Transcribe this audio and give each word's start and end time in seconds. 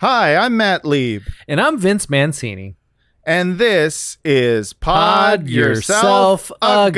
Hi, 0.00 0.34
I'm 0.36 0.56
Matt 0.56 0.84
Lieb, 0.84 1.22
And 1.46 1.60
I'm 1.60 1.78
Vince 1.78 2.08
Mancini. 2.08 2.76
and 3.26 3.58
this 3.58 4.16
is 4.24 4.72
Pod, 4.72 5.40
Pod 5.40 5.48
Yourself, 5.48 6.48
Yourself 6.48 6.52
a, 6.62 6.86
a 6.86 6.90
gun. 6.90 6.92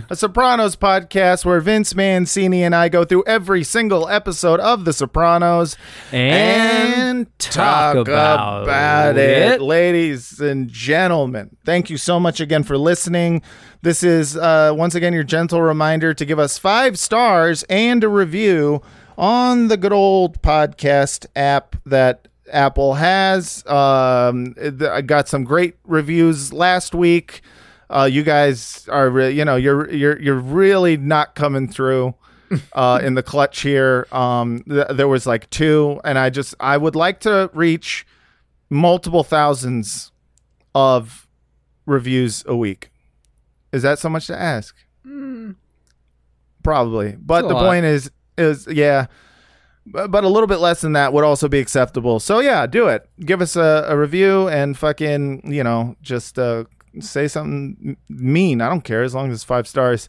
Gun. 0.00 0.06
a 0.10 0.16
Sopranos 0.16 0.76
podcast 0.76 1.46
where 1.46 1.58
Vince 1.60 1.94
Mancini 1.94 2.62
and 2.62 2.74
I 2.74 2.90
go 2.90 3.02
through 3.04 3.24
every 3.26 3.64
single 3.64 4.06
episode 4.10 4.60
of 4.60 4.84
The 4.84 4.92
Sopranos 4.92 5.78
And 6.12 7.26
talk 7.38 7.94
talk 7.94 7.96
about 7.96 8.64
about 8.64 9.16
it. 9.16 9.52
it. 9.54 9.60
ladies 9.62 10.38
and 10.38 10.68
gentlemen. 10.68 11.56
Thank 11.64 11.88
you 11.88 11.96
so 11.96 12.20
much 12.20 12.40
again 12.40 12.62
for 12.62 12.76
listening. 12.76 13.40
This 13.80 14.02
is 14.02 14.36
uh, 14.36 14.72
once 14.76 14.94
again 14.94 15.14
your 15.14 15.24
gentle 15.24 15.62
reminder 15.62 16.12
to 16.12 16.24
give 16.26 16.38
us 16.38 16.58
five 16.58 16.98
stars 16.98 17.62
and 17.70 18.04
a 18.04 18.08
review 18.10 18.82
on 19.16 19.68
the 19.68 19.78
good 19.78 19.92
old 19.94 20.42
podcast 20.42 21.24
app 21.34 21.76
that 21.86 22.28
Apple 22.54 22.94
has. 22.94 23.66
Um, 23.66 24.54
I 24.80 25.02
got 25.02 25.28
some 25.28 25.44
great 25.44 25.74
reviews 25.84 26.52
last 26.52 26.94
week. 26.94 27.42
Uh, 27.90 28.08
you 28.10 28.22
guys 28.22 28.88
are, 28.90 29.10
re- 29.10 29.30
you 29.30 29.44
know, 29.44 29.56
you're 29.56 29.90
you're 29.90 30.18
you're 30.20 30.40
really 30.40 30.96
not 30.96 31.34
coming 31.34 31.68
through 31.68 32.14
uh, 32.72 33.00
in 33.02 33.14
the 33.14 33.22
clutch 33.22 33.60
here. 33.60 34.06
Um, 34.12 34.62
th- 34.68 34.88
there 34.90 35.08
was 35.08 35.26
like 35.26 35.50
two, 35.50 36.00
and 36.04 36.18
I 36.18 36.30
just 36.30 36.54
I 36.60 36.76
would 36.76 36.96
like 36.96 37.20
to 37.20 37.50
reach 37.52 38.06
multiple 38.70 39.24
thousands 39.24 40.12
of 40.74 41.26
reviews 41.86 42.44
a 42.46 42.56
week. 42.56 42.90
Is 43.72 43.82
that 43.82 43.98
so 43.98 44.08
much 44.08 44.26
to 44.28 44.40
ask? 44.40 44.76
Probably, 46.62 47.16
but 47.18 47.42
the 47.42 47.54
lot. 47.54 47.66
point 47.66 47.84
is 47.84 48.10
is 48.38 48.66
yeah. 48.66 49.06
But 49.86 50.24
a 50.24 50.28
little 50.28 50.46
bit 50.46 50.60
less 50.60 50.80
than 50.80 50.94
that 50.94 51.12
would 51.12 51.24
also 51.24 51.46
be 51.46 51.58
acceptable. 51.58 52.18
So 52.18 52.40
yeah, 52.40 52.66
do 52.66 52.88
it. 52.88 53.08
Give 53.20 53.42
us 53.42 53.54
a, 53.54 53.84
a 53.88 53.98
review 53.98 54.48
and 54.48 54.78
fucking, 54.78 55.52
you 55.52 55.62
know, 55.62 55.96
just 56.00 56.38
uh, 56.38 56.64
say 57.00 57.28
something 57.28 57.96
mean. 58.08 58.60
I 58.60 58.70
don't 58.70 58.84
care 58.84 59.02
as 59.02 59.14
long 59.14 59.28
as 59.28 59.34
it's 59.34 59.44
five 59.44 59.68
stars. 59.68 60.08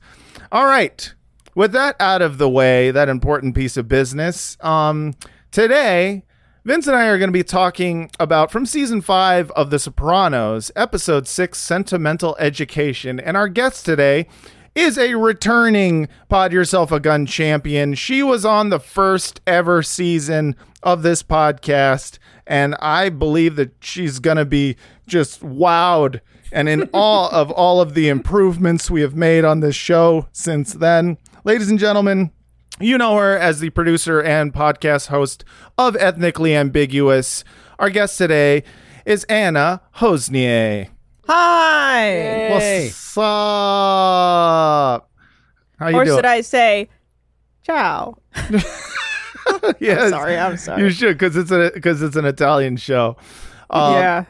All 0.52 0.66
right. 0.66 1.14
With 1.56 1.74
that 1.74 1.96
out 2.00 2.22
of 2.22 2.38
the 2.38 2.50
way, 2.50 2.92
that 2.92 3.10
important 3.10 3.56
piece 3.56 3.76
of 3.76 3.88
business. 3.88 4.58
Um, 4.62 5.14
today, 5.52 6.24
Vince 6.66 6.88
and 6.88 6.96
I 6.96 7.08
are 7.08 7.18
going 7.18 7.30
to 7.30 7.34
be 7.34 7.44
talking 7.44 8.10
about 8.20 8.52
from 8.52 8.66
season 8.66 9.02
five 9.02 9.52
of 9.52 9.70
The 9.70 9.80
Sopranos, 9.80 10.72
episode 10.76 11.28
six, 11.28 11.60
Sentimental 11.60 12.36
Education. 12.40 13.20
And 13.20 13.38
our 13.38 13.48
guest 13.48 13.86
today 13.86 14.28
is 14.76 14.98
a 14.98 15.16
returning 15.16 16.10
Pod 16.28 16.52
Yourself 16.52 16.92
a 16.92 17.00
Gun 17.00 17.26
champion. 17.26 17.94
She 17.94 18.22
was 18.22 18.44
on 18.46 18.70
the 18.70 18.80
first 18.80 19.40
ever 19.48 19.82
season 19.82 20.56
of 20.84 21.02
this 21.02 21.24
podcast, 21.24 22.20
and 22.46 22.76
I 22.82 23.10
believe 23.10 23.56
that 23.56 23.72
she's 23.80 24.20
going 24.20 24.38
to 24.38 24.46
be 24.46 24.76
just 25.08 25.42
wowed 25.42 26.20
and 26.52 26.68
in 26.68 26.90
awe 26.94 27.30
of 27.32 27.50
all 27.52 27.80
of 27.80 27.94
the 27.94 28.10
improvements 28.10 28.92
we 28.92 29.02
have 29.02 29.16
made 29.16 29.46
on 29.46 29.62
this 29.62 29.76
show 29.76 30.28
since 30.34 30.74
then. 30.74 31.18
Ladies 31.46 31.70
and 31.70 31.80
gentlemen, 31.80 32.32
you 32.80 32.98
know 32.98 33.16
her 33.16 33.38
as 33.38 33.62
the 33.62 33.70
producer 33.70 34.22
and 34.22 34.54
podcast 34.54 35.08
host 35.08 35.46
of 35.78 35.96
Ethnically 35.96 36.54
Ambiguous. 36.54 37.46
Our 37.80 37.90
guest 37.90 38.18
today 38.18 38.64
is 39.06 39.24
Anna 39.26 39.82
Hossnieh. 39.98 40.90
Hi. 41.28 42.50
What's 42.52 43.18
up? 43.18 43.24
How 45.80 45.88
you 45.90 45.96
or 45.98 46.06
doing? 46.06 46.18
should 46.18 46.26
I 46.26 46.42
say, 46.42 46.90
ciao? 47.64 48.18
yes, 49.80 50.10
Sorry, 50.10 50.38
I'm 50.38 50.58
sorry. 50.58 50.82
You 50.84 50.90
should 50.90 51.18
because 51.18 51.36
it's 51.36 51.52
a 51.52 51.72
because 51.74 52.02
it's 52.02 52.16
an 52.16 52.26
Italian 52.26 52.78
show. 52.78 53.18
Um, 53.70 53.94
yeah. 53.94 54.26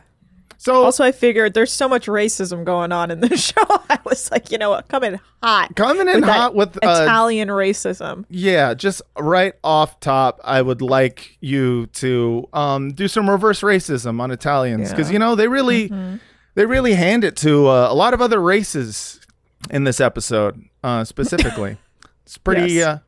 So 0.57 0.83
Also, 0.83 1.03
I 1.03 1.11
figured 1.11 1.53
there's 1.53 1.71
so 1.71 1.87
much 1.87 2.07
racism 2.07 2.63
going 2.65 2.91
on 2.91 3.11
in 3.11 3.19
this 3.19 3.45
show. 3.53 3.61
I 3.89 3.99
was 4.03 4.31
like, 4.31 4.51
you 4.51 4.57
know 4.57 4.71
what? 4.71 4.87
Coming 4.87 5.19
hot. 5.43 5.75
coming 5.75 6.07
in 6.07 6.15
with 6.21 6.23
hot 6.29 6.55
with 6.55 6.75
uh, 6.77 6.79
Italian 7.03 7.49
racism. 7.49 8.25
Yeah, 8.29 8.73
just 8.73 9.01
right 9.17 9.53
off 9.63 9.99
top, 9.99 10.39
I 10.43 10.61
would 10.61 10.81
like 10.81 11.37
you 11.39 11.85
to 11.87 12.47
um, 12.53 12.93
do 12.93 13.07
some 13.07 13.29
reverse 13.29 13.61
racism 13.61 14.19
on 14.21 14.31
Italians 14.31 14.89
because 14.89 15.09
Yeah. 15.09 15.13
you 15.13 15.19
know 15.19 15.35
they 15.35 15.47
really 15.47 15.91
they 16.55 16.65
really 16.65 16.93
hand 16.95 17.23
it 17.23 17.35
to 17.37 17.67
uh, 17.67 17.87
a 17.91 17.93
lot 17.95 18.13
of 18.13 18.21
other 18.21 18.41
races 18.41 19.19
in 19.69 19.83
this 19.83 19.99
episode 20.01 20.63
uh, 20.83 21.03
specifically. 21.03 21.77
it's 22.23 22.37
pretty 22.37 22.73
Yes. 22.73 22.85
uh, 22.87 22.99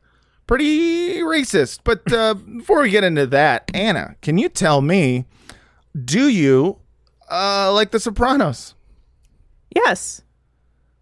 pretty 0.46 1.18
racist. 1.18 1.80
But 1.84 2.10
uh, 2.12 2.34
before 2.34 2.82
we 2.82 2.90
get 2.90 3.04
into 3.04 3.26
that, 3.26 3.70
Anna, 3.74 4.16
can 4.22 4.38
you 4.38 4.48
tell 4.48 4.80
me, 4.80 5.26
do 6.04 6.28
you 6.28 6.78
uh, 7.30 7.72
like 7.72 7.90
The 7.90 8.00
Sopranos? 8.00 8.74
Yes. 9.74 10.22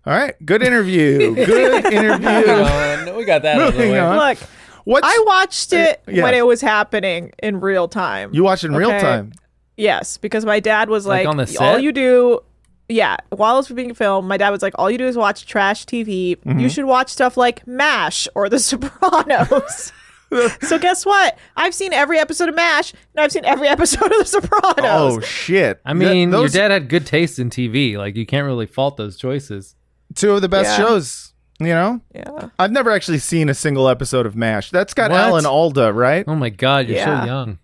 All 0.04 0.12
right, 0.12 0.34
good 0.44 0.62
interview. 0.62 1.34
Good 1.34 1.84
interview. 1.92 3.14
we 3.16 3.24
got 3.24 3.42
that 3.42 3.60
out 3.60 3.68
of 3.68 3.74
the 3.74 3.78
Moving 3.80 3.92
way. 3.92 3.98
on. 4.00 4.16
Look, 4.16 4.38
What's 4.84 5.04
I 5.04 5.22
watched 5.26 5.72
it 5.72 6.00
Uh, 6.06 6.12
yes. 6.12 6.22
when 6.22 6.34
it 6.34 6.46
was 6.46 6.60
happening 6.60 7.32
in 7.42 7.58
real 7.58 7.88
time. 7.88 8.30
you 8.32 8.44
watch 8.44 8.62
in 8.62 8.72
real 8.74 8.90
time? 8.90 9.32
Yes, 9.76 10.16
because 10.16 10.44
my 10.44 10.60
dad 10.60 10.88
was 10.88 11.06
Like 11.06 11.26
like, 11.26 11.28
on 11.28 11.36
the 11.36 11.42
all 11.60 11.74
set? 11.74 11.82
you 11.82 11.92
do, 11.92 12.40
yeah, 12.88 13.16
while 13.30 13.54
it 13.56 13.58
was 13.58 13.68
being 13.68 13.94
filmed, 13.94 14.26
my 14.28 14.36
dad 14.36 14.50
was 14.50 14.62
like, 14.62 14.74
all 14.78 14.90
you 14.90 14.98
do 14.98 15.06
is 15.06 15.16
watch 15.16 15.46
trash 15.46 15.84
TV. 15.84 16.36
Mm-hmm. 16.36 16.58
You 16.60 16.68
should 16.68 16.84
watch 16.86 17.10
stuff 17.10 17.36
like 17.36 17.66
MASH 17.66 18.26
or 18.34 18.48
The 18.48 18.58
Sopranos. 18.60 19.92
so 20.62 20.78
guess 20.78 21.04
what? 21.06 21.38
I've 21.56 21.74
seen 21.74 21.92
every 21.92 22.18
episode 22.18 22.48
of 22.48 22.54
MASH 22.56 22.92
and 23.14 23.22
I've 23.24 23.30
seen 23.32 23.44
every 23.44 23.68
episode 23.76 24.10
of 24.12 24.18
The 24.18 24.24
Sopranos. 24.24 25.16
Oh 25.16 25.20
shit! 25.20 25.80
I 25.84 25.92
mean, 25.94 26.30
Th- 26.30 26.30
those 26.30 26.54
your 26.54 26.62
dad 26.64 26.70
had 26.72 26.88
good 26.88 27.06
taste 27.06 27.38
in 27.38 27.50
TV. 27.50 27.96
Like, 27.96 28.16
you 28.16 28.26
can't 28.26 28.44
really 28.46 28.66
fault 28.66 28.96
those 28.96 29.16
choices. 29.16 29.74
two 30.14 30.32
of 30.32 30.42
the 30.42 30.48
best 30.48 30.78
Yeah. 30.78 30.86
shows. 30.86 31.32
You 31.58 31.68
know, 31.68 32.00
yeah. 32.14 32.48
I've 32.58 32.70
never 32.72 32.90
actually 32.90 33.18
seen 33.18 33.48
a 33.48 33.54
single 33.54 33.88
episode 33.88 34.26
of 34.26 34.36
MASH. 34.36 34.70
That's 34.72 34.92
got 34.92 35.10
What? 35.10 35.20
Alan 35.20 35.46
Alda, 35.46 35.90
right? 35.92 36.22
Oh 36.28 36.34
my 36.34 36.50
God, 36.50 36.86
you're 36.86 36.98
Yeah. 36.98 37.20
so 37.22 37.26
young. 37.26 37.58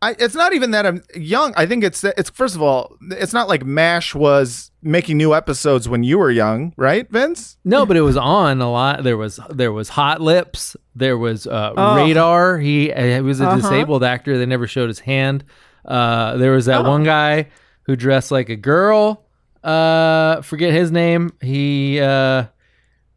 I, 0.00 0.14
it's 0.18 0.34
not 0.36 0.52
even 0.52 0.70
that 0.70 0.86
I'm 0.86 1.02
young. 1.16 1.52
I 1.56 1.66
think 1.66 1.82
it's 1.82 2.04
it's 2.04 2.30
first 2.30 2.54
of 2.54 2.62
all, 2.62 2.96
it's 3.10 3.32
not 3.32 3.48
like 3.48 3.64
MASH 3.64 4.14
was 4.14 4.70
making 4.80 5.16
new 5.16 5.34
episodes 5.34 5.88
when 5.88 6.04
you 6.04 6.18
were 6.18 6.30
young, 6.30 6.72
right, 6.76 7.10
Vince? 7.10 7.56
No, 7.64 7.84
but 7.84 7.96
it 7.96 8.02
was 8.02 8.16
on 8.16 8.60
a 8.60 8.70
lot. 8.70 9.02
There 9.02 9.16
was 9.16 9.40
there 9.50 9.72
was 9.72 9.88
Hot 9.90 10.20
Lips. 10.20 10.76
There 10.94 11.18
was 11.18 11.46
uh, 11.48 11.72
Oh. 11.76 11.96
Radar. 11.96 12.58
He, 12.58 12.92
uh, 12.92 13.02
he 13.02 13.20
was 13.22 13.40
a 13.40 13.46
Uh-huh. 13.48 13.56
disabled 13.56 14.04
actor. 14.04 14.38
They 14.38 14.46
never 14.46 14.68
showed 14.68 14.88
his 14.88 15.00
hand. 15.00 15.44
Uh, 15.84 16.36
there 16.36 16.52
was 16.52 16.66
that 16.66 16.84
Oh. 16.86 16.90
one 16.90 17.02
guy 17.02 17.48
who 17.82 17.96
dressed 17.96 18.30
like 18.30 18.48
a 18.50 18.56
girl. 18.56 19.24
Uh, 19.64 20.42
forget 20.42 20.72
his 20.72 20.92
name. 20.92 21.32
He 21.40 21.98
uh, 22.00 22.44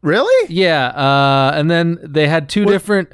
Really? 0.02 0.52
yeah. 0.52 0.86
Uh, 0.88 1.52
and 1.54 1.70
then 1.70 1.98
they 2.02 2.26
had 2.26 2.48
two 2.48 2.64
different 2.64 3.12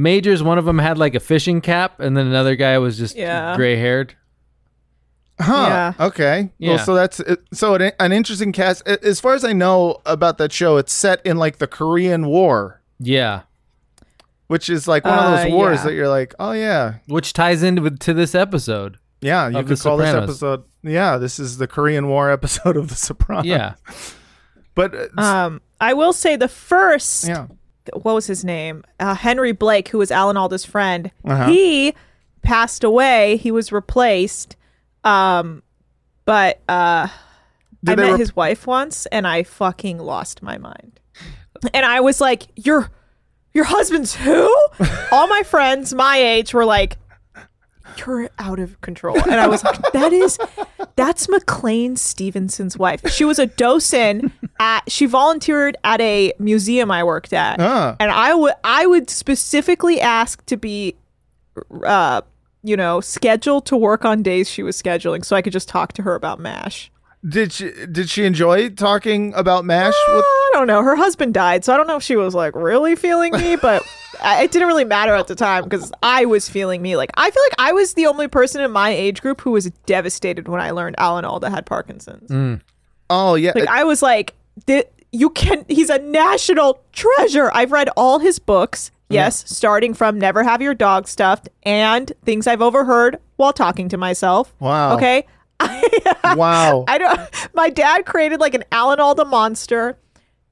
majors. 0.00 0.42
One 0.42 0.58
of 0.58 0.64
them 0.64 0.78
had 0.78 0.98
like 0.98 1.14
a 1.14 1.20
fishing 1.20 1.60
cap, 1.60 2.00
and 2.00 2.16
then 2.16 2.26
another 2.26 2.56
guy 2.56 2.78
was 2.78 2.98
just 2.98 3.16
Yeah. 3.16 3.54
gray 3.56 3.76
haired. 3.76 4.14
Huh. 5.40 5.92
Yeah. 5.98 6.06
Okay. 6.06 6.50
Yeah. 6.58 6.74
Well, 6.76 6.84
so 6.84 6.94
that's 6.94 7.20
so 7.52 7.74
an, 7.74 7.92
an 7.98 8.12
interesting 8.12 8.52
cast. 8.52 8.86
A- 8.86 9.02
As 9.06 9.20
far 9.20 9.34
as 9.34 9.44
I 9.44 9.52
know 9.54 9.98
about 10.04 10.36
that 10.38 10.52
show, 10.52 10.76
it's 10.76 10.92
set 10.92 11.24
in 11.24 11.36
like 11.38 11.58
the 11.58 11.66
Korean 11.66 12.26
War. 12.26 12.82
Yeah. 12.98 13.42
which 14.48 14.68
is 14.68 14.88
like 14.88 15.04
one 15.04 15.14
of 15.16 15.20
Uh, 15.24 15.36
those 15.44 15.52
wars 15.52 15.78
yeah. 15.78 15.84
that 15.84 15.92
you're 15.94 16.08
like, 16.08 16.34
oh 16.40 16.50
yeah, 16.52 16.94
Which 17.06 17.32
ties 17.32 17.62
into 17.62 17.82
with- 17.82 18.00
to 18.00 18.12
this 18.12 18.34
episode. 18.34 18.98
yeah. 19.20 19.48
You 19.48 19.58
Of 19.58 19.66
could 19.68 19.78
The 19.78 19.82
call 19.82 19.96
this 19.96 20.08
Sopranos. 20.08 20.28
episode, 20.30 20.64
yeah, 20.82 21.16
this 21.18 21.38
is 21.38 21.56
the 21.58 21.68
Korean 21.68 22.08
War 22.08 22.30
episode 22.32 22.76
of 22.76 22.88
The 22.88 22.96
Sopranos. 22.96 23.46
Yeah. 23.46 23.74
but 24.74 24.92
uh, 25.16 25.20
Um, 25.22 25.60
I 25.80 25.94
will 25.94 26.12
say 26.12 26.34
the 26.36 26.48
first. 26.48 27.28
yeah, 27.28 27.46
What 27.94 28.14
was 28.14 28.26
his 28.26 28.44
name? 28.44 28.84
Uh, 28.98 29.14
Henry 29.14 29.52
Blake, 29.52 29.88
who 29.88 29.98
was 29.98 30.10
Alan 30.10 30.36
Alda's 30.36 30.64
friend. 30.64 31.10
Uh-huh. 31.24 31.48
He 31.48 31.94
passed 32.42 32.84
away. 32.84 33.36
He 33.36 33.50
was 33.50 33.72
replaced. 33.72 34.56
Um, 35.04 35.62
but 36.24 36.60
uh, 36.68 37.08
I 37.86 37.94
met 37.96 38.18
his 38.18 38.36
wife 38.36 38.66
once, 38.66 39.06
and 39.06 39.26
I 39.26 39.42
fucking 39.42 39.98
lost 39.98 40.42
my 40.42 40.58
mind. 40.58 41.00
And 41.74 41.84
I 41.84 42.00
was 42.00 42.20
like, 42.20 42.46
"Your, 42.56 42.90
your 43.52 43.64
husband's 43.64 44.14
who?" 44.14 44.54
All 45.12 45.26
my 45.28 45.42
friends 45.42 45.92
my 45.94 46.16
age 46.16 46.54
were 46.54 46.64
like, 46.64 46.96
"You're 47.98 48.30
out 48.38 48.58
of 48.58 48.80
control," 48.80 49.16
and 49.22 49.34
I 49.40 49.46
was 49.46 49.62
like, 49.64 49.80
"That 49.92 50.12
is, 50.12 50.38
that's 50.96 51.28
McLean 51.28 51.96
Stevenson's 51.96 52.76
wife. 52.78 53.00
She 53.10 53.24
was 53.24 53.38
a 53.38 53.46
docent 53.46 54.32
at. 54.58 54.90
She 54.90 55.06
volunteered 55.06 55.76
at 55.84 56.00
a 56.00 56.32
museum 56.38 56.90
I 56.90 57.04
worked 57.04 57.32
at, 57.32 57.60
Ah. 57.60 57.96
and 58.00 58.10
I 58.10 58.34
would 58.34 58.54
I 58.64 58.86
would 58.86 59.10
specifically 59.10 60.00
ask 60.00 60.44
to 60.46 60.56
be, 60.56 60.96
uh, 61.84 62.22
you 62.62 62.76
know, 62.76 63.00
scheduled 63.00 63.66
to 63.66 63.76
work 63.76 64.04
on 64.04 64.22
days 64.22 64.48
she 64.50 64.62
was 64.62 64.80
scheduling, 64.80 65.24
so 65.24 65.36
I 65.36 65.42
could 65.42 65.52
just 65.52 65.68
talk 65.68 65.92
to 65.94 66.02
her 66.02 66.14
about 66.14 66.38
Mash. 66.40 66.90
did 67.28 67.52
she 67.52 67.70
did 67.92 68.08
she 68.08 68.24
enjoy 68.24 68.70
talking 68.70 69.34
about 69.34 69.64
Mash? 69.64 69.94
With, 70.08 70.24
I 70.24 70.50
don't 70.54 70.66
know. 70.66 70.82
Her 70.82 70.96
husband 70.96 71.34
died, 71.34 71.64
so 71.64 71.72
I 71.74 71.76
don't 71.76 71.86
know 71.86 71.96
if 71.96 72.02
she 72.02 72.16
was 72.16 72.34
like 72.34 72.54
really 72.54 72.96
feeling 72.96 73.32
me, 73.32 73.56
but 73.56 73.82
it 74.22 74.50
didn't 74.52 74.68
really 74.68 74.84
matter 74.84 75.14
at 75.14 75.26
the 75.26 75.34
time 75.34 75.64
because 75.64 75.92
I 76.02 76.24
was 76.24 76.48
feeling 76.48 76.82
me. 76.82 76.96
Like 76.96 77.10
I 77.14 77.30
feel 77.30 77.42
like 77.42 77.54
I 77.58 77.72
was 77.72 77.94
the 77.94 78.06
only 78.06 78.28
person 78.28 78.62
in 78.62 78.70
my 78.70 78.90
age 78.90 79.20
group 79.22 79.40
who 79.40 79.50
was 79.50 79.70
devastated 79.86 80.48
when 80.48 80.60
I 80.60 80.70
learned 80.70 80.96
Alan 80.98 81.24
Alda 81.24 81.50
had 81.50 81.66
Parkinson's. 81.66 82.30
Mm. 82.30 82.60
oh 83.08 83.34
yeah, 83.34 83.52
Like 83.54 83.68
I 83.68 83.84
was 83.84 84.02
like, 84.02 84.34
you 85.12 85.30
can. 85.30 85.64
He's 85.68 85.90
a 85.90 85.98
national 85.98 86.82
treasure. 86.92 87.50
I've 87.52 87.72
read 87.72 87.88
all 87.96 88.18
his 88.18 88.38
books. 88.38 88.90
Mm. 89.10 89.14
Yes, 89.14 89.44
starting 89.48 89.94
from 89.94 90.18
Never 90.18 90.44
Have 90.44 90.62
Your 90.62 90.74
Dog 90.74 91.08
Stuffed 91.08 91.48
and 91.64 92.12
Things 92.24 92.46
I've 92.46 92.62
Overheard 92.62 93.18
while 93.36 93.52
talking 93.52 93.88
to 93.88 93.96
myself. 93.96 94.54
Wow. 94.60 94.96
Okay. 94.96 95.26
wow. 96.24 96.84
I 96.88 96.96
don't. 96.98 97.20
My 97.54 97.70
dad 97.70 98.06
created 98.06 98.40
like 98.40 98.54
an 98.54 98.64
Alan 98.72 99.00
Alda 99.00 99.24
monster, 99.24 99.98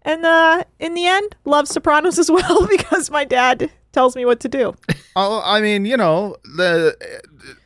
and 0.08 0.24
uh, 0.26 0.64
in 0.80 0.94
the 0.94 1.06
end, 1.06 1.36
love 1.44 1.68
Sopranos 1.68 2.18
as 2.18 2.30
well 2.30 2.66
because 2.70 3.10
my 3.10 3.24
dad 3.24 3.70
tells 3.92 4.16
me 4.16 4.24
what 4.24 4.40
to 4.40 4.48
do. 4.48 4.74
Oh, 5.14 5.40
I 5.44 5.60
mean, 5.60 5.84
you 5.84 5.96
know, 5.96 6.36
the 6.56 6.96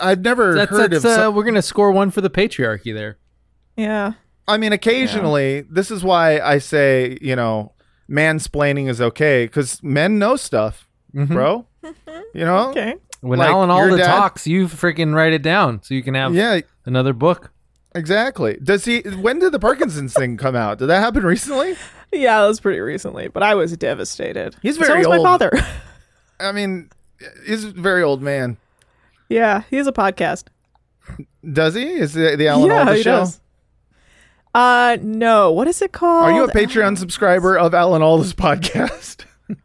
I've 0.01 0.21
never 0.21 0.55
That's, 0.55 0.71
heard 0.71 0.91
that's 0.91 1.05
of. 1.05 1.11
uh, 1.11 1.17
some- 1.17 1.35
we're 1.35 1.45
gonna 1.45 1.63
score 1.63 1.91
one 1.93 2.11
for 2.11 2.21
the 2.21 2.31
patriarchy 2.31 2.93
there. 2.95 3.19
Yeah. 3.77 4.13
I 4.49 4.57
mean, 4.59 4.73
occasionally, 4.73 5.63
this 5.71 5.91
is 5.91 6.03
why 6.05 6.41
I 6.41 6.59
say, 6.59 7.17
you 7.23 7.37
know, 7.37 7.73
mansplaining 8.11 8.89
is 8.89 9.01
okay 9.01 9.47
because 9.47 9.83
men 9.83 10.19
know 10.19 10.37
stuff, 10.37 10.89
bro. 11.15 11.67
You 12.35 12.45
know, 12.47 12.71
Okay. 12.71 12.95
When 13.21 13.39
Like, 13.39 13.51
Alan 13.51 13.69
your 13.69 13.91
Alda 13.91 13.97
dad- 13.99 14.07
talks, 14.07 14.47
you 14.49 14.67
freaking 14.67 15.15
write 15.15 15.33
it 15.33 15.43
down 15.43 15.81
so 15.83 15.95
you 15.95 16.03
can 16.03 16.15
have 16.15 16.35
yeah, 16.35 16.61
another 16.87 17.13
book. 17.13 17.52
Exactly. 17.95 18.59
Does 18.63 18.85
he? 18.85 19.01
When 19.01 19.39
did 19.39 19.53
the 19.53 19.59
Parkinson's 19.59 20.13
thing 20.15 20.37
come 20.37 20.57
out? 20.57 20.79
Did 20.79 20.87
that 20.87 21.01
happen 21.01 21.23
recently? 21.25 21.77
Yeah, 22.13 22.41
that 22.43 22.49
was 22.49 22.61
pretty 22.61 22.81
recently, 22.81 23.29
but 23.29 23.43
I 23.43 23.55
was 23.55 23.75
devastated. 23.77 24.55
He's 24.63 24.77
so 24.79 24.85
very 24.85 24.99
was 24.99 25.07
old. 25.07 25.17
my 25.19 25.23
father. 25.23 25.51
I 26.41 26.53
mean, 26.53 26.91
he's 27.47 27.65
a 27.65 27.71
very 27.71 28.03
old 28.03 28.21
man. 28.21 28.59
yeah, 29.29 29.63
he 29.71 29.77
has 29.77 29.87
a 29.87 29.93
podcast. 29.93 30.45
Does 31.53 31.75
he? 31.75 31.85
Is 31.85 32.13
the, 32.13 32.37
the 32.37 32.49
Alan 32.49 32.67
yeah, 32.69 32.79
Alda 32.81 32.95
he 32.97 33.03
show? 33.03 33.19
does. 33.21 33.41
Uh, 34.55 34.99
no. 35.01 35.51
What 35.53 35.67
is 35.69 35.81
it 35.81 35.93
called? 35.93 36.25
Are 36.31 36.33
you 36.33 36.45
a 36.45 36.49
Patreon 36.53 36.99
subscriber 36.99 37.57
of 37.59 37.73
Alan 37.75 38.03
Alda's 38.03 38.35
podcast? 38.35 39.25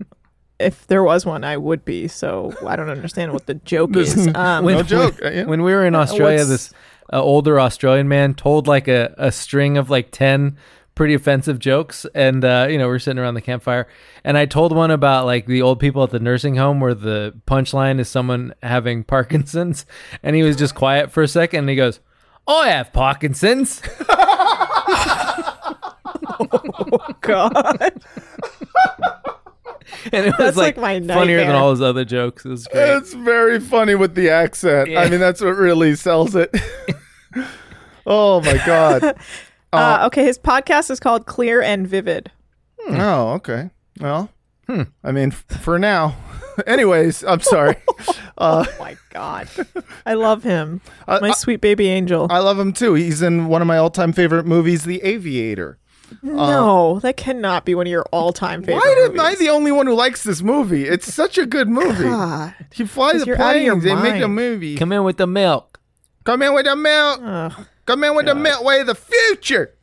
If 0.60 0.88
there 0.88 1.04
was 1.04 1.24
one, 1.24 1.44
I 1.44 1.56
would 1.56 1.86
be. 1.86 2.08
So 2.08 2.52
I 2.66 2.76
don't 2.76 2.90
understand 2.90 3.32
what 3.32 3.46
the 3.46 3.54
joke 3.54 3.96
is. 3.96 4.28
Um, 4.36 4.66
no 4.66 4.82
joke. 4.82 5.24
uh, 5.24 5.30
yeah. 5.30 5.44
When 5.44 5.62
we 5.62 5.72
were 5.72 5.86
in 5.86 5.94
Australia, 5.94 6.38
what's- 6.40 6.50
this 6.50 6.74
uh, 7.12 7.22
older 7.22 7.60
Australian 7.60 8.08
man 8.08 8.34
told 8.34 8.68
like 8.68 8.88
a, 8.88 9.14
a 9.18 9.32
string 9.32 9.78
of 9.78 9.90
like 9.90 10.12
10 10.12 10.58
pretty 10.96 11.14
offensive 11.14 11.60
jokes. 11.60 12.06
And, 12.16 12.44
uh, 12.44 12.68
you 12.70 12.78
know, 12.78 12.88
we're 12.88 13.00
sitting 13.00 13.20
around 13.20 13.36
the 13.36 13.42
campfire. 13.42 13.88
And 14.24 14.38
I 14.38 14.46
told 14.46 14.76
one 14.76 14.92
about 14.92 15.26
like 15.26 15.46
the 15.46 15.62
old 15.62 15.80
people 15.80 16.04
at 16.04 16.10
the 16.10 16.20
nursing 16.20 16.56
home 16.56 16.80
where 16.80 16.96
the 16.96 17.34
punchline 17.48 18.00
is 18.00 18.10
someone 18.10 18.54
having 18.64 19.04
Parkinson's. 19.04 19.86
And 20.24 20.36
he 20.36 20.44
was 20.44 20.56
just 20.56 20.76
quiet 20.76 21.12
for 21.12 21.22
a 21.24 21.28
second. 21.28 21.60
And 21.60 21.70
he 21.70 21.76
goes, 21.76 22.00
I 22.48 22.70
have 22.70 22.94
Parkinson's. 22.94 23.82
God. 27.22 28.02
And 30.12 30.26
it 30.26 30.38
was 30.38 30.38
That's 30.38 30.58
like, 30.58 30.78
like 30.78 31.02
my 31.04 31.16
funnier 31.16 31.38
than 31.38 31.56
all 31.56 31.72
his 31.72 31.82
other 31.82 32.04
jokes. 32.06 32.46
It 32.46 32.50
was 32.50 32.68
great. 32.68 32.90
It's 32.98 33.14
very 33.14 33.60
funny 33.60 33.96
with 33.96 34.16
the 34.16 34.30
accent. 34.30 34.90
I 34.96 35.10
mean, 35.10 35.20
that's 35.20 35.42
what 35.42 35.56
really 35.56 35.96
sells 35.96 36.36
it. 36.36 36.54
oh 38.06 38.42
my 38.42 38.62
god. 38.66 39.16
Uh, 39.74 40.04
okay, 40.08 40.24
his 40.24 40.40
podcast 40.40 40.90
is 40.90 40.98
called 41.00 41.26
Clear 41.26 41.62
and 41.62 41.86
Vivid. 41.86 42.32
Oh, 42.88 43.34
okay. 43.34 43.70
Well, 44.00 44.30
I 45.04 45.12
mean, 45.12 45.34
f- 45.34 45.44
for 45.62 45.78
now. 45.78 46.16
Anyways, 46.66 47.24
I'm 47.26 47.42
sorry. 47.42 47.76
Uh, 48.38 48.66
Oh 48.66 48.76
my 48.80 48.96
God. 49.10 49.50
I 50.06 50.14
love 50.14 50.44
him. 50.44 50.80
My 51.06 51.20
I- 51.22 51.32
sweet 51.32 51.60
baby 51.60 51.90
angel. 51.90 52.28
I 52.30 52.40
love 52.40 52.58
him 52.58 52.72
too. 52.72 52.94
He's 52.94 53.22
in 53.22 53.48
one 53.48 53.62
of 53.62 53.68
my 53.68 53.78
all-time 53.78 54.14
favorite 54.14 54.46
movies, 54.46 54.86
The 54.86 55.04
Aviator. 55.04 55.78
Uh, 56.12 56.16
no, 56.24 57.00
that 57.02 57.18
cannot 57.18 57.66
be 57.66 57.76
one 57.76 57.86
of 57.88 57.92
your 57.92 58.06
all 58.12 58.32
time 58.34 58.62
favorite 58.64 58.82
Why 58.84 59.10
am 59.12 59.20
I 59.20 59.36
the 59.36 59.50
only 59.50 59.72
one 59.72 59.88
who 59.88 59.94
likes 59.94 60.24
this 60.24 60.42
movie? 60.42 60.86
It's 60.88 61.12
such 61.14 61.38
a 61.38 61.46
good 61.46 61.68
movie. 61.70 62.04
God. 62.06 62.54
He 62.74 62.86
flies 62.86 63.14
'Cause 63.14 63.22
the 63.22 63.28
you're 63.28 63.42
out 63.42 63.56
of 63.56 63.62
your 63.62 63.80
planes. 63.80 63.84
They 64.04 64.12
make 64.12 64.24
a 64.24 64.28
movie. 64.28 64.78
Come 64.78 64.92
in 64.92 65.04
with 65.04 65.18
the 65.18 65.28
milk. 65.28 65.80
Come 66.24 66.42
in 66.42 66.54
with 66.54 66.66
the 66.66 66.76
milk. 66.76 67.20
Ugh. 67.24 67.54
Come 67.86 68.04
in 68.04 68.16
with 68.16 68.26
the 68.26 68.36
milk 68.36 68.64
way 68.64 68.82
of 68.82 68.88
the 68.88 68.96
future. 68.96 69.74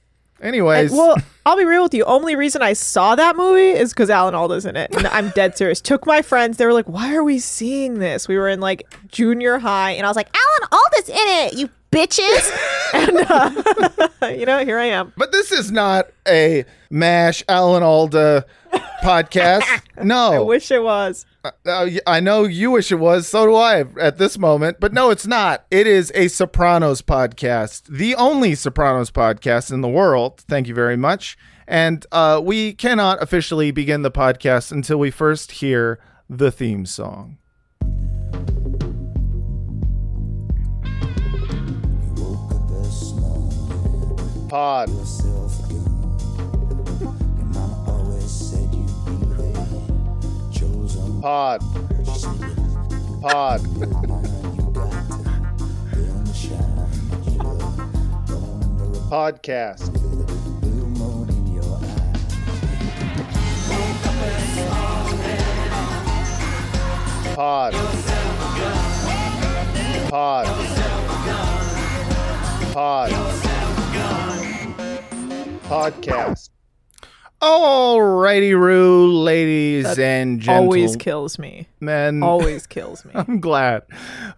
Anyways, 0.45 0.93
Well, 0.93 1.17
I'll 1.47 1.57
be 1.57 1.65
real 1.65 1.83
with 1.83 1.95
you. 1.95 2.05
Only 2.05 2.37
reason 2.37 2.61
I 2.63 2.75
saw 2.75 3.15
that 3.17 3.35
movie 3.35 3.71
is 3.71 3.93
because 3.93 4.11
Alan 4.11 4.35
Alda's 4.35 4.67
in 4.67 4.77
it. 4.77 4.95
And 4.95 5.07
I'm 5.09 5.31
dead 5.31 5.57
serious. 5.59 5.81
Took 5.81 6.07
my 6.07 6.23
friends. 6.23 6.59
They 6.59 6.67
were 6.67 6.73
like, 6.73 6.87
"Why 6.89 7.15
are 7.15 7.25
we 7.25 7.39
seeing 7.39 7.99
this?" 7.99 8.29
We 8.29 8.37
were 8.37 8.49
in 8.49 8.61
like 8.61 8.83
junior 9.09 9.59
high, 9.59 9.93
and 9.93 10.07
I 10.07 10.09
was 10.11 10.17
like, 10.17 10.29
"Alan 10.35 10.69
Alda's 10.71 11.09
in 11.09 11.17
it, 11.19 11.55
you 11.55 11.71
bitches!" 11.91 12.51
and 12.95 13.27
uh, 14.23 14.27
you 14.39 14.45
know, 14.47 14.65
here 14.65 14.79
I 14.79 14.87
am. 14.87 15.13
but 15.17 15.33
this 15.33 15.51
is 15.51 15.73
not 15.73 16.09
a 16.29 16.65
Mash 16.91 17.43
Alan 17.49 17.83
Alda 17.83 18.45
podcast. 19.03 19.65
No, 20.03 20.33
I 20.35 20.39
wish 20.41 20.71
it 20.71 20.83
was. 20.83 21.25
Uh, 21.45 21.51
y- 21.67 22.01
I 22.07 22.21
know 22.21 22.45
you 22.45 22.71
wish 22.71 22.91
it 22.91 22.97
was. 22.97 23.29
So 23.29 23.47
do 23.47 23.55
I 23.55 23.85
at 24.01 24.19
this 24.19 24.39
moment. 24.39 24.79
But 24.81 24.93
no, 24.93 25.11
it's 25.11 25.27
not. 25.27 25.67
It 25.71 25.87
is 25.87 26.11
a 26.15 26.29
Sopranos 26.29 27.03
podcast, 27.03 27.85
the 27.87 28.15
only 28.15 28.55
Sopranos 28.55 29.11
podcast 29.11 29.71
in 29.73 29.81
the 29.83 29.89
world. 29.89 30.41
Thank 30.49 30.69
you 30.69 30.75
very 30.75 30.97
much. 30.97 31.37
And 31.67 32.05
uh, 32.13 32.41
we 32.43 32.73
cannot 32.75 33.23
officially 33.23 33.71
begin 33.71 34.03
the 34.03 34.11
podcast 34.11 34.73
until 34.73 34.99
we 34.99 35.11
first 35.11 35.53
hear 35.53 35.99
the 36.29 36.51
theme 36.51 36.87
song. 36.87 37.39
Pod. 44.49 44.89
Pod. 51.25 51.63
Pod. 53.23 53.61
Podcast. 59.09 59.93
Pod. 67.35 67.75
Pod. 70.11 70.47
Pod. 72.75 73.11
Podcast. 75.69 76.44
Alrighty, 77.45 78.59
Roo, 78.59 79.13
ladies 79.19 79.99
and 79.99 80.41
gentlemen. 80.41 80.65
Always 80.65 80.97
kills 80.97 81.39
me. 81.39 81.69
Man. 81.79 82.23
Always 82.23 82.67
kills 82.67 83.05
me. 83.05 83.11
I'm 83.15 83.39
glad. 83.39 83.83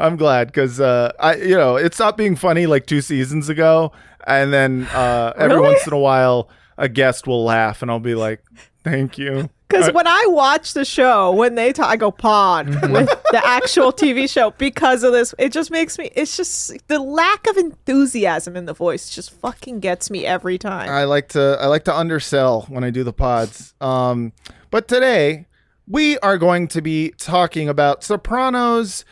I'm 0.01 0.17
glad 0.17 0.49
because 0.49 0.81
uh, 0.81 1.13
I, 1.21 1.37
you 1.37 1.57
know, 1.57 1.77
it 1.77 1.95
stopped 1.95 2.19
being 2.19 2.35
funny 2.35 2.67
like 2.67 2.87
two 2.87 3.01
seasons 3.01 3.49
ago, 3.49 3.93
and 4.27 4.53
then 4.53 4.89
uh, 4.93 5.33
every 5.37 5.55
Really? 5.57 5.69
once 5.69 5.87
in 5.87 5.93
a 5.93 5.99
while, 5.99 6.49
a 6.79 6.89
guest 6.89 7.29
will 7.29 7.45
laugh, 7.45 7.81
and 7.81 7.93
I'll 7.93 8.01
be 8.01 8.17
like, 8.17 8.43
"Thank 8.83 9.19
you." 9.19 9.51
Because 9.69 9.93
when 9.93 10.07
I 10.07 10.27
watch 10.29 10.75
the 10.75 10.85
show, 10.85 11.33
when 11.33 11.57
they 11.57 11.73
talk, 11.73 11.87
I 11.89 11.97
go 11.97 12.11
pod 12.13 12.69
Mm-hmm. 12.69 12.93
with 12.93 13.09
the 13.33 13.45
actual 13.45 13.93
TV 13.93 14.31
show 14.31 14.53
because 14.53 15.03
of 15.03 15.13
this. 15.13 15.35
It 15.39 15.51
just 15.53 15.71
makes 15.73 15.99
me. 15.99 16.11
It's 16.15 16.37
just 16.37 16.73
the 16.89 17.01
lack 17.01 17.47
of 17.49 17.57
enthusiasm 17.57 18.55
in 18.57 18.67
the 18.67 18.73
voice 18.75 19.11
just 19.11 19.33
fucking 19.33 19.81
gets 19.81 20.09
me 20.11 20.25
every 20.25 20.57
time. 20.59 20.89
I 20.89 21.05
like 21.05 21.29
to 21.31 21.59
I 21.61 21.67
like 21.67 21.85
to 21.85 21.95
undersell 21.97 22.63
when 22.69 22.85
I 22.85 22.91
do 22.91 23.03
the 23.03 23.13
pods. 23.13 23.75
Um, 23.81 24.33
but 24.71 24.87
today 24.89 25.47
we 25.89 26.19
are 26.19 26.39
going 26.39 26.69
to 26.69 26.81
be 26.83 27.11
talking 27.19 27.69
about 27.69 28.03
Sopranos 28.05 29.05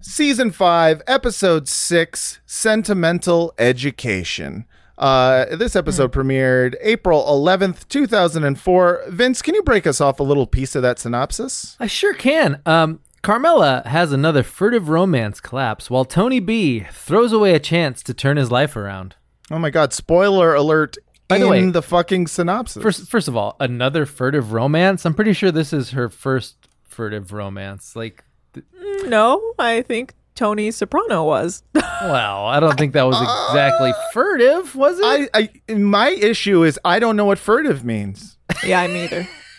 season 0.00 0.50
five, 0.50 1.00
episode 1.06 1.68
six, 1.68 2.40
Sentimental 2.44 3.54
Education. 3.58 4.66
Uh, 5.02 5.56
this 5.56 5.74
episode 5.74 6.12
premiered 6.12 6.76
April 6.80 7.24
11th, 7.24 7.88
2004. 7.88 9.02
Vince, 9.08 9.42
can 9.42 9.56
you 9.56 9.62
break 9.64 9.84
us 9.84 10.00
off 10.00 10.20
a 10.20 10.22
little 10.22 10.46
piece 10.46 10.76
of 10.76 10.82
that 10.82 11.00
synopsis? 11.00 11.76
I 11.80 11.88
sure 11.88 12.14
can. 12.14 12.62
Um, 12.64 13.00
Carmela 13.20 13.82
has 13.86 14.12
another 14.12 14.44
furtive 14.44 14.88
romance 14.88 15.40
collapse 15.40 15.90
while 15.90 16.04
Tony 16.04 16.38
B 16.38 16.86
throws 16.92 17.32
away 17.32 17.52
a 17.52 17.58
chance 17.58 18.00
to 18.04 18.14
turn 18.14 18.36
his 18.36 18.52
life 18.52 18.76
around. 18.76 19.16
Oh 19.50 19.58
my 19.58 19.70
God! 19.70 19.92
Spoiler 19.92 20.54
alert! 20.54 20.96
By 21.26 21.38
the 21.38 21.46
in 21.46 21.50
way, 21.50 21.70
the 21.70 21.82
fucking 21.82 22.28
synopsis. 22.28 22.80
First, 22.80 23.08
first 23.10 23.26
of 23.26 23.36
all, 23.36 23.56
another 23.58 24.06
furtive 24.06 24.52
romance. 24.52 25.04
I'm 25.04 25.14
pretty 25.14 25.32
sure 25.32 25.50
this 25.50 25.72
is 25.72 25.90
her 25.90 26.08
first 26.08 26.68
furtive 26.84 27.32
romance. 27.32 27.96
Like, 27.96 28.22
th- 28.54 28.66
no, 29.06 29.54
I 29.58 29.82
think 29.82 30.14
Tony 30.34 30.70
Soprano 30.70 31.24
was. 31.24 31.62
well, 31.74 32.46
I 32.46 32.58
don't 32.60 32.78
think 32.78 32.94
that 32.94 33.04
was 33.06 33.20
exactly 33.20 33.92
furtive, 34.12 34.74
was 34.74 34.98
it? 34.98 35.30
I, 35.34 35.50
I, 35.68 35.74
my 35.74 36.08
issue 36.10 36.64
is 36.64 36.78
I 36.84 36.98
don't 36.98 37.16
know 37.16 37.24
what 37.26 37.38
furtive 37.38 37.84
means. 37.84 38.38
yeah, 38.64 38.80
I'm 38.80 38.96
either. 38.96 39.28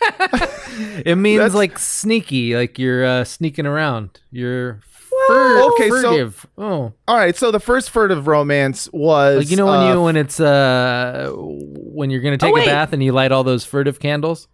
it 1.04 1.16
means 1.16 1.38
That's- 1.38 1.54
like 1.54 1.78
sneaky, 1.78 2.56
like 2.56 2.78
you're 2.78 3.04
uh, 3.04 3.24
sneaking 3.24 3.66
around. 3.66 4.20
You're 4.30 4.80
fur- 5.28 5.62
okay, 5.74 5.88
so- 5.88 6.00
furtive. 6.02 6.46
oh, 6.58 6.92
All 7.08 7.16
right, 7.16 7.34
so 7.36 7.50
the 7.50 7.60
first 7.60 7.90
furtive 7.90 8.26
romance 8.26 8.88
was 8.92 9.38
like 9.38 9.50
you 9.50 9.56
know 9.56 9.66
when 9.66 9.80
uh, 9.80 9.92
you 9.94 10.02
when 10.02 10.16
it's 10.16 10.40
uh 10.40 11.30
when 11.34 12.10
you're 12.10 12.20
gonna 12.20 12.36
take 12.36 12.52
a 12.54 12.66
bath 12.66 12.92
and 12.92 13.02
you 13.02 13.12
light 13.12 13.32
all 13.32 13.44
those 13.44 13.64
furtive 13.64 13.98
candles. 14.00 14.48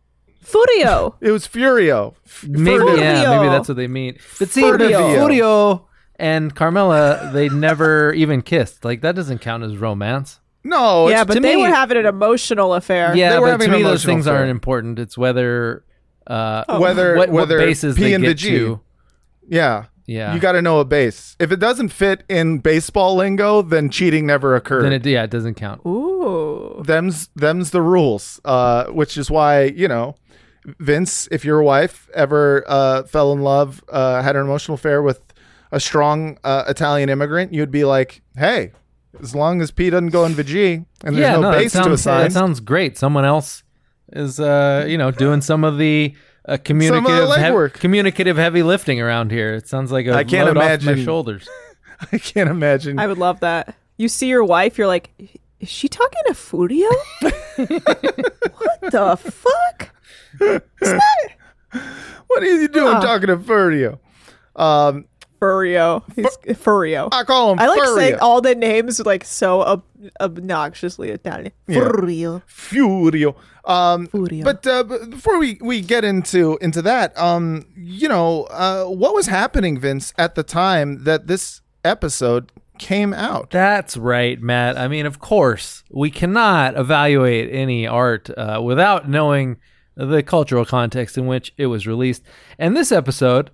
Furio. 0.45 1.15
it 1.21 1.31
was 1.33 1.47
Furio. 1.47 2.15
F- 2.25 2.47
Maybe 2.49 2.79
furtive. 2.79 2.99
yeah, 2.99 3.37
maybe 3.39 3.49
that's 3.51 3.69
what 3.69 3.77
they 3.77 3.89
mean. 3.89 4.19
But 4.39 4.49
see, 4.49 4.63
Furtivio. 4.63 5.15
Furio 5.17 5.85
and 6.21 6.55
Carmela, 6.55 7.31
they 7.33 7.49
never 7.49 8.13
even 8.13 8.43
kissed. 8.43 8.85
Like 8.85 9.01
that 9.01 9.15
doesn't 9.17 9.39
count 9.41 9.65
as 9.65 9.77
romance. 9.77 10.39
No, 10.63 11.09
yeah, 11.09 11.25
but 11.25 11.35
to 11.35 11.41
they 11.41 11.57
me- 11.57 11.63
were 11.63 11.69
having 11.69 11.97
an 11.97 12.07
emotional 12.07 12.75
affair. 12.75 13.17
Yeah, 13.17 13.31
They 13.33 13.39
were 13.39 13.47
but 13.47 13.51
having 13.53 13.69
to 13.71 13.75
an 13.77 13.79
me 13.81 13.83
those 13.83 14.05
emotional 14.05 14.15
things 14.15 14.27
affair. 14.27 14.39
aren't 14.41 14.51
important. 14.51 14.99
It's 14.99 15.17
whether 15.19 15.85
uh 16.27 16.79
whether 16.79 17.17
what, 17.17 17.31
what 17.31 17.49
bases 17.49 17.97
P 17.97 18.03
they 18.03 18.13
and 18.15 18.23
get 18.23 18.29
the 18.29 18.35
G. 18.35 18.51
to. 18.51 18.81
Yeah, 19.49 19.87
Yeah. 20.07 20.35
You 20.35 20.39
got 20.41 20.53
to 20.53 20.63
know 20.63 20.79
a 20.81 20.85
base. 20.85 21.35
If 21.41 21.51
it 21.51 21.59
doesn't 21.61 21.89
fit 21.89 22.25
in 22.29 22.59
baseball 22.59 23.17
lingo, 23.17 23.63
then 23.63 23.89
cheating 23.91 24.27
never 24.27 24.55
occurred. 24.55 24.83
Then 24.85 24.93
it 24.93 25.07
yeah, 25.07 25.23
it 25.25 25.31
doesn't 25.31 25.55
count. 25.55 25.81
Ooh. 25.87 26.83
them's 26.85 27.29
them's 27.35 27.71
the 27.71 27.81
rules. 27.83 28.39
Uh, 28.45 28.85
which 28.87 29.17
is 29.17 29.31
why 29.31 29.65
you 29.65 29.89
know, 29.89 30.15
Vince, 30.79 31.27
if 31.31 31.45
your 31.45 31.63
wife 31.63 32.09
ever 32.15 32.65
uh, 32.69 33.03
fell 33.05 33.33
in 33.33 33.41
love, 33.41 33.83
uh, 33.89 34.23
had 34.23 34.37
an 34.37 34.43
emotional 34.45 34.75
affair 34.75 35.01
with 35.03 35.21
a 35.73 35.81
strong 35.81 36.39
uh, 36.45 36.65
Italian 36.69 37.09
immigrant, 37.09 37.53
you'd 37.53 37.71
be 37.71 37.85
like, 37.85 38.23
hey. 38.37 38.73
As 39.21 39.35
long 39.35 39.61
as 39.61 39.71
P 39.73 39.91
doesn't 39.91 40.11
go 40.11 40.25
in 40.25 40.33
VG 40.35 40.87
and 41.05 41.17
there's 41.17 41.19
yeah, 41.23 41.33
no, 41.33 41.41
no, 41.43 41.51
that 41.51 41.59
base 41.59 41.73
to 41.73 41.79
sounds 41.79 42.01
assign, 42.01 42.23
that 42.25 42.33
sounds 42.33 42.61
great. 42.61 42.97
Someone 42.97 43.25
else 43.25 43.65
is 44.13 44.39
uh 44.39 44.85
you 44.89 44.97
know 44.97 45.11
doing 45.11 45.41
some 45.41 45.65
of 45.65 45.79
the 45.79 46.15
uh, 46.47 46.57
communicative 46.65 47.29
hev- 47.37 47.53
legwork. 47.55 47.73
communicative 47.75 48.37
heavy 48.37 48.63
lifting 48.63 49.01
around 49.01 49.33
here. 49.33 49.55
It 49.55 49.67
sounds 49.67 49.91
like 49.91 50.07
a 50.07 50.15
I 50.15 50.23
can't 50.23 50.47
load 50.47 50.57
off 50.59 50.83
my 50.85 50.95
shoulders. 50.95 51.49
I 52.13 52.19
can't 52.19 52.49
imagine. 52.49 53.01
I 53.01 53.09
would 53.09 53.19
love 53.19 53.41
that. 53.41 53.75
You 53.97 54.09
see 54.09 54.29
your 54.29 54.45
wife, 54.45 54.79
you're 54.79 54.87
like, 54.87 55.11
is 55.59 55.69
she 55.69 55.89
talking 55.89 56.23
to 56.29 56.33
Furio? 56.33 56.89
what 57.21 58.81
the 58.81 59.17
fuck? 59.17 59.91
what 62.27 62.43
are 62.43 62.47
you 62.47 62.69
doing 62.69 62.95
Huh. 62.95 63.01
talking 63.01 63.27
to 63.27 63.37
Furio? 63.37 63.99
Um, 64.57 65.07
Furio. 65.41 66.03
He's 66.15 66.37
Furio. 66.59 67.09
I 67.13 67.25
call 67.25 67.53
him 67.53 67.59
I 67.61 67.67
like 67.69 67.81
Furio. 67.81 67.95
saying 67.97 68.19
all 68.21 68.41
the 68.41 68.55
names 68.55 69.01
like 69.05 69.25
so 69.25 69.63
ob- 69.63 69.85
obnoxiously 70.21 71.11
Italian. 71.11 71.53
Furio. 71.69 72.43
Furio. 72.47 73.35
Um, 73.65 74.07
Furio. 74.09 74.45
But 74.45 74.67
uh, 74.67 74.85
b- 74.85 75.07
before 75.11 75.39
we, 75.39 75.59
we 75.61 75.81
get 75.81 76.05
into 76.05 76.59
into 76.61 76.83
that, 76.83 77.17
um, 77.19 77.67
you 77.77 78.09
know, 78.09 78.45
uh, 78.45 78.85
what 78.85 79.15
was 79.15 79.27
happening, 79.27 79.79
Vince, 79.79 80.13
at 80.19 80.35
the 80.35 80.43
time 80.43 81.05
that 81.05 81.27
this 81.27 81.61
episode 81.85 82.53
came 82.79 83.13
out? 83.13 83.51
That's 83.51 83.97
right, 83.97 84.41
Matt. 84.41 84.79
I 84.79 84.89
mean, 84.89 85.05
of 85.07 85.19
course, 85.21 85.85
we 85.91 86.11
cannot 86.11 86.77
evaluate 86.79 87.53
any 87.53 87.87
art 87.87 88.31
uh, 88.37 88.61
without 88.65 89.09
knowing 89.09 89.59
the 89.97 90.23
cultural 90.23 90.65
context 90.65 91.19
in 91.19 91.27
which 91.27 91.53
it 91.59 91.67
was 91.67 91.87
released. 91.87 92.23
And 92.59 92.75
this 92.75 92.91
episode, 92.91 93.51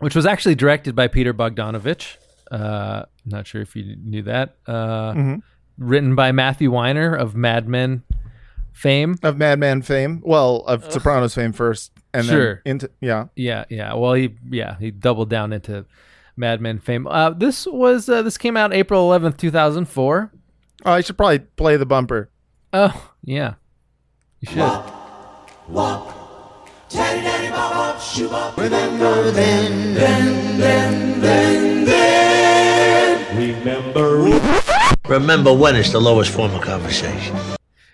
which 0.00 0.14
was 0.14 0.26
actually 0.26 0.54
directed 0.54 0.94
by 0.94 1.08
Peter 1.08 1.32
Bogdanovich, 1.34 2.16
uh, 2.50 3.04
not 3.24 3.46
sure 3.46 3.62
if 3.62 3.74
you 3.76 3.96
knew 4.02 4.22
that, 4.22 4.56
uh, 4.66 5.36
written 5.78 6.14
by 6.14 6.32
Matthew 6.32 6.70
Weiner 6.70 7.14
of 7.14 7.34
Mad 7.34 7.68
Men 7.68 8.02
fame. 8.72 9.16
Of 9.22 9.36
Madman 9.38 9.82
fame, 9.82 10.22
well, 10.24 10.56
of 10.66 10.90
Sopranos 10.92 11.34
fame 11.34 11.52
first, 11.52 11.92
and 12.14 12.24
Sure. 12.26 12.60
then 12.64 12.72
into 12.72 12.90
yeah. 13.00 13.26
Yeah, 13.34 13.64
yeah. 13.70 13.94
Well, 13.94 14.12
he 14.14 14.36
yeah 14.50 14.78
he 14.78 14.90
doubled 14.90 15.30
down 15.30 15.52
into 15.52 15.86
Mad 16.36 16.60
Men 16.60 16.78
fame. 16.78 17.06
Uh, 17.06 17.30
this 17.30 17.66
was 17.66 18.08
uh, 18.08 18.22
this 18.22 18.36
came 18.38 18.56
out 18.56 18.72
April 18.74 19.00
eleventh, 19.02 19.38
two 19.38 19.50
thousand 19.50 19.86
four. 19.86 20.30
Oh, 20.84 20.92
I 20.92 21.00
should 21.00 21.16
probably 21.16 21.38
play 21.40 21.76
the 21.78 21.86
bumper. 21.86 22.30
Oh 22.72 23.12
yeah, 23.24 23.54
you 24.40 24.52
should. 24.52 26.15
Remember 35.08 35.52
when 35.52 35.76
it's 35.76 35.90
the 35.92 36.00
lowest 36.00 36.30
form 36.32 36.54
of 36.54 36.62
conversation. 36.62 37.36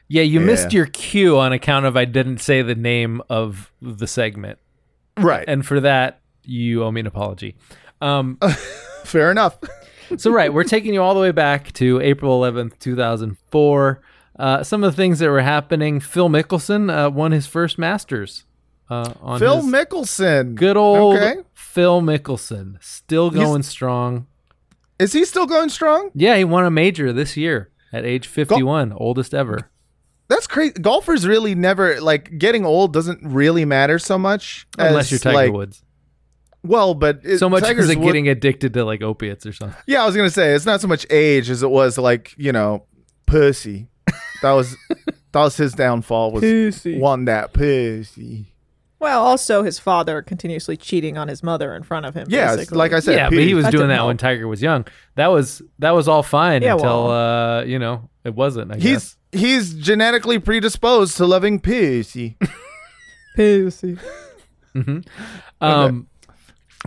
Yeah, 0.08 0.22
you 0.22 0.40
missed 0.40 0.72
your 0.74 0.86
cue 0.86 1.38
on 1.38 1.52
account 1.52 1.86
of 1.86 1.96
I 1.96 2.04
didn't 2.04 2.38
say 2.38 2.60
the 2.60 2.74
name 2.74 3.22
of 3.30 3.72
the 3.80 4.06
segment, 4.06 4.58
Right, 5.16 5.44
and 5.48 5.64
for 5.64 5.80
that 5.80 6.20
you 6.44 6.84
owe 6.84 6.90
me 6.90 7.00
an 7.00 7.06
apology. 7.06 7.56
Um, 8.02 8.38
fair 9.04 9.30
enough. 9.30 9.58
so 10.18 10.30
right, 10.30 10.52
we're 10.52 10.64
taking 10.64 10.92
you 10.92 11.02
all 11.02 11.14
the 11.14 11.20
way 11.20 11.30
back 11.32 11.72
to 11.74 11.98
April 12.00 12.34
eleventh, 12.34 12.78
two 12.78 12.94
thousand 12.94 13.38
four. 13.50 14.02
Uh, 14.38 14.62
some 14.62 14.84
of 14.84 14.92
the 14.92 14.96
things 14.96 15.18
that 15.20 15.30
were 15.30 15.40
happening. 15.40 15.98
Phil 16.00 16.28
Mickelson 16.28 16.90
uh, 16.92 17.10
won 17.10 17.32
his 17.32 17.46
first 17.46 17.78
Masters. 17.78 18.44
Uh, 18.92 19.14
on 19.20 19.38
Phil 19.38 19.62
Mickelson, 19.62 20.54
good 20.54 20.76
old 20.76 21.16
Okay, 21.16 21.40
Phil 21.54 22.02
Mickelson, 22.02 22.76
still 22.82 23.30
going 23.30 23.62
strong. 23.62 24.26
is 24.98 25.12
he 25.12 25.24
still 25.24 25.46
going 25.46 25.68
strong? 25.70 26.10
Yeah, 26.14 26.36
he 26.36 26.44
won 26.44 26.64
a 26.64 26.70
major 26.70 27.12
this 27.12 27.36
year 27.36 27.70
at 27.92 28.04
age 28.04 28.26
fifty-one, 28.26 28.92
oldest 28.92 29.32
ever. 29.34 29.70
That's 30.28 30.46
crazy. 30.46 30.74
Golfers 30.74 31.26
really 31.26 31.54
never 31.54 32.00
like 32.00 32.38
getting 32.38 32.64
old 32.64 32.92
doesn't 32.92 33.20
really 33.22 33.64
matter 33.64 33.98
so 33.98 34.18
much 34.18 34.66
Unless 34.78 35.06
as, 35.06 35.10
you're 35.12 35.18
Tiger 35.20 35.34
like, 35.36 35.52
Woods. 35.52 35.82
Well, 36.62 36.94
but 36.94 37.20
it, 37.24 37.38
So 37.38 37.48
much 37.48 37.62
Tiger's 37.64 37.84
as 37.86 37.90
it 37.90 37.98
Wood- 37.98 38.06
getting 38.06 38.28
addicted 38.28 38.72
to 38.74 38.84
like 38.84 39.02
opiates 39.02 39.44
or 39.46 39.52
something. 39.52 39.76
Yeah, 39.86 40.02
I 40.02 40.06
was 40.06 40.16
gonna 40.16 40.30
say 40.30 40.52
it's 40.54 40.66
not 40.66 40.80
so 40.80 40.88
much 40.88 41.06
age 41.10 41.50
as 41.50 41.62
it 41.62 41.70
was 41.70 41.98
like 41.98 42.34
you 42.36 42.52
know 42.52 42.84
pussy. 43.26 43.88
That 44.42 44.52
was 44.52 44.76
that 45.32 45.40
was 45.40 45.56
his 45.56 45.72
downfall 45.72 46.32
was 46.32 46.42
Pussy. 46.42 46.98
wanting 46.98 47.24
that 47.26 47.52
pussy. 47.52 48.51
Well, 49.02 49.24
also 49.24 49.64
his 49.64 49.80
father 49.80 50.22
continuously 50.22 50.76
cheating 50.76 51.18
on 51.18 51.26
his 51.26 51.42
mother 51.42 51.74
in 51.74 51.82
front 51.82 52.06
of 52.06 52.14
him. 52.14 52.28
Yeah, 52.30 52.54
basically. 52.54 52.78
like 52.78 52.92
I 52.92 53.00
said, 53.00 53.16
yeah, 53.16 53.28
but 53.30 53.38
he 53.40 53.52
was 53.52 53.64
doing 53.64 53.72
didn't 53.72 53.88
that 53.88 54.06
when. 54.06 54.16
Tiger 54.16 54.46
was 54.46 54.62
young. 54.62 54.86
That 55.16 55.26
was 55.26 55.60
that 55.80 55.90
was 55.90 56.06
all 56.06 56.22
fine 56.22 56.62
Yeah, 56.62 56.74
until 56.74 57.08
well. 57.08 57.58
uh, 57.58 57.64
you 57.64 57.80
know 57.80 58.08
it 58.24 58.34
wasn't. 58.36 58.70
I 58.72 58.76
he's 58.76 59.16
guess. 59.32 59.40
he's 59.42 59.74
genetically 59.74 60.38
predisposed 60.38 61.16
to 61.16 61.26
loving 61.26 61.58
pussy. 61.58 62.38
Pussy. 63.36 63.98
Um, 65.60 66.06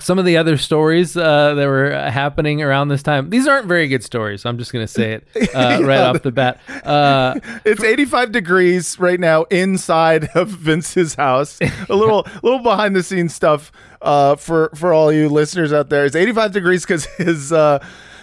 some 0.01 0.19
of 0.19 0.25
the 0.25 0.35
other 0.37 0.57
stories 0.57 1.15
uh, 1.15 1.53
that 1.53 1.65
were 1.67 1.93
uh, 1.93 2.11
happening 2.11 2.61
around 2.61 2.89
this 2.89 3.01
time. 3.01 3.29
These 3.29 3.47
aren't 3.47 3.67
very 3.67 3.87
good 3.87 4.03
stories. 4.03 4.41
So 4.41 4.49
I'm 4.49 4.57
just 4.57 4.73
going 4.73 4.83
to 4.85 4.91
say 4.91 5.13
it 5.13 5.27
uh, 5.55 5.79
right 5.83 6.01
off 6.01 6.21
the 6.21 6.31
bat. 6.31 6.59
Uh, 6.83 7.39
It's 7.63 7.83
85 7.83 8.31
degrees 8.31 8.99
right 8.99 9.19
now 9.19 9.43
inside 9.43 10.25
of 10.35 10.49
Vince's 10.49 11.15
house. 11.15 11.59
A 11.89 11.95
little 11.95 12.27
little 12.43 12.59
behind 12.59 12.95
the 12.95 13.03
scenes 13.03 13.33
stuff 13.33 13.71
uh, 14.01 14.35
for 14.35 14.69
for 14.75 14.93
all 14.93 15.11
you 15.11 15.29
listeners 15.29 15.71
out 15.71 15.89
there. 15.89 16.05
It's 16.05 16.15
85 16.15 16.51
degrees 16.51 16.83
because 16.83 17.05
his 17.17 17.51
uh, 17.53 17.79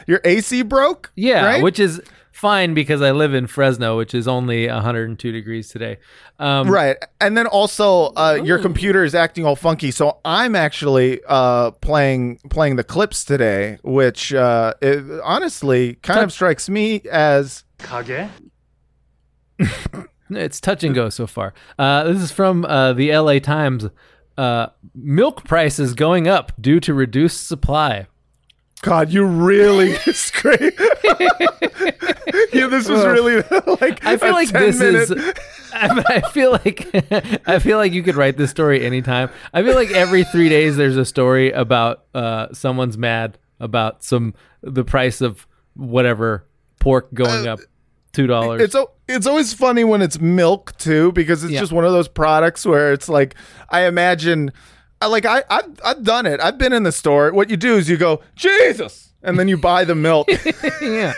your 0.06 0.20
AC 0.24 0.62
broke. 0.62 1.10
yeah, 1.16 1.44
right? 1.44 1.62
which 1.62 1.78
is 1.78 2.00
fine 2.42 2.74
because 2.74 3.00
I 3.00 3.12
live 3.12 3.34
in 3.34 3.46
Fresno, 3.46 3.96
which 3.96 4.14
is 4.14 4.26
only 4.26 4.66
102 4.66 5.30
degrees 5.30 5.68
today. 5.68 5.98
Um, 6.40 6.68
Right. 6.68 6.96
And 7.20 7.36
then 7.38 7.46
also 7.46 8.06
uh, 8.16 8.40
your 8.44 8.58
computer 8.58 9.04
is 9.04 9.14
acting 9.14 9.46
all 9.46 9.54
funky. 9.54 9.92
So 9.92 10.18
I'm 10.24 10.56
actually 10.56 11.20
uh, 11.28 11.70
playing 11.70 12.40
playing 12.50 12.74
the 12.74 12.82
clips 12.82 13.24
today, 13.24 13.78
which 13.84 14.34
uh, 14.34 14.74
it 14.82 15.20
honestly 15.22 15.94
kind 16.02 16.18
of 16.20 16.32
strikes 16.32 16.68
me 16.68 17.02
as 17.10 17.62
kage. 17.78 18.28
It's 20.34 20.60
touch 20.60 20.82
and 20.82 20.94
go 20.94 21.10
so 21.10 21.26
far. 21.26 21.52
Uh, 21.78 22.04
this 22.04 22.22
is 22.22 22.32
from 22.32 22.64
uh, 22.64 22.94
the 22.94 23.14
LA 23.14 23.38
Times. 23.38 23.86
Uh, 24.38 24.68
milk 24.94 25.44
prices 25.44 25.92
going 25.92 26.26
up 26.26 26.52
due 26.58 26.80
to 26.80 26.94
reduced 26.94 27.46
supply. 27.46 28.06
God, 28.80 29.12
you 29.12 29.24
really 29.26 29.94
scrape. 30.12 30.80
yeah, 32.52 32.66
this 32.66 32.88
was 32.88 33.04
really 33.04 33.36
like 33.80 34.04
I 34.04 34.16
feel 34.16 34.30
a 34.30 34.32
like 34.32 34.50
10 34.50 34.62
this 34.62 34.78
minute- 34.78 35.10
is. 35.10 35.34
I, 35.74 36.04
I 36.06 36.20
feel 36.32 36.50
like 36.52 36.86
I 37.48 37.58
feel 37.58 37.78
like 37.78 37.92
you 37.92 38.02
could 38.02 38.14
write 38.14 38.36
this 38.36 38.50
story 38.50 38.84
anytime. 38.84 39.30
I 39.54 39.62
feel 39.62 39.74
like 39.74 39.90
every 39.90 40.22
three 40.24 40.50
days 40.50 40.76
there's 40.76 40.98
a 40.98 41.04
story 41.06 41.50
about 41.50 42.04
uh, 42.14 42.48
someone's 42.52 42.98
mad 42.98 43.38
about 43.58 44.04
some 44.04 44.34
the 44.62 44.84
price 44.84 45.22
of 45.22 45.46
whatever 45.74 46.46
pork 46.78 47.12
going 47.14 47.46
up 47.48 47.60
two 48.12 48.26
dollars. 48.26 48.60
It's 48.60 48.76
it's 49.08 49.26
always 49.26 49.54
funny 49.54 49.82
when 49.82 50.02
it's 50.02 50.20
milk 50.20 50.76
too 50.76 51.10
because 51.12 51.42
it's 51.42 51.54
Yeah. 51.54 51.60
just 51.60 51.72
one 51.72 51.86
of 51.86 51.92
those 51.92 52.08
products 52.08 52.66
where 52.66 52.92
it's 52.92 53.08
like 53.08 53.34
I 53.70 53.86
imagine 53.86 54.52
like 55.00 55.24
I 55.24 55.42
I've, 55.48 55.80
I've 55.82 56.02
done 56.04 56.26
it. 56.26 56.38
I've 56.40 56.58
been 56.58 56.74
in 56.74 56.82
the 56.82 56.92
store. 56.92 57.32
What 57.32 57.48
you 57.48 57.56
do 57.56 57.76
is 57.76 57.88
you 57.88 57.96
go 57.96 58.20
Jesus, 58.36 59.11
and 59.22 59.38
then 59.38 59.48
you 59.48 59.56
buy 59.56 59.84
the 59.84 59.94
milk. 59.94 60.28
yeah. 60.82 61.12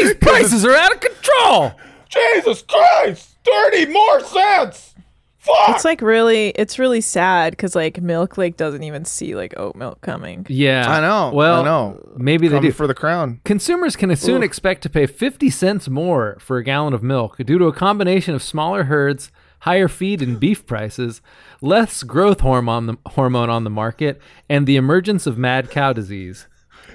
These 0.00 0.14
prices 0.20 0.64
are 0.64 0.74
out 0.74 0.94
of 0.94 1.00
control. 1.00 1.72
Jesus 2.08 2.62
Christ, 2.62 3.36
thirty 3.44 3.86
more 3.86 4.20
cents. 4.20 4.94
Fuck. 5.38 5.56
It's 5.76 5.84
like 5.84 6.00
really, 6.00 6.48
it's 6.50 6.78
really 6.78 7.02
sad 7.02 7.50
because 7.52 7.74
like 7.76 8.00
milk 8.00 8.38
like 8.38 8.56
doesn't 8.56 8.82
even 8.82 9.04
see 9.04 9.34
like 9.34 9.52
oat 9.58 9.76
milk 9.76 10.00
coming. 10.00 10.46
Yeah, 10.48 10.90
I 10.90 11.00
know, 11.02 11.32
Well, 11.34 11.60
I 11.60 11.64
know. 11.64 12.14
Maybe 12.16 12.48
they 12.48 12.56
Coming 12.56 12.70
do. 12.70 12.74
for 12.74 12.86
the 12.86 12.94
crown. 12.94 13.40
Consumers 13.44 13.94
can 13.94 14.14
soon 14.16 14.42
expect 14.42 14.82
to 14.84 14.88
pay 14.88 15.04
50 15.06 15.50
cents 15.50 15.86
more 15.86 16.38
for 16.40 16.56
a 16.56 16.64
gallon 16.64 16.94
of 16.94 17.02
milk 17.02 17.36
due 17.44 17.58
to 17.58 17.66
a 17.66 17.74
combination 17.74 18.34
of 18.34 18.42
smaller 18.42 18.84
herds, 18.84 19.30
higher 19.60 19.86
feed 19.86 20.22
and 20.22 20.40
beef 20.40 20.64
prices, 20.64 21.20
less 21.60 22.04
growth 22.04 22.40
hormone, 22.40 22.96
hormone 23.08 23.50
on 23.50 23.64
the 23.64 23.70
market, 23.70 24.22
and 24.48 24.66
the 24.66 24.76
emergence 24.76 25.26
of 25.26 25.36
mad 25.36 25.70
cow 25.70 25.92
disease. 25.92 26.46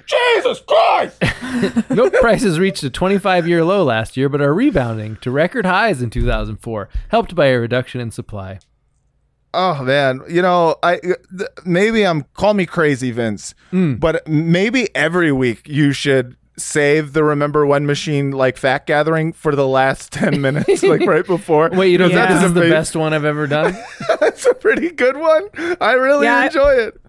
Jesus 0.06 0.60
Christ. 0.66 1.22
Milk 1.90 2.12
prices 2.14 2.58
reached 2.58 2.82
a 2.82 2.90
25 2.90 3.46
year 3.48 3.64
low 3.64 3.84
last 3.84 4.16
year, 4.16 4.28
but 4.28 4.40
are 4.40 4.54
rebounding 4.54 5.16
to 5.16 5.30
record 5.30 5.66
highs 5.66 6.02
in 6.02 6.10
2004, 6.10 6.88
helped 7.08 7.34
by 7.34 7.46
a 7.46 7.58
reduction 7.58 8.00
in 8.00 8.10
supply. 8.10 8.58
Oh 9.52 9.82
man, 9.82 10.20
you 10.28 10.42
know, 10.42 10.76
I 10.82 10.98
th- 10.98 11.16
maybe 11.64 12.06
I'm 12.06 12.22
call 12.34 12.54
me 12.54 12.66
crazy, 12.66 13.10
Vince, 13.10 13.54
Mm. 13.72 13.98
but 13.98 14.26
maybe 14.28 14.94
every 14.94 15.32
week 15.32 15.68
you 15.68 15.92
should 15.92 16.36
save 16.56 17.14
the 17.14 17.24
remember 17.24 17.64
when 17.66 17.84
machine 17.86 18.30
like 18.32 18.56
fact 18.58 18.86
gathering 18.86 19.32
for 19.32 19.56
the 19.56 19.66
last 19.66 20.12
ten 20.12 20.40
minutes, 20.40 20.84
like 20.84 21.00
right 21.00 21.26
before. 21.26 21.68
Wait, 21.72 21.88
you 21.90 21.98
know, 21.98 22.06
Yeah. 22.06 22.32
this 22.34 22.44
is 22.44 22.54
the 22.54 22.60
best 22.60 22.94
one 22.94 23.12
I've 23.12 23.24
ever 23.24 23.48
done? 23.48 23.74
That's 24.20 24.46
a 24.46 24.54
pretty 24.54 24.90
good 24.92 25.16
one. 25.16 25.48
I 25.80 25.92
really 25.94 26.26
Yeah, 26.26 26.36
I- 26.38 26.46
enjoy 26.46 26.72
it. 26.74 26.99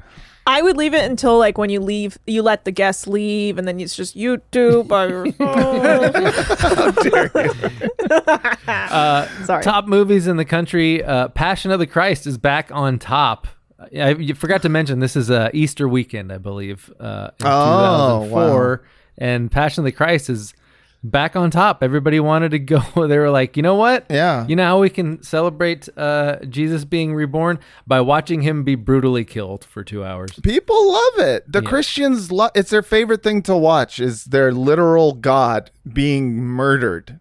I 0.48 0.62
would 0.62 0.76
leave 0.76 0.94
it 0.94 1.10
until 1.10 1.38
like 1.38 1.58
when 1.58 1.70
you 1.70 1.80
leave, 1.80 2.18
you 2.26 2.42
let 2.42 2.66
the 2.66 2.72
guests 2.72 3.08
leave, 3.08 3.58
and 3.58 3.68
then 3.68 3.80
it's 3.80 3.96
just 3.96 4.16
you 4.16 4.38
two 4.52 4.84
by 4.86 5.06
yourself. 5.08 5.38
Sorry. 9.46 9.64
top 9.64 9.88
movies 9.88 10.28
in 10.28 10.38
the 10.38 10.46
country. 10.46 11.04
Uh, 11.04 11.28
Passion 11.30 11.72
of 11.72 11.80
the 11.80 11.88
Christ 11.88 12.28
is 12.28 12.38
back 12.38 12.72
on 12.72 13.00
top. 13.00 13.48
I, 13.96 14.12
you 14.12 14.36
forgot 14.36 14.62
to 14.64 14.70
mention 14.70 15.00
this 15.00 15.16
is 15.16 15.32
uh, 15.32 15.50
Easter 15.54 15.88
weekend, 15.88 16.32
I 16.32 16.38
believe, 16.38 16.92
uh, 17.00 17.32
in 17.40 17.46
Oh, 17.48 18.20
2004, 18.26 18.84
and 19.18 19.52
Passion 19.52 19.82
of 19.82 19.86
the 19.86 19.92
Christ 19.92 20.30
is 20.30 20.54
back 21.04 21.36
on 21.36 21.50
top. 21.52 21.82
Everybody 21.84 22.20
wanted 22.20 22.52
to 22.52 22.60
go. 22.60 22.80
They 23.08 23.18
were 23.18 23.30
like, 23.32 23.58
you 23.58 23.64
know 23.64 23.76
what? 23.76 24.06
Yeah. 24.10 24.46
You 24.48 24.56
know 24.56 24.66
how 24.66 24.80
we 24.80 24.90
can 24.90 25.22
celebrate 25.24 25.90
uh, 25.98 26.38
Jesus 26.48 26.86
being 26.86 27.14
reborn 27.16 27.60
by 27.88 28.02
watching 28.02 28.42
him 28.42 28.64
be 28.64 28.76
brutally 28.76 29.26
killed 29.26 29.66
for 29.66 29.84
two 29.84 30.04
hours. 30.04 30.32
People 30.44 30.92
love 30.92 31.18
it. 31.20 31.52
The 31.52 31.62
Christians 31.62 32.32
love. 32.32 32.52
It's 32.56 32.70
their 32.70 32.84
favorite 32.84 33.24
thing 33.24 33.42
to 33.44 33.58
watch. 33.58 34.00
Is 34.00 34.26
their 34.26 34.52
literal 34.52 35.14
God 35.14 35.72
being 35.92 36.36
murdered. 36.38 37.20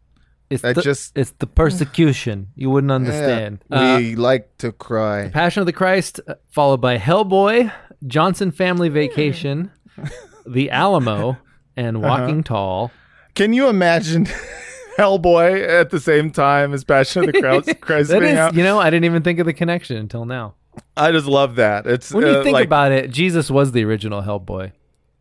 It's 0.51 0.63
the, 0.63 0.75
just- 0.75 1.17
it's 1.17 1.31
the 1.39 1.47
persecution. 1.47 2.49
You 2.57 2.71
wouldn't 2.71 2.91
understand. 2.91 3.65
Yeah. 3.71 3.95
Uh, 3.95 3.99
we 3.99 4.17
like 4.17 4.57
to 4.59 4.73
cry. 4.73 5.29
Passion 5.29 5.61
of 5.61 5.67
the 5.67 5.73
Christ, 5.73 6.21
uh, 6.27 6.35
followed 6.51 6.81
by 6.81 6.99
Hellboy, 6.99 7.73
Johnson 8.07 8.51
Family 8.51 8.89
Vacation, 8.89 9.71
The 10.47 10.71
Alamo, 10.73 11.37
and 11.77 12.03
Walking 12.03 12.43
Tall. 12.43 12.91
Can 13.35 13.53
you 13.53 13.69
imagine 13.69 14.27
Hellboy 14.99 15.67
at 15.69 15.91
the 15.91 16.01
same 16.01 16.31
time 16.31 16.73
as 16.75 16.85
Passion 16.85 17.25
of 17.29 17.33
the 17.33 17.41
Christ, 17.41 17.81
Christ 17.81 18.11
That 18.11 18.21
being 18.21 18.33
is, 18.33 18.39
out? 18.39 18.55
you 18.55 18.63
know, 18.63 18.79
I 18.79 18.91
didn't 18.91 19.05
even 19.05 19.23
think 19.23 19.39
of 19.39 19.47
the 19.47 19.53
connection 19.55 19.97
until 19.97 20.25
now. 20.25 20.55
I 20.97 21.11
just 21.13 21.27
love 21.27 21.57
that. 21.57 21.87
It's 21.87 22.13
When 22.13 22.27
you 22.27 22.33
uh, 22.33 22.43
think 22.43 22.55
like, 22.55 22.67
about 22.67 22.93
it, 22.93 23.11
Jesus 23.11 23.51
was 23.51 23.73
the 23.73 23.85
original 23.85 24.23
Hellboy. 24.23 24.73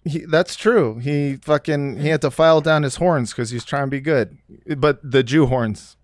he, 0.05 0.19
that's 0.25 0.55
true. 0.55 0.99
He 0.99 1.37
fucking 1.37 1.97
he 1.99 2.09
had 2.09 2.21
to 2.21 2.31
file 2.31 2.61
down 2.61 2.83
his 2.83 2.95
horns 2.97 3.31
because 3.31 3.49
he's 3.51 3.65
trying 3.65 3.85
to 3.85 3.91
be 3.91 3.99
good, 4.01 4.37
but 4.77 4.99
the 5.03 5.23
Jew 5.23 5.45
horns. 5.47 5.97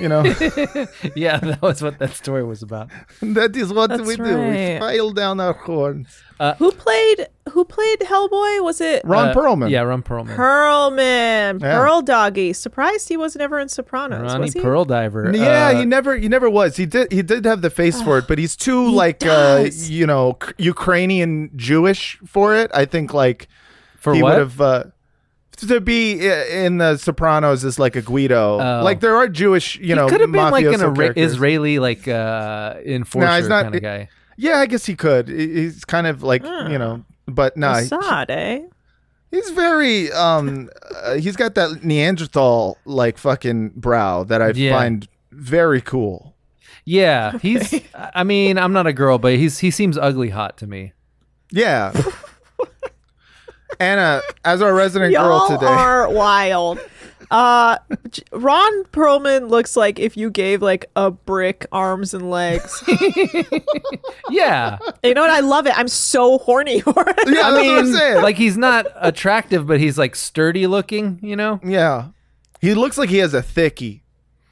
you 0.00 0.08
know 0.08 0.22
Yeah, 1.16 1.38
that 1.38 1.58
was 1.60 1.82
what 1.82 1.98
that 1.98 2.10
story 2.14 2.44
was 2.44 2.62
about. 2.62 2.88
that 3.20 3.54
is 3.56 3.72
what 3.72 3.90
That's 3.90 4.02
we 4.06 4.16
do. 4.16 4.22
We 4.38 4.78
file 4.78 5.10
down 5.10 5.40
our 5.40 5.52
horns. 5.52 6.22
who 6.58 6.72
played 6.72 7.26
Who 7.50 7.64
played 7.64 7.98
Hellboy? 8.00 8.62
Was 8.62 8.80
it 8.80 9.02
Ron 9.04 9.28
Uh, 9.30 9.34
Perlman. 9.34 9.68
Yeah, 9.70 9.80
Ron 9.82 10.02
Perlman. 10.02 10.36
Perlman? 10.36 11.60
Yeah. 11.60 11.78
Pearl 11.78 12.00
Doggy. 12.02 12.52
Surprised 12.52 13.08
he 13.08 13.16
was 13.16 13.34
never 13.36 13.58
in 13.58 13.68
Sopranos. 13.68 14.22
Ronnie 14.32 14.42
was 14.44 14.52
he? 14.52 14.60
Pearl 14.60 14.84
Diver. 14.84 15.32
Yeah, 15.34 15.68
Uh, 15.74 15.78
he 15.80 15.84
never 15.84 16.16
he 16.16 16.28
never 16.28 16.48
was. 16.48 16.76
He 16.76 16.86
did 16.86 17.10
he 17.10 17.20
did 17.22 17.44
have 17.44 17.60
the 17.62 17.70
face 17.70 18.00
for 18.00 18.18
it, 18.18 18.26
but 18.28 18.38
he's 18.38 18.54
too 18.56 18.88
like 19.02 19.24
uh 19.26 19.68
you 19.74 20.06
know 20.06 20.38
c- 20.42 20.52
Ukrainian 20.58 21.50
Jewish 21.56 22.16
for 22.26 22.54
it. 22.54 22.70
I 22.74 22.84
think 22.84 23.12
like 23.12 23.48
for 23.96 24.14
he 24.14 24.22
what? 24.22 24.30
would 24.34 24.38
have 24.38 24.60
uh, 24.60 24.84
to 25.56 25.80
be 25.80 26.26
in 26.26 26.78
the 26.78 26.96
Sopranos 26.96 27.64
as 27.64 27.78
like 27.78 27.96
a 27.96 28.02
Guido. 28.02 28.60
Oh. 28.60 28.82
Like 28.84 29.00
there 29.00 29.16
are 29.16 29.28
Jewish, 29.28 29.78
you 29.78 29.94
know, 29.94 30.06
he 30.06 30.10
could 30.10 30.20
have 30.20 30.32
been 30.32 30.50
like 30.50 30.64
an 30.64 30.74
mafioso 30.74 30.96
Ira- 30.98 31.14
Israeli 31.16 31.78
like 31.80 32.06
uh 32.08 32.74
enforcer 32.84 33.36
he's 33.36 33.48
not- 33.48 33.64
kind 33.64 33.74
of 33.74 33.82
guy. 33.82 34.08
Yeah, 34.36 34.58
I 34.58 34.66
guess 34.66 34.86
he 34.86 34.94
could. 34.96 35.28
He's 35.28 35.84
kind 35.84 36.06
of 36.06 36.22
like 36.22 36.42
you 36.44 36.78
know, 36.78 37.04
but 37.34 37.56
no, 37.56 37.72
he- 37.74 37.80
Assad, 37.86 38.30
eh? 38.30 38.60
he's 39.30 39.50
very 39.50 40.12
um, 40.12 40.70
uh, 41.02 41.14
he's 41.14 41.36
got 41.36 41.54
that 41.56 41.82
Neanderthal 41.84 42.78
like 42.84 43.18
fucking 43.18 43.70
brow 43.76 44.24
that 44.24 44.40
I 44.42 44.50
Yeah. 44.50 44.76
find 44.78 45.08
very 45.30 45.80
cool. 45.80 46.34
Yeah, 46.84 47.38
he's. 47.38 47.80
I 47.94 48.24
mean, 48.24 48.58
I'm 48.58 48.72
not 48.72 48.86
a 48.86 48.92
girl, 48.92 49.18
but 49.18 49.34
he's 49.34 49.58
he 49.60 49.70
seems 49.70 49.96
ugly 49.96 50.30
hot 50.30 50.56
to 50.58 50.66
me. 50.66 50.92
Yeah. 51.50 51.92
Anna, 53.80 54.20
as 54.44 54.62
our 54.62 54.74
resident 54.74 55.12
Y'all 55.12 55.48
girl 55.48 55.58
today, 55.58 55.70
are 55.70 56.08
wild. 56.10 56.78
Uh, 57.32 57.78
Ron 58.30 58.84
Perlman 58.92 59.48
looks 59.48 59.74
like 59.74 59.98
if 59.98 60.16
you 60.18 60.30
gave 60.30 60.60
like 60.60 60.84
a 60.94 61.10
brick 61.10 61.66
arms 61.72 62.12
and 62.14 62.30
legs. 62.30 62.84
Yeah, 64.30 64.78
you 65.02 65.14
know 65.14 65.20
what? 65.22 65.30
I 65.30 65.40
love 65.40 65.66
it. 65.66 65.76
I'm 65.76 65.88
so 65.88 66.38
horny 66.38 66.80
for 66.80 66.94
it. 66.96 67.16
yeah, 67.26 67.50
that's 67.50 67.66
what 67.66 67.78
I'm 67.78 67.92
saying. 67.92 68.22
like 68.22 68.36
he's 68.36 68.56
not 68.56 68.86
attractive, 68.96 69.66
but 69.66 69.78
he's 69.80 69.98
like 69.98 70.14
sturdy 70.16 70.66
looking. 70.66 71.18
You 71.22 71.36
know? 71.36 71.60
yeah, 71.64 72.08
he 72.60 72.74
looks 72.74 72.96
like 72.96 73.10
he 73.10 73.18
has 73.18 73.34
a 73.34 73.42
thickie. 73.42 74.01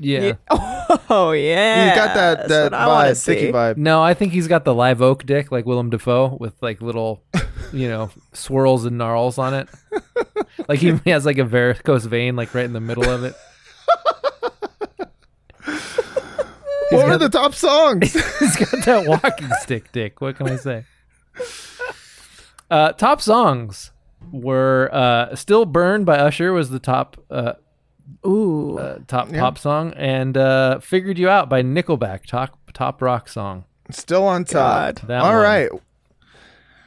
Yeah. 0.00 0.32
Oh 1.08 1.30
yeah, 1.30 1.86
He's 1.90 1.94
got 1.96 2.14
that 2.14 2.36
That's 2.38 2.48
that 2.48 2.62
what 2.64 2.74
I 2.74 2.86
wanna 2.88 3.10
vibe, 3.10 3.24
thicky 3.24 3.40
see. 3.46 3.52
vibe. 3.52 3.76
No, 3.76 4.02
I 4.02 4.12
think 4.14 4.32
he's 4.32 4.48
got 4.48 4.64
the 4.64 4.74
live 4.74 5.00
oak 5.00 5.24
dick 5.24 5.52
like 5.52 5.64
Willem 5.64 5.88
Dafoe 5.90 6.36
with 6.40 6.60
like 6.60 6.82
little, 6.82 7.22
you 7.72 7.88
know, 7.88 8.10
swirls 8.32 8.84
and 8.84 8.98
gnarls 8.98 9.38
on 9.38 9.54
it. 9.54 9.68
Like 10.66 10.80
he 10.80 10.98
has 11.06 11.24
like 11.24 11.38
a 11.38 11.44
varicose 11.44 12.06
vein 12.06 12.34
like 12.34 12.54
right 12.54 12.64
in 12.64 12.72
the 12.72 12.80
middle 12.80 13.08
of 13.08 13.22
it. 13.22 13.34
What 16.90 17.06
were 17.06 17.18
the 17.18 17.28
top 17.28 17.54
songs? 17.54 18.12
He's 18.12 18.56
got 18.56 18.84
that 18.84 19.06
walking 19.06 19.48
stick 19.60 19.92
dick. 19.92 20.20
What 20.20 20.36
can 20.36 20.48
I 20.48 20.56
say? 20.56 20.84
Uh, 22.68 22.92
top 22.92 23.20
songs 23.20 23.92
were 24.32 24.90
uh, 24.92 25.36
"Still 25.36 25.66
Burn" 25.66 26.04
by 26.04 26.16
Usher 26.18 26.52
was 26.52 26.70
the 26.70 26.80
top 26.80 27.16
uh, 27.30 27.52
Ooh, 28.26 28.78
uh, 28.78 28.98
top 29.06 29.32
pop 29.32 29.58
song, 29.58 29.92
and 29.96 30.36
uh, 30.36 30.78
"Figured 30.80 31.18
You 31.18 31.28
Out" 31.28 31.48
by 31.48 31.62
Nickelback, 31.62 32.26
top 32.26 32.58
top 32.72 33.00
rock 33.02 33.28
song. 33.28 33.64
Still 33.90 34.26
on 34.26 34.44
top. 34.44 35.00
God. 35.06 35.10
All 35.10 35.32
one. 35.34 35.42
right. 35.42 35.68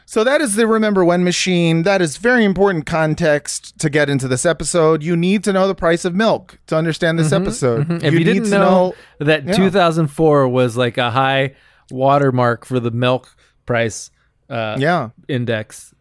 So 0.05 0.23
that 0.23 0.41
is 0.41 0.55
the 0.55 0.67
remember 0.67 1.03
when 1.03 1.23
machine. 1.23 1.83
That 1.83 2.01
is 2.01 2.17
very 2.17 2.43
important 2.43 2.85
context 2.85 3.79
to 3.79 3.89
get 3.89 4.09
into 4.09 4.27
this 4.27 4.45
episode. 4.45 5.01
You 5.01 5.15
need 5.15 5.43
to 5.45 5.53
know 5.53 5.67
the 5.67 5.73
price 5.75 6.05
of 6.05 6.13
milk 6.13 6.59
to 6.67 6.75
understand 6.75 7.17
this 7.17 7.31
episode. 7.31 7.87
Mm-hmm, 7.87 8.05
If 8.05 8.13
you, 8.13 8.23
didn't 8.23 8.43
need 8.43 8.51
know, 8.51 8.93
that 9.19 9.45
yeah. 9.45 9.53
2004 9.55 10.47
was 10.49 10.77
like 10.77 10.97
a 10.97 11.09
high 11.09 11.55
watermark 11.89 12.65
for 12.65 12.79
the 12.79 12.91
milk 12.91 13.33
price 13.65 14.11
uh, 14.49 14.75
yeah, 14.77 15.09
index, 15.27 15.95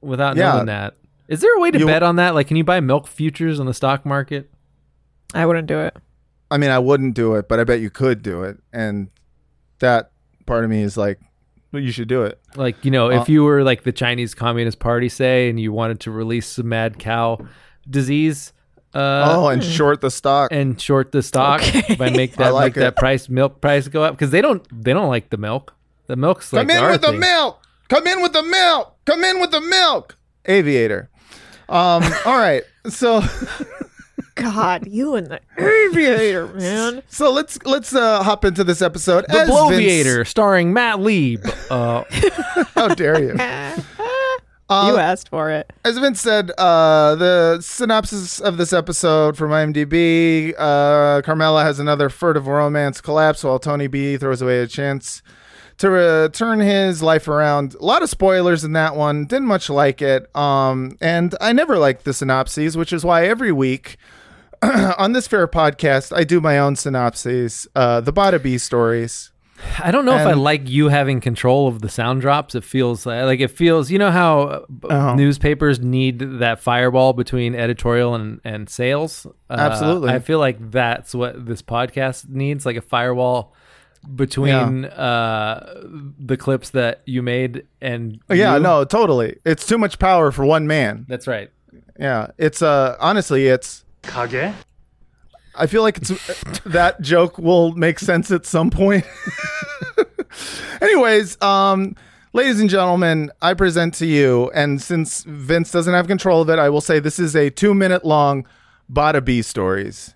without 0.00 0.36
Yeah. 0.36 0.52
knowing 0.52 0.66
that, 0.66 0.94
is 1.26 1.40
there 1.40 1.54
a 1.56 1.60
way 1.60 1.70
to 1.70 1.78
You- 1.80 1.86
bet 1.86 2.02
on 2.02 2.16
that? 2.16 2.34
Like, 2.34 2.46
can 2.46 2.56
you 2.56 2.64
buy 2.64 2.80
milk 2.80 3.06
futures 3.06 3.60
on 3.60 3.66
the 3.66 3.74
stock 3.74 4.06
market? 4.06 4.50
I 5.34 5.46
wouldn't 5.46 5.66
do 5.66 5.80
it. 5.80 5.96
I 6.50 6.56
mean, 6.56 6.70
I 6.70 6.78
wouldn't 6.78 7.14
do 7.14 7.34
it, 7.34 7.48
but 7.48 7.60
I 7.60 7.64
bet 7.64 7.80
you 7.80 7.90
could 7.90 8.22
do 8.22 8.42
it, 8.42 8.58
and 8.72 9.08
that 9.80 10.10
part 10.46 10.64
of 10.64 10.70
me 10.70 10.82
is 10.82 10.96
like, 10.96 11.20
well, 11.72 11.82
you 11.82 11.92
should 11.92 12.08
do 12.08 12.22
it. 12.22 12.40
Like, 12.56 12.82
you 12.84 12.90
know, 12.90 13.10
Uh, 13.10 13.20
if 13.20 13.28
you 13.28 13.44
were 13.44 13.62
like 13.62 13.82
the 13.82 13.92
Chinese 13.92 14.34
Communist 14.34 14.78
Party, 14.78 15.10
say, 15.10 15.50
and 15.50 15.60
you 15.60 15.72
wanted 15.72 16.00
to 16.00 16.10
release 16.10 16.46
some 16.46 16.70
mad 16.70 16.98
cow 16.98 17.38
disease, 17.88 18.54
uh, 18.94 19.34
oh, 19.36 19.48
and 19.48 19.62
short 19.62 20.00
the 20.00 20.10
stock. 20.10 20.50
and 20.50 20.80
short 20.80 21.12
the 21.12 21.22
stock 21.22 21.60
by 21.98 22.08
make 22.08 22.32
I 22.40 22.44
that 22.44 22.54
like 22.54 22.74
make 22.76 22.82
that 22.82 22.96
price 22.96 23.28
milk 23.28 23.60
price 23.60 23.86
go 23.86 24.02
up 24.02 24.14
because 24.14 24.30
they 24.30 24.40
don't 24.40 24.66
they 24.82 24.94
don't 24.94 25.08
like 25.08 25.28
the 25.28 25.36
milk. 25.36 25.74
The 26.06 26.16
milk's 26.16 26.50
like 26.54 26.62
Come 26.66 26.70
in 26.70 26.82
our 26.82 26.92
with 26.92 27.02
the 27.02 27.12
milk. 27.12 27.62
Come 27.90 28.06
in 28.06 28.22
with 28.22 28.32
the 28.32 28.42
milk. 28.42 28.96
Come 29.04 29.22
in 29.24 29.40
with 29.40 29.50
the 29.50 29.60
milk. 29.60 30.16
Aviator. 30.46 31.10
Um. 31.68 32.02
all 32.24 32.38
right. 32.38 32.62
So. 32.88 33.20
God, 34.38 34.86
you 34.86 35.14
and 35.14 35.26
the 35.26 35.40
aviator, 35.58 36.46
man. 36.48 37.02
So 37.08 37.30
let's 37.32 37.58
let's 37.64 37.94
uh, 37.94 38.22
hop 38.22 38.44
into 38.44 38.64
this 38.64 38.82
episode. 38.82 39.24
The 39.28 39.40
As 39.40 39.48
Bloviator, 39.50 40.26
starring 40.26 40.72
Matt 40.72 41.00
Lieb. 41.00 41.44
Uh, 41.68 42.02
how 42.74 42.88
dare 42.88 43.20
you? 43.20 43.32
you 44.70 44.96
asked 44.96 45.28
for 45.28 45.50
it. 45.50 45.70
As 45.84 45.98
Vince 45.98 46.18
said, 46.18 46.50
uh, 46.56 47.14
the 47.14 47.60
synopsis 47.60 48.40
of 48.40 48.56
this 48.56 48.72
episode 48.72 49.36
from 49.36 49.50
IMDb: 49.50 50.54
uh, 50.56 51.20
Carmela 51.22 51.64
has 51.64 51.78
another 51.78 52.08
furtive 52.08 52.46
romance 52.46 53.02
collapse 53.02 53.44
while 53.44 53.58
Tony 53.58 53.86
B 53.86 54.16
throws 54.16 54.40
away 54.40 54.60
a 54.60 54.66
chance 54.66 55.22
to 55.78 55.94
uh, 55.96 56.28
turn 56.28 56.60
his 56.60 57.02
life 57.02 57.28
around. 57.28 57.74
A 57.74 57.84
lot 57.84 58.02
of 58.02 58.10
spoilers 58.10 58.64
in 58.64 58.72
that 58.72 58.96
one. 58.96 59.24
Didn't 59.26 59.46
much 59.46 59.70
like 59.70 60.02
it. 60.02 60.34
Um, 60.36 60.96
and 61.00 61.34
I 61.40 61.52
never 61.52 61.78
liked 61.78 62.04
the 62.04 62.12
synopses, 62.12 62.76
which 62.76 62.92
is 62.92 63.04
why 63.04 63.26
every 63.26 63.52
week. 63.52 63.96
on 64.98 65.12
this 65.12 65.26
fair 65.28 65.46
podcast, 65.48 66.16
I 66.16 66.24
do 66.24 66.40
my 66.40 66.58
own 66.58 66.76
synopses, 66.76 67.66
uh, 67.74 68.00
the 68.00 68.12
Bada 68.12 68.42
B 68.42 68.58
stories. 68.58 69.30
I 69.82 69.90
don't 69.90 70.04
know 70.04 70.14
if 70.14 70.24
I 70.26 70.34
like 70.34 70.68
you 70.68 70.88
having 70.88 71.20
control 71.20 71.66
of 71.66 71.80
the 71.80 71.88
sound 71.88 72.20
drops. 72.20 72.54
It 72.54 72.62
feels 72.62 73.04
like, 73.04 73.24
like 73.24 73.40
it 73.40 73.50
feels. 73.50 73.90
You 73.90 73.98
know 73.98 74.12
how 74.12 74.40
uh, 74.42 74.60
Uh-huh. 74.88 75.14
newspapers 75.16 75.80
need 75.80 76.20
that 76.38 76.60
fireball 76.60 77.12
between 77.12 77.56
editorial 77.56 78.14
and 78.14 78.40
and 78.44 78.68
sales. 78.70 79.26
Uh, 79.50 79.54
Absolutely. 79.58 80.10
I 80.10 80.20
feel 80.20 80.38
like 80.38 80.70
that's 80.70 81.12
what 81.12 81.44
this 81.46 81.60
podcast 81.60 82.28
needs, 82.28 82.64
like 82.64 82.76
a 82.76 82.80
firewall 82.80 83.52
between 84.14 84.84
uh, 84.84 85.74
the 86.24 86.36
clips 86.36 86.70
that 86.70 87.02
you 87.04 87.20
made 87.20 87.66
and 87.80 88.20
Yeah, 88.30 88.54
you. 88.56 88.62
no, 88.62 88.84
totally. 88.84 89.38
It's 89.44 89.66
too 89.66 89.76
much 89.76 89.98
power 89.98 90.30
for 90.30 90.44
one 90.44 90.68
man. 90.68 91.04
That's 91.08 91.26
right. 91.26 91.50
Yeah, 91.98 92.28
it's 92.38 92.62
uh 92.62 92.96
honestly, 93.00 93.48
it's 93.48 93.84
Kage? 94.02 94.54
I 95.54 95.66
feel 95.66 95.82
like 95.82 95.98
it's 95.98 96.08
that 96.64 97.00
joke 97.00 97.38
will 97.38 97.72
make 97.72 97.98
sense 97.98 98.30
at 98.30 98.46
some 98.46 98.70
point. 98.70 99.04
Anyways, 100.80 101.40
um 101.42 101.96
ladies 102.32 102.60
and 102.60 102.70
gentlemen, 102.70 103.30
I 103.42 103.54
present 103.54 103.94
to 103.94 104.06
you 104.06 104.50
and 104.54 104.80
since 104.80 105.24
Vince 105.24 105.70
doesn't 105.72 105.92
have 105.92 106.06
control 106.06 106.42
of 106.42 106.50
it, 106.50 106.58
I 106.58 106.68
will 106.68 106.80
say 106.80 107.00
this 107.00 107.18
is 107.18 107.34
a 107.34 107.50
2-minute 107.50 108.04
long 108.04 108.46
Bada 108.90 109.24
B 109.24 109.42
stories. 109.42 110.14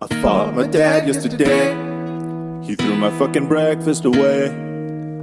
I 0.00 0.06
fought 0.22 0.54
my 0.54 0.66
dad 0.66 1.08
yesterday. 1.08 1.74
He 2.64 2.76
threw 2.76 2.94
my 2.94 3.10
fucking 3.18 3.48
breakfast 3.48 4.04
away. 4.04 4.67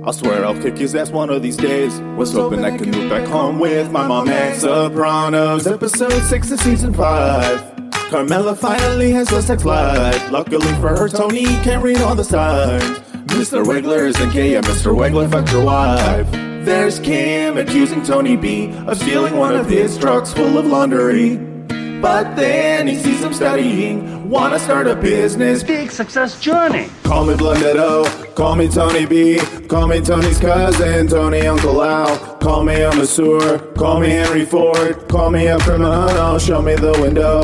I 0.08 0.12
swear 0.12 0.46
I'll 0.46 0.62
kick 0.62 0.78
his 0.78 0.94
ass 0.94 1.10
one 1.10 1.32
of 1.32 1.42
these 1.42 1.58
days. 1.58 2.00
Was 2.16 2.32
hoping 2.32 2.64
I 2.64 2.78
could 2.78 2.90
move 2.90 3.10
back 3.10 3.28
home 3.28 3.58
with 3.58 3.92
my 3.92 4.08
mom 4.08 4.30
and 4.30 4.56
Sopranos. 4.56 5.66
Episode 5.66 6.22
6 6.22 6.52
of 6.52 6.60
season 6.60 6.94
5. 6.94 7.92
Carmela 8.12 8.56
finally 8.56 9.10
has 9.14 9.32
a 9.32 9.42
sex 9.42 9.66
life. 9.66 10.32
Luckily 10.32 10.72
for 10.76 10.90
her, 10.90 11.10
Tony 11.10 11.46
can't 11.64 11.84
read 11.84 11.98
all 12.02 12.14
the 12.14 12.24
signs. 12.24 12.84
Mr. 13.34 13.66
Wegler 13.66 14.06
isn't 14.06 14.32
gay, 14.32 14.56
and 14.56 14.66
Mr. 14.68 14.96
Wegler 14.96 15.30
fucked 15.30 15.52
your 15.52 15.66
wife. 15.66 16.32
There's 16.32 17.00
Kim 17.00 17.58
accusing 17.58 18.04
Tony 18.04 18.36
B 18.36 18.72
of 18.86 18.98
stealing 18.98 19.36
one 19.38 19.56
of 19.56 19.68
his 19.68 19.98
trucks 19.98 20.32
full 20.32 20.60
of 20.60 20.68
laundry. 20.68 21.55
But 22.06 22.36
then 22.36 22.86
he 22.86 22.98
sees 22.98 23.24
him 23.24 23.34
studying, 23.34 24.30
wanna 24.30 24.60
start 24.60 24.86
a 24.86 24.96
business. 24.96 25.64
Big 25.64 25.90
success 25.90 26.40
journey. 26.40 26.88
Call 27.02 27.26
me 27.26 27.34
Blundetto, 27.34 28.36
call 28.36 28.56
me 28.56 28.68
Tony 28.70 29.08
B, 29.08 29.40
call 29.68 29.88
me 29.88 30.02
Tony's 30.02 30.40
cousin, 30.40 31.08
Tony 31.08 31.48
Uncle 31.48 31.82
Al. 31.82 32.16
Call 32.38 32.64
me 32.64 32.80
a 32.80 32.94
masseur, 32.94 33.58
call 33.74 34.00
me 34.00 34.10
Henry 34.10 34.46
Ford, 34.46 35.08
call 35.08 35.32
me 35.32 35.48
a 35.48 35.58
criminal, 35.58 36.38
show 36.38 36.62
me 36.62 36.76
the 36.76 36.92
window. 37.02 37.42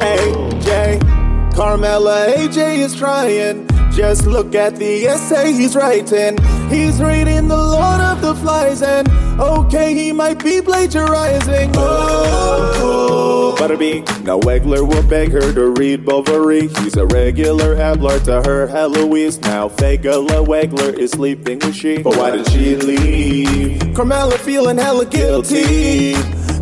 AJ, 0.00 1.54
Carmela, 1.54 2.28
AJ 2.28 2.78
is 2.78 2.96
trying. 2.96 3.75
Just 3.96 4.26
look 4.26 4.54
at 4.54 4.76
the 4.76 5.06
essay 5.06 5.54
he's 5.54 5.74
writing. 5.74 6.36
He's 6.68 7.00
reading 7.00 7.48
the 7.48 7.56
Lord 7.56 8.02
of 8.02 8.20
the 8.20 8.34
Flies, 8.34 8.82
and 8.82 9.08
okay, 9.40 9.94
he 9.94 10.12
might 10.12 10.44
be 10.44 10.60
plagiarizing. 10.60 11.70
Oh, 11.74 13.56
Butterby. 13.58 14.04
Now 14.22 14.38
Wegler 14.40 14.86
will 14.86 15.02
beg 15.08 15.32
her 15.32 15.50
to 15.50 15.70
read 15.70 16.04
Bovary. 16.04 16.68
He's 16.82 16.98
a 16.98 17.06
regular 17.06 17.74
Abelard 17.74 18.24
to 18.24 18.42
her 18.42 18.66
Heloise. 18.66 19.40
Now 19.40 19.70
Fagala 19.70 20.44
Wegler 20.44 20.92
is 20.92 21.12
sleeping 21.12 21.60
with 21.60 21.74
she. 21.74 22.02
But 22.02 22.18
why 22.18 22.32
did 22.32 22.46
she 22.50 22.76
leave? 22.76 23.94
Carmela 23.94 24.36
feeling 24.36 24.76
hella 24.76 25.06
guilty. 25.06 26.12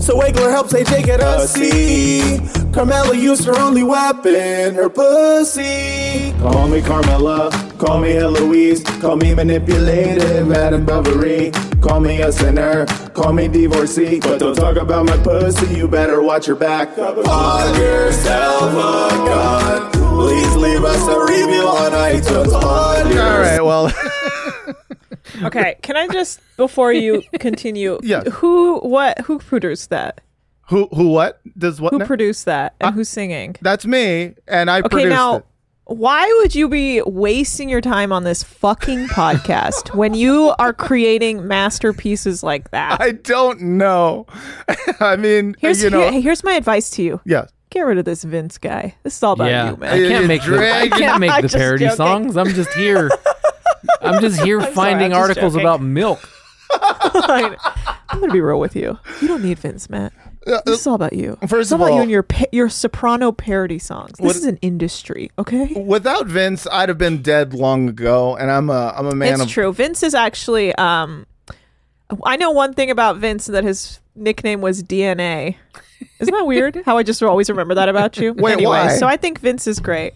So 0.00 0.20
Wegler 0.20 0.52
helps 0.52 0.72
AJ 0.72 1.04
get 1.04 1.20
a 1.20 1.48
C. 1.48 2.63
Carmela 2.74 3.14
used 3.16 3.44
her 3.44 3.56
only 3.60 3.84
weapon, 3.84 4.74
her 4.74 4.88
pussy. 4.88 6.32
Call 6.40 6.66
me 6.66 6.82
Carmela, 6.82 7.50
call 7.78 8.00
me 8.00 8.16
Eloise, 8.16 8.82
call 9.00 9.14
me 9.16 9.32
manipulative, 9.32 10.50
Adam 10.50 10.84
Bovary. 10.84 11.52
Call 11.80 12.00
me 12.00 12.20
a 12.20 12.32
sinner, 12.32 12.84
call 13.14 13.32
me 13.32 13.46
divorcee. 13.46 14.18
But 14.18 14.40
don't 14.40 14.56
talk 14.56 14.76
about 14.76 15.06
my 15.06 15.16
pussy, 15.18 15.72
you 15.76 15.87
better 15.87 16.20
watch 16.20 16.48
your 16.48 16.56
back. 16.56 16.98
On 16.98 17.80
yourself 17.80 18.62
oh 18.62 19.08
a 19.22 19.28
gun. 19.28 19.92
Please 20.18 20.56
leave 20.56 20.82
us 20.84 21.06
a 21.06 21.20
review 21.32 21.62
on 21.68 21.92
iTunes. 21.92 22.52
All 22.52 23.38
right, 23.40 23.60
well, 23.60 23.92
Okay, 25.44 25.76
can 25.82 25.96
I 25.96 26.08
just 26.08 26.40
before 26.56 26.92
you 26.92 27.22
continue? 27.38 27.98
Yeah. 28.04 28.22
Who? 28.24 28.78
What? 28.80 29.20
Who 29.20 29.38
produced 29.38 29.90
that? 29.90 30.20
Who 30.68 30.87
who 30.94 31.09
what 31.09 31.40
does 31.59 31.81
what 31.81 31.92
Who 31.92 31.98
now? 31.98 32.07
produced 32.07 32.44
that? 32.46 32.74
And 32.81 32.88
uh, 32.88 32.92
who's 32.92 33.09
singing? 33.09 33.57
That's 33.61 33.85
me 33.87 34.35
and 34.48 34.70
I 34.70 34.79
Okay, 34.81 34.88
produced 34.88 35.09
now. 35.11 35.37
it. 35.37 35.44
Why 35.87 36.27
would 36.40 36.55
you 36.55 36.70
be 36.70 37.03
wasting 37.03 37.68
your 37.68 37.83
time 37.83 38.11
on 38.12 38.24
this 38.24 38.42
fucking 38.42 39.07
podcast 39.09 39.94
when 39.94 40.14
you 40.14 40.55
are 40.59 40.72
creating 40.72 41.46
masterpieces 41.46 42.42
like 42.42 42.70
that? 42.70 43.00
I 43.03 43.12
don't 43.12 43.61
know. 43.61 44.27
I 45.00 45.16
mean, 45.16 45.55
Here's 45.59 45.83
you 45.83 45.90
know, 45.90 46.11
here- 46.11 46.22
here's 46.22 46.42
my 46.42 46.55
advice 46.55 46.88
to 46.90 47.03
you. 47.03 47.20
yeah. 47.27 47.46
Get 47.70 47.81
rid 47.83 47.98
of 47.98 48.05
this 48.05 48.22
Vince 48.22 48.57
guy. 48.57 48.94
This 49.03 49.16
is 49.16 49.22
all 49.24 49.33
about 49.33 49.50
yeah, 49.50 49.70
you, 49.72 49.77
man. 49.77 49.92
I 49.92 49.98
can't 50.09 50.27
make 50.29 50.42
the, 50.44 50.59
I 50.74 50.88
can't 50.88 51.18
make 51.20 51.42
the 51.42 51.48
parody 51.59 51.85
joking. 51.87 51.96
songs. 51.96 52.37
I'm 52.37 52.46
just 52.50 52.72
here. 52.74 53.11
I'm 54.00 54.20
just 54.20 54.40
here 54.42 54.61
sorry, 54.61 54.72
finding 54.72 55.07
I'm 55.12 55.18
just 55.18 55.31
articles 55.31 55.55
joking. 55.55 55.66
about 55.66 55.83
milk. 55.83 56.20
I'm 56.81 58.20
gonna 58.20 58.33
be 58.33 58.40
real 58.40 58.61
with 58.61 58.77
you. 58.77 58.96
You 59.20 59.27
don't 59.29 59.42
need 59.42 59.59
Vince, 59.59 59.90
Matt. 59.90 60.12
This 60.66 60.80
is 60.80 60.87
all 60.87 60.94
about 60.94 61.12
you. 61.14 61.38
Uh, 61.42 61.46
first 61.46 61.66
it's 61.66 61.72
all 61.72 61.76
of 61.76 61.80
about 61.83 61.90
all- 61.92 61.96
you 61.96 62.02
and 62.02 62.11
your 62.11 62.22
pa- 62.22 62.44
your 62.52 62.68
soprano 62.68 63.33
parody 63.33 63.78
songs. 63.78 64.12
This 64.18 64.24
What- 64.26 64.37
is 64.37 64.44
an 64.44 64.59
industry, 64.62 65.30
okay? 65.38 65.72
Without 65.87 66.26
Vince, 66.26 66.66
I'd 66.70 66.88
have 66.88 66.98
been 66.98 67.22
dead 67.22 67.54
long 67.54 67.88
ago, 67.88 68.37
and 68.37 68.50
I'm 68.50 68.68
a 68.70 68.92
I'm 68.96 69.07
a 69.07 69.14
man 69.14 69.35
it's 69.35 69.42
of 69.44 69.48
true. 69.48 69.72
Vince 69.72 70.02
is 70.02 70.14
actually. 70.14 70.74
Um, 70.76 71.26
I 72.24 72.37
know 72.37 72.50
one 72.50 72.74
thing 72.74 72.90
about 72.90 73.16
Vince 73.16 73.46
that 73.46 73.64
his 73.64 74.00
nickname 74.14 74.61
was 74.61 74.83
DNA. 74.83 75.57
Isn't 76.20 76.33
that 76.35 76.46
weird? 76.46 76.83
How 76.85 76.98
I 76.98 77.02
just 77.02 77.22
always 77.22 77.48
remember 77.48 77.74
that 77.74 77.88
about 77.88 78.16
you. 78.18 78.35
Wait, 78.35 78.52
anyway, 78.52 78.68
why? 78.76 78.88
so 78.96 79.07
I 79.07 79.16
think 79.16 79.40
Vince 79.40 79.66
is 79.66 79.80
great. 79.80 80.12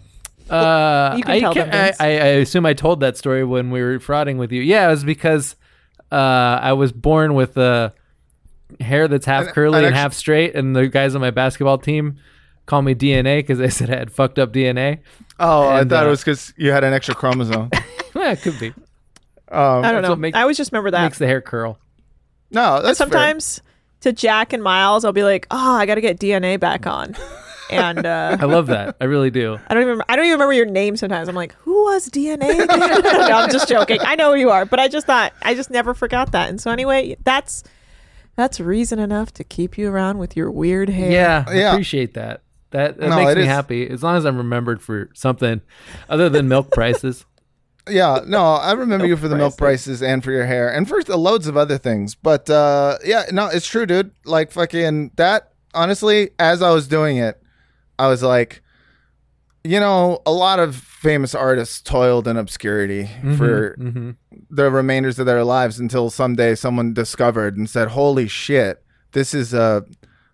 Uh, 0.49 1.15
You 1.17 1.23
can 1.23 1.31
I, 1.31 1.39
tell 1.39 1.53
can't- 1.53 1.71
them, 1.71 1.85
Vince. 1.85 1.97
I, 1.99 2.05
I, 2.05 2.09
I 2.09 2.25
assume 2.41 2.65
I 2.65 2.73
told 2.73 2.99
that 3.01 3.17
story 3.17 3.43
when 3.43 3.69
we 3.71 3.81
were 3.81 3.99
frauding 3.99 4.37
with 4.37 4.51
you. 4.51 4.61
Yeah, 4.61 4.87
it 4.87 4.91
was 4.91 5.03
because 5.03 5.55
uh, 6.11 6.15
I 6.61 6.73
was 6.73 6.91
born 6.91 7.33
with 7.33 7.57
a 7.57 7.93
hair 8.79 9.07
that's 9.07 9.25
half 9.25 9.45
And- 9.45 9.53
curly 9.53 9.77
and 9.79 9.87
and 9.87 9.95
actu- 9.95 10.01
half 10.01 10.13
straight, 10.13 10.55
and 10.55 10.75
the 10.75 10.87
guys 10.87 11.15
on 11.15 11.21
my 11.21 11.31
basketball 11.31 11.77
team 11.77 12.17
call 12.65 12.81
me 12.81 12.93
DNA 12.95 13.37
because 13.39 13.57
they 13.57 13.69
said 13.69 13.89
I 13.89 13.97
had 13.97 14.11
fucked 14.11 14.37
up 14.39 14.53
DNA. 14.53 14.99
Oh, 15.39 15.69
And, 15.69 15.91
I 15.91 15.95
thought 15.95 16.03
uh, 16.05 16.07
it 16.07 16.11
was 16.11 16.19
because 16.21 16.53
you 16.57 16.71
had 16.71 16.83
an 16.83 16.93
extra 16.93 17.15
chromosome. 17.15 17.69
yeah, 18.15 18.31
it 18.31 18.41
could 18.41 18.59
be. 18.59 18.67
Um, 19.51 19.83
I 19.83 19.91
don't 19.91 20.01
know. 20.03 20.09
what 20.09 20.19
make- 20.19 20.35
I 20.35 20.41
always 20.41 20.57
just 20.57 20.71
remember 20.71 20.91
that. 20.91 21.03
Makes 21.03 21.17
the 21.17 21.27
hair 21.27 21.41
curl. 21.41 21.79
no, 22.51 22.81
that's 22.81 22.97
fair. 22.99 23.07
Sometimes 23.07 23.61
to 24.01 24.13
Jack 24.13 24.53
and 24.53 24.61
Miles, 24.63 25.03
I'll 25.03 25.11
be 25.13 25.23
like, 25.23 25.47
"Oh, 25.51 25.73
I 25.75 25.85
got 25.85 25.95
to 25.95 26.01
get 26.01 26.19
DNA 26.19 26.59
back 26.59 26.85
on," 26.87 27.15
and 27.71 28.05
uh, 28.05 28.37
I 28.39 28.45
love 28.45 28.67
that. 28.67 28.95
I 29.01 29.05
really 29.05 29.31
do. 29.31 29.57
I 29.67 29.73
don't 29.73 29.83
even 29.83 30.01
I 30.07 30.15
don't 30.15 30.25
even 30.25 30.33
remember 30.35 30.53
your 30.53 30.65
name. 30.67 30.95
Sometimes 30.97 31.27
I'm 31.27 31.35
like, 31.35 31.53
"Who 31.61 31.83
was 31.85 32.07
DNA?" 32.09 32.67
no, 32.67 33.35
I'm 33.37 33.49
just 33.49 33.67
joking. 33.67 33.99
I 34.01 34.15
know 34.15 34.33
who 34.33 34.39
you 34.39 34.51
are, 34.51 34.65
but 34.65 34.79
I 34.79 34.87
just 34.87 35.07
thought 35.07 35.33
I 35.41 35.55
just 35.55 35.71
never 35.71 35.93
forgot 35.95 36.31
that. 36.33 36.49
And 36.49 36.61
so 36.61 36.69
anyway, 36.71 37.17
that's 37.23 37.63
that's 38.35 38.59
reason 38.59 38.99
enough 38.99 39.33
to 39.33 39.43
keep 39.43 39.77
you 39.77 39.89
around 39.89 40.17
with 40.17 40.35
your 40.35 40.49
weird 40.51 40.89
hair. 40.89 41.11
Yeah, 41.11 41.43
I 41.47 41.59
Yeah. 41.59 41.71
appreciate 41.71 42.13
that. 42.13 42.41
That, 42.71 42.97
that 42.99 43.09
No, 43.09 43.15
makes 43.15 43.35
me 43.35 43.41
is- 43.41 43.47
happy 43.47 43.89
as 43.89 44.03
long 44.03 44.15
as 44.17 44.25
I'm 44.25 44.37
remembered 44.37 44.81
for 44.81 45.09
something 45.13 45.61
other 46.07 46.29
than 46.29 46.47
milk 46.47 46.71
prices. 46.73 47.25
Yeah, 47.89 48.19
no, 48.27 48.43
I 48.43 48.73
remember 48.73 49.07
you 49.07 49.17
for 49.17 49.27
the 49.27 49.35
milk 49.35 49.57
prices 49.57 50.03
and 50.03 50.23
for 50.23 50.31
your 50.31 50.45
hair 50.45 50.71
and 50.71 50.87
for 50.87 51.01
loads 51.01 51.47
of 51.47 51.57
other 51.57 51.79
things. 51.79 52.13
But 52.13 52.47
uh, 52.49 52.99
yeah, 53.03 53.23
no, 53.31 53.47
it's 53.47 53.65
true, 53.67 53.87
dude. 53.87 54.11
Like 54.25 54.51
fucking 54.51 55.11
that. 55.15 55.53
Honestly, 55.73 56.29
as 56.37 56.61
I 56.61 56.71
was 56.71 56.87
doing 56.87 57.17
it, 57.17 57.41
I 57.97 58.07
was 58.07 58.21
like, 58.23 58.61
you 59.63 59.79
know, 59.79 60.21
a 60.25 60.31
lot 60.31 60.59
of 60.59 60.75
famous 60.75 61.35
artists 61.35 61.81
toiled 61.81 62.27
in 62.27 62.37
obscurity 62.37 63.09
for 63.37 63.75
hmm 63.77 64.11
the 64.51 64.71
remainders 64.71 65.19
of 65.19 65.25
their 65.27 65.43
lives 65.43 65.79
until 65.79 66.09
someday 66.09 66.55
someone 66.55 66.93
discovered 66.93 67.55
and 67.57 67.69
said, 67.69 67.89
"Holy 67.89 68.27
shit, 68.27 68.81
this 69.11 69.33
is 69.33 69.53
a 69.53 69.85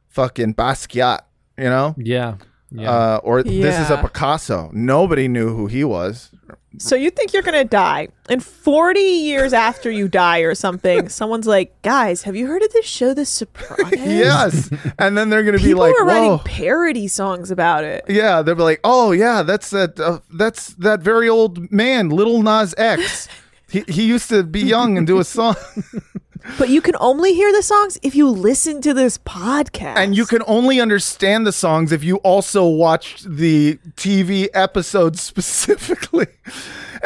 fucking 0.07 0.53
Basquiat," 0.55 1.21
you 1.57 1.65
know, 1.65 1.95
Yeah. 1.97 2.35
Yeah. 2.71 2.91
uh, 2.91 3.19
or 3.23 3.43
this 3.43 3.77
is 3.79 3.89
a 3.89 3.97
Picasso. 3.97 4.69
Nobody 4.73 5.27
knew 5.27 5.55
who 5.55 5.67
he 5.67 5.83
was. 5.83 6.31
So 6.77 6.95
you 6.95 7.09
think 7.09 7.33
you're 7.33 7.41
gonna 7.43 7.63
die, 7.63 8.09
and 8.29 8.43
40 8.43 8.99
years 8.99 9.53
after 9.53 9.89
you 9.91 10.07
die 10.07 10.39
or 10.39 10.55
something, 10.55 11.09
someone's 11.19 11.47
like, 11.47 11.81
"Guys, 11.81 12.23
have 12.23 12.35
you 12.35 12.47
heard 12.47 12.61
of 12.63 12.71
this 12.73 12.85
show, 12.85 13.13
The 13.13 13.25
Sopranos?" 13.25 13.93
Yes, 14.05 14.69
and 14.99 15.17
then 15.17 15.29
they're 15.29 15.43
gonna 15.43 15.57
be 15.57 15.63
People 15.65 15.81
like, 15.83 15.95
are 15.99 16.05
writing 16.05 16.31
"Whoa." 16.31 16.41
parody 16.45 17.07
songs 17.07 17.51
about 17.51 17.83
it. 17.83 18.05
Yeah, 18.07 18.41
they'll 18.41 18.55
be 18.55 18.63
like, 18.63 18.79
"Oh 18.83 19.11
yeah, 19.11 19.43
that's 19.43 19.69
that. 19.71 19.99
Uh, 19.99 20.19
that's 20.33 20.67
that 20.75 21.01
very 21.01 21.29
old 21.29 21.71
man, 21.71 22.09
Little 22.09 22.41
Nas 22.41 22.73
X. 22.77 23.27
he 23.83 23.91
he 23.91 24.03
used 24.05 24.29
to 24.29 24.43
be 24.43 24.61
young 24.61 24.97
and 24.97 25.05
do 25.07 25.19
a 25.19 25.23
song, 25.23 25.55
But 26.59 26.69
you 26.69 26.79
can 26.81 26.95
only 26.99 27.33
hear 27.33 27.51
the 27.51 27.63
songs 27.63 27.97
if 28.03 28.13
you 28.13 28.29
listen 28.29 28.79
to 28.81 28.93
this 28.93 29.17
podcast. 29.17 29.97
and 29.97 30.15
you 30.15 30.25
can 30.27 30.43
only 30.45 30.79
understand 30.79 31.45
the 31.47 31.51
songs 31.51 31.91
if 31.91 32.03
you 32.03 32.17
also 32.17 32.67
watched 32.67 33.25
the 33.27 33.79
TV 33.95 34.47
episodes 34.53 35.21
specifically." 35.31 36.27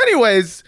Anyways, 0.01 0.63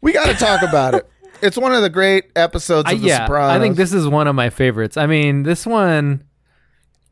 we 0.00 0.12
got 0.12 0.26
to 0.26 0.34
talk 0.34 0.62
about 0.62 0.94
it. 0.94 1.06
It's 1.42 1.58
one 1.58 1.72
of 1.74 1.82
the 1.82 1.90
great 1.90 2.26
episodes 2.36 2.88
I, 2.88 2.92
of 2.92 3.00
The 3.00 3.08
yeah, 3.08 3.26
Sopranos. 3.26 3.56
I 3.56 3.58
think 3.58 3.76
this 3.76 3.92
is 3.92 4.06
one 4.06 4.28
of 4.28 4.36
my 4.36 4.48
favorites. 4.48 4.96
I 4.96 5.06
mean, 5.06 5.42
this 5.42 5.66
one 5.66 6.22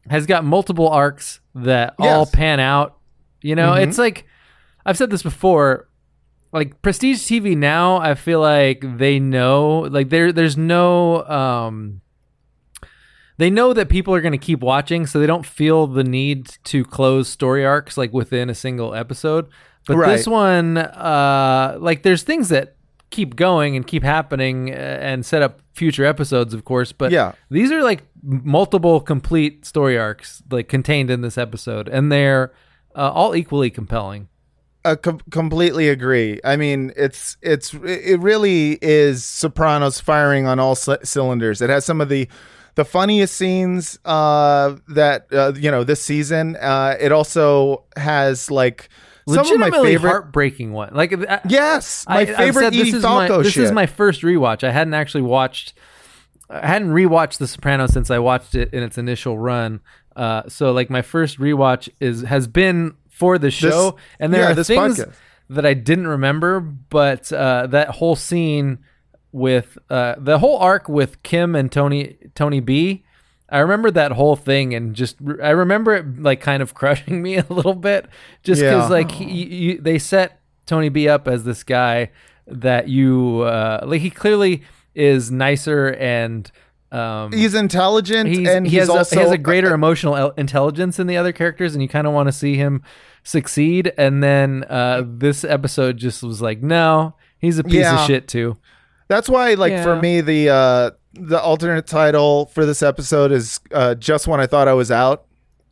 has 0.09 0.25
got 0.25 0.45
multiple 0.45 0.89
arcs 0.89 1.41
that 1.57 1.95
all 1.99 2.07
Yes. 2.07 2.29
Mm-hmm. 2.29 2.37
pan 2.37 2.61
out. 2.61 2.97
You 3.43 3.57
know, 3.57 3.75
it's 3.75 3.99
like 3.99 4.27
I've 4.87 4.97
said 4.97 5.11
this 5.11 5.25
before. 5.25 5.89
Like 6.53 6.83
prestige 6.83 7.19
TV 7.21 7.57
now, 7.57 7.99
I 7.99 8.15
feel 8.15 8.41
like 8.41 8.85
they 8.99 9.21
know, 9.21 9.81
like 9.91 10.11
there, 10.11 10.33
there's 10.33 10.57
no, 10.57 11.25
um, 11.27 12.01
they 13.39 13.51
know 13.51 13.73
that 13.73 13.89
people 13.89 14.15
are 14.15 14.21
going 14.21 14.33
to 14.33 14.39
keep 14.39 14.61
watching, 14.61 15.07
so 15.07 15.19
they 15.21 15.27
don't 15.27 15.47
feel 15.47 15.87
the 15.87 16.05
need 16.05 16.47
to 16.65 16.85
close 16.85 17.29
story 17.29 17.65
arcs 17.65 17.97
like 17.97 18.13
within 18.13 18.51
a 18.51 18.55
single 18.55 18.95
episode. 18.95 19.47
But 19.87 19.97
this 20.17 20.27
one, 20.27 20.77
uh, 20.77 21.77
like 21.81 22.03
there's 22.03 22.23
things 22.23 22.49
that 22.51 22.77
keep 23.11 23.35
going 23.37 23.77
and 23.77 23.87
keep 23.87 24.03
happening 24.03 24.71
uh, 24.71 24.75
and 24.75 25.25
set 25.25 25.43
up 25.43 25.61
future 25.75 26.05
episodes, 26.05 26.53
of 26.53 26.65
course. 26.65 26.93
But 26.93 27.13
Yeah. 27.13 27.33
these 27.49 27.73
are 27.73 27.83
like 27.83 28.03
multiple 28.23 29.01
complete 29.01 29.65
story 29.65 29.97
arcs 29.99 30.43
like 30.51 30.69
contained 30.69 31.11
in 31.11 31.23
this 31.23 31.39
episode, 31.39 31.89
and 31.89 32.11
they're 32.13 32.53
uh, 32.95 33.11
all 33.11 33.35
equally 33.35 33.71
compelling. 33.71 34.29
I 34.85 34.95
com- 34.97 35.21
completely 35.31 35.89
agree. 35.89 36.41
I 36.45 36.57
mean, 36.57 36.93
it's 36.97 37.37
it's 37.43 37.75
it 37.75 38.19
really 38.21 38.79
is 38.81 39.25
Sopranos 39.25 40.01
firing 40.01 40.47
on 40.47 40.59
all 40.59 40.75
c- 40.75 40.97
cylinders. 41.03 41.61
It 41.61 41.69
has 41.71 41.85
some 41.85 42.01
of 42.01 42.09
the 42.09 42.29
the 42.77 42.85
funniest 42.85 43.35
scenes 43.37 43.99
uh, 44.05 44.77
that 44.89 45.27
uh, 45.33 45.53
you 45.57 45.71
know 45.71 45.85
this 45.85 46.01
season. 46.03 46.57
Uh, 46.57 46.97
it 46.99 47.13
also 47.13 47.85
has 47.97 48.51
like 48.51 48.89
some 49.29 49.47
of 49.53 49.59
my 49.59 49.71
favorite. 49.71 50.09
heartbreaking 50.11 50.73
one. 50.73 50.91
Like 50.95 51.13
I- 51.29 51.41
yes, 51.49 52.07
my 52.09 52.21
I- 52.21 52.25
favorite 52.27 52.63
said 52.65 52.73
this 52.73 52.81
Edie 52.89 52.97
is 52.97 53.03
my, 53.03 53.29
This 53.43 53.53
shit. 53.53 53.65
is 53.65 53.73
my 53.73 53.87
first 53.87 54.23
rewatch. 54.23 54.65
I 54.65 54.71
hadn't 54.73 54.95
actually 54.95 55.23
watched. 55.23 55.75
I 56.49 56.67
hadn't 56.67 56.91
rewatched 56.91 57.39
The 57.39 57.47
Sopranos 57.47 57.93
since 57.93 58.11
I 58.11 58.19
watched 58.19 58.55
it 58.55 58.73
in 58.73 58.83
its 58.83 58.97
initial 58.99 59.39
run. 59.39 59.81
Uh, 60.17 60.43
so 60.49 60.73
like 60.73 60.91
my 60.91 61.03
first 61.03 61.39
rewatch 61.39 61.89
is 62.01 62.23
has 62.23 62.47
been 62.49 62.95
for 63.21 63.39
the 63.39 63.51
show, 63.51 63.97
and 64.19 64.33
there 64.33 64.43
yeah, 64.43 64.51
are 64.51 64.55
this 64.55 64.67
things 64.67 64.99
podcast. 64.99 65.13
that 65.51 65.67
I 65.67 65.75
didn't 65.75 66.07
remember, 66.07 66.59
but 66.61 67.31
uh, 67.33 67.67
that 67.69 67.89
whole 67.91 68.17
scene 68.17 68.79
with 69.31 69.77
uh, 69.91 70.15
the 70.19 70.39
whole 70.39 70.57
arc 70.59 70.89
with 70.89 71.23
Kim 71.23 71.55
and 71.55 71.71
Tony 71.71 72.17
Tony 72.35 72.61
B. 72.61 73.05
I 73.53 73.59
remember 73.59 73.91
that 73.91 74.13
whole 74.13 74.37
thing 74.37 74.75
and 74.75 74.95
just 74.95 75.17
I 75.43 75.51
remember 75.51 75.95
it 75.97 76.23
like 76.23 76.41
kind 76.41 76.63
of 76.63 76.73
crushing 76.81 77.21
me 77.21 77.37
a 77.37 77.45
little 77.49 77.75
bit 77.75 78.07
just 78.43 78.61
because 78.61 78.89
Yeah. 78.89 78.97
like 78.97 79.11
he, 79.11 79.25
you, 79.45 79.79
they 79.81 79.99
set 79.99 80.41
Tony 80.67 80.89
B 80.89 81.09
up 81.09 81.27
as 81.29 81.45
this 81.45 81.63
guy 81.65 82.11
that 82.47 82.89
you 82.89 83.41
uh, 83.41 83.81
like 83.85 84.01
he 84.03 84.11
clearly 84.11 84.63
is 84.95 85.31
nicer 85.31 85.89
and 85.95 86.51
um, 86.93 87.33
he's 87.33 87.55
intelligent 87.55 88.29
he's, 88.29 88.49
and 88.49 88.67
he 88.67 88.79
he's 88.79 88.89
has 88.89 89.13
a, 89.13 89.15
he 89.15 89.21
has 89.21 89.31
a 89.31 89.39
greater 89.39 89.73
emotional 89.75 90.31
intelligence 90.33 90.97
than 90.97 91.07
the 91.07 91.17
other 91.17 91.33
characters, 91.33 91.75
and 91.75 91.83
you 91.83 91.89
kind 91.89 92.07
of 92.07 92.13
want 92.13 92.27
to 92.27 92.33
see 92.33 92.57
him 92.57 92.83
succeed. 93.23 93.93
And 93.99 94.23
then 94.23 94.65
uh, 94.69 95.03
this 95.07 95.45
episode 95.45 95.97
just 95.97 96.23
was 96.23 96.41
like, 96.43 96.63
no, 96.63 97.15
he's 97.39 97.59
a 97.59 97.65
piece 97.65 97.75
Yeah. 97.75 98.01
of 98.01 98.07
shit 98.07 98.29
too. 98.29 98.57
That's 99.09 99.29
why, 99.29 99.55
like 99.55 99.83
for 99.83 99.97
me, 99.97 100.21
the 100.21 100.51
uh, 100.51 100.91
the 101.15 101.41
alternate 101.41 101.87
title 101.89 102.47
for 102.47 102.65
this 102.65 102.81
episode 102.83 103.33
is 103.33 103.59
uh, 103.73 103.97
just 103.97 104.29
when 104.29 104.39
I 104.41 104.47
thought 104.47 104.69
I 104.69 104.73
was 104.75 104.93
out, 104.93 105.25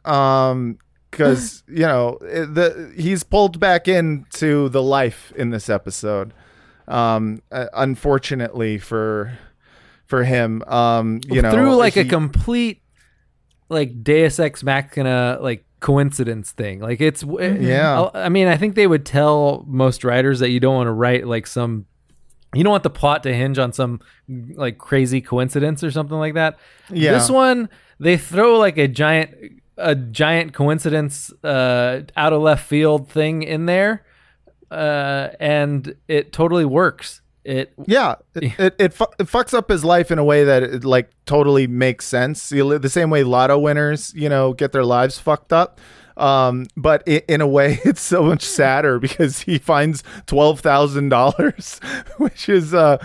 um, 0.05 0.79
because 1.11 1.63
you 1.69 1.87
know 1.87 2.19
the 2.21 2.93
he's 2.97 3.23
pulled 3.23 3.61
back 3.61 3.87
into 3.87 4.69
the 4.71 4.83
life 4.83 5.33
in 5.37 5.51
this 5.51 5.69
episode. 5.71 6.35
Um, 6.89 7.41
uh, 7.53 7.67
unfortunately 7.75 8.79
for 8.79 9.39
for 10.07 10.25
him, 10.25 10.63
um, 10.67 11.21
you 11.29 11.41
know, 11.43 11.53
through 11.53 11.77
like 11.77 11.97
a 11.97 12.05
complete 12.05 12.83
like 13.69 14.03
Deus 14.03 14.41
Ex 14.41 14.65
Machina 14.65 15.39
like 15.41 15.65
coincidence 15.81 16.53
thing. 16.53 16.81
Like 16.81 17.01
it's 17.01 17.23
Yeah. 17.23 18.11
I 18.15 18.29
mean, 18.29 18.49
I 18.49 18.57
think 18.57 18.75
they 18.75 18.87
would 18.87 19.07
tell 19.07 19.65
most 19.67 20.05
writers 20.05 20.41
that 20.41 20.51
you 20.51 20.61
don't 20.61 20.75
want 20.75 20.89
to 20.89 20.93
write 20.93 21.27
like 21.27 21.47
some. 21.47 21.87
You 22.55 22.65
don't 22.65 22.71
want 22.71 22.83
the 22.83 22.91
plot 22.91 23.23
to 23.25 23.35
hinge 23.35 23.59
on 23.59 23.73
some 23.73 24.01
like 24.29 24.79
crazy 24.79 25.21
coincidence 25.21 25.85
or 25.85 25.91
something 25.91 26.17
like 26.17 26.35
that. 26.35 26.59
Yeah. 26.91 27.13
This 27.13 27.31
one, 27.31 27.69
they 28.01 28.17
throw 28.17 28.59
like 28.59 28.79
a 28.79 28.89
giant, 28.89 29.35
a 29.77 29.95
giant 29.95 30.55
coincidence, 30.55 31.31
uh, 31.45 32.03
out 32.17 32.33
of 32.33 32.41
left 32.41 32.67
field 32.67 33.11
thing 33.11 33.43
in 33.43 33.67
there, 33.67 34.07
uh, 34.71 35.29
and 35.39 35.95
it 36.09 36.33
totally 36.33 36.65
works. 36.65 37.21
It 37.49 37.73
Yeah, 37.87 38.17
it 38.35 38.61
it, 38.61 38.75
it, 38.79 38.93
fu- 38.93 39.07
it 39.19 39.27
fucks 39.27 39.55
up 39.55 39.71
his 39.71 39.83
life 39.83 40.11
in 40.11 40.19
a 40.19 40.25
way 40.25 40.45
that 40.45 40.63
it 40.63 40.85
like 40.85 41.09
totally 41.25 41.67
makes 41.67 42.05
sense. 42.05 42.51
The 42.51 42.91
same 42.91 43.09
way 43.09 43.25
lotto 43.25 43.59
winners, 43.59 44.13
you 44.15 44.29
know, 44.29 44.53
get 44.53 44.73
their 44.73 44.85
lives 44.85 45.19
fucked 45.19 45.51
up. 45.51 45.81
Um, 46.19 46.67
but 46.77 47.05
i 47.09 47.23
in 47.27 47.41
a 47.41 47.47
way, 47.47 47.81
it's 47.87 48.03
so 48.03 48.23
much 48.23 48.43
sadder 48.43 48.99
because 48.99 49.41
he 49.41 49.57
finds 49.57 50.05
twelve 50.27 50.61
thousand 50.61 51.09
dollars, 51.09 51.81
which 52.19 52.51
is, 52.51 52.75
uh, 52.75 52.99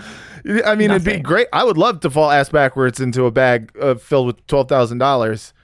I 0.66 0.74
mean, 0.74 0.90
it'd 0.90 1.04
be 1.04 1.20
great. 1.20 1.46
I 1.50 1.64
would 1.64 1.78
love 1.78 2.00
to 2.00 2.10
fall 2.10 2.30
ass 2.30 2.50
backwards 2.50 3.00
into 3.00 3.24
a 3.24 3.30
bag 3.30 3.72
uh, 3.80 3.94
filled 3.94 4.26
with 4.26 4.46
twelve 4.46 4.68
thousand 4.68 4.98
dollars. 4.98 5.54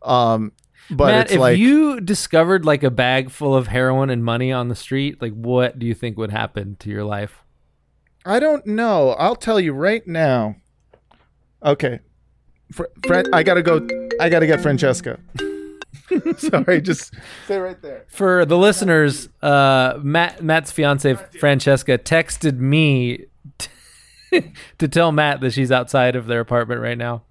Um, 0.00 0.52
but 0.90 1.12
Matt, 1.12 1.30
if 1.32 1.38
like 1.38 1.58
you 1.58 2.00
discovered 2.00 2.64
like 2.64 2.82
a 2.82 2.90
bag 2.90 3.30
full 3.30 3.54
of 3.54 3.66
heroin 3.66 4.08
and 4.08 4.24
money 4.24 4.52
on 4.52 4.68
the 4.68 4.74
street, 4.74 5.20
like 5.20 5.34
what 5.34 5.78
do 5.78 5.84
you 5.84 5.92
think 5.92 6.16
would 6.16 6.30
happen 6.30 6.76
to 6.76 6.88
your 6.88 7.04
life? 7.04 7.41
I 8.24 8.38
don't 8.40 8.66
know. 8.66 9.10
I'll 9.10 9.36
tell 9.36 9.58
you 9.60 9.72
right 9.72 10.06
now. 10.06 10.56
Okay. 11.64 12.00
Fr- 12.72 12.84
Fran- 13.06 13.32
I 13.34 13.42
gotta 13.42 13.62
go. 13.62 13.86
I 14.20 14.28
gotta 14.28 14.46
get 14.46 14.60
Francesca. 14.60 15.18
Sorry, 16.38 16.80
just 16.80 17.14
stay 17.44 17.58
right 17.58 17.80
there. 17.82 18.04
For 18.08 18.44
the 18.44 18.56
listeners, 18.56 19.28
uh, 19.42 19.98
Matt 20.02 20.42
Matt's 20.42 20.70
fiance 20.72 21.14
Francesca 21.38 21.98
texted 21.98 22.58
me 22.58 23.26
to 24.78 24.88
tell 24.88 25.12
Matt 25.12 25.40
that 25.40 25.52
she's 25.52 25.72
outside 25.72 26.16
of 26.16 26.26
their 26.26 26.40
apartment 26.40 26.80
right 26.80 26.98
now. 26.98 27.22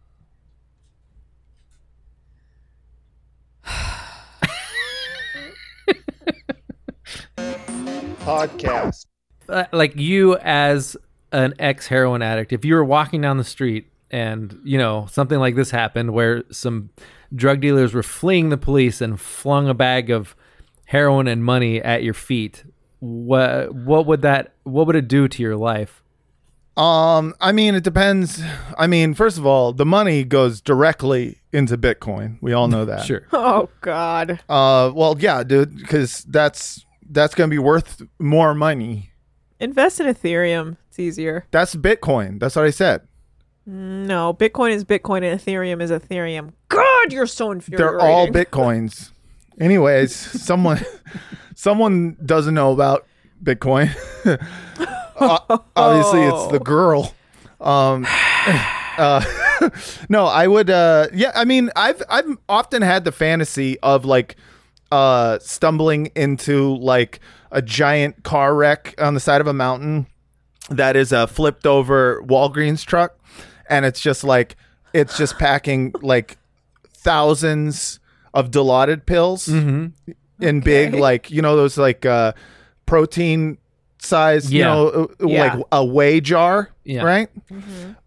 Podcast. 8.25 9.05
Uh, 9.51 9.65
like 9.71 9.95
you 9.95 10.37
as 10.37 10.95
an 11.31 11.53
ex 11.59 11.87
heroin 11.87 12.21
addict, 12.21 12.53
if 12.53 12.65
you 12.65 12.73
were 12.75 12.85
walking 12.85 13.21
down 13.21 13.37
the 13.37 13.43
street 13.43 13.87
and 14.09 14.59
you 14.63 14.77
know 14.77 15.07
something 15.11 15.39
like 15.39 15.55
this 15.55 15.71
happened, 15.71 16.13
where 16.13 16.43
some 16.51 16.89
drug 17.35 17.59
dealers 17.61 17.93
were 17.93 18.03
fleeing 18.03 18.49
the 18.49 18.57
police 18.57 19.01
and 19.01 19.19
flung 19.19 19.67
a 19.69 19.73
bag 19.73 20.09
of 20.09 20.35
heroin 20.85 21.27
and 21.27 21.43
money 21.43 21.81
at 21.81 22.03
your 22.03 22.13
feet, 22.13 22.63
what 22.99 23.73
what 23.73 24.05
would 24.05 24.21
that 24.21 24.53
what 24.63 24.87
would 24.87 24.95
it 24.95 25.07
do 25.07 25.27
to 25.27 25.43
your 25.43 25.57
life? 25.57 26.01
Um, 26.77 27.33
I 27.41 27.51
mean, 27.51 27.75
it 27.75 27.83
depends. 27.83 28.41
I 28.77 28.87
mean, 28.87 29.13
first 29.13 29.37
of 29.37 29.45
all, 29.45 29.73
the 29.73 29.85
money 29.85 30.23
goes 30.23 30.61
directly 30.61 31.41
into 31.51 31.77
Bitcoin. 31.77 32.37
We 32.41 32.53
all 32.53 32.69
know 32.69 32.85
that. 32.85 33.05
Sure. 33.05 33.27
Oh 33.33 33.69
God. 33.81 34.39
Uh, 34.47 34.91
well, 34.95 35.15
yeah, 35.19 35.43
dude, 35.43 35.75
because 35.77 36.23
that's 36.23 36.85
that's 37.09 37.35
gonna 37.35 37.49
be 37.49 37.59
worth 37.59 38.01
more 38.19 38.53
money. 38.55 39.10
Invest 39.61 39.99
in 39.99 40.07
Ethereum. 40.07 40.77
It's 40.89 40.99
easier. 40.99 41.45
That's 41.51 41.75
Bitcoin. 41.75 42.39
That's 42.39 42.55
what 42.55 42.65
I 42.65 42.71
said. 42.71 43.01
No, 43.65 44.33
Bitcoin 44.33 44.71
is 44.71 44.83
Bitcoin 44.83 45.23
and 45.23 45.39
Ethereum 45.39 45.81
is 45.81 45.91
Ethereum. 45.91 46.53
God, 46.69 47.13
you're 47.13 47.27
so 47.27 47.51
infuriating. 47.51 47.85
They're 47.85 47.99
all 48.01 48.27
bitcoins. 48.27 49.11
Anyways, 49.59 50.15
someone 50.43 50.83
someone 51.55 52.17
doesn't 52.25 52.55
know 52.55 52.73
about 52.73 53.07
Bitcoin. 53.41 53.89
Uh, 55.21 55.59
obviously, 55.75 56.23
it's 56.23 56.47
the 56.47 56.59
girl. 56.59 57.13
Um, 57.59 58.07
uh, 58.97 59.23
no, 60.09 60.25
I 60.25 60.47
would. 60.47 60.71
Uh, 60.71 61.09
yeah, 61.13 61.31
I 61.35 61.45
mean, 61.45 61.69
I've 61.75 62.01
I've 62.09 62.37
often 62.49 62.81
had 62.81 63.05
the 63.05 63.11
fantasy 63.11 63.79
of 63.81 64.03
like 64.03 64.35
uh, 64.91 65.37
stumbling 65.37 66.07
into 66.15 66.75
like 66.77 67.19
a 67.51 67.61
giant 67.61 68.23
car 68.23 68.55
wreck 68.55 68.95
on 68.97 69.13
the 69.13 69.19
side 69.19 69.41
of 69.41 69.47
a 69.47 69.53
mountain 69.53 70.07
that 70.69 70.95
is 70.95 71.11
a 71.11 71.27
flipped 71.27 71.65
over 71.67 72.21
Walgreens 72.25 72.85
truck, 72.85 73.17
and 73.69 73.85
it's 73.85 73.99
just 73.99 74.23
like 74.23 74.55
it's 74.93 75.17
just 75.17 75.37
packing 75.37 75.93
like 76.01 76.37
thousands 76.87 77.99
of 78.33 78.51
Dilaudid 78.51 79.05
pills 79.05 79.47
in 79.47 79.93
big 80.61 80.93
like 80.95 81.29
you 81.29 81.41
know 81.41 81.55
those 81.55 81.77
like 81.77 82.05
uh 82.05 82.31
protein 82.85 83.57
size 83.99 84.51
you 84.51 84.63
know 84.63 84.87
uh, 84.87 85.23
uh, 85.23 85.27
Yeah. 85.27 85.53
like 85.55 85.65
a 85.71 85.85
whey 85.85 86.21
jar 86.21 86.69
Yeah. 86.83 87.03
right 87.03 87.29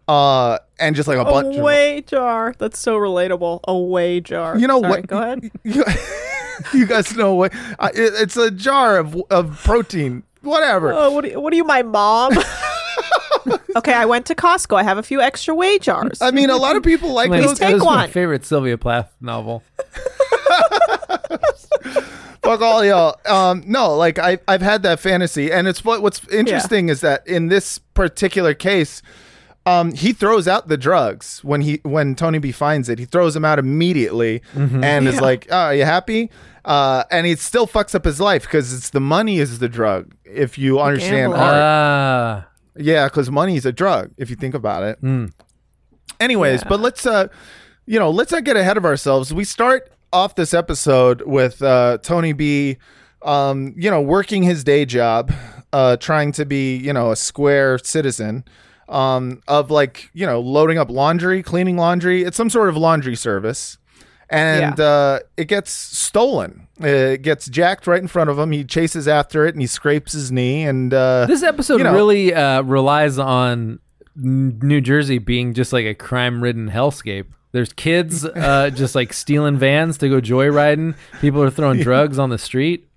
uh 0.07 0.57
and 0.79 0.95
just 0.95 1.07
like 1.07 1.17
a 1.17 1.23
bunch 1.23 1.55
A 1.55 1.59
of 1.59 1.63
whey 1.63 2.01
jar. 2.01 2.53
That's 2.57 2.77
so 2.77 2.97
relatable. 2.97 3.61
A 3.65 3.77
whey 3.77 4.19
jar. 4.19 4.57
You 4.57 4.67
know 4.67 4.81
Sorry, 4.81 4.89
what? 4.91 5.07
Go 5.07 5.21
ahead. 5.21 5.49
you, 6.73 6.79
you 6.79 6.85
guys 6.85 7.15
know 7.15 7.33
what 7.35 7.53
uh, 7.79 7.89
it, 7.93 8.13
it's 8.15 8.37
a 8.37 8.51
jar 8.51 8.97
of 8.97 9.15
of 9.29 9.61
protein 9.63 10.23
whatever 10.41 10.93
Oh, 10.93 11.11
what, 11.11 11.25
are 11.25 11.29
you, 11.29 11.39
what 11.41 11.51
are 11.53 11.55
you, 11.55 11.63
my 11.63 11.81
mom? 11.83 12.33
okay, 13.75 13.93
I 13.93 14.05
went 14.05 14.25
to 14.27 14.35
Costco. 14.35 14.77
I 14.77 14.83
have 14.83 14.97
a 14.97 15.03
few 15.03 15.21
extra 15.21 15.53
whey 15.55 15.79
jars. 15.79 16.21
I 16.21 16.31
mean 16.31 16.49
a 16.49 16.55
lot 16.57 16.75
of 16.75 16.83
people 16.83 17.13
like 17.13 17.29
Like, 17.29 17.41
those 17.43 17.57
take 17.59 17.69
that 17.69 17.73
was 17.75 17.83
my 17.83 18.03
one. 18.03 18.09
favorite 18.09 18.45
Sylvia 18.45 18.77
Plath 18.77 19.11
novel. 19.21 19.63
fuck 22.45 22.61
all 22.61 22.85
y'all. 22.85 23.19
Um, 23.25 23.63
no, 23.65 23.95
like 23.95 24.19
I, 24.19 24.39
I've 24.47 24.61
had 24.61 24.83
that 24.83 24.99
fantasy, 24.99 25.51
and 25.51 25.67
it's 25.67 25.83
what 25.83 26.01
what's 26.01 26.25
interesting 26.29 26.89
is 26.89 27.01
that 27.01 27.27
in 27.27 27.47
this 27.47 27.79
particular 27.79 28.53
case, 28.53 29.01
um, 29.65 29.93
he 29.93 30.13
throws 30.13 30.47
out 30.47 30.67
the 30.67 30.77
drugs 30.77 31.43
when 31.43 31.61
he 31.61 31.79
when 31.83 32.15
Tony 32.15 32.37
B 32.39 32.51
finds 32.51 32.87
it. 32.89 32.99
He 32.99 33.05
throws 33.05 33.33
them 33.33 33.43
out 33.45 33.57
immediately, 33.59 34.41
and 34.55 35.07
is 35.07 35.19
like, 35.21 35.47
"Oh, 35.49 35.55
are 35.57 35.75
you 35.75 35.85
happy?" 35.85 36.29
Uh, 36.63 37.03
and 37.11 37.25
he 37.27 37.35
still 37.35 37.67
fucks 37.67 37.93
up 37.95 38.05
his 38.05 38.19
life 38.19 38.43
because 38.43 38.73
it's 38.73 38.89
the 38.89 38.99
money 38.99 39.37
is 39.39 39.59
the 39.59 39.69
drug. 39.69 40.13
If 40.25 40.57
you 40.57 40.79
understand 40.79 41.33
Gambling. 41.33 41.41
art, 41.41 41.53
Ah, 41.55 42.47
yeah, 42.77 43.05
because 43.07 43.29
money 43.31 43.55
is 43.55 43.65
a 43.65 43.71
drug 43.71 44.11
if 44.17 44.29
you 44.29 44.35
think 44.35 44.53
about 44.55 44.83
it. 44.83 44.99
Anyways, 46.19 46.63
but 46.63 46.79
let's 46.79 47.05
uh, 47.05 47.27
you 47.85 47.99
know, 47.99 48.09
let's 48.09 48.31
not 48.31 48.43
get 48.43 48.55
ahead 48.57 48.77
of 48.77 48.85
ourselves. 48.85 49.33
We 49.33 49.43
start 49.43 49.91
off 50.13 50.35
this 50.35 50.53
episode 50.53 51.21
with 51.23 51.61
uh, 51.61 51.97
Tony 52.01 52.33
B, 52.33 52.77
um, 53.23 53.73
you 53.77 53.91
know, 53.91 54.01
working 54.01 54.43
his 54.43 54.63
day 54.63 54.85
job, 54.85 55.31
uh, 55.73 55.97
trying 55.97 56.31
to 56.33 56.45
be 56.45 56.77
you 56.77 56.93
know 56.93 57.11
a 57.11 57.15
square 57.15 57.77
citizen. 57.79 58.43
Um, 58.87 59.41
of 59.47 59.71
like 59.71 60.09
you 60.13 60.25
know 60.25 60.39
loading 60.39 60.77
up 60.77 60.89
laundry, 60.91 61.41
cleaning 61.41 61.77
laundry. 61.77 62.23
It's 62.23 62.37
some 62.37 62.49
sort 62.49 62.69
of 62.69 62.77
laundry 62.77 63.15
service, 63.15 63.77
and 64.29 64.79
uh, 64.79 65.19
it 65.37 65.45
gets 65.47 65.71
stolen. 65.71 66.67
It 66.79 67.21
gets 67.21 67.47
jacked 67.47 67.87
right 67.87 68.01
in 68.01 68.07
front 68.07 68.29
of 68.29 68.37
him. 68.37 68.51
He 68.51 68.63
chases 68.63 69.07
after 69.07 69.45
it 69.45 69.55
and 69.55 69.61
he 69.61 69.67
scrapes 69.67 70.11
his 70.11 70.29
knee. 70.31 70.63
And 70.63 70.93
uh, 70.93 71.25
this 71.25 71.41
episode 71.41 71.77
you 71.77 71.85
know- 71.85 71.93
really 71.93 72.33
uh, 72.33 72.63
relies 72.63 73.17
on 73.17 73.79
New 74.15 74.81
Jersey 74.81 75.17
being 75.17 75.53
just 75.53 75.71
like 75.71 75.85
a 75.85 75.93
crime-ridden 75.93 76.69
hellscape. 76.69 77.27
There's 77.53 77.71
kids 77.71 78.25
uh, 78.25 78.69
just 78.73 78.93
like 78.95 79.13
stealing 79.13 79.57
vans 79.57 79.97
to 79.99 80.09
go 80.09 80.19
joyriding. 80.19 80.95
People 81.21 81.41
are 81.41 81.49
throwing 81.49 81.79
drugs 81.81 82.19
on 82.19 82.29
the 82.29 82.37
street. 82.37 82.89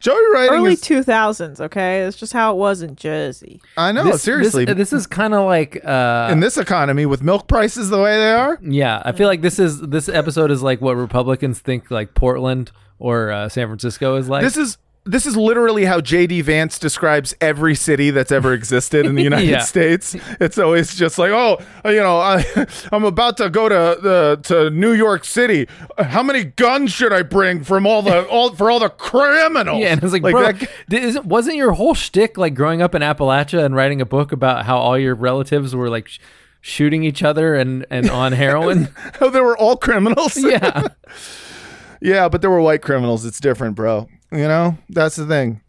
Joyriding 0.00 0.50
Early 0.50 0.72
is 0.72 0.82
2000s, 0.82 1.60
okay? 1.60 2.02
It's 2.02 2.16
just 2.16 2.32
how 2.32 2.52
it 2.52 2.56
was 2.56 2.82
in 2.82 2.96
Jersey. 2.96 3.60
I 3.76 3.92
know, 3.92 4.04
This- 4.04 4.22
seriously. 4.22 4.64
this, 4.64 4.76
this 4.76 4.92
is 4.92 5.06
kind 5.06 5.34
of 5.34 5.44
like 5.46 5.84
uh, 5.84 6.28
in 6.32 6.40
this 6.40 6.56
economy, 6.56 7.06
with 7.06 7.22
milk 7.22 7.46
prices 7.48 7.90
the 7.90 7.98
way 8.00 8.16
they 8.16 8.32
are, 8.32 8.58
Yeah, 8.62 9.02
I 9.04 9.12
feel 9.12 9.28
like 9.28 9.42
this 9.42 9.58
is 9.58 9.80
this 9.80 10.08
episode 10.08 10.50
is 10.50 10.62
like 10.62 10.80
what 10.80 10.96
Republicans 10.96 11.60
think 11.60 11.90
like 11.90 12.14
Portland 12.14 12.72
or 12.98 13.30
uh, 13.30 13.48
San 13.48 13.66
Francisco 13.68 14.16
is 14.16 14.28
like. 14.28 14.42
this 14.42 14.56
is 14.56 14.78
this 15.10 15.26
is 15.26 15.36
literally 15.36 15.84
how 15.84 16.00
JD 16.00 16.42
Vance 16.44 16.78
describes 16.78 17.34
every 17.40 17.74
city 17.74 18.10
that's 18.10 18.30
ever 18.32 18.52
existed 18.54 19.06
in 19.06 19.14
the 19.14 19.22
United 19.32 19.48
Yeah. 19.48 19.60
States. 19.60 20.16
It's 20.40 20.58
always 20.58 20.94
just 20.94 21.18
like, 21.18 21.30
oh, 21.30 21.58
uh, 21.84 21.88
you 21.90 22.00
know, 22.00 22.18
I, 22.18 22.44
I'm 22.92 23.04
about 23.04 23.36
to 23.38 23.50
go 23.50 23.68
to 23.68 24.00
the 24.00 24.40
to 24.44 24.70
New 24.70 24.92
York 24.92 25.24
City. 25.24 25.66
How 25.98 26.22
many 26.22 26.44
guns 26.44 26.92
should 26.92 27.12
I 27.12 27.22
bring 27.22 27.64
from 27.64 27.86
all 27.86 28.02
the 28.02 28.24
all 28.26 28.54
for 28.54 28.70
all 28.70 28.78
the 28.80 28.88
criminals? 28.90 29.80
yeah, 29.80 29.88
and 29.92 30.02
it's 30.02 30.12
like, 30.12 30.22
bro, 30.22 30.52
that- 30.52 31.24
wasn't 31.24 31.56
your 31.56 31.72
whole 31.72 31.94
shtick 31.94 32.38
like 32.38 32.54
growing 32.54 32.80
up 32.82 32.94
in 32.94 33.02
Appalachia 33.02 33.64
and 33.64 33.74
writing 33.74 34.00
a 34.00 34.06
book 34.06 34.32
about 34.32 34.64
how 34.66 34.78
all 34.78 34.98
your 34.98 35.14
relatives 35.14 35.74
were 35.74 35.88
like 35.90 36.08
sh- 36.08 36.18
shooting 36.60 37.04
each 37.04 37.22
other 37.22 37.54
and 37.54 37.84
and 37.90 38.08
on 38.10 38.32
heroin? 38.32 38.88
oh 39.20 39.30
they 39.30 39.40
were 39.40 39.56
all 39.56 39.76
criminals. 39.76 40.36
yeah, 40.36 40.88
Yeah, 42.00 42.28
but 42.28 42.40
there 42.40 42.50
were 42.50 42.60
white 42.60 42.82
criminals. 42.82 43.24
It's 43.24 43.40
different, 43.40 43.74
bro. 43.76 44.08
You 44.32 44.46
know, 44.48 44.78
that's 44.88 45.16
the 45.16 45.26
thing. 45.26 45.60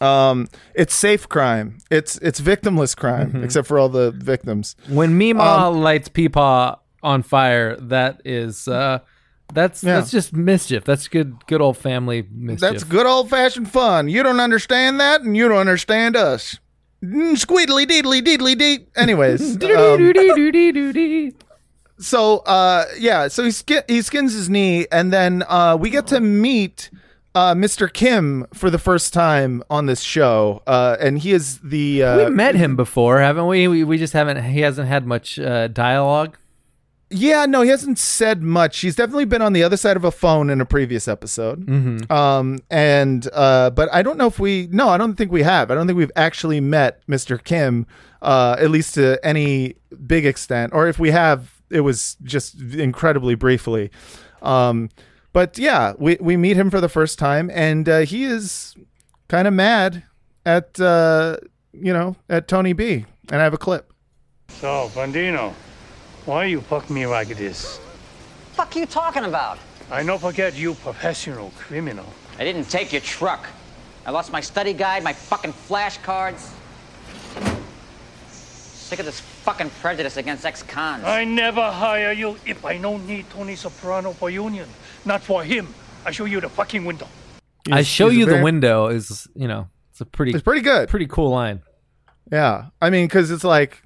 Um, 0.00 0.48
it's 0.74 0.94
safe 0.94 1.28
crime. 1.28 1.78
It's 1.90 2.18
it's 2.18 2.40
victimless 2.40 2.94
crime, 2.96 3.28
Mm-hmm. 3.32 3.44
except 3.44 3.66
for 3.66 3.78
all 3.78 3.88
the 3.88 4.10
victims. 4.12 4.76
when 4.88 5.16
Mima 5.16 5.42
Um, 5.42 5.80
lights 5.82 6.08
Peepaw 6.08 6.78
on 7.02 7.22
fire, 7.22 7.76
that 7.76 8.20
is 8.24 8.68
uh, 8.68 8.98
that's 9.54 9.82
Yeah. 9.82 9.96
that's 9.96 10.10
just 10.10 10.34
mischief. 10.34 10.84
That's 10.84 11.08
good 11.08 11.46
good 11.46 11.60
old 11.62 11.78
family 11.78 12.26
mischief. 12.30 12.60
That's 12.60 12.84
good 12.84 13.06
old 13.06 13.30
fashioned 13.30 13.70
fun. 13.70 14.08
You 14.08 14.22
don't 14.22 14.40
understand 14.40 15.00
that, 15.00 15.22
and 15.22 15.36
you 15.36 15.48
don't 15.48 15.58
understand 15.58 16.14
us. 16.16 16.58
Mm, 17.04 17.32
Squeedly 17.36 17.86
deedly 17.86 18.20
deedly 18.22 18.54
dee. 18.56 18.86
Anyways, 18.96 19.40
um, 19.64 21.32
so 21.98 22.38
uh, 22.38 22.84
yeah, 22.98 23.28
so 23.28 23.44
he 23.44 23.50
ski- 23.50 23.80
he 23.88 24.02
skins 24.02 24.34
his 24.34 24.50
knee, 24.50 24.86
and 24.92 25.12
then 25.12 25.42
uh, 25.48 25.76
we 25.80 25.90
get 25.90 26.06
to 26.08 26.20
meet 26.20 26.90
uh, 27.36 27.54
Mr. 27.54 27.92
Kim 27.92 28.46
for 28.54 28.70
the 28.70 28.78
first 28.78 29.12
time 29.12 29.62
on 29.68 29.84
this 29.84 30.00
show, 30.00 30.62
uh, 30.66 30.96
and 30.98 31.18
he 31.18 31.32
is 31.32 31.58
the 31.58 32.02
uh, 32.02 32.16
we 32.16 32.30
met 32.30 32.54
him 32.54 32.76
before, 32.76 33.20
haven't 33.20 33.46
we? 33.46 33.68
We, 33.68 33.84
we 33.84 33.98
just 33.98 34.14
haven't. 34.14 34.42
He 34.42 34.60
hasn't 34.60 34.88
had 34.88 35.06
much 35.06 35.38
uh, 35.38 35.68
dialogue. 35.68 36.38
Yeah, 37.10 37.44
no, 37.44 37.60
he 37.60 37.68
hasn't 37.68 37.98
said 37.98 38.42
much. 38.42 38.78
He's 38.78 38.96
definitely 38.96 39.26
been 39.26 39.42
on 39.42 39.52
the 39.52 39.62
other 39.62 39.76
side 39.76 39.98
of 39.98 40.04
a 40.04 40.10
phone 40.10 40.48
in 40.48 40.62
a 40.62 40.64
previous 40.64 41.06
episode. 41.06 41.66
Mm-hmm. 41.66 42.10
Um, 42.10 42.60
and 42.70 43.28
uh, 43.34 43.68
but 43.68 43.92
I 43.92 44.00
don't 44.00 44.16
know 44.16 44.28
if 44.28 44.38
we. 44.38 44.68
No, 44.72 44.88
I 44.88 44.96
don't 44.96 45.14
think 45.14 45.30
we 45.30 45.42
have. 45.42 45.70
I 45.70 45.74
don't 45.74 45.86
think 45.86 45.98
we've 45.98 46.10
actually 46.16 46.62
met 46.62 47.06
Mr. 47.06 47.42
Kim, 47.44 47.86
uh, 48.22 48.56
at 48.58 48.70
least 48.70 48.94
to 48.94 49.22
any 49.22 49.76
big 50.06 50.24
extent. 50.24 50.72
Or 50.72 50.88
if 50.88 50.98
we 50.98 51.10
have, 51.10 51.60
it 51.68 51.80
was 51.80 52.16
just 52.22 52.58
incredibly 52.58 53.34
briefly. 53.34 53.90
Um, 54.40 54.88
but 55.36 55.58
yeah, 55.58 55.92
we 55.98 56.16
we 56.18 56.38
meet 56.38 56.56
him 56.56 56.70
for 56.70 56.80
the 56.80 56.88
first 56.88 57.18
time, 57.18 57.50
and 57.52 57.86
uh, 57.86 57.98
he 57.98 58.24
is 58.24 58.74
kind 59.28 59.46
of 59.46 59.52
mad 59.52 60.02
at 60.46 60.80
uh, 60.80 61.36
you 61.74 61.92
know 61.92 62.16
at 62.30 62.48
Tony 62.48 62.72
B. 62.72 63.04
And 63.30 63.42
I 63.42 63.44
have 63.44 63.52
a 63.52 63.58
clip. 63.58 63.92
So, 64.48 64.90
Bandino, 64.94 65.52
why 66.24 66.46
you 66.46 66.62
fuck 66.62 66.88
me 66.88 67.04
like 67.04 67.28
this? 67.36 67.78
fuck 68.54 68.74
you 68.76 68.86
talking 68.86 69.24
about? 69.24 69.58
I 69.90 70.02
no 70.02 70.16
forget 70.16 70.56
you 70.56 70.72
professional 70.72 71.52
criminal. 71.58 72.06
I 72.38 72.44
didn't 72.44 72.70
take 72.70 72.90
your 72.90 73.02
truck. 73.02 73.44
I 74.06 74.12
lost 74.12 74.32
my 74.32 74.40
study 74.40 74.72
guide, 74.72 75.04
my 75.04 75.12
fucking 75.12 75.52
flashcards. 75.52 76.48
Sick 78.30 79.00
of 79.00 79.04
this 79.04 79.20
fucking 79.20 79.68
prejudice 79.82 80.16
against 80.16 80.46
ex-cons. 80.46 81.04
I 81.04 81.24
never 81.24 81.70
hire 81.70 82.12
you 82.12 82.38
if 82.46 82.64
I 82.64 82.78
don't 82.78 83.06
need 83.06 83.28
Tony 83.28 83.54
Soprano 83.54 84.12
for 84.12 84.30
union. 84.30 84.68
Not 85.06 85.22
for 85.22 85.42
him. 85.44 85.72
I 86.04 86.10
show 86.10 86.24
you 86.24 86.40
the 86.40 86.48
fucking 86.48 86.84
window. 86.84 87.08
I 87.70 87.82
show 87.82 88.08
you 88.08 88.26
the 88.26 88.42
window 88.42 88.88
is 88.88 89.26
you 89.34 89.48
know 89.48 89.68
it's 89.90 90.00
a 90.00 90.04
pretty 90.06 90.32
It's 90.32 90.42
pretty 90.42 90.60
good. 90.62 90.88
pretty 90.88 91.06
cool 91.06 91.30
line. 91.30 91.62
Yeah, 92.30 92.66
I 92.82 92.90
mean, 92.90 93.06
because 93.06 93.30
it's 93.30 93.44
like 93.44 93.82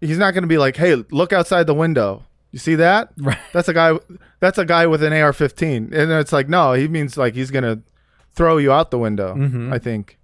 he's 0.00 0.18
not 0.18 0.34
going 0.34 0.42
to 0.42 0.48
be 0.48 0.58
like, 0.58 0.76
"Hey, 0.76 0.94
look 1.10 1.32
outside 1.32 1.66
the 1.66 1.74
window. 1.74 2.24
You 2.52 2.58
see 2.58 2.76
that? 2.76 3.10
Right. 3.18 3.38
That's 3.52 3.68
a 3.68 3.74
guy. 3.74 3.98
That's 4.40 4.58
a 4.58 4.64
guy 4.64 4.86
with 4.86 5.02
an 5.02 5.12
AR-15." 5.12 5.92
And 5.92 6.12
it's 6.12 6.32
like, 6.32 6.48
no, 6.48 6.72
he 6.74 6.86
means 6.88 7.16
like 7.16 7.34
he's 7.34 7.50
going 7.50 7.64
to 7.64 7.80
throw 8.32 8.56
you 8.58 8.72
out 8.72 8.90
the 8.90 8.98
window. 8.98 9.34
Mhm. 9.34 9.72
I 9.72 9.78
think. 9.78 10.18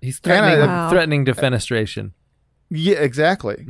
He's 0.00 0.20
And 0.24 0.32
I- 0.32 0.38
threatening 0.50 0.68
Wow. 0.68 0.90
threatening 0.90 1.24
defenestration. 1.24 2.12
Yeah, 2.70 2.98
exactly. 2.98 3.66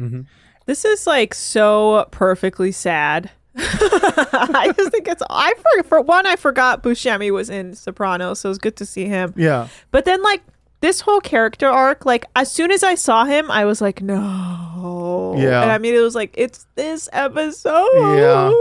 This 0.67 0.85
is 0.85 1.07
like 1.07 1.33
so 1.35 2.07
perfectly 2.11 2.73
sad. 2.73 3.31
I 3.61 4.73
just 4.77 4.91
think 4.93 5.09
it's 5.09 5.23
I 5.29 5.55
for, 5.55 5.83
for 5.85 6.01
one 6.01 6.27
I 6.27 6.37
forgot 6.37 6.83
Buscemi 6.83 7.31
was 7.33 7.51
in 7.51 7.75
Sopranos, 7.75 8.41
so 8.41 8.49
it 8.49 8.51
was 8.51 8.59
good 8.59 8.77
to 8.77 8.87
see 8.87 9.07
him. 9.07 9.35
Yeah. 9.37 9.69
But 9.91 10.05
then 10.05 10.23
like 10.23 10.43
this 10.81 11.01
whole 11.01 11.21
character 11.21 11.69
arc, 11.69 12.07
like 12.07 12.25
as 12.37 12.51
soon 12.51 12.71
as 12.71 12.83
I 12.83 12.95
saw 12.95 13.25
him, 13.25 13.51
I 13.51 13.65
was 13.65 13.81
like, 13.81 14.01
no. 14.01 15.35
Yeah. 15.37 15.63
And 15.63 15.73
I 15.73 15.79
mean 15.79 15.95
it 15.95 16.01
was 16.01 16.15
like, 16.15 16.35
it's 16.37 16.67
this 16.75 17.09
episode. 17.13 18.17
Yeah. 18.17 18.53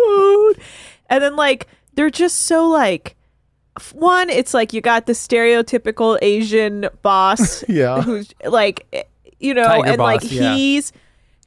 And 1.09 1.23
then 1.23 1.35
like 1.35 1.67
they're 1.93 2.09
just 2.09 2.45
so 2.45 2.67
like 2.67 3.15
one, 3.93 4.29
it's 4.29 4.53
like 4.53 4.73
you 4.73 4.81
got 4.81 5.05
the 5.05 5.13
stereotypical 5.13 6.17
Asian 6.21 6.89
boss 7.01 7.63
Yeah. 7.69 8.01
who's 8.01 8.33
like 8.45 8.87
eh, 8.93 9.03
you 9.39 9.53
know, 9.53 9.67
Tiger 9.67 9.87
and 9.91 9.97
like 9.99 10.21
yeah. 10.23 10.55
he's 10.55 10.91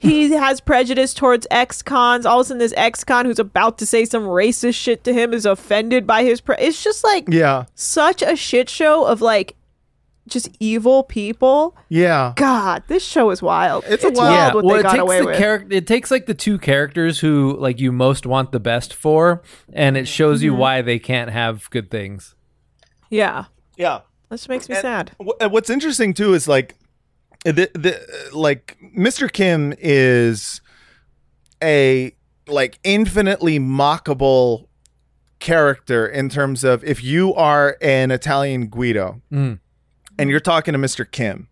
he 0.01 0.32
has 0.32 0.61
prejudice 0.61 1.14
towards 1.14 1.46
ex-cons. 1.51 2.26
All 2.26 2.40
of 2.40 2.46
a 2.46 2.48
sudden, 2.48 2.59
this 2.59 2.74
ex-con 2.76 3.26
who's 3.26 3.38
about 3.38 3.78
to 3.78 3.86
say 3.86 4.05
some 4.05 4.24
racist 4.24 4.74
shit 4.74 5.05
to 5.05 5.12
him 5.12 5.32
is 5.32 5.46
offended 5.46 6.07
by 6.07 6.24
his. 6.24 6.40
Pre- 6.40 6.57
it's 6.59 6.82
just 6.82 7.05
like 7.05 7.26
Yeah. 7.28 7.66
such 7.74 8.22
a 8.22 8.34
shit 8.34 8.68
show 8.68 9.05
of 9.05 9.20
like 9.20 9.57
just 10.28 10.48
evil 10.61 11.03
people. 11.03 11.76
Yeah. 11.88 12.32
God, 12.36 12.82
this 12.88 13.05
show 13.05 13.30
is 13.30 13.42
wild. 13.42 13.84
It's 13.86 14.03
It's, 14.05 14.18
a 14.18 14.22
wild 14.22 14.30
wild- 14.32 14.55
what 14.55 14.64
well, 14.64 14.74
they 14.74 14.80
it 14.80 14.82
got 14.84 14.90
takes 14.92 15.03
away 15.03 15.20
the 15.20 15.26
with. 15.26 15.36
character. 15.38 15.74
It 15.76 15.86
takes 15.86 16.11
like 16.11 16.26
the 16.26 16.34
two 16.34 16.59
characters 16.59 17.20
who 17.20 17.57
like 17.59 17.78
you 17.80 17.92
most 17.92 18.26
want 18.26 18.53
the 18.53 18.61
best 18.61 18.94
for, 18.94 19.42
and 19.72 19.96
it 19.96 20.09
shows 20.09 20.38
Mm-hmm. 20.38 20.44
you 20.46 20.55
why 20.55 20.82
they 20.82 20.98
can't 20.98 21.30
have 21.30 21.68
good 21.70 21.90
things. 21.90 22.34
yeah, 23.11 23.44
Yeah. 23.76 24.01
this 24.30 24.48
makes 24.48 24.68
me 24.68 24.76
sad. 24.76 25.11
Wh- 25.20 25.30
uh, 25.44 25.48
What's 25.48 25.68
interesting 25.68 26.14
too 26.14 26.32
is 26.32 26.46
like 26.46 26.76
the 27.45 27.70
the 27.74 28.01
like 28.32 28.76
Mr. 28.97 29.32
Kim 29.32 29.74
is 29.78 30.61
a 31.62 32.14
like 32.47 32.78
infinitely 32.84 33.59
mockable 33.59 34.66
character 35.38 36.07
in 36.07 36.28
terms 36.28 36.64
of 36.64 36.84
if 36.84 37.03
you 37.03 37.34
are 37.34 37.76
an 37.80 38.11
Italian 38.11 38.66
Guido 38.66 39.22
Mm. 39.32 39.59
and 40.18 40.30
you're 40.30 40.41
talking 40.41 40.72
to 40.72 40.78
Mr. 40.78 41.11
Kim, 41.11 41.49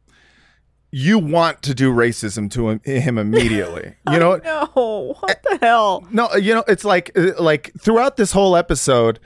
you 0.90 1.18
want 1.18 1.62
to 1.62 1.74
do 1.74 1.92
racism 1.92 2.50
to 2.50 2.68
him, 2.70 2.80
him 2.84 3.16
immediately. 3.18 3.94
You 4.10 4.18
know, 4.18 4.36
No, 4.44 5.14
what 5.20 5.42
the 5.42 5.58
hell? 5.62 6.06
no, 6.10 6.34
you 6.34 6.54
know, 6.54 6.64
it's 6.68 6.84
like 6.84 7.12
uh, 7.16 7.32
like 7.42 7.72
throughout 7.80 8.16
this 8.16 8.32
whole 8.32 8.56
episode, 8.56 9.18
uh, 9.18 9.20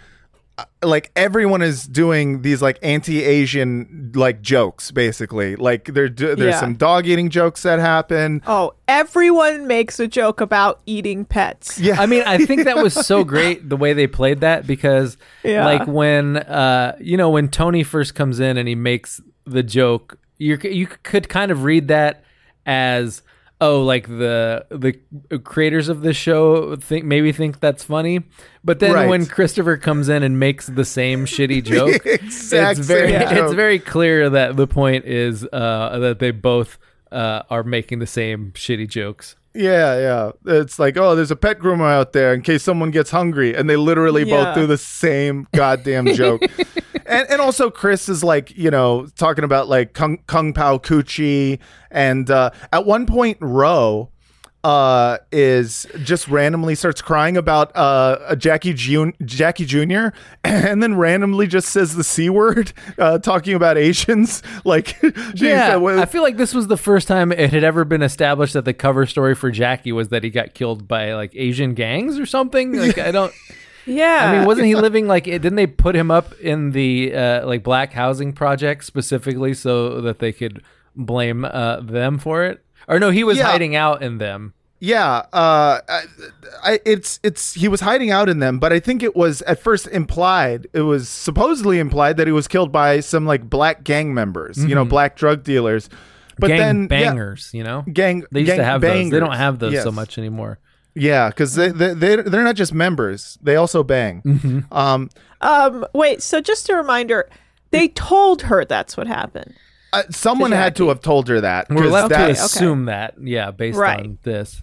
like 0.83 1.11
everyone 1.17 1.63
is 1.63 1.87
doing 1.87 2.43
these 2.43 2.61
like 2.61 2.79
anti-Asian 2.83 4.13
like 4.15 4.43
jokes, 4.43 4.91
basically. 4.91 5.57
Like 5.57 5.87
there, 5.87 6.09
there's 6.09 6.39
Yeah. 6.39 6.61
some 6.61 6.75
dog 6.75 7.07
eating 7.07 7.31
jokes 7.31 7.63
that 7.63 7.79
happen. 7.79 8.43
Oh, 8.47 8.75
everyone 8.89 9.67
makes 9.67 9.99
a 9.99 10.07
joke 10.07 10.41
about 10.41 10.81
eating 10.87 11.25
pets. 11.25 11.79
Yeah, 11.79 12.01
I 12.01 12.07
mean, 12.07 12.23
I 12.27 12.45
think 12.45 12.65
that 12.65 12.77
was 12.77 12.93
so 12.95 13.25
great 13.35 13.69
the 13.69 13.77
way 13.77 13.93
they 13.93 14.07
played 14.07 14.41
that 14.41 14.67
because, 14.67 15.17
Yeah. 15.43 15.65
like, 15.65 15.87
when 15.87 16.37
uh, 16.37 16.97
you 17.01 17.17
know, 17.17 17.31
when 17.31 17.49
Tony 17.49 17.83
first 17.83 18.15
comes 18.15 18.41
in 18.41 18.57
and 18.59 18.69
he 18.69 18.75
makes 18.75 19.21
the 19.47 19.63
joke, 19.63 20.19
you 20.39 20.59
you 20.63 20.87
could 20.87 21.29
kind 21.29 21.51
of 21.51 21.65
read 21.65 21.89
that 21.89 22.25
as 22.67 23.23
oh, 23.63 23.83
like 23.83 24.07
the 24.09 24.67
the 24.71 25.39
creators 25.39 25.89
of 25.89 26.03
the 26.03 26.13
show 26.13 26.75
think 26.77 27.05
maybe 27.05 27.33
think 27.33 27.61
that's 27.61 27.85
funny, 27.85 28.21
but 28.65 28.79
then 28.81 28.93
Right. 28.93 29.09
when 29.09 29.27
Christopher 29.27 29.77
comes 29.77 30.09
in 30.09 30.23
and 30.23 30.39
makes 30.39 30.67
the 30.67 30.85
same 30.85 31.25
shitty 31.27 31.63
joke, 31.75 32.05
Exact 32.05 32.79
it's 32.81 32.87
very 32.89 33.13
same 33.13 33.37
it's 33.45 33.53
very 33.55 33.79
clear 33.79 34.29
that 34.31 34.57
the 34.57 34.67
point 34.67 35.05
is 35.05 35.45
uh, 35.53 35.99
that 36.01 36.19
they 36.19 36.31
both 36.33 36.79
uh, 37.11 37.43
are 37.51 37.63
making 37.63 37.99
the 38.01 38.07
same 38.07 38.53
shitty 38.53 38.89
jokes. 38.89 39.37
Yeah, 39.55 39.99
yeah. 39.99 40.31
It's 40.61 40.79
like, 40.79 40.97
oh, 40.97 41.15
there's 41.15 41.31
a 41.31 41.37
pet 41.37 41.59
groomer 41.59 41.91
out 41.91 42.15
there 42.15 42.33
in 42.33 42.41
case 42.41 42.63
someone 42.63 42.91
gets 42.91 43.11
hungry, 43.11 43.55
and 43.55 43.69
they 43.69 43.77
literally 43.77 44.25
Yeah. 44.25 44.45
both 44.45 44.55
do 44.55 44.67
the 44.67 44.79
same 44.79 45.47
goddamn 45.55 46.07
joke. 46.15 46.41
and 47.13 47.31
and 47.31 47.41
also 47.41 47.71
Chris 47.71 48.09
is 48.09 48.25
like, 48.25 48.57
you 48.57 48.71
know, 48.71 49.07
talking 49.17 49.45
about 49.45 49.69
like 49.69 49.93
Kung 49.93 50.19
Kung 50.27 50.53
Pao 50.53 50.79
Coochie, 50.79 51.59
and 51.91 52.31
uh, 52.31 52.51
at 52.73 52.87
one 52.87 53.07
point, 53.07 53.39
Ro 53.41 54.09
uh 54.65 55.19
is 55.33 55.87
just 56.05 56.29
randomly 56.29 56.77
starts 56.77 57.03
crying 57.03 57.37
about 57.37 57.77
uh 57.77 58.17
a 58.29 58.37
Jackie 58.37 58.73
Jun- 58.73 59.15
Jackie 59.25 59.65
Jr. 59.65 60.11
and 60.45 60.81
then 60.81 60.95
randomly 60.95 61.49
just 61.49 61.71
says 61.71 61.97
the 61.97 62.05
c 62.05 62.31
word 62.31 62.73
uh 62.97 63.19
talking 63.19 63.55
about 63.55 63.77
Asians 63.77 64.41
like 64.65 64.97
Yeah, 65.35 65.77
well, 65.77 65.99
I 65.99 66.05
feel 66.05 66.23
like 66.23 66.37
this 66.37 66.55
was 66.55 66.69
the 66.69 66.77
first 66.77 67.09
time 67.09 67.33
it 67.33 67.51
had 67.51 67.65
ever 67.65 67.85
been 67.85 68.03
established 68.03 68.53
that 68.53 68.65
the 68.65 68.75
cover 68.75 69.05
story 69.05 69.35
for 69.35 69.51
Jackie 69.51 69.91
was 69.91 70.11
that 70.11 70.23
he 70.23 70.31
got 70.31 70.55
killed 70.55 70.87
by 70.87 71.15
like 71.15 71.33
Asian 71.35 71.75
gangs 71.75 72.17
or 72.19 72.27
something. 72.27 72.73
Like 72.73 72.99
I 72.99 73.11
don't. 73.11 73.33
Yeah. 73.87 74.31
I 74.31 74.37
mean, 74.39 74.47
wasn't 74.47 74.67
he 74.67 74.75
living 74.87 75.07
like? 75.07 75.25
Didn't 75.25 75.57
they 75.57 75.67
put 75.67 75.95
him 75.97 76.11
up 76.11 76.33
in 76.41 76.71
the 76.73 77.15
uh, 77.15 77.47
like 77.47 77.63
black 77.63 77.93
housing 77.93 78.33
project 78.33 78.85
specifically 78.85 79.55
so 79.55 80.01
that 80.03 80.19
they 80.19 80.33
could 80.33 80.63
blame 80.97 81.45
uh, 81.45 81.81
them 81.81 82.19
for 82.19 82.45
it? 82.45 82.65
Or 82.89 82.99
no, 82.99 83.11
he 83.11 83.25
was 83.25 83.39
Yeah. 83.39 83.45
hiding 83.45 83.77
out 83.77 84.03
in 84.03 84.19
them. 84.19 84.55
Yeah, 84.85 85.19
uh, 85.33 85.79
I, 85.89 86.01
I, 86.65 86.81
it's 86.85 87.21
it's 87.23 87.55
he 87.55 87.69
was 87.69 87.81
hiding 87.83 88.11
out 88.11 88.29
in 88.29 88.41
them, 88.41 88.59
but 88.59 88.73
I 88.73 88.81
think 88.81 89.05
it 89.05 89.15
was 89.15 89.41
at 89.43 89.61
first 89.61 89.87
implied. 89.87 90.67
It 90.73 90.81
was 90.81 91.09
supposedly 91.09 91.79
implied 91.79 92.17
that 92.17 92.27
he 92.27 92.33
was 92.33 92.49
killed 92.49 92.73
by 92.73 92.99
some 92.99 93.25
like 93.25 93.49
black 93.49 93.85
gang 93.85 94.13
members, 94.13 94.59
you 94.65 94.75
know, 94.75 94.85
black 94.85 95.15
drug 95.15 95.45
dealers. 95.45 95.89
But 96.39 96.51
Mm-hmm. 96.51 96.57
gang 96.59 96.89
then 96.89 97.01
yeah, 97.01 97.11
bangers, 97.11 97.51
you 97.55 97.63
know. 97.63 97.83
gang. 97.93 98.25
They 98.33 98.41
used 98.41 98.49
gang 98.51 98.59
to 98.59 98.65
have 98.65 98.81
those. 98.81 99.11
They 99.11 99.21
don't 99.21 99.37
have 99.37 99.61
those 99.61 99.81
so 99.85 99.93
much 99.93 100.19
anymore. 100.19 100.59
Yeah, 100.95 101.29
because 101.31 101.55
they 101.55 101.69
they 101.69 101.95
they 101.95 102.17
they're 102.17 102.45
not 102.45 102.57
just 102.57 102.75
members; 102.75 103.39
they 103.43 103.57
also 103.57 103.83
bang. 103.83 104.23
Mm-hmm. 104.23 104.61
Um, 104.73 105.09
um, 105.41 105.87
wait. 105.95 106.23
So 106.23 106.41
just 106.41 106.69
a 106.69 106.77
reminder, 106.77 107.29
they 107.71 107.89
told 107.89 108.43
her 108.43 108.65
that's 108.65 108.97
what 108.97 109.07
happened. 109.07 109.55
uh, 109.95 110.03
someone 110.11 110.53
had 110.53 110.77
to 110.77 110.89
have 110.89 111.01
told 111.01 111.29
her 111.29 111.41
that. 111.41 111.69
We're 111.71 111.87
left 111.87 112.11
that- 112.11 112.19
to 112.19 112.23
okay. 112.25 112.33
assume 112.33 112.85
that, 112.87 113.15
yeah, 113.23 113.51
based 113.51 113.79
Right. 113.79 114.01
on 114.01 114.19
this. 114.23 114.61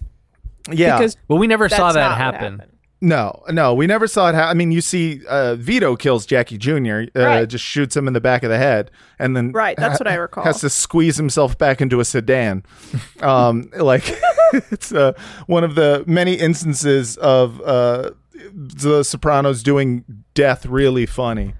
yeah, 0.70 0.98
Because 0.98 1.16
But 1.28 1.36
we 1.36 1.46
never 1.46 1.68
saw 1.68 1.92
that 1.92 2.16
happen. 2.16 2.62
Happened. 3.02 3.08
No, 3.08 3.42
no, 3.50 3.74
we 3.74 3.86
never 3.86 4.06
saw 4.06 4.28
it. 4.28 4.34
Ha- 4.34 4.48
I 4.50 4.54
mean, 4.54 4.72
you 4.72 4.80
see, 4.80 5.20
uh, 5.28 5.54
Vito 5.56 5.96
kills 5.96 6.26
Jackie 6.26 6.58
Jr. 6.58 7.02
Uh, 7.16 7.20
Right. 7.24 7.48
Just 7.48 7.64
shoots 7.64 7.96
him 7.96 8.06
in 8.06 8.12
the 8.12 8.20
back 8.20 8.42
of 8.42 8.50
the 8.50 8.58
head, 8.58 8.90
and 9.18 9.36
then 9.36 9.52
Right, 9.52 9.76
that's 9.76 9.98
what 9.98 10.06
I 10.08 10.14
recall. 10.16 10.44
Has 10.44 10.60
to 10.60 10.70
squeeze 10.70 11.16
himself 11.16 11.56
back 11.58 11.80
into 11.80 12.00
a 12.00 12.04
sedan. 12.04 12.62
um, 13.22 13.70
like 13.76 14.04
it's 14.52 14.92
uh, 14.92 15.12
one 15.46 15.64
of 15.64 15.74
the 15.74 16.04
many 16.06 16.34
instances 16.34 17.16
of 17.16 17.60
uh, 17.62 18.10
the 18.52 19.02
Sopranos 19.02 19.62
doing 19.62 20.04
death 20.34 20.64
really 20.66 21.06
funny 21.06 21.54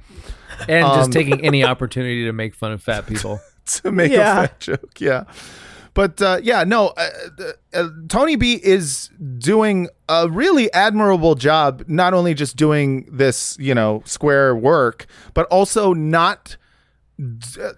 And 0.69 0.85
Um, 0.85 0.99
just 1.01 1.13
taking 1.13 1.45
any 1.45 1.65
opportunity 1.65 2.25
to 2.25 2.33
make 2.33 2.55
fun 2.55 2.73
of 2.73 2.83
fat 2.83 3.07
people. 3.07 3.41
to 3.67 3.93
make 3.93 4.13
Yeah. 4.13 4.33
a 4.33 4.49
fat 4.49 4.61
joke. 4.61 5.01
Yeah. 5.01 5.25
But 6.01 6.23
uh, 6.23 6.41
yeah, 6.43 6.65
no, 6.65 6.95
uh, 6.97 7.11
uh, 7.75 7.89
Tony 8.09 8.35
B 8.37 8.55
is 8.55 9.11
doing 9.37 9.91
a 10.09 10.31
really 10.31 10.73
admirable 10.73 11.35
job, 11.35 11.85
not 11.89 12.15
only 12.15 12.33
just 12.33 12.57
doing 12.57 13.07
this, 13.13 13.55
you 13.61 13.75
know, 13.75 14.03
square 14.07 14.57
work, 14.57 15.05
but 15.35 15.45
also 15.49 15.93
not 15.93 16.57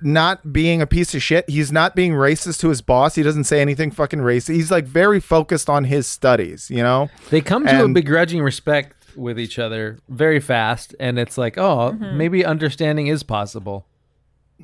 not 0.03 0.53
being 0.53 0.81
a 0.81 0.87
piece 0.87 1.17
of 1.17 1.21
shit. 1.21 1.51
He's 1.51 1.73
not 1.73 1.97
being 1.97 2.13
racist 2.13 2.61
to 2.61 2.69
his 2.69 2.81
boss. 2.81 3.17
He 3.17 3.25
doesn't 3.25 3.43
say 3.43 3.61
anything 3.61 3.91
fucking 3.91 4.21
racist. 4.21 4.55
He's 4.55 4.71
like 4.71 4.85
very 4.85 5.19
focused 5.19 5.69
on 5.69 5.83
his 5.83 6.07
studies, 6.07 6.71
you 6.71 6.85
know? 6.85 7.11
They 7.31 7.41
come 7.41 7.67
to 7.67 7.87
a 7.87 7.89
begrudging 7.89 8.41
respect 8.41 9.17
with 9.17 9.37
each 9.37 9.59
other 9.59 9.99
very 10.09 10.39
fast, 10.39 10.95
and 11.01 11.19
it's 11.19 11.37
like, 11.37 11.59
oh, 11.59 11.91
maybe 11.95 12.45
understanding 12.45 13.09
is 13.09 13.25
possible. 13.25 13.85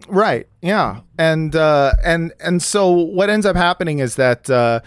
Right. 0.09 0.47
Yeah. 0.63 1.01
And 1.19 1.57
uh 1.57 1.95
and 2.05 2.33
and 2.41 2.63
so 2.63 2.91
what 2.91 3.31
ends 3.31 3.47
up 3.47 3.57
happening 3.57 3.99
is 3.99 4.17
that 4.17 4.49
uh 4.49 4.81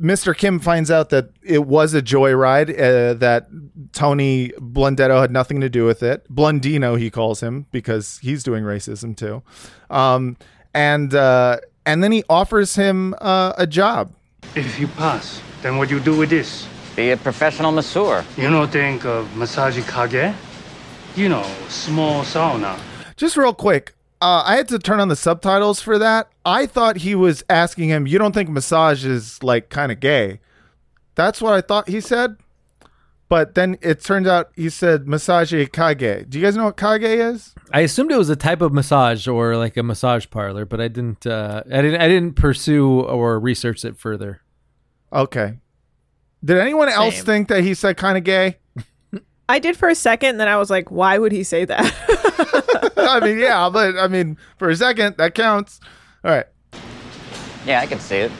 Mr. 0.00 0.36
Kim 0.36 0.58
finds 0.58 0.90
out 0.90 1.10
that 1.10 1.30
it 1.42 1.64
was 1.66 1.94
a 1.94 2.02
joyride, 2.02 2.70
uh, 2.70 3.14
that 3.14 3.48
Tony 3.92 4.48
Blundetto 4.58 5.20
had 5.20 5.30
nothing 5.30 5.60
to 5.60 5.68
do 5.68 5.84
with 5.84 6.02
it. 6.02 6.28
Blundino, 6.32 6.98
he 6.98 7.10
calls 7.10 7.40
him 7.40 7.66
because 7.70 8.18
he's 8.18 8.42
doing 8.42 8.64
racism 8.64 9.16
too. 9.16 9.42
Um, 9.90 10.36
and 10.74 11.14
uh, 11.14 11.58
and 11.86 12.02
then 12.02 12.12
he 12.12 12.24
offers 12.28 12.74
him 12.74 13.14
uh, 13.20 13.52
a 13.56 13.66
job. 13.66 14.12
If 14.54 14.78
you 14.78 14.88
pass, 14.88 15.40
then 15.62 15.78
what 15.78 15.90
you 15.90 16.00
do 16.00 16.16
with 16.16 16.30
this? 16.30 16.66
Be 16.96 17.10
a 17.10 17.16
professional 17.16 17.70
masseur. 17.70 18.24
You 18.36 18.50
know, 18.50 18.66
think 18.66 19.04
of 19.04 19.34
massage 19.36 19.78
kage? 19.88 20.34
You 21.16 21.28
know, 21.28 21.46
small 21.68 22.22
sauna. 22.24 22.78
Just 23.18 23.36
real 23.36 23.52
quick, 23.52 23.94
uh, 24.22 24.44
I 24.46 24.56
had 24.56 24.68
to 24.68 24.78
turn 24.78 25.00
on 25.00 25.08
the 25.08 25.16
subtitles 25.16 25.82
for 25.82 25.98
that. 25.98 26.30
I 26.46 26.66
thought 26.66 26.98
he 26.98 27.16
was 27.16 27.42
asking 27.50 27.88
him, 27.88 28.06
"You 28.06 28.16
don't 28.16 28.32
think 28.32 28.48
massage 28.48 29.04
is 29.04 29.42
like 29.42 29.68
kind 29.70 29.90
of 29.90 29.98
gay?" 29.98 30.40
That's 31.16 31.42
what 31.42 31.52
I 31.52 31.60
thought 31.60 31.88
he 31.88 32.00
said. 32.00 32.36
But 33.28 33.56
then 33.56 33.76
it 33.82 34.02
turns 34.02 34.28
out 34.28 34.50
he 34.54 34.70
said 34.70 35.08
massage 35.08 35.52
kage. 35.52 36.30
Do 36.30 36.38
you 36.38 36.44
guys 36.44 36.56
know 36.56 36.66
what 36.66 36.76
kage 36.76 37.02
is? 37.02 37.54
I 37.72 37.80
assumed 37.80 38.12
it 38.12 38.16
was 38.16 38.30
a 38.30 38.36
type 38.36 38.62
of 38.62 38.72
massage 38.72 39.26
or 39.26 39.56
like 39.56 39.76
a 39.76 39.82
massage 39.82 40.26
parlor, 40.30 40.64
but 40.64 40.80
I 40.80 40.86
didn't. 40.86 41.26
Uh, 41.26 41.64
I 41.66 41.82
didn't. 41.82 42.00
I 42.00 42.06
didn't 42.06 42.34
pursue 42.36 43.00
or 43.00 43.40
research 43.40 43.84
it 43.84 43.98
further. 43.98 44.42
Okay. 45.12 45.58
Did 46.44 46.58
anyone 46.58 46.88
else 46.88 47.20
think 47.20 47.48
that 47.48 47.64
he 47.64 47.74
said 47.74 47.96
kind 47.96 48.16
of 48.16 48.22
gay? 48.22 48.58
I 49.48 49.58
did 49.58 49.76
for 49.76 49.88
a 49.88 49.94
second, 49.94 50.30
and 50.30 50.40
then 50.40 50.48
I 50.48 50.56
was 50.58 50.68
like, 50.68 50.90
why 50.90 51.16
would 51.16 51.32
he 51.32 51.42
say 51.42 51.64
that? 51.64 52.92
I 52.96 53.20
mean, 53.20 53.38
yeah, 53.38 53.70
but 53.72 53.96
I 53.96 54.06
mean, 54.06 54.36
for 54.58 54.68
a 54.68 54.76
second, 54.76 55.16
that 55.16 55.34
counts. 55.34 55.80
All 56.22 56.30
right. 56.30 56.46
Yeah, 57.64 57.80
I 57.80 57.86
can 57.86 57.98
see 57.98 58.16
it. 58.16 58.30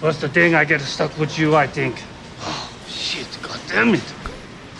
What's 0.00 0.20
the 0.20 0.28
thing 0.28 0.54
I 0.54 0.64
get 0.64 0.80
stuck 0.80 1.16
with 1.18 1.38
you, 1.38 1.54
I 1.54 1.66
think? 1.66 2.02
Oh, 2.40 2.70
shit, 2.88 3.38
god 3.42 3.60
damn 3.68 3.94
it. 3.94 4.14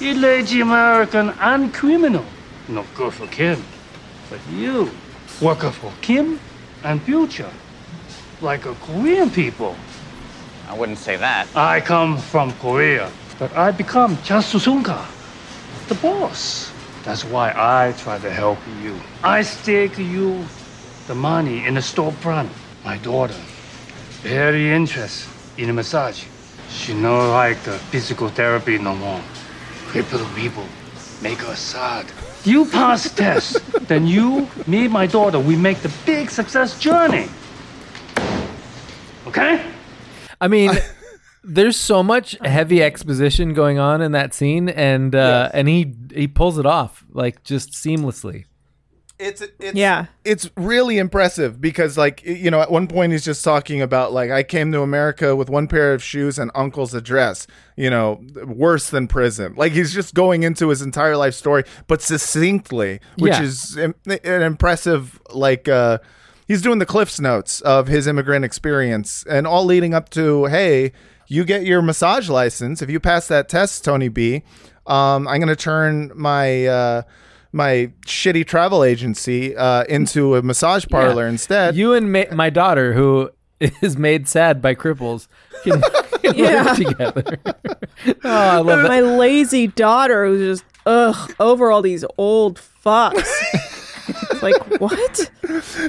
You 0.00 0.14
lazy 0.14 0.60
American 0.60 1.30
and 1.40 1.72
criminal. 1.72 2.24
No 2.68 2.84
good 2.96 3.12
for 3.12 3.26
Kim. 3.28 3.62
But 4.30 4.40
you, 4.52 4.90
worker 5.40 5.70
for 5.70 5.92
Kim 6.02 6.38
and 6.84 7.00
future. 7.02 7.50
Like 8.40 8.66
a 8.66 8.74
Korean 8.74 9.30
people. 9.30 9.76
I 10.68 10.76
wouldn't 10.76 10.98
say 10.98 11.16
that. 11.16 11.48
I 11.56 11.80
come 11.80 12.18
from 12.18 12.52
Korea, 12.54 13.10
but 13.38 13.56
I 13.56 13.70
become 13.70 14.16
Jasusunka, 14.18 15.04
the 15.88 15.94
boss. 15.96 16.72
That's 17.04 17.24
why 17.24 17.52
I 17.56 17.92
try 17.98 18.18
to 18.18 18.30
help 18.30 18.58
you. 18.82 18.98
I 19.22 19.42
stake 19.42 19.98
you 19.98 20.44
the 21.06 21.14
money 21.14 21.66
in 21.66 21.74
the 21.74 21.80
storefront. 21.80 22.50
My 22.84 22.98
daughter, 22.98 23.34
very 24.22 24.70
interested 24.70 25.30
in 25.56 25.70
a 25.70 25.72
massage. 25.72 26.24
She 26.68 26.94
no 26.94 27.30
like 27.30 27.58
the 27.62 27.78
physical 27.90 28.28
therapy 28.28 28.78
no 28.78 28.94
more. 28.94 29.20
Crippled 29.86 30.28
people 30.36 30.64
make 31.22 31.38
her 31.38 31.56
sad. 31.56 32.06
You 32.44 32.66
pass 32.66 33.12
test, 33.12 33.58
then 33.88 34.06
you, 34.06 34.48
me, 34.66 34.88
my 34.88 35.06
daughter, 35.06 35.38
we 35.38 35.56
make 35.56 35.78
the 35.78 35.92
big 36.04 36.30
success 36.30 36.78
journey. 36.78 37.28
Okay? 39.26 39.64
I 40.40 40.48
mean, 40.48 40.70
there's 41.48 41.76
so 41.76 42.02
much 42.02 42.36
heavy 42.44 42.82
exposition 42.82 43.54
going 43.54 43.78
on 43.78 44.02
in 44.02 44.12
that 44.12 44.34
scene, 44.34 44.68
and 44.68 45.14
uh, 45.14 45.48
and 45.54 45.66
he 45.68 45.94
he 46.14 46.28
pulls 46.28 46.58
it 46.58 46.66
off 46.66 47.04
like 47.10 47.42
just 47.42 47.72
seamlessly. 47.72 48.44
It's 49.18 49.40
it's 49.58 49.74
Yeah. 49.74 50.06
It's 50.24 50.48
really 50.56 50.98
impressive 50.98 51.60
because 51.60 51.98
like 51.98 52.22
you 52.24 52.52
know 52.52 52.60
at 52.60 52.70
one 52.70 52.86
point 52.86 53.10
he's 53.10 53.24
just 53.24 53.42
talking 53.42 53.82
about 53.82 54.12
like 54.12 54.30
I 54.30 54.44
came 54.44 54.70
to 54.70 54.82
America 54.82 55.34
with 55.34 55.50
one 55.50 55.66
pair 55.66 55.92
of 55.92 56.00
shoes 56.04 56.38
and 56.38 56.52
uncle's 56.54 56.94
address, 56.94 57.48
you 57.76 57.90
know, 57.90 58.22
worse 58.46 58.90
than 58.90 59.08
prison. 59.08 59.54
Like 59.56 59.72
he's 59.72 59.92
just 59.92 60.14
going 60.14 60.44
into 60.44 60.68
his 60.68 60.82
entire 60.82 61.16
life 61.16 61.34
story 61.34 61.64
but 61.88 62.00
succinctly, 62.00 63.00
which 63.18 63.32
Yeah. 63.32 63.42
is 63.42 63.76
im- 63.76 63.94
an 64.06 64.42
impressive 64.42 65.20
like 65.34 65.66
uh 65.68 65.98
he's 66.46 66.62
doing 66.62 66.78
the 66.78 66.86
cliffs 66.86 67.18
notes 67.18 67.60
of 67.62 67.88
his 67.88 68.06
immigrant 68.06 68.44
experience 68.44 69.24
and 69.28 69.48
all 69.48 69.64
leading 69.64 69.94
up 69.94 70.10
to 70.10 70.44
hey, 70.44 70.92
you 71.28 71.44
get 71.44 71.64
your 71.64 71.82
massage 71.82 72.28
license 72.28 72.82
if 72.82 72.90
you 72.90 72.98
pass 73.00 73.28
that 73.28 73.48
test 73.48 73.84
Tony 73.84 74.08
B. 74.08 74.42
Um 74.86 75.28
I'm 75.28 75.36
going 75.40 75.48
to 75.48 75.56
turn 75.56 76.10
my 76.14 76.66
uh 76.66 77.02
my 77.52 77.90
shitty 78.06 78.46
travel 78.46 78.84
agency 78.84 79.56
uh, 79.56 79.82
into 79.84 80.36
a 80.36 80.42
massage 80.42 80.84
parlor 80.90 81.26
instead. 81.26 81.74
You 81.76 81.94
and 81.94 82.12
ma- 82.12 82.24
my 82.32 82.50
daughter, 82.50 82.92
who 82.92 83.30
is 83.60 83.96
made 83.96 84.28
sad 84.28 84.60
by 84.60 84.74
cripples, 84.74 85.28
can, 85.64 85.80
can 86.22 86.34
Yeah. 86.36 86.62
live 86.64 86.76
together. 86.76 87.38
oh, 88.06 88.14
I 88.24 88.56
love 88.58 88.82
that. 88.82 88.88
My 88.88 89.00
lazy 89.00 89.66
daughter 89.66 90.26
who's 90.26 90.60
just 90.60 90.64
ugh 90.84 91.34
over 91.40 91.70
all 91.70 91.80
these 91.82 92.04
old 92.18 92.58
fucks. 92.58 93.26
Like 94.42 94.80
what? 94.80 95.30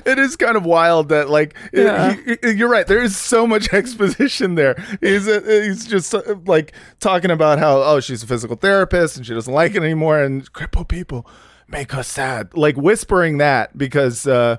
it 0.06 0.20
is 0.20 0.36
kind 0.36 0.56
of 0.58 0.66
wild 0.66 1.10
that 1.10 1.30
like 1.30 1.56
it- 1.74 1.84
Yeah. 1.84 2.14
he- 2.26 2.38
he- 2.42 2.52
you're 2.58 2.70
right. 2.70 2.88
There 2.88 3.02
is 3.04 3.16
so 3.18 3.46
much 3.48 3.74
exposition 3.74 4.56
there. 4.56 4.76
He's 5.02 5.28
uh, 5.28 5.42
he's 5.46 5.86
just 5.86 6.14
uh, 6.14 6.22
like 6.46 6.74
talking 7.00 7.32
about 7.32 7.60
how 7.60 7.82
oh 7.82 8.00
she's 8.00 8.24
a 8.24 8.28
physical 8.28 8.56
therapist 8.56 9.18
and 9.18 9.26
she 9.26 9.34
doesn't 9.34 9.54
like 9.54 9.76
it 9.76 9.84
anymore 9.84 10.20
and 10.20 10.52
crippled 10.54 10.90
people 10.90 11.28
make 11.68 11.92
her 11.92 12.04
sad. 12.04 12.56
Like 12.56 12.76
whispering 12.78 13.38
that 13.40 13.78
because 13.78 14.26
uh, 14.28 14.58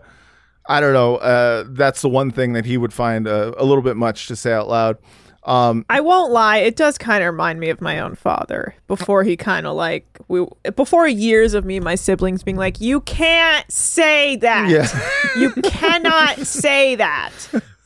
I 0.69 0.81
don't 0.81 0.93
know. 0.93 1.17
Uh, 1.17 1.65
that's 1.69 2.03
the 2.03 2.09
one 2.09 2.31
thing 2.31 2.53
that 2.53 2.65
he 2.65 2.77
would 2.77 2.93
find 2.93 3.27
uh, 3.27 3.53
a 3.57 3.65
little 3.65 3.83
bit 3.83 3.97
much 3.97 4.27
to 4.29 4.37
say 4.37 4.53
out 4.53 4.69
loud. 4.69 4.99
Um, 5.45 5.87
I 5.89 6.01
won't 6.01 6.33
lie, 6.33 6.59
it 6.59 6.77
does 6.77 6.99
kind 6.99 7.25
of 7.25 7.33
remind 7.33 7.61
me 7.61 7.71
of 7.71 7.81
my 7.81 7.99
own 7.99 8.15
father. 8.15 8.75
Before 8.87 9.25
he 9.25 9.37
kind 9.37 9.67
of 9.67 9.75
like 9.75 10.05
we 10.29 10.47
before 10.77 11.09
years 11.09 11.55
of 11.55 11.65
me 11.65 11.77
and 11.77 11.85
my 11.85 11.95
siblings 11.95 12.43
being 12.43 12.59
like, 12.59 12.81
"You 12.81 13.01
can't 13.01 13.71
say 13.71 14.37
that. 14.37 14.69
Yeah. 14.69 15.41
you 15.41 15.51
cannot 15.63 16.39
say 16.47 16.95
that." 16.97 17.33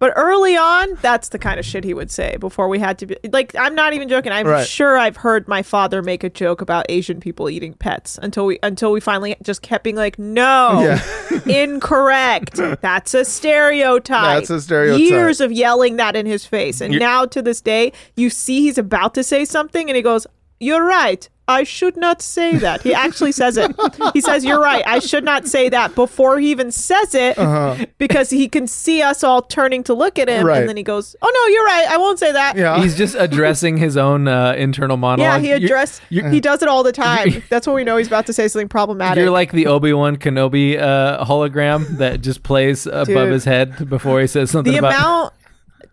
But 0.00 0.12
early 0.14 0.56
on, 0.56 0.94
that's 1.02 1.30
the 1.30 1.40
kind 1.40 1.58
of 1.58 1.66
shit 1.66 1.82
he 1.82 1.92
would 1.92 2.10
say 2.10 2.36
before 2.38 2.68
we 2.68 2.78
had 2.78 2.98
to 3.00 3.06
be 3.06 3.16
like 3.32 3.54
I'm 3.56 3.74
not 3.74 3.94
even 3.94 4.08
joking. 4.08 4.30
I'm 4.30 4.46
Right. 4.46 4.66
sure 4.66 4.96
I've 4.96 5.16
heard 5.16 5.48
my 5.48 5.62
father 5.62 6.02
make 6.02 6.22
a 6.22 6.30
joke 6.30 6.60
about 6.60 6.86
Asian 6.88 7.18
people 7.18 7.50
eating 7.50 7.72
pets 7.74 8.16
until 8.22 8.46
we 8.46 8.60
until 8.62 8.92
we 8.92 9.00
finally 9.00 9.34
just 9.42 9.60
kept 9.62 9.82
being 9.82 9.96
like, 9.96 10.16
"No. 10.18 10.96
incorrect. 11.46 12.56
That's 12.80 13.14
a 13.14 13.24
stereotype." 13.24 14.38
That's 14.38 14.50
a 14.50 14.60
stereotype. 14.60 15.00
Years 15.00 15.40
of 15.40 15.50
yelling 15.52 15.96
that 15.96 16.14
in 16.16 16.26
his 16.26 16.44
face. 16.44 16.80
And 16.80 16.94
You- 16.94 17.00
now 17.00 17.26
to 17.26 17.42
this 17.42 17.60
day, 17.60 17.92
you 18.16 18.30
see 18.30 18.60
he's 18.62 18.78
about 18.78 19.14
to 19.14 19.24
say 19.24 19.44
something 19.44 19.88
and 19.90 19.96
he 19.96 20.02
goes, 20.02 20.26
You're 20.60 20.84
right. 20.84 21.28
I 21.50 21.62
should 21.64 21.96
not 21.96 22.20
say 22.20 22.56
that. 22.58 22.82
He 22.82 22.92
actually 22.92 23.32
says 23.32 23.56
it. 23.56 23.74
He 24.12 24.20
says, 24.20 24.44
You're 24.44 24.60
right. 24.60 24.82
I 24.86 24.98
should 24.98 25.24
not 25.24 25.46
say 25.48 25.70
that 25.70 25.94
before 25.94 26.38
he 26.38 26.50
even 26.50 26.70
says 26.70 27.14
it 27.14 27.38
Uh-huh. 27.38 27.86
because 27.96 28.28
he 28.28 28.50
can 28.50 28.66
see 28.66 29.00
us 29.00 29.24
all 29.24 29.40
turning 29.40 29.82
to 29.84 29.94
look 29.94 30.18
at 30.18 30.28
him. 30.28 30.44
Right. 30.46 30.60
And 30.60 30.68
then 30.68 30.76
he 30.76 30.82
goes, 30.82 31.16
Oh, 31.22 31.32
no, 31.34 31.46
you're 31.54 31.64
right. 31.64 31.86
I 31.88 31.96
won't 31.96 32.18
say 32.18 32.32
that. 32.32 32.54
yeah. 32.54 32.78
He's 32.82 32.94
just 32.98 33.14
addressing 33.18 33.78
his 33.78 33.96
own 33.96 34.28
uh, 34.28 34.52
internal 34.58 34.98
monologue. 34.98 35.20
Yeah, 35.20 35.28
monologue. 35.38 35.42
he 35.42 35.48
You're- 35.52 35.64
addressed. 35.64 36.02
He 36.10 36.40
does 36.40 36.60
it 36.60 36.68
all 36.68 36.82
the 36.82 36.92
time. 36.92 37.42
That's 37.48 37.66
when 37.66 37.76
we 37.76 37.82
know 37.84 37.96
he's 37.96 38.08
about 38.08 38.26
to 38.26 38.34
say 38.34 38.46
something 38.48 38.68
problematic. 38.68 39.22
You're 39.22 39.30
like 39.30 39.52
the 39.52 39.68
Obi 39.68 39.94
Wan 39.94 40.18
Kenobi 40.18 40.78
uh, 40.78 41.24
hologram 41.24 41.96
that 41.96 42.20
just 42.20 42.42
plays 42.42 42.86
above 42.86 43.06
Dude. 43.06 43.32
his 43.32 43.44
head 43.46 43.88
before 43.88 44.20
he 44.20 44.26
says 44.26 44.50
something 44.50 44.72
the 44.74 44.80
about. 44.80 44.92
amount 44.94 45.34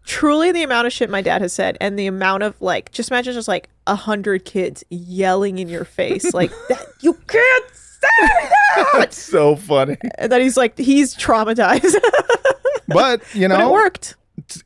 truly 0.05 0.51
the 0.51 0.63
amount 0.63 0.87
of 0.87 0.93
shit 0.93 1.09
my 1.09 1.21
dad 1.21 1.41
has 1.41 1.51
said 1.53 1.77
and 1.81 1.97
the 1.97 2.05
amount 2.07 2.43
of 2.43 2.59
like 2.61 2.91
just 2.91 3.09
imagine 3.09 3.33
just 3.33 3.47
like 3.47 3.69
a 3.87 3.95
hundred 3.95 4.45
kids 4.45 4.83
yelling 4.89 5.57
in 5.59 5.67
your 5.67 5.83
face 5.85 6.33
like 6.33 6.51
that 6.69 6.85
you 7.01 7.13
can't 7.27 7.65
say 7.73 8.07
that 8.93 9.13
so 9.13 9.55
funny. 9.55 9.97
and 10.17 10.31
then 10.31 10.41
he's 10.41 10.57
like 10.57 10.77
he's 10.77 11.15
traumatized 11.15 11.95
But 12.87 13.21
you 13.33 13.47
know, 13.47 13.57
but 13.57 13.65
it 13.67 13.71
worked 13.71 14.15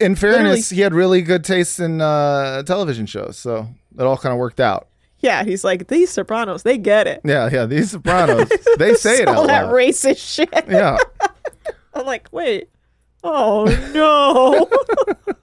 in 0.01 0.15
fairness, 0.15 0.69
he 0.69 0.81
had 0.81 0.93
really 0.93 1.21
good 1.21 1.43
taste 1.45 1.79
in 1.79 2.01
uh, 2.01 2.63
television 2.63 3.05
shows, 3.05 3.37
so 3.37 3.67
it 3.97 4.01
all 4.03 4.17
kind 4.17 4.33
of 4.33 4.39
worked 4.39 4.59
out. 4.59 4.87
yeah 5.19 5.43
he's 5.45 5.63
like 5.63 5.87
these 5.87 6.09
sopranos 6.11 6.63
they 6.63 6.77
get 6.77 7.07
it 7.07 7.21
Yeah, 7.23 7.49
yeah. 7.51 7.65
These 7.65 7.91
Sopranos, 7.91 8.49
they 8.77 8.93
say 9.05 9.21
it 9.21 9.29
all 9.29 9.47
that 9.47 9.65
racist 9.71 10.17
shit 10.35 10.49
Yeah. 10.67 10.97
i'm 11.93 12.05
like 12.05 12.27
wait 12.31 12.69
oh 13.24 13.65
no 13.93 14.70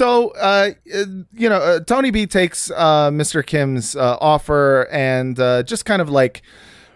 So, 0.00 0.28
uh, 0.30 0.70
uh, 0.94 1.04
you 1.34 1.48
know, 1.50 1.56
uh, 1.56 1.80
Tony 1.80 2.10
B 2.10 2.26
takes 2.26 2.70
uh, 2.70 3.10
Mr. 3.10 3.44
Kim's 3.44 3.94
uh, 3.94 4.16
offer 4.18 4.88
and 4.90 5.38
uh, 5.38 5.62
just 5.62 5.84
kind 5.84 6.00
of 6.00 6.08
like 6.08 6.40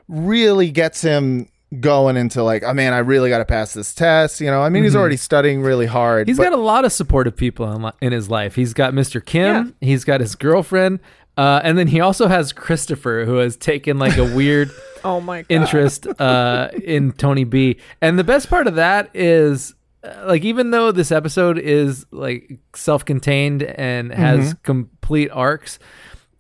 really 0.08 0.70
gets 0.70 1.02
him 1.02 1.50
going 1.80 2.16
into 2.16 2.42
like, 2.42 2.62
oh 2.62 2.72
man, 2.72 2.94
I 2.94 2.98
really 2.98 3.28
got 3.28 3.38
to 3.38 3.44
pass 3.44 3.74
this 3.74 3.92
test. 3.92 4.40
You 4.40 4.46
know, 4.46 4.62
I 4.62 4.70
mean, 4.70 4.84
he's 4.84 4.96
already 4.96 5.18
studying 5.18 5.60
really 5.60 5.84
hard. 5.84 6.22
Mm-hmm. 6.22 6.30
He's 6.30 6.36
but- 6.38 6.44
got 6.44 6.52
a 6.54 6.62
lot 6.62 6.86
of 6.86 6.92
supportive 6.92 7.36
people 7.36 7.70
in, 7.72 7.82
li- 7.82 7.92
in 8.00 8.12
his 8.12 8.30
life. 8.30 8.54
He's 8.54 8.72
got 8.72 8.94
Mr. 8.94 9.22
Kim, 9.22 9.74
he's 9.82 10.04
got 10.04 10.20
his 10.20 10.34
girlfriend, 10.34 11.00
uh, 11.36 11.60
and 11.64 11.76
then 11.76 11.88
he 11.88 12.00
also 12.00 12.28
has 12.28 12.52
Christopher, 12.52 13.24
who 13.26 13.36
has 13.36 13.56
taken 13.56 13.98
like 13.98 14.16
a 14.16 14.34
weird 14.34 14.70
oh 15.04 15.20
my 15.20 15.42
god 15.42 15.46
interest 15.48 16.06
uh, 16.20 16.68
in 16.82 17.12
Tony 17.12 17.44
B. 17.44 17.78
And 18.00 18.18
the 18.18 18.24
best 18.24 18.48
part 18.48 18.66
of 18.66 18.76
that 18.76 19.10
is, 19.14 19.74
uh, 20.04 20.24
like, 20.26 20.44
even 20.44 20.70
though 20.70 20.92
this 20.92 21.10
episode 21.10 21.58
is 21.58 22.06
like 22.12 22.58
self-contained 22.74 23.62
and 23.62 24.12
has 24.12 24.54
complete 24.62 25.30
arcs, 25.30 25.78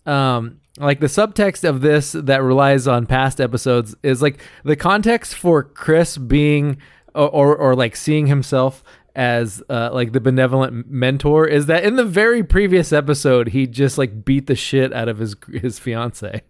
um, 0.06 0.60
like 0.78 1.00
the 1.00 1.06
subtext 1.06 1.68
of 1.68 1.80
this 1.80 2.12
that 2.12 2.42
relies 2.42 2.86
on 2.86 3.06
past 3.06 3.40
episodes 3.40 3.96
is 4.02 4.22
like 4.22 4.40
the 4.64 4.76
context 4.76 5.34
for 5.34 5.62
Chris 5.62 6.16
being 6.18 6.78
or 7.14 7.28
or, 7.28 7.56
or 7.56 7.76
like 7.76 7.96
seeing 7.96 8.26
himself 8.26 8.82
as 9.14 9.62
uh, 9.70 9.90
like 9.92 10.12
the 10.12 10.20
benevolent 10.20 10.90
mentor 10.90 11.46
is 11.46 11.66
that 11.66 11.84
in 11.84 11.96
the 11.96 12.04
very 12.04 12.42
previous 12.42 12.92
episode 12.92 13.48
he 13.48 13.66
just 13.66 13.96
like 13.98 14.24
beat 14.24 14.46
the 14.46 14.56
shit 14.56 14.92
out 14.92 15.08
of 15.08 15.18
his 15.18 15.36
his 15.52 15.78
fiance. 15.78 16.42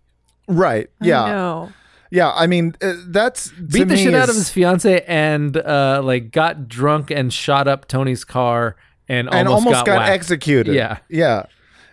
Right. 0.48 0.88
Yeah. 1.00 1.26
No. 1.26 1.72
Yeah. 2.10 2.32
I 2.34 2.46
mean, 2.46 2.74
uh, 2.82 2.94
that's 3.08 3.50
Beat 3.50 3.84
the 3.88 3.94
me 3.94 4.04
shit 4.04 4.14
out 4.14 4.28
of 4.28 4.34
his 4.34 4.48
fiance 4.50 5.04
and 5.06 5.56
uh 5.56 6.00
like 6.04 6.30
got 6.30 6.68
drunk 6.68 7.10
and 7.10 7.32
shot 7.32 7.68
up 7.68 7.86
Tony's 7.88 8.24
car 8.24 8.76
and, 9.08 9.28
and 9.32 9.48
almost, 9.48 9.66
almost 9.66 9.86
got, 9.86 9.96
whacked. 9.98 10.10
executed. 10.10 10.74
Yeah. 10.74 10.98
Yeah. 11.08 11.44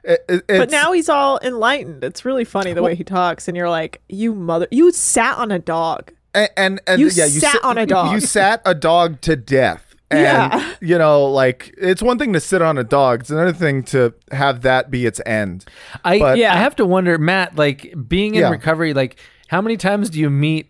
It- 0.03 0.23
it- 0.29 0.47
But 0.47 0.71
now 0.71 0.93
he's 0.93 1.09
all 1.09 1.39
enlightened. 1.43 2.03
It's 2.03 2.23
really 2.25 2.45
funny 2.45 2.73
the 2.73 2.81
way 2.81 2.95
he 2.95 3.03
talks, 3.03 3.47
and 3.47 3.55
you're 3.55 3.69
like, 3.69 4.01
"You 4.09 4.33
mother, 4.33 4.67
you 4.71 4.91
sat 4.91 5.37
on 5.37 5.51
a 5.51 5.59
dog." 5.59 6.11
and 6.33 6.49
and, 6.57 6.81
and 6.87 6.99
You 7.01 7.09
yeah, 7.13 7.25
you 7.25 7.39
sat 7.41 7.63
on 7.63 7.77
a 7.77 7.85
dog. 7.85 8.13
You 8.13 8.19
sat 8.21 8.61
a 8.65 8.73
dog 8.73 9.21
to 9.21 9.35
death. 9.35 9.90
And, 10.11 10.21
Yeah. 10.21 10.73
you 10.81 10.97
know, 10.97 11.25
like 11.25 11.73
it's 11.77 12.01
one 12.01 12.17
thing 12.17 12.33
to 12.33 12.39
sit 12.39 12.61
on 12.61 12.77
a 12.77 12.83
dog; 12.83 13.21
it's 13.21 13.29
another 13.29 13.53
thing 13.53 13.83
to 13.83 14.13
have 14.31 14.61
that 14.61 14.91
be 14.91 15.05
its 15.05 15.21
end. 15.25 15.65
I 16.03 16.19
But- 16.19 16.39
I 16.39 16.55
have 16.57 16.75
to 16.77 16.85
wonder, 16.85 17.17
Matt, 17.17 17.55
like 17.55 17.93
being 18.07 18.35
in 18.35 18.41
Yeah. 18.41 18.49
recovery, 18.49 18.93
like 18.93 19.17
how 19.47 19.61
many 19.61 19.77
times 19.77 20.09
do 20.09 20.19
you 20.19 20.29
meet 20.29 20.69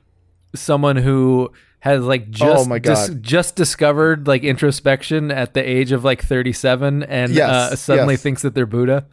someone 0.56 0.98
who 0.98 1.52
has 1.80 2.04
like 2.04 2.30
just 2.30 2.66
Oh 2.68 2.70
my 2.70 2.78
dis- 2.80 3.10
just 3.22 3.56
discovered 3.56 4.28
like 4.28 4.44
introspection 4.44 5.32
at 5.32 5.54
the 5.56 5.68
age 5.68 5.92
of 5.92 6.04
like 6.04 6.22
37 6.24 7.02
and 7.04 7.32
Yes, 7.32 7.50
uh, 7.50 7.76
suddenly 7.76 8.14
yes. 8.14 8.22
thinks 8.22 8.42
that 8.44 8.54
they're 8.54 8.66
Buddha? 8.68 9.06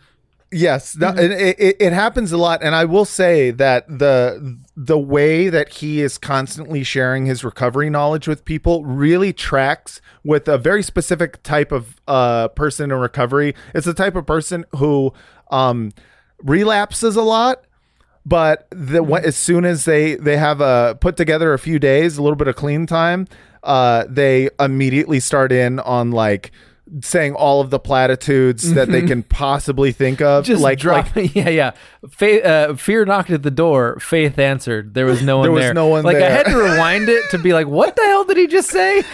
Yes, 0.50 0.94
that, 0.94 1.16
Mm-hmm. 1.16 1.32
it, 1.32 1.56
it, 1.58 1.76
it 1.78 1.92
happens 1.92 2.32
a 2.32 2.38
lot, 2.38 2.62
and 2.62 2.74
I 2.74 2.86
will 2.86 3.04
say 3.04 3.50
that 3.50 3.86
the 3.86 4.58
the 4.74 4.98
way 4.98 5.50
that 5.50 5.68
he 5.68 6.00
is 6.00 6.16
constantly 6.16 6.82
sharing 6.82 7.26
his 7.26 7.44
recovery 7.44 7.90
knowledge 7.90 8.26
with 8.26 8.46
people 8.46 8.82
really 8.84 9.34
tracks 9.34 10.00
with 10.24 10.48
a 10.48 10.56
very 10.56 10.82
specific 10.82 11.42
type 11.42 11.70
of 11.70 12.00
uh, 12.08 12.48
person 12.48 12.90
in 12.90 12.96
recovery. 12.96 13.54
It's 13.74 13.84
the 13.84 13.92
type 13.92 14.16
of 14.16 14.24
person 14.24 14.64
who 14.76 15.12
um, 15.50 15.92
relapses 16.42 17.14
a 17.16 17.22
lot, 17.22 17.64
but 18.24 18.68
the, 18.70 19.02
when, 19.02 19.26
as 19.26 19.36
soon 19.36 19.66
as 19.66 19.84
they 19.84 20.14
they 20.14 20.38
have 20.38 20.62
a 20.62 20.96
put 20.98 21.18
together 21.18 21.52
a 21.52 21.58
few 21.58 21.78
days, 21.78 22.16
a 22.16 22.22
little 22.22 22.36
bit 22.36 22.48
of 22.48 22.56
clean 22.56 22.86
time, 22.86 23.26
uh, 23.64 24.04
they 24.08 24.48
immediately 24.58 25.20
start 25.20 25.52
in 25.52 25.78
on 25.80 26.10
like 26.10 26.52
saying 27.00 27.34
all 27.34 27.60
of 27.60 27.70
the 27.70 27.78
platitudes 27.78 28.74
that 28.74 28.88
they 28.88 29.02
can 29.02 29.22
possibly 29.22 29.92
think 29.92 30.20
of. 30.20 30.44
Just 30.44 30.62
like, 30.62 30.78
drop, 30.78 31.14
like 31.16 31.34
yeah, 31.34 31.48
yeah. 31.48 31.70
Faith, 32.10 32.44
uh, 32.44 32.74
fear 32.74 33.04
knocked 33.04 33.30
at 33.30 33.42
the 33.42 33.50
door. 33.50 33.98
Faith 34.00 34.38
answered. 34.38 34.94
There 34.94 35.06
was 35.06 35.22
no 35.22 35.38
one 35.38 35.42
There 35.44 35.52
was 35.52 35.62
there. 35.64 35.74
no 35.74 35.86
one 35.88 36.04
like 36.04 36.16
I 36.16 36.30
had 36.30 36.46
to 36.46 36.56
rewind 36.56 37.08
it 37.08 37.22
to 37.30 37.38
be 37.38 37.52
like, 37.52 37.66
what 37.66 37.96
the 37.96 38.02
hell 38.02 38.24
did 38.24 38.36
he 38.36 38.46
just 38.46 38.70
say? 38.70 39.02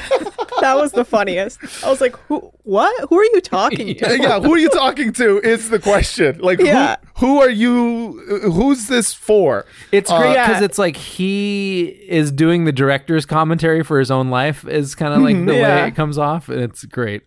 That 0.60 0.76
was 0.76 0.92
the 0.92 1.04
funniest. 1.04 1.58
I 1.84 1.90
was 1.90 2.00
like, 2.00 2.16
"Who? 2.28 2.38
What? 2.62 3.08
Who 3.10 3.18
are 3.18 3.24
you 3.24 3.40
talking 3.40 3.88
to?" 3.96 4.16
yeah, 4.18 4.38
who 4.40 4.54
are 4.54 4.58
you 4.58 4.68
talking 4.68 5.12
to 5.14 5.40
is 5.40 5.68
the 5.68 5.80
question. 5.80 6.38
Like, 6.38 6.60
Yeah. 6.60 6.96
who, 7.16 7.26
who 7.26 7.40
are 7.40 7.50
you? 7.50 8.20
Who's 8.52 8.86
this 8.86 9.12
for? 9.12 9.66
It's 9.90 10.10
great 10.10 10.36
Uh, 10.36 10.44
because 10.46 10.60
Yeah. 10.60 10.64
it's 10.64 10.78
like 10.78 10.96
he 10.96 11.86
is 12.08 12.30
doing 12.30 12.64
the 12.66 12.72
director's 12.72 13.26
commentary 13.26 13.82
for 13.82 13.98
his 13.98 14.12
own 14.12 14.30
life. 14.30 14.64
Is 14.66 14.94
kind 14.94 15.12
of 15.12 15.22
like 15.22 15.44
the 15.44 15.56
Yeah. 15.56 15.82
way 15.82 15.88
it 15.88 15.96
comes 15.96 16.18
off, 16.18 16.48
and 16.48 16.60
it's 16.60 16.84
great. 16.84 17.24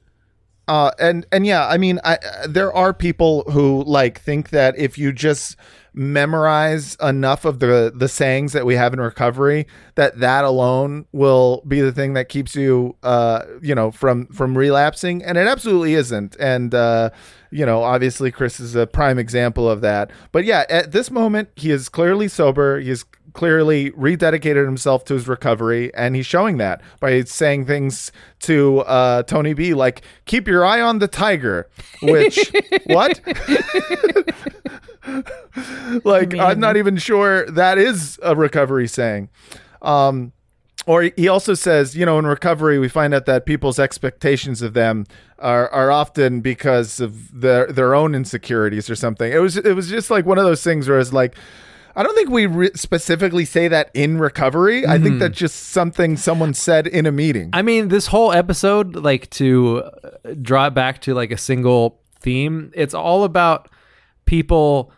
Uh, 0.68 0.91
and 0.99 1.26
and 1.32 1.45
yeah, 1.45 1.68
I 1.68 1.78
mean, 1.78 1.99
I, 2.03 2.18
there 2.47 2.74
are 2.74 2.93
people 2.93 3.43
who 3.51 3.84
like 3.84 4.20
think 4.20 4.49
that 4.49 4.78
if 4.78 4.97
you 4.97 5.13
just 5.13 5.55
memorize 5.93 6.95
enough 7.01 7.43
of 7.43 7.59
the 7.59 7.91
the 7.95 8.07
sayings 8.07 8.53
that 8.53 8.65
we 8.65 8.76
have 8.76 8.93
in 8.93 8.99
recovery, 8.99 9.65
that 9.95 10.20
that 10.20 10.43
alone 10.43 11.05
will 11.13 11.63
be 11.68 11.80
the 11.80 11.91
thing 11.93 12.13
that 12.13 12.28
keeps 12.28 12.55
you, 12.55 12.95
uh, 13.01 13.43
you 13.61 13.74
know, 13.74 13.91
from 13.91 14.28
from 14.28 14.57
relapsing. 14.57 15.24
And 15.24 15.38
it 15.38 15.47
absolutely 15.47 15.93
isn't. 15.93 16.36
And 16.38 16.76
uh, 16.76 17.11
you 17.49 17.65
know, 17.65 17.84
obviously, 17.84 18.30
Chris 18.30 18.59
is 18.59 18.76
a 18.76 18.86
prime 18.86 19.18
example 19.18 19.70
of 19.70 19.80
that. 19.82 20.11
But 20.34 20.43
yeah, 20.43 20.65
at 20.70 20.91
this 20.91 21.09
moment, 21.09 21.49
he 21.55 21.72
is 21.72 21.88
clearly 21.88 22.28
sober. 22.28 22.80
He 22.80 22.89
is 22.89 23.05
clearly 23.38 23.91
rededicated 23.91 24.65
himself 24.65 25.05
to 25.05 25.13
his 25.13 25.27
recovery 25.27 25.93
and 25.93 26.15
he's 26.15 26.25
showing 26.25 26.57
that 26.57 26.81
by 26.99 27.21
saying 27.21 27.67
things 27.67 28.11
to 28.39 28.79
uh, 28.79 29.21
Tony 29.23 29.53
B 29.53 29.75
like 29.75 30.01
keep 30.25 30.47
your 30.47 30.65
eye 30.65 30.81
on 30.81 30.97
the 30.97 31.07
tiger 31.07 31.69
which 32.01 32.51
what 32.85 33.21
like 36.03 36.35
I'm 36.35 36.59
not 36.59 36.77
even 36.77 36.97
sure 36.97 37.45
that 37.51 37.77
is 37.77 38.19
a 38.23 38.35
recovery 38.35 38.88
saying 38.88 39.29
um 39.83 40.33
or 40.88 41.11
he 41.17 41.27
also 41.27 41.53
says, 41.53 41.97
you 41.97 42.05
know, 42.05 42.17
in 42.17 42.25
recovery, 42.25 42.79
we 42.79 42.88
find 42.88 43.13
out 43.13 43.25
that 43.25 43.45
people's 43.45 43.77
expectations 43.77 44.61
of 44.61 44.73
them 44.73 45.05
are, 45.38 45.67
are 45.71 45.91
often 45.91 46.39
because 46.39 47.01
of 47.01 47.41
their 47.41 47.69
their 47.69 47.93
own 47.93 48.15
insecurities 48.15 48.89
or 48.89 48.95
something. 48.95 49.29
It 49.29 49.39
was 49.39 49.57
it 49.57 49.75
was 49.75 49.89
just 49.89 50.09
like 50.09 50.25
one 50.25 50.38
of 50.38 50.45
those 50.45 50.63
things 50.63 50.88
where 50.88 50.97
it's 50.97 51.11
like, 51.11 51.35
I 51.97 52.03
don't 52.03 52.13
think 52.15 52.29
we 52.29 52.45
re- 52.45 52.71
specifically 52.75 53.43
say 53.43 53.67
that 53.69 53.89
in 53.93 54.19
recovery. 54.19 54.85
I 54.85 54.99
think 54.99 55.17
that's 55.19 55.37
just 55.37 55.69
something 55.69 56.15
someone 56.15 56.53
said 56.53 56.85
in 56.85 57.05
a 57.07 57.11
meeting. 57.11 57.49
I 57.53 57.63
mean, 57.63 57.87
this 57.87 58.05
whole 58.07 58.31
episode, 58.31 58.95
like 58.95 59.29
to 59.31 59.83
uh, 59.83 60.35
draw 60.41 60.67
it 60.67 60.75
back 60.75 61.01
to 61.01 61.15
like 61.15 61.31
a 61.31 61.37
single 61.37 61.99
theme, 62.21 62.71
it's 62.75 62.93
all 62.93 63.23
about 63.23 63.67
people 64.25 64.91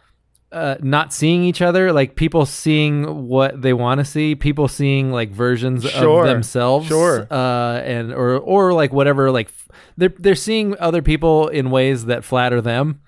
uh, 0.52 0.76
not 0.82 1.14
seeing 1.14 1.44
each 1.44 1.62
other, 1.62 1.94
like 1.94 2.16
people 2.16 2.46
seeing 2.46 3.28
what 3.28 3.62
they 3.62 3.72
want 3.72 4.00
to 4.00 4.06
see, 4.06 4.36
people 4.36 4.68
seeing 4.68 5.12
like 5.12 5.32
versions 5.32 5.90
Sure, 5.90 6.24
of 6.24 6.28
themselves, 6.28 6.88
sure. 6.88 7.28
uh, 7.32 7.80
and 7.82 8.12
or 8.12 8.38
or 8.40 8.74
like 8.74 8.92
whatever, 8.92 9.32
like 9.32 9.48
f- 9.48 9.68
they're 9.96 10.14
they're 10.18 10.36
seeing 10.36 10.76
other 10.80 11.02
people 11.02 11.48
in 11.50 11.70
ways 11.70 12.06
that 12.06 12.24
flatter 12.24 12.62
them, 12.62 13.00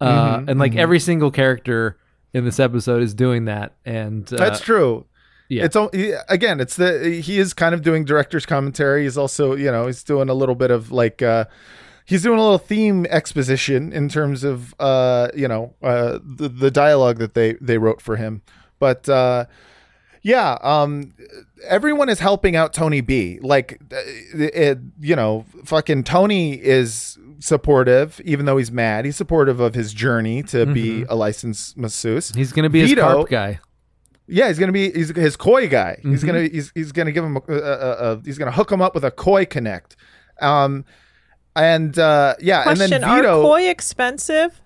uh, 0.00 0.36
Mm-hmm, 0.36 0.50
and 0.50 0.60
like 0.60 0.76
every 0.76 1.00
single 1.00 1.30
character 1.30 1.96
in 2.32 2.44
this 2.44 2.60
episode 2.60 3.02
is 3.02 3.14
doing 3.14 3.46
that, 3.46 3.72
and 3.84 4.32
uh, 4.32 4.36
That's 4.36 4.60
true. 4.60 5.06
yeah. 5.48 5.64
It's 5.64 5.76
he- 5.92 6.14
again, 6.28 6.60
it's 6.60 6.76
the 6.76 7.20
he 7.22 7.38
is 7.38 7.52
kind 7.54 7.74
of 7.74 7.82
doing 7.82 8.04
director's 8.04 8.46
commentary. 8.46 9.02
He's 9.04 9.18
also, 9.18 9.54
you 9.56 9.70
know, 9.70 9.86
he's 9.86 10.02
doing 10.04 10.28
a 10.28 10.34
little 10.34 10.54
bit 10.54 10.70
of 10.70 10.92
like 10.92 11.22
uh 11.22 11.44
he's 12.04 12.22
doing 12.22 12.38
a 12.38 12.42
little 12.42 12.58
theme 12.58 13.06
exposition 13.06 13.92
in 13.92 14.08
terms 14.08 14.44
of 14.44 14.74
uh, 14.80 15.28
you 15.34 15.48
know, 15.48 15.74
uh 15.82 16.18
the, 16.24 16.48
the 16.48 16.70
dialogue 16.70 17.18
that 17.18 17.34
they 17.34 17.54
they 17.60 17.78
wrote 17.78 18.00
for 18.00 18.16
him. 18.16 18.42
But 18.78 19.08
uh 19.08 19.46
yeah, 20.22 20.58
um 20.62 21.14
everyone 21.66 22.08
is 22.08 22.18
helping 22.18 22.56
out 22.56 22.72
Tony 22.72 23.00
B. 23.00 23.38
Like 23.42 23.80
uh, 23.92 23.96
it, 24.34 24.78
you 25.00 25.16
know, 25.16 25.44
fucking 25.64 26.04
Tony 26.04 26.54
is 26.54 27.18
supportive 27.38 28.20
even 28.24 28.44
though 28.46 28.56
he's 28.58 28.70
mad. 28.70 29.04
He's 29.04 29.16
supportive 29.16 29.60
of 29.60 29.74
his 29.74 29.92
journey 29.94 30.42
to 30.44 30.66
be 30.66 31.04
a 31.04 31.14
licensed 31.14 31.76
masseuse. 31.76 32.30
he's 32.34 32.52
gonna 32.52 32.70
be 32.70 32.80
his 32.80 32.94
carp 32.94 33.28
guy. 33.28 33.60
Yeah, 34.26 34.48
he's 34.48 34.58
gonna 34.58 34.72
be 34.72 34.90
he's 34.92 35.08
his 35.16 35.36
koi 35.36 35.68
guy. 35.68 35.96
Mm-hmm. 35.98 36.10
He's 36.12 36.22
gonna 36.24 36.42
he's 36.42 36.70
he's 36.74 36.92
gonna 36.92 37.12
give 37.12 37.24
him 37.24 37.36
a, 37.36 37.52
a, 37.52 37.54
a, 37.56 38.12
a 38.12 38.22
he's 38.24 38.38
gonna 38.38 38.52
hook 38.52 38.70
him 38.70 38.80
up 38.80 38.94
with 38.94 39.04
a 39.04 39.10
koi 39.10 39.44
connect. 39.44 39.96
Um, 40.40 40.84
and 41.56 41.98
uh, 41.98 42.36
yeah, 42.40 42.62
Question: 42.62 42.92
and 42.92 43.02
then 43.02 43.16
Vito. 43.16 43.40
Are 43.40 43.42
koi 43.42 43.68
expensive? 43.68 44.60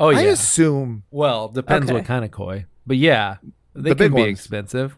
Oh 0.00 0.10
yeah. 0.10 0.18
I 0.18 0.22
assume 0.22 1.04
Well, 1.12 1.48
depends 1.48 1.86
Okay. 1.86 1.94
what 1.94 2.04
kind 2.04 2.24
of 2.24 2.32
koi. 2.32 2.64
But 2.86 2.96
yeah, 2.96 3.36
they 3.74 3.90
The 3.90 3.94
can 3.96 3.96
big 3.96 4.14
be 4.14 4.20
ones. 4.22 4.30
expensive. 4.38 4.96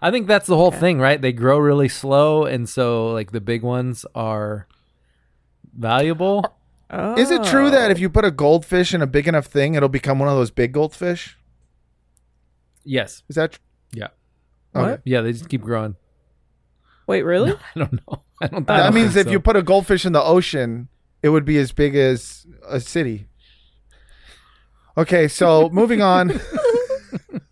I 0.00 0.10
think 0.10 0.26
that's 0.26 0.46
the 0.46 0.56
whole 0.56 0.72
thing, 0.72 0.98
right? 0.98 1.20
They 1.20 1.32
grow 1.32 1.58
really 1.58 1.88
slow 1.88 2.44
and 2.44 2.68
so 2.68 3.08
like 3.12 3.30
the 3.32 3.40
big 3.40 3.62
ones 3.62 4.04
are 4.14 4.66
valuable. 5.76 6.56
Oh. 6.94 7.14
is 7.16 7.30
it 7.30 7.42
true 7.44 7.70
that 7.70 7.90
if 7.90 7.96
oh. 7.96 8.00
you 8.00 8.10
put 8.10 8.24
a 8.26 8.30
goldfish 8.30 8.92
in 8.92 9.00
a 9.00 9.06
big 9.06 9.26
enough 9.26 9.46
thing, 9.46 9.74
it'll 9.74 9.88
become 9.88 10.18
one 10.18 10.28
of 10.28 10.36
those 10.36 10.50
big 10.50 10.72
goldfish? 10.72 11.38
Yes. 12.84 13.22
Is 13.28 13.36
that 13.36 13.52
tr- 13.52 13.58
Yeah. 13.92 14.08
okay? 14.74 15.00
Yeah, 15.04 15.20
they 15.22 15.32
just 15.32 15.48
keep 15.48 15.62
growing. 15.62 15.96
Wait, 17.06 17.22
really? 17.22 17.52
I 17.76 17.78
don't 17.78 17.92
know. 17.92 18.22
I 18.42 18.46
don't 18.48 18.68
I 18.70 18.76
That 18.76 18.84
don't 18.86 18.94
means 18.94 19.14
think 19.14 19.26
if 19.26 19.32
you 19.32 19.40
put 19.40 19.56
a 19.56 19.62
goldfish 19.62 20.04
in 20.04 20.12
the 20.12 20.22
ocean, 20.22 20.88
it 21.22 21.28
would 21.30 21.44
be 21.44 21.56
as 21.58 21.72
big 21.72 21.94
as 21.94 22.46
a 22.68 22.80
city. 22.80 23.28
Okay, 24.98 25.28
so 25.28 25.68
moving 25.72 26.02
on. 26.02 26.32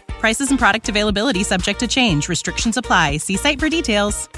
Prices 0.21 0.51
and 0.51 0.59
product 0.59 0.87
availability 0.87 1.41
subject 1.41 1.79
to 1.79 1.87
change. 1.87 2.29
Restrictions 2.29 2.77
apply. 2.77 3.17
See 3.17 3.37
site 3.37 3.59
for 3.59 3.69
details. 3.69 4.29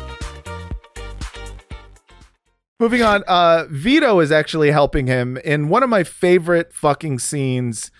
Moving 2.79 3.01
on, 3.01 3.23
uh, 3.27 3.65
Vito 3.69 4.21
is 4.21 4.31
actually 4.31 4.71
helping 4.71 5.07
him 5.07 5.35
in 5.43 5.67
one 5.67 5.83
of 5.83 5.89
my 5.89 6.05
favorite 6.05 6.73
fucking 6.73 7.19
scenes 7.19 7.91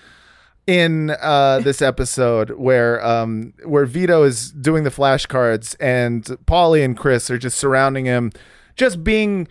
in 0.65 1.09
uh, 1.21 1.59
this 1.59 1.81
episode 1.91 2.51
where 2.51 3.05
um, 3.05 3.53
where 3.65 3.86
Vito 3.86 4.23
is 4.23 4.51
doing 4.51 4.86
the 4.86 4.89
flashcards 4.89 5.75
and 5.81 6.23
Paulie 6.45 6.86
and 6.86 6.97
Chris 6.97 7.29
are 7.29 7.38
just 7.38 7.57
surrounding 7.57 8.05
him, 8.05 8.31
just 8.77 9.03
being 9.03 9.45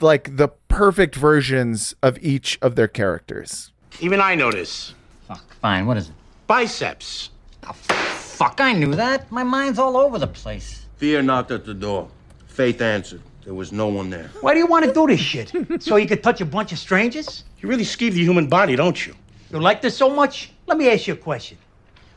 like 0.00 0.36
the 0.36 0.48
perfect 0.66 1.14
versions 1.14 1.94
of 2.02 2.18
each 2.20 2.58
of 2.60 2.74
their 2.74 2.88
characters. 2.88 3.70
Even 4.00 4.20
I 4.20 4.34
notice. 4.34 4.92
Fuck, 5.28 5.54
fine. 5.54 5.86
What 5.86 5.98
is 5.98 6.08
it? 6.08 6.14
Biceps. 6.48 7.30
Fuck, 7.74 8.60
I 8.60 8.72
knew 8.72 8.94
that. 8.94 9.30
My 9.32 9.42
mind's 9.42 9.78
all 9.78 9.96
over 9.96 10.18
the 10.18 10.26
place. 10.26 10.86
Fear 10.96 11.22
knocked 11.22 11.50
at 11.50 11.64
the 11.64 11.74
door. 11.74 12.08
Faith 12.46 12.80
answered. 12.80 13.22
There 13.44 13.54
was 13.54 13.70
no 13.70 13.86
one 13.88 14.10
there. 14.10 14.30
Why 14.40 14.54
do 14.54 14.58
you 14.58 14.66
want 14.66 14.84
to 14.86 14.92
do 14.92 15.06
this 15.06 15.20
shit? 15.20 15.52
so 15.80 15.96
you 15.96 16.06
could 16.06 16.22
touch 16.22 16.40
a 16.40 16.44
bunch 16.44 16.72
of 16.72 16.78
strangers? 16.78 17.44
You 17.60 17.68
really 17.68 17.84
skeeve 17.84 18.12
the 18.12 18.22
human 18.22 18.48
body, 18.48 18.74
don't 18.74 19.06
you? 19.06 19.14
You 19.52 19.60
like 19.60 19.80
this 19.80 19.96
so 19.96 20.10
much? 20.10 20.50
Let 20.66 20.76
me 20.78 20.90
ask 20.90 21.06
you 21.06 21.14
a 21.14 21.16
question. 21.16 21.56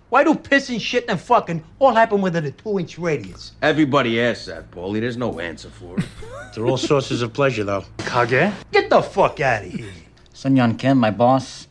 Why 0.09 0.23
do 0.23 0.33
pissing, 0.33 0.81
shit, 0.81 1.05
and 1.07 1.21
fucking 1.21 1.63
all 1.77 1.93
happen 1.93 2.19
within 2.21 2.45
a 2.45 2.51
two-inch 2.51 2.97
radius? 2.97 3.51
Everybody 3.61 4.19
asks 4.19 4.47
that, 4.47 4.71
Paulie. 4.71 4.99
There's 4.99 5.17
no 5.17 5.39
answer 5.39 5.69
for 5.69 5.99
it. 5.99 6.05
They're 6.55 6.65
all 6.65 6.77
sources 6.77 7.21
of 7.21 7.31
pleasure, 7.31 7.63
though. 7.63 7.85
Kage? 7.99 8.51
Get 8.71 8.89
the 8.89 9.03
fuck 9.03 9.39
out 9.39 9.65
of 9.65 9.71
here. 9.71 9.91
Sun 10.33 10.55
Yun 10.55 10.77
Kim, 10.77 10.97
my 10.97 11.11
boss, 11.11 11.67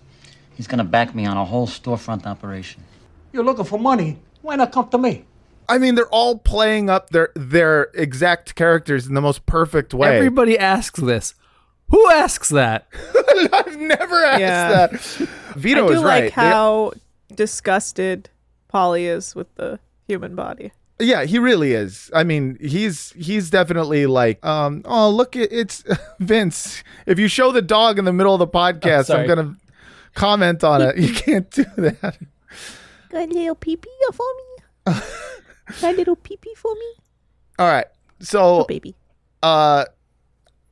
he's 0.55 0.69
gonna 0.69 0.85
back 0.85 1.15
me 1.15 1.27
on 1.27 1.37
a 1.37 1.45
whole 1.45 1.67
storefront 1.67 2.27
operation. 2.27 2.85
You're 3.39 3.45
looking 3.45 3.67
for 3.67 3.79
money. 3.79 4.19
Why 4.43 4.57
not 4.57 4.73
come 4.73 4.89
to 4.89 4.99
me? 4.99 5.25
I 5.69 5.79
mean, 5.79 5.95
they're 5.95 6.09
all 6.09 6.39
playing 6.39 6.91
up 6.91 7.11
their 7.11 7.31
their 7.37 7.85
exact 7.95 8.57
characters 8.57 9.07
in 9.07 9.15
the 9.15 9.21
most 9.21 9.47
perfect 9.47 9.95
way. 9.95 10.17
Everybody 10.17 10.59
asks 10.59 10.99
this. 10.99 11.35
Who 11.91 12.11
asks 12.11 12.49
that? 12.49 12.89
I've 13.53 13.77
never 13.79 14.17
asked 14.25 14.41
Yeah. 14.41 14.69
that. 14.89 14.91
Vito 15.55 15.89
is 15.89 15.91
like, 15.91 15.93
I 15.93 15.93
do 15.93 15.93
is 15.93 16.03
like 16.03 16.05
right. 16.25 16.33
how 16.33 16.93
disgusted 17.33 18.29
Paulie 18.75 19.03
is 19.05 19.37
with 19.37 19.55
the 19.55 19.79
human 20.09 20.35
body. 20.35 20.73
Yeah, 20.99 21.23
he 21.25 21.39
really 21.39 21.75
is. 21.75 22.11
I 22.13 22.25
mean, 22.25 22.59
he's 22.61 23.13
he's 23.13 23.51
definitely 23.51 24.07
like, 24.07 24.45
um, 24.45 24.83
oh 24.85 25.11
look, 25.11 25.37
it, 25.37 25.53
it's 25.53 25.85
Vince. 26.19 26.83
If 27.07 27.21
you 27.21 27.29
show 27.29 27.53
the 27.53 27.63
dog 27.63 28.01
in 28.01 28.05
the 28.05 28.13
middle 28.13 28.35
of 28.35 28.41
the 28.41 28.49
podcast, 28.49 29.15
I'm 29.17 29.29
gonna 29.29 29.55
comment 30.17 30.65
on 30.65 30.83
it. 30.83 30.97
You 30.99 31.15
can't 31.15 31.49
do 31.53 31.65
that. 31.77 32.19
Got 33.11 33.29
a 33.29 33.33
little 33.33 33.55
pee 33.55 33.77
pee 33.77 33.91
for 34.13 34.27
me. 34.37 34.95
Got 35.81 35.83
a 35.95 35.97
little 35.97 36.17
pee 36.17 36.37
pee 36.37 36.55
for 36.55 36.75
me. 36.75 36.93
All 37.59 37.67
right, 37.67 37.87
so 38.21 38.65
baby. 38.69 38.95
uh 39.43 39.85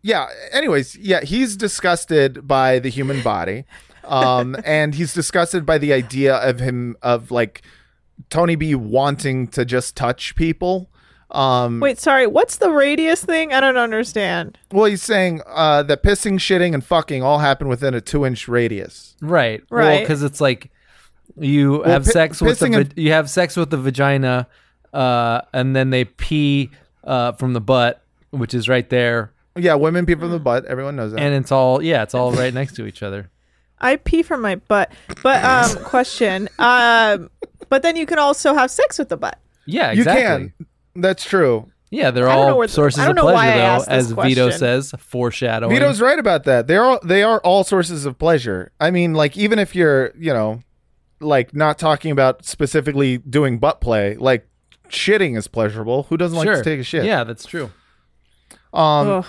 yeah 0.03 0.29
anyways 0.53 0.97
yeah 0.99 1.21
he's 1.23 1.57
disgusted 1.57 2.47
by 2.47 2.79
the 2.79 2.89
human 2.89 3.21
body 3.23 3.65
um 4.05 4.55
and 4.65 4.95
he's 4.95 5.13
disgusted 5.13 5.67
by 5.67 5.79
the 5.79 5.93
idea 5.93 6.37
of 6.37 6.61
him 6.61 6.97
of 7.03 7.33
like 7.33 7.63
tony 8.31 8.55
b 8.55 8.73
wanting 8.77 9.49
to 9.49 9.65
just 9.65 9.97
touch 9.97 10.37
people 10.37 10.89
um 11.33 11.81
Wait, 11.81 11.99
sorry. 11.99 12.29
What's 12.29 12.59
the 12.59 12.71
radius 12.71 13.25
thing? 13.25 13.53
I 13.53 13.59
don't 13.61 13.77
understand. 13.77 14.59
well 14.71 14.85
he's 14.85 15.03
saying 15.03 15.43
uh 15.49 15.83
that 15.83 16.05
pissing 16.05 16.39
shitting 16.39 16.73
and 16.73 16.85
fucking 16.85 17.25
all 17.25 17.39
happen 17.39 17.67
within 17.67 17.95
a 17.95 18.01
two 18.01 18.25
inch 18.25 18.47
radius 18.47 19.17
Right. 19.21 19.61
Right. 19.71 20.03
because 20.03 20.23
it's 20.23 20.41
like 20.41 20.71
you 21.39 21.79
Well, 21.81 21.85
have 21.91 22.05
pi- 22.05 22.11
sex 22.11 22.41
with 22.41 22.59
the 22.59 22.69
va- 22.69 22.77
and- 22.79 22.95
you 22.97 23.13
have 23.13 23.29
sex 23.31 23.57
with 23.57 23.71
the 23.71 23.77
vagina, 23.79 24.47
uh, 24.93 25.43
and 25.53 25.75
then 25.77 25.91
they 25.91 26.05
pee 26.05 26.71
uh, 27.05 27.33
from 27.33 27.53
the 27.53 27.61
butt, 27.61 28.03
which 28.31 28.55
is 28.55 28.69
right 28.69 28.89
there, 28.91 29.33
yeah 29.59 29.75
women 29.75 30.05
pee 30.05 30.15
from 30.15 30.31
the 30.31 30.39
butt 30.39 30.67
everyone 30.67 30.97
knows 30.97 31.13
that 31.13 31.21
and 31.21 31.35
it's 31.35 31.51
all 31.51 31.81
yeah, 31.83 32.03
it's 32.03 32.15
all 32.15 32.31
right 32.33 32.53
next 32.53 32.75
to 32.77 32.87
each 32.87 33.03
other. 33.03 33.31
I 33.81 33.97
pee 33.97 34.23
from 34.23 34.41
my 34.43 34.57
butt. 34.57 34.91
But 35.23 35.43
um 35.45 35.83
question. 35.85 36.49
Um 36.59 37.31
but 37.69 37.83
then 37.83 37.97
you 37.97 38.05
can 38.07 38.19
also 38.19 38.55
have 38.55 38.71
sex 38.71 38.99
with 38.99 39.09
the 39.09 39.17
butt. 39.17 39.39
Yeah, 39.67 39.93
you 39.93 40.05
can 40.05 40.53
that's 40.95 41.25
true 41.25 41.71
Yeah, 41.91 42.11
they're 42.11 42.29
I 42.29 42.35
don't 42.37 42.47
know 42.49 42.55
all 42.55 42.61
the- 42.63 42.69
sources 42.69 43.03
of 43.07 43.15
know 43.17 43.25
why 43.27 43.33
I 43.33 43.53
pleasure, 43.53 43.59
though, 43.61 43.79
this 43.79 43.89
as 43.89 44.13
Vito 44.13 44.51
says, 44.51 44.95
foreshadowing. 44.99 45.73
Vito's 45.75 46.01
right 46.01 46.19
about 46.19 46.45
that. 46.45 46.67
They 46.67 46.77
are 46.77 46.99
they 47.05 47.23
are 47.23 47.41
all 47.41 47.65
sources 47.65 48.05
of 48.07 48.19
pleasure. 48.19 48.73
I 48.81 48.91
mean, 48.91 49.15
like 49.15 49.37
even 49.39 49.59
if 49.59 49.75
you're, 49.75 50.13
you 50.19 50.33
know, 50.35 50.63
like 51.21 51.55
not 51.55 51.79
talking 51.79 52.11
about 52.11 52.45
specifically 52.45 53.19
doing 53.19 53.59
butt 53.59 53.81
play, 53.81 54.17
like 54.17 54.47
shitting 54.89 55.37
is 55.37 55.49
pleasurable. 55.49 56.05
Who 56.05 56.17
doesn't 56.17 56.37
like 56.37 56.47
sure. 56.47 56.57
to 56.57 56.63
take 56.63 56.81
a 56.81 56.85
shit? 56.85 57.05
Yeah, 57.05 57.25
that's 57.25 57.47
true. 57.47 57.71
Um 58.73 59.09
Ugh. 59.09 59.27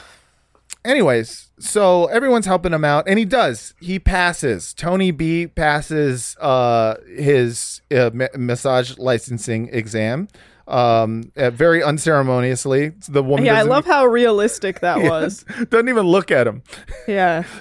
anyways, 0.84 1.52
so 1.60 2.06
everyone's 2.08 2.46
helping 2.46 2.74
him 2.74 2.84
out 2.84 3.08
and 3.08 3.18
he 3.18 3.26
does. 3.26 3.74
He 3.80 4.00
passes. 4.00 4.74
Tony 4.74 5.12
B 5.12 5.48
passes 5.48 6.36
uh 6.40 6.96
his 7.08 7.82
uh, 7.92 8.12
ma- 8.14 8.28
massage 8.36 8.98
licensing 8.98 9.70
exam. 9.72 10.28
Um 10.68 11.32
uh, 11.38 11.50
very 11.50 11.82
unceremoniously. 11.84 12.90
The 13.08 13.24
woman 13.24 13.46
Yeah, 13.46 13.58
I 13.58 13.62
love 13.62 13.86
how 13.86 14.06
realistic 14.06 14.82
that 14.82 15.02
was. 15.12 15.46
doesn't 15.70 15.88
even 15.90 16.06
look 16.06 16.32
at 16.32 16.48
him. 16.48 16.64
Yeah. 17.08 17.44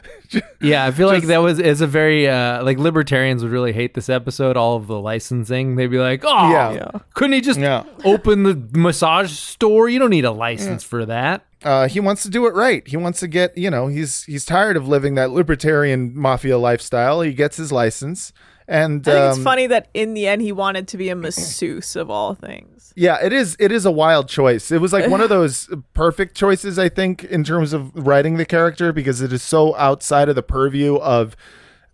Yeah, 0.61 0.85
I 0.85 0.91
feel 0.91 1.07
like 1.07 1.23
that 1.29 1.39
was 1.39 1.61
is 1.61 1.81
a 1.81 1.87
very 1.87 2.27
uh 2.29 2.61
like 2.65 2.79
libertarians 2.79 3.45
would 3.45 3.53
really 3.53 3.73
hate 3.73 3.95
this 3.95 4.09
episode. 4.09 4.57
All 4.57 4.75
of 4.75 4.89
the 4.89 4.99
licensing, 5.01 5.77
they'd 5.77 5.87
be 5.87 6.01
like, 6.01 6.23
"Oh, 6.25 6.51
Yeah. 6.51 6.91
couldn't 7.15 7.35
he 7.35 7.41
just 7.41 7.61
Yeah. 7.61 7.85
open 8.05 8.43
the 8.43 8.61
massage 8.77 9.31
store? 9.31 9.89
You 9.89 10.01
don't 10.01 10.11
need 10.11 10.25
a 10.25 10.33
license 10.33 10.83
for 10.83 11.07
that." 11.07 11.45
uh, 11.65 11.87
he 11.89 12.01
wants 12.01 12.23
to 12.25 12.29
do 12.29 12.47
it 12.47 12.55
right. 12.55 12.87
He 12.89 12.97
wants 12.97 13.21
to 13.21 13.29
get, 13.29 13.57
you 13.57 13.71
know, 13.71 13.87
he's 13.87 14.25
he's 14.25 14.45
tired 14.45 14.77
of 14.77 14.89
living 14.89 15.15
that 15.15 15.31
libertarian 15.31 16.13
mafia 16.19 16.59
lifestyle. 16.59 17.21
He 17.21 17.33
gets 17.33 17.57
his 17.57 17.71
license, 17.71 18.33
and 18.69 19.07
I 19.09 19.13
think 19.13 19.25
it's 19.29 19.39
um, 19.39 19.45
funny 19.45 19.67
that 19.69 19.89
in 19.95 20.15
the 20.15 20.27
end 20.27 20.43
he 20.43 20.53
wanted 20.53 20.89
to 20.89 20.97
be 20.97 21.09
a 21.09 21.17
masseuse 21.17 21.97
of 21.97 22.11
all 22.11 22.35
things. 22.35 22.93
Yeah, 22.97 23.19
it 23.23 23.33
is. 23.33 23.57
It 23.61 23.73
is 23.73 23.85
a 23.85 23.91
wild 23.91 24.29
choice. 24.29 24.71
It 24.73 24.81
was 24.81 24.93
like 24.93 25.09
one 25.11 25.21
of 25.21 25.29
those 25.39 25.69
perfect 25.93 26.35
choices, 26.37 26.79
I 26.79 26.89
think, 26.89 27.25
in 27.25 27.45
terms 27.45 27.73
of 27.73 27.95
writing 27.95 28.37
the 28.39 28.47
character 28.47 28.93
because 28.93 29.21
it 29.21 29.33
is 29.33 29.43
so 29.43 29.77
outside 29.77 30.29
of 30.31 30.35
the 30.35 30.43
purview 30.43 30.97
of 30.97 31.37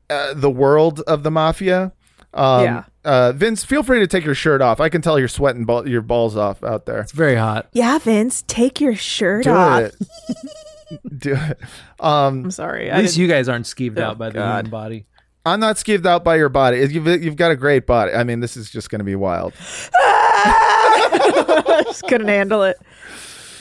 uh, 0.09 0.33
the 0.35 0.51
world 0.51 1.01
of 1.01 1.23
the 1.25 1.31
mafia. 1.31 1.93
Um, 2.35 2.65
Yeah. 2.65 2.85
Uh, 3.05 3.33
Vince, 3.33 3.65
feel 3.65 3.83
free 3.83 3.99
to 3.99 4.07
take 4.07 4.25
your 4.25 4.37
shirt 4.37 4.63
off. 4.63 4.79
I 4.79 4.89
can 4.89 5.03
tell 5.03 5.19
you're 5.19 5.27
sweating 5.27 5.65
ball- 5.65 5.89
your 5.89 6.03
balls 6.03 6.37
off 6.37 6.63
out 6.63 6.87
there. 6.87 7.01
It's 7.01 7.11
very 7.11 7.35
hot. 7.35 7.67
Yeah, 7.73 7.99
Vince, 7.99 8.45
take 8.47 8.81
your 8.81 8.95
shirt 8.95 9.43
Do 9.43 9.51
off. 9.51 9.81
it. 9.83 9.97
do 11.19 11.35
it. 11.35 11.59
Um, 11.99 12.45
I'm 12.45 12.51
sorry. 12.53 12.91
At 12.91 12.99
I 12.99 13.01
least 13.01 13.15
didn't- 13.15 13.23
you 13.29 13.35
guys 13.35 13.49
aren't 13.49 13.67
skeeved 13.67 13.99
Oh, 13.99 14.05
out 14.05 14.19
by 14.19 14.31
the 14.31 14.39
human 14.41 14.71
body. 14.71 15.07
I'm 15.45 15.61
not 15.61 15.77
skeeved 15.77 16.07
out 16.07 16.25
by 16.25 16.37
your 16.37 16.49
body. 16.49 16.79
You've, 16.79 17.07
you've 17.23 17.37
got 17.37 17.51
a 17.51 17.57
great 17.57 17.87
body. 17.87 18.13
I 18.13 18.23
mean, 18.25 18.41
this 18.41 18.57
is 18.57 18.71
just 18.71 18.91
going 18.91 19.01
to 19.01 19.05
be 19.05 19.17
wild. 19.17 19.53
I 19.95 21.83
just 21.87 22.05
couldn't 22.05 22.29
handle 22.29 22.63
it. 22.63 22.77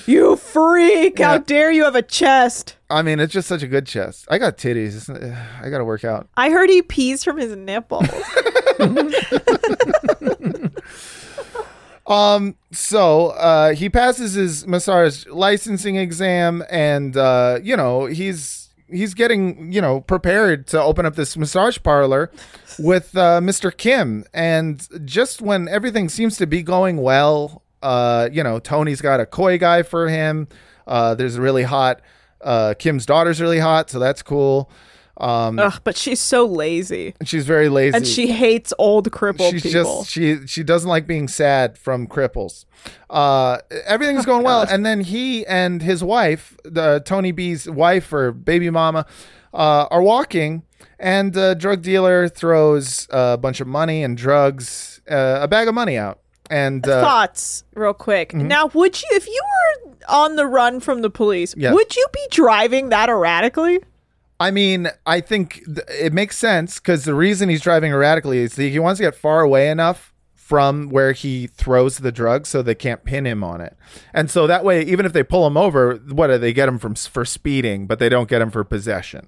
You 0.05 0.35
freak! 0.35 1.19
How 1.19 1.37
dare 1.37 1.71
you 1.71 1.83
have 1.83 1.95
a 1.95 2.01
chest? 2.01 2.75
I 2.89 3.01
mean, 3.01 3.19
it's 3.19 3.33
just 3.33 3.47
such 3.47 3.63
a 3.63 3.67
good 3.67 3.85
chest. 3.85 4.25
I 4.29 4.37
got 4.37 4.57
titties. 4.57 5.09
Uh, 5.09 5.35
I 5.63 5.69
got 5.69 5.77
to 5.77 5.85
work 5.85 6.03
out. 6.03 6.27
I 6.35 6.49
heard 6.49 6.69
he 6.69 6.81
pees 6.81 7.23
from 7.23 7.37
his 7.37 7.55
nipples. 7.55 8.07
Um, 12.11 12.55
so 12.73 13.27
uh, 13.29 13.73
he 13.73 13.89
passes 13.89 14.33
his 14.33 14.67
massage 14.67 15.25
licensing 15.27 15.95
exam, 15.95 16.61
and 16.69 17.15
uh, 17.15 17.59
you 17.63 17.77
know 17.77 18.05
he's 18.05 18.60
he's 18.91 19.13
getting 19.13 19.71
you 19.71 19.81
know 19.81 20.01
prepared 20.01 20.67
to 20.67 20.81
open 20.81 21.05
up 21.05 21.15
this 21.15 21.35
massage 21.37 21.77
parlor 21.81 22.31
with 22.79 23.15
uh, 23.15 23.39
Mr. 23.41 23.75
Kim, 23.75 24.25
and 24.33 24.87
just 25.05 25.41
when 25.41 25.67
everything 25.67 26.09
seems 26.09 26.37
to 26.37 26.45
be 26.45 26.63
going 26.63 26.97
well, 26.97 27.63
uh, 27.81 28.29
you 28.31 28.43
know 28.43 28.59
Tony's 28.59 29.01
got 29.01 29.19
a 29.19 29.25
koi 29.25 29.57
guy 29.57 29.83
for 29.83 30.07
him. 30.07 30.47
Uh, 30.87 31.15
there's 31.15 31.35
a 31.35 31.41
really 31.41 31.63
hot. 31.63 32.01
Uh, 32.41 32.73
Kim's 32.77 33.05
daughter's 33.05 33.39
really 33.39 33.59
hot, 33.59 33.89
so 33.89 33.99
that's 33.99 34.21
cool. 34.21 34.69
Um, 35.17 35.59
Ugh, 35.59 35.79
but 35.83 35.97
she's 35.97 36.19
so 36.19 36.45
lazy, 36.45 37.13
and 37.19 37.27
she's 37.27 37.45
very 37.45 37.69
lazy, 37.69 37.95
and 37.97 38.07
she 38.07 38.27
hates 38.31 38.73
old 38.79 39.11
crippled 39.11 39.51
she's 39.53 39.63
people. 39.63 40.01
just 40.01 40.09
she 40.09 40.47
she 40.47 40.63
doesn't 40.63 40.89
like 40.89 41.05
being 41.05 41.27
sad 41.27 41.77
from 41.77 42.07
cripples 42.07 42.65
uh 43.09 43.57
everything's 43.85 44.25
going 44.25 44.43
well 44.43 44.65
and 44.67 44.83
then 44.85 45.01
he 45.01 45.45
and 45.45 45.81
his 45.83 46.03
wife 46.03 46.57
the 46.63 47.01
tony 47.05 47.31
b's 47.31 47.69
wife 47.69 48.11
or 48.11 48.31
baby 48.31 48.69
mama 48.69 49.05
uh 49.53 49.85
are 49.91 50.01
walking 50.01 50.63
And 50.97 51.35
uh, 51.35 51.55
drug 51.55 51.81
dealer 51.81 52.29
throws 52.29 53.07
a 53.09 53.35
bunch 53.37 53.59
of 53.59 53.67
money 53.67 54.03
and 54.03 54.15
drugs, 54.15 55.01
uh, 55.09 55.39
a 55.41 55.47
bag 55.47 55.67
of 55.67 55.73
money 55.73 55.97
out. 55.97 56.19
And 56.49 56.87
uh, 56.87 57.01
Thoughts, 57.01 57.63
real 57.73 57.93
quick. 57.93 58.33
Now, 58.35 58.67
would 58.67 59.01
you, 59.01 59.07
if 59.13 59.25
you 59.25 59.41
were 59.51 59.93
on 60.09 60.35
the 60.35 60.45
run 60.45 60.79
from 60.79 61.01
the 61.01 61.09
police, 61.09 61.55
would 61.55 61.95
you 61.95 62.05
be 62.13 62.25
driving 62.29 62.89
that 62.89 63.09
erratically? 63.09 63.79
I 64.41 64.51
mean, 64.51 64.89
I 65.05 65.21
think 65.21 65.63
th- 65.65 65.87
it 65.87 66.13
makes 66.13 66.37
sense 66.37 66.79
because 66.79 67.05
the 67.05 67.13
reason 67.13 67.47
he's 67.49 67.61
driving 67.61 67.91
erratically 67.91 68.39
is 68.39 68.55
that 68.55 68.63
he 68.69 68.79
wants 68.79 68.97
to 68.97 69.03
get 69.03 69.15
far 69.15 69.41
away 69.41 69.69
enough 69.69 70.13
from 70.35 70.89
where 70.89 71.11
he 71.13 71.47
throws 71.47 71.99
the 71.99 72.11
drugs 72.11 72.49
so 72.49 72.61
they 72.61 72.75
can't 72.75 73.03
pin 73.05 73.25
him 73.25 73.43
on 73.43 73.61
it. 73.61 73.77
And 74.13 74.29
so 74.29 74.47
that 74.47 74.65
way, 74.65 74.81
even 74.83 75.05
if 75.05 75.13
they 75.13 75.23
pull 75.23 75.47
him 75.47 75.55
over, 75.55 75.95
what 76.09 76.27
do 76.27 76.37
they 76.37 76.51
get 76.53 76.67
him 76.67 76.77
from 76.79 76.95
for 76.95 77.23
speeding, 77.23 77.87
but 77.87 77.99
they 77.99 78.09
don't 78.09 78.27
get 78.27 78.41
him 78.41 78.51
for 78.51 78.63
possession. 78.63 79.27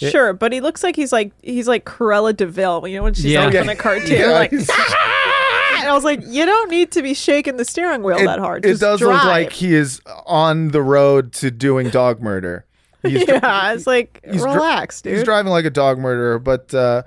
It- 0.00 0.10
Sure, 0.10 0.32
but 0.32 0.52
he 0.52 0.60
looks 0.60 0.82
like 0.82 0.96
he's 0.96 1.12
like 1.12 1.32
he's 1.42 1.68
like 1.68 1.84
Cruella 1.84 2.34
de 2.36 2.46
Vil. 2.46 2.86
You 2.88 2.96
know 2.98 3.02
when 3.04 3.14
she's 3.14 3.26
Yeah. 3.26 3.44
like 3.44 3.54
Yeah. 3.54 3.62
in 3.62 3.68
a 3.68 3.76
cartoon, 3.76 4.18
Yeah, 4.20 4.30
like. 4.30 4.52
Ah! 4.70 5.78
and 5.80 5.88
I 5.88 5.92
was 5.94 6.04
like, 6.04 6.20
you 6.26 6.46
don't 6.46 6.70
need 6.70 6.90
to 6.92 7.02
be 7.02 7.12
shaking 7.14 7.56
the 7.58 7.64
steering 7.64 8.02
wheel 8.02 8.16
It, 8.18 8.24
that 8.24 8.38
hard. 8.38 8.64
it 8.64 8.80
does 8.80 9.00
drive. 9.00 9.14
look 9.16 9.24
like 9.24 9.52
he 9.52 9.74
is 9.74 10.00
on 10.26 10.68
the 10.68 10.80
road 10.82 11.32
to 11.34 11.50
doing 11.50 11.90
dog 11.90 12.20
murder. 12.22 12.64
He's 13.06 13.24
dri- 13.26 13.34
yeah, 13.34 13.72
it's 13.72 13.86
like 13.86 14.20
he's 14.24 14.42
dri- 14.42 14.52
relax, 14.52 15.02
dude. 15.02 15.14
He's 15.14 15.24
driving 15.24 15.52
like 15.52 15.64
a 15.64 15.70
dog 15.70 15.98
murderer, 15.98 16.38
but 16.38 16.72
uh, 16.74 17.02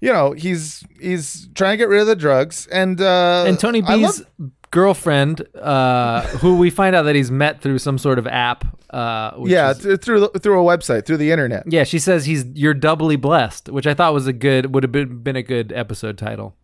you 0.00 0.12
know 0.12 0.32
he's 0.32 0.84
he's 1.00 1.48
trying 1.54 1.72
to 1.74 1.76
get 1.78 1.88
rid 1.88 2.00
of 2.00 2.06
the 2.06 2.16
drugs, 2.16 2.66
and 2.68 3.00
uh, 3.00 3.44
and 3.46 3.58
Tony 3.58 3.80
B's 3.80 4.20
love- 4.20 4.50
girlfriend, 4.70 5.46
uh, 5.56 6.22
who 6.38 6.56
we 6.56 6.70
find 6.70 6.96
out 6.96 7.02
that 7.02 7.14
he's 7.14 7.30
met 7.30 7.60
through 7.60 7.78
some 7.78 7.98
sort 7.98 8.18
of 8.18 8.26
app. 8.26 8.64
Uh, 8.90 9.32
which 9.36 9.50
yeah 9.52 9.70
is- 9.70 9.78
th- 9.78 10.00
through 10.02 10.28
through 10.40 10.60
a 10.60 10.76
website 10.76 11.06
through 11.06 11.16
the 11.16 11.30
internet. 11.30 11.64
yeah. 11.66 11.82
She 11.84 11.98
says 11.98 12.26
he's 12.26 12.44
you're 12.54 12.74
doubly 12.74 13.16
blessed, 13.16 13.70
which 13.70 13.86
I 13.86 13.94
thought 13.94 14.12
was 14.12 14.26
a 14.26 14.34
good 14.34 14.74
would 14.74 14.82
have 14.82 14.92
been 14.92 15.22
been 15.22 15.36
a 15.36 15.42
good 15.42 15.72
episode 15.72 16.18
title. 16.18 16.54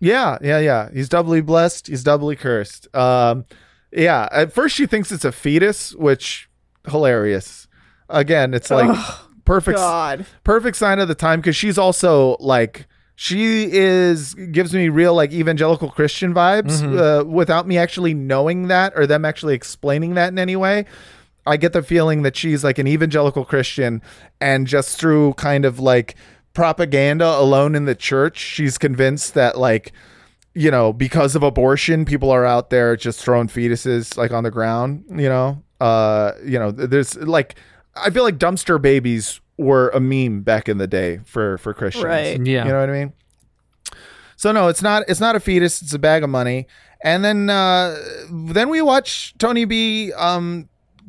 Yeah, 0.00 0.38
yeah, 0.40 0.60
yeah. 0.60 0.88
He's 0.94 1.08
doubly 1.10 1.40
blessed. 1.42 1.88
He's 1.88 2.02
doubly 2.04 2.36
cursed. 2.36 2.86
Um, 2.94 3.44
yeah. 3.92 4.28
At 4.32 4.52
first, 4.52 4.76
she 4.76 4.86
thinks 4.86 5.10
it's 5.12 5.24
a 5.26 5.32
fetus, 5.32 5.94
which 5.94 6.48
hilarious. 6.88 7.67
Again, 8.08 8.54
it's 8.54 8.70
like 8.70 8.96
perfect, 9.44 9.76
God. 9.78 10.26
perfect 10.44 10.76
sign 10.76 10.98
of 10.98 11.08
the 11.08 11.14
time 11.14 11.40
because 11.40 11.56
she's 11.56 11.78
also 11.78 12.36
like 12.40 12.86
she 13.14 13.70
is 13.72 14.34
gives 14.34 14.72
me 14.72 14.88
real 14.88 15.14
like 15.14 15.32
evangelical 15.32 15.90
Christian 15.90 16.32
vibes 16.32 16.80
Mhm. 16.82 16.98
uh, 17.22 17.24
without 17.24 17.66
me 17.66 17.76
actually 17.76 18.14
knowing 18.14 18.68
that 18.68 18.92
or 18.96 19.06
them 19.06 19.24
actually 19.24 19.54
explaining 19.54 20.14
that 20.14 20.28
in 20.28 20.38
any 20.38 20.56
way. 20.56 20.84
I 21.46 21.56
get 21.56 21.72
the 21.72 21.82
feeling 21.82 22.22
that 22.22 22.36
she's 22.36 22.62
like 22.62 22.78
an 22.78 22.86
evangelical 22.86 23.44
Christian, 23.44 24.02
and 24.40 24.66
just 24.66 25.00
through 25.00 25.32
kind 25.34 25.64
of 25.64 25.80
like 25.80 26.14
propaganda 26.54 27.26
alone 27.26 27.74
in 27.74 27.84
the 27.84 27.94
church, 27.94 28.38
she's 28.38 28.78
convinced 28.78 29.34
that 29.34 29.58
like 29.58 29.92
you 30.54 30.70
know 30.70 30.92
because 30.92 31.34
of 31.36 31.42
abortion, 31.42 32.04
people 32.04 32.30
are 32.30 32.44
out 32.44 32.70
there 32.70 32.96
just 32.96 33.20
throwing 33.22 33.48
fetuses 33.48 34.16
like 34.16 34.30
on 34.32 34.44
the 34.44 34.50
ground. 34.50 35.04
You 35.10 35.28
know, 35.28 35.62
uh, 35.80 36.32
you 36.44 36.58
know, 36.58 36.70
there's 36.70 37.16
like 37.16 37.54
I 38.04 38.10
feel 38.10 38.22
like 38.24 38.38
dumpster 38.38 38.80
babies 38.80 39.40
were 39.56 39.88
a 39.90 40.00
meme 40.00 40.42
back 40.42 40.68
in 40.68 40.78
the 40.78 40.86
day 40.86 41.20
for 41.24 41.58
for 41.58 41.74
Christians. 41.74 42.04
Right. 42.04 42.40
Yeah. 42.46 42.64
you 42.64 42.72
know 42.72 42.80
what 42.80 42.88
I 42.90 42.92
mean. 42.92 43.12
So 44.36 44.52
no, 44.52 44.68
it's 44.68 44.82
not. 44.82 45.04
It's 45.08 45.20
not 45.20 45.34
a 45.36 45.40
fetus. 45.40 45.82
It's 45.82 45.92
a 45.94 45.98
bag 45.98 46.22
of 46.22 46.30
money. 46.30 46.66
And 47.02 47.24
then 47.24 47.50
uh, 47.50 47.96
then 48.30 48.68
we 48.68 48.82
watch 48.82 49.34
Tony 49.38 49.64
B 49.64 50.12
um, 50.12 50.68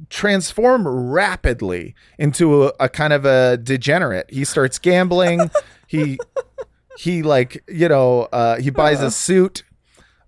transform 0.09 0.87
rapidly 0.87 1.95
into 2.17 2.65
a, 2.65 2.73
a 2.79 2.89
kind 2.89 3.13
of 3.13 3.25
a 3.25 3.57
degenerate. 3.57 4.29
He 4.29 4.45
starts 4.45 4.79
gambling. 4.79 5.51
he 5.87 6.17
he 6.97 7.21
like 7.23 7.63
you 7.67 7.87
know 7.87 8.23
uh, 8.31 8.57
he 8.57 8.69
buys 8.71 9.01
a 9.01 9.11
suit. 9.11 9.63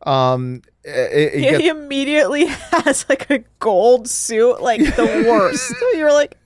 Um, 0.04 0.62
it, 0.84 0.90
it 0.90 1.34
He, 1.36 1.42
gets- 1.42 1.58
he 1.60 1.68
immediately 1.70 2.46
has 2.72 3.06
like 3.10 3.30
a 3.30 3.40
gold 3.60 4.08
suit, 4.08 4.62
like 4.62 4.80
the 4.82 5.26
worst. 5.30 5.74
You're 5.94 6.12
like, 6.14 6.38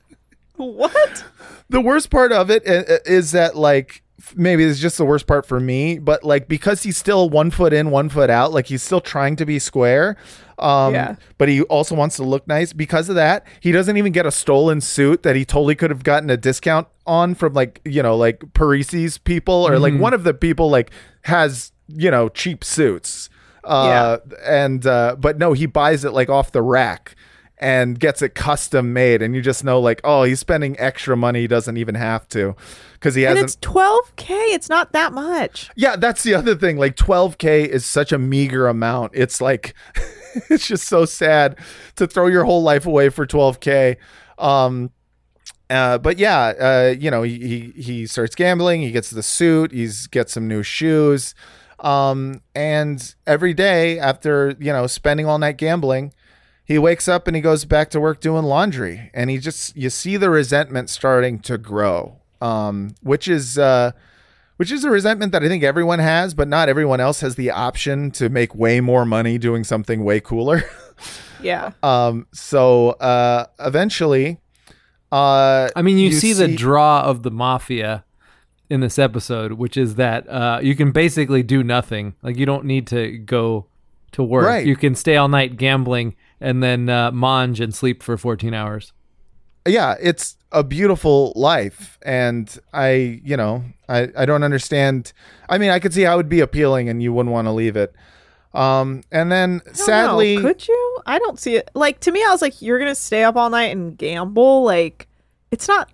what? 0.57 1.23
the 1.69 1.81
worst 1.81 2.09
part 2.09 2.31
of 2.31 2.49
it 2.49 2.63
i- 2.67 2.93
i- 2.93 2.99
is 3.05 3.31
that 3.31 3.55
like 3.55 4.01
maybe 4.35 4.63
it's 4.63 4.79
just 4.79 4.97
the 4.97 5.05
worst 5.05 5.27
part 5.27 5.45
for 5.45 5.59
me 5.59 5.99
but 5.99 6.23
like 6.23 6.47
because 6.47 6.83
he's 6.83 6.97
still 6.97 7.29
one 7.29 7.51
foot 7.51 7.73
in 7.73 7.91
one 7.91 8.07
foot 8.09 8.29
out 8.29 8.51
like 8.51 8.67
he's 8.67 8.81
still 8.81 9.01
trying 9.01 9.35
to 9.35 9.45
be 9.45 9.59
square 9.59 10.15
um 10.57 10.93
Yeah. 10.93 11.15
but 11.37 11.49
he 11.49 11.61
also 11.63 11.95
wants 11.95 12.15
to 12.15 12.23
look 12.23 12.47
nice 12.47 12.71
because 12.73 13.09
of 13.09 13.15
that 13.15 13.45
he 13.59 13.71
doesn't 13.71 13.97
even 13.97 14.11
get 14.13 14.25
a 14.25 14.31
stolen 14.31 14.79
suit 14.81 15.23
that 15.23 15.35
he 15.35 15.43
totally 15.45 15.75
could 15.75 15.89
have 15.91 16.03
gotten 16.03 16.29
a 16.29 16.37
discount 16.37 16.87
on 17.05 17.35
from 17.35 17.53
like 17.53 17.81
you 17.83 18.01
know 18.01 18.15
like 18.15 18.41
parisi's 18.53 19.17
people 19.17 19.67
or 19.67 19.77
like 19.79 19.93
Mhm. 19.93 19.99
one 19.99 20.13
of 20.13 20.23
the 20.23 20.33
people 20.33 20.69
like 20.69 20.91
has 21.23 21.71
you 21.87 22.09
know 22.09 22.29
cheap 22.29 22.63
suits 22.63 23.29
uh 23.63 24.17
and 24.45 24.85
uh 24.87 25.15
but 25.19 25.37
no 25.37 25.53
he 25.53 25.65
buys 25.65 26.05
it 26.05 26.11
like 26.13 26.29
off 26.29 26.51
the 26.51 26.61
rack 26.61 27.15
and 27.65 27.99
gets 27.99 28.21
it 28.21 28.35
custom 28.35 28.93
made 28.93 29.23
and 29.23 29.35
you 29.35 29.41
just 29.41 29.63
know 29.63 29.79
like 29.79 29.99
oh 30.03 30.21
he's 30.21 30.39
spending 30.39 30.79
extra 30.79 31.17
money 31.17 31.41
he 31.41 31.47
doesn't 31.47 31.77
even 31.77 31.95
have 31.95 32.27
to 32.29 32.55
because 32.93 33.15
he 33.15 33.23
hasn't 33.23 33.43
it's 33.43 33.55
12k. 33.55 34.27
It's 34.53 34.69
not 34.69 34.91
that 34.91 35.13
much. 35.13 35.71
yeah 35.75 35.95
that's 35.95 36.21
the 36.21 36.35
other 36.35 36.53
thing 36.55 36.77
like 36.77 36.95
12k 36.95 37.67
is 37.67 37.83
such 37.83 38.11
a 38.11 38.19
meager 38.19 38.67
amount 38.67 39.13
it's 39.15 39.41
like 39.41 39.73
it's 40.51 40.67
just 40.67 40.87
so 40.87 41.05
sad 41.05 41.57
to 41.95 42.05
throw 42.05 42.27
your 42.27 42.45
whole 42.45 42.61
life 42.61 42.85
away 42.85 43.09
for 43.09 43.25
12k 43.25 43.97
um 44.37 44.91
uh, 45.67 45.97
but 45.97 46.19
yeah, 46.19 46.53
uh, 46.59 46.95
you 46.95 47.09
know, 47.09 47.23
he, 47.23 47.39
he 47.75 47.81
he 47.81 48.05
starts 48.05 48.35
gambling. 48.35 48.83
He 48.83 48.91
gets 48.91 49.09
the 49.09 49.23
suit. 49.23 49.71
He's 49.71 50.05
gets 50.05 50.31
some 50.33 50.47
new 50.47 50.61
shoes, 50.61 51.33
um, 51.79 52.43
and 52.53 53.15
every 53.25 53.55
day 53.55 53.97
after 53.97 54.55
you 54.59 54.71
know 54.71 54.85
spending 54.85 55.25
all 55.25 55.39
night 55.39 55.57
gambling, 55.57 56.13
he 56.65 56.79
wakes 56.79 57.07
up 57.07 57.27
and 57.27 57.35
he 57.35 57.41
goes 57.41 57.63
back 57.63 57.89
to 57.91 58.01
work 58.01 58.19
doing 58.19 58.43
laundry. 58.43 59.11
And 59.13 59.29
he 59.29 59.37
just 59.37 59.77
you 59.77 59.89
see 59.89 60.17
the 60.17 60.29
resentment 60.29 60.89
starting 60.89 61.39
to 61.41 61.57
grow, 61.57 62.19
um, 62.41 62.95
which 63.01 63.27
is 63.27 63.57
uh, 63.57 63.91
which 64.57 64.71
is 64.71 64.83
a 64.83 64.89
resentment 64.89 65.31
that 65.31 65.43
I 65.43 65.47
think 65.47 65.63
everyone 65.63 65.99
has, 65.99 66.33
but 66.33 66.47
not 66.47 66.67
everyone 66.67 66.99
else 66.99 67.21
has 67.21 67.35
the 67.35 67.51
option 67.51 68.09
to 68.11 68.29
make 68.29 68.55
way 68.55 68.81
more 68.81 69.05
money 69.05 69.37
doing 69.37 69.63
something 69.63 70.03
way 70.03 70.19
cooler. 70.19 70.63
Yeah. 71.41 71.73
um, 71.83 72.25
so 72.33 72.91
uh, 72.91 73.45
eventually. 73.59 74.39
Uh, 75.11 75.69
I 75.75 75.83
mean, 75.83 75.99
you, 75.99 76.11
see, 76.11 76.33
the 76.33 76.55
draw 76.55 77.01
of 77.01 77.21
the 77.21 77.29
mafia 77.29 78.03
in 78.69 78.79
this 78.79 78.97
episode, 78.97 79.53
which 79.53 79.77
is 79.77 79.95
that 79.95 80.27
uh, 80.27 80.59
you 80.63 80.75
can 80.75 80.91
basically 80.91 81.43
do 81.43 81.63
nothing. 81.63 82.15
Like 82.23 82.37
you 82.37 82.47
don't 82.47 82.65
need 82.65 82.87
to 82.87 83.17
go 83.19 83.67
to 84.13 84.23
work. 84.23 84.47
Right. 84.47 84.65
You 84.65 84.75
can 84.75 84.95
stay 84.95 85.17
all 85.17 85.27
night 85.27 85.57
gambling 85.57 86.15
and 86.39 86.61
then 86.61 86.89
uh, 86.89 87.11
mange 87.11 87.59
and 87.59 87.73
sleep 87.73 88.03
for 88.03 88.17
14 88.17 88.53
hours. 88.53 88.93
yeah, 89.67 89.95
it's 89.99 90.37
a 90.51 90.63
beautiful 90.63 91.33
life, 91.35 91.97
and 92.03 92.57
I, 92.73 93.19
you 93.23 93.35
know, 93.35 93.63
I, 93.89 94.09
I 94.15 94.25
don't 94.25 94.43
understand. 94.43 95.11
I 95.49 95.57
mean, 95.57 95.69
I 95.69 95.79
could 95.79 95.93
see 95.93 96.03
how 96.03 96.13
it 96.13 96.17
would 96.17 96.29
be 96.29 96.39
appealing, 96.39 96.87
and 96.89 97.01
you 97.01 97.11
wouldn't 97.13 97.33
want 97.33 97.47
to 97.47 97.51
leave 97.51 97.75
it. 97.75 97.93
Um, 98.53 99.03
and 99.11 99.31
then 99.31 99.61
sadly, 99.73 100.37
know. 100.37 100.43
could 100.43 100.67
you? 100.67 100.97
I 101.05 101.19
don't 101.19 101.37
see 101.37 101.55
it. 101.57 101.69
Like 101.73 101.99
to 102.01 102.11
me, 102.11 102.23
I 102.23 102.29
was 102.29 102.41
like, 102.41 102.61
you're 102.61 102.79
gonna 102.79 102.95
stay 102.95 103.23
up 103.23 103.35
all 103.35 103.49
night 103.49 103.75
and 103.75 103.97
gamble. 103.97 104.63
Like, 104.63 105.07
it's 105.51 105.67
not. 105.67 105.91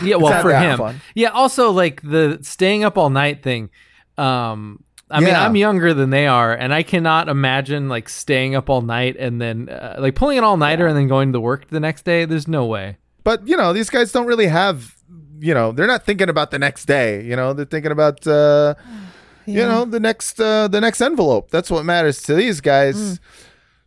Yeah, 0.00 0.16
well, 0.16 0.30
not 0.30 0.42
for 0.42 0.54
him. 0.54 0.78
fun. 0.78 1.00
Yeah, 1.14 1.30
also 1.30 1.72
like 1.72 2.02
the 2.02 2.38
staying 2.42 2.84
up 2.84 2.96
all 2.96 3.10
night 3.10 3.42
thing. 3.42 3.70
Um, 4.16 4.84
I 5.14 5.20
mean, 5.20 5.34
I'm 5.34 5.56
younger 5.56 5.94
than 5.94 6.10
they 6.10 6.26
are, 6.26 6.52
and 6.52 6.72
I 6.74 6.82
cannot 6.82 7.28
imagine 7.28 7.88
like 7.88 8.08
staying 8.08 8.54
up 8.54 8.68
all 8.68 8.82
night 8.82 9.16
and 9.18 9.40
then 9.40 9.68
uh, 9.68 9.96
like 9.98 10.14
pulling 10.14 10.38
an 10.38 10.44
all 10.44 10.56
nighter 10.56 10.86
and 10.86 10.96
then 10.96 11.08
going 11.08 11.32
to 11.32 11.40
work 11.40 11.68
the 11.68 11.80
next 11.80 12.04
day. 12.04 12.24
There's 12.24 12.48
no 12.48 12.66
way. 12.66 12.96
but 13.22 13.46
you 13.48 13.56
know, 13.56 13.72
these 13.72 13.88
guys 13.90 14.12
don't 14.12 14.26
really 14.26 14.48
have, 14.48 14.94
you 15.40 15.54
know, 15.54 15.72
they're 15.72 15.86
not 15.86 16.04
thinking 16.04 16.28
about 16.28 16.50
the 16.50 16.58
next 16.58 16.84
day. 16.86 17.22
You 17.24 17.36
know, 17.36 17.52
they're 17.54 17.64
thinking 17.64 17.92
about, 17.92 18.26
uh, 18.26 18.74
you 19.46 19.60
know, 19.60 19.84
the 19.84 20.00
next, 20.00 20.40
uh, 20.40 20.68
the 20.68 20.80
next 20.80 21.00
envelope. 21.00 21.50
That's 21.50 21.70
what 21.70 21.84
matters 21.84 22.22
to 22.22 22.34
these 22.34 22.60
guys. 22.60 23.20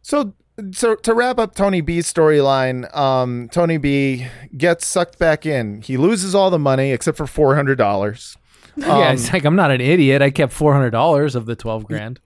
So, 0.02 0.34
so 0.72 0.96
to 0.96 1.14
wrap 1.14 1.38
up 1.40 1.54
Tony 1.56 1.82
B's 1.82 2.12
storyline, 2.12 2.96
um, 2.96 3.50
Tony 3.52 3.78
B 3.78 4.28
gets 4.56 4.86
sucked 4.88 5.20
back 5.20 5.46
in. 5.46 5.82
He 5.82 5.98
loses 5.98 6.34
all 6.34 6.50
the 6.50 6.58
money 6.60 6.92
except 6.92 7.18
for 7.18 7.28
four 7.28 7.56
hundred 7.56 7.78
dollars. 7.78 8.38
yeah, 8.82 9.12
it's 9.12 9.32
like 9.34 9.46
I'm 9.46 9.56
not 9.56 9.72
an 9.72 9.82
idiot. 9.82 10.22
I 10.22 10.30
kept 10.30 10.54
four 10.54 10.74
hundred 10.74 10.92
dollars 10.92 11.36
of 11.36 11.46
the 11.46 11.56
twelve 11.56 11.86
grand. 11.86 12.20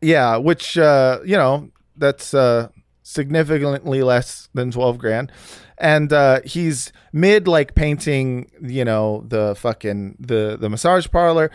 Yeah, 0.00 0.36
which 0.36 0.78
uh, 0.78 1.20
you 1.24 1.36
know, 1.36 1.70
that's 1.96 2.34
uh 2.34 2.68
significantly 3.02 4.02
less 4.02 4.50
than 4.52 4.70
12 4.70 4.98
grand. 4.98 5.32
And 5.78 6.12
uh 6.12 6.40
he's 6.44 6.92
mid 7.12 7.48
like 7.48 7.74
painting, 7.74 8.50
you 8.60 8.84
know, 8.84 9.24
the 9.26 9.54
fucking 9.56 10.16
the 10.20 10.58
the 10.60 10.68
massage 10.68 11.08
parlor 11.10 11.50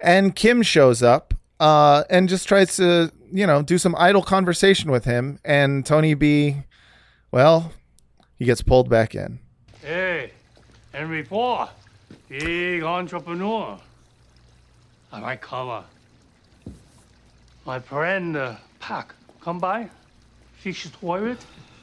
and 0.00 0.36
Kim 0.36 0.62
shows 0.62 1.02
up 1.02 1.32
uh 1.60 2.04
and 2.10 2.28
just 2.28 2.46
tries 2.46 2.76
to, 2.76 3.10
you 3.32 3.46
know, 3.46 3.62
do 3.62 3.78
some 3.78 3.94
idle 3.98 4.22
conversation 4.22 4.90
with 4.90 5.06
him 5.06 5.38
and 5.44 5.86
Tony 5.86 6.12
B 6.14 6.56
well, 7.30 7.72
he 8.38 8.44
gets 8.44 8.62
pulled 8.62 8.88
back 8.88 9.14
in. 9.14 9.38
Hey, 9.82 10.32
Henry 10.92 11.22
Paul. 11.22 11.70
Big 12.28 12.82
entrepreneur. 12.82 13.78
I 15.12 15.20
like 15.20 15.40
cover. 15.40 15.84
My 17.64 17.78
friend 17.78 18.36
uh, 18.36 18.56
Park, 18.80 19.14
come 19.40 19.58
by. 19.58 19.88
Fix 20.58 20.84
the 20.84 20.90
toilet. 20.90 21.38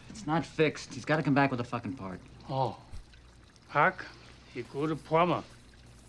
It's 0.10 0.28
not 0.28 0.46
fixed. 0.46 0.94
He's 0.94 1.06
got 1.06 1.18
to 1.18 1.24
come 1.24 1.34
back 1.34 1.52
with 1.52 1.60
a 1.60 1.64
fucking 1.64 1.94
part. 1.94 2.20
Oh, 2.50 2.76
Park, 3.70 4.06
he 4.54 4.62
good 4.62 5.04
plumber. 5.06 5.44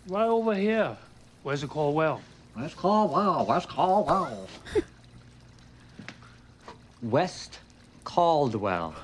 Right 0.07 0.27
over 0.27 0.53
here. 0.53 0.95
Where's 1.43 1.61
the 1.61 1.67
call 1.67 1.93
well? 1.93 2.21
West 2.55 2.75
Caldwell. 2.75 3.45
West 3.45 3.69
Caldwell. 3.69 4.47
West 7.01 7.59
Caldwell. 8.03 8.95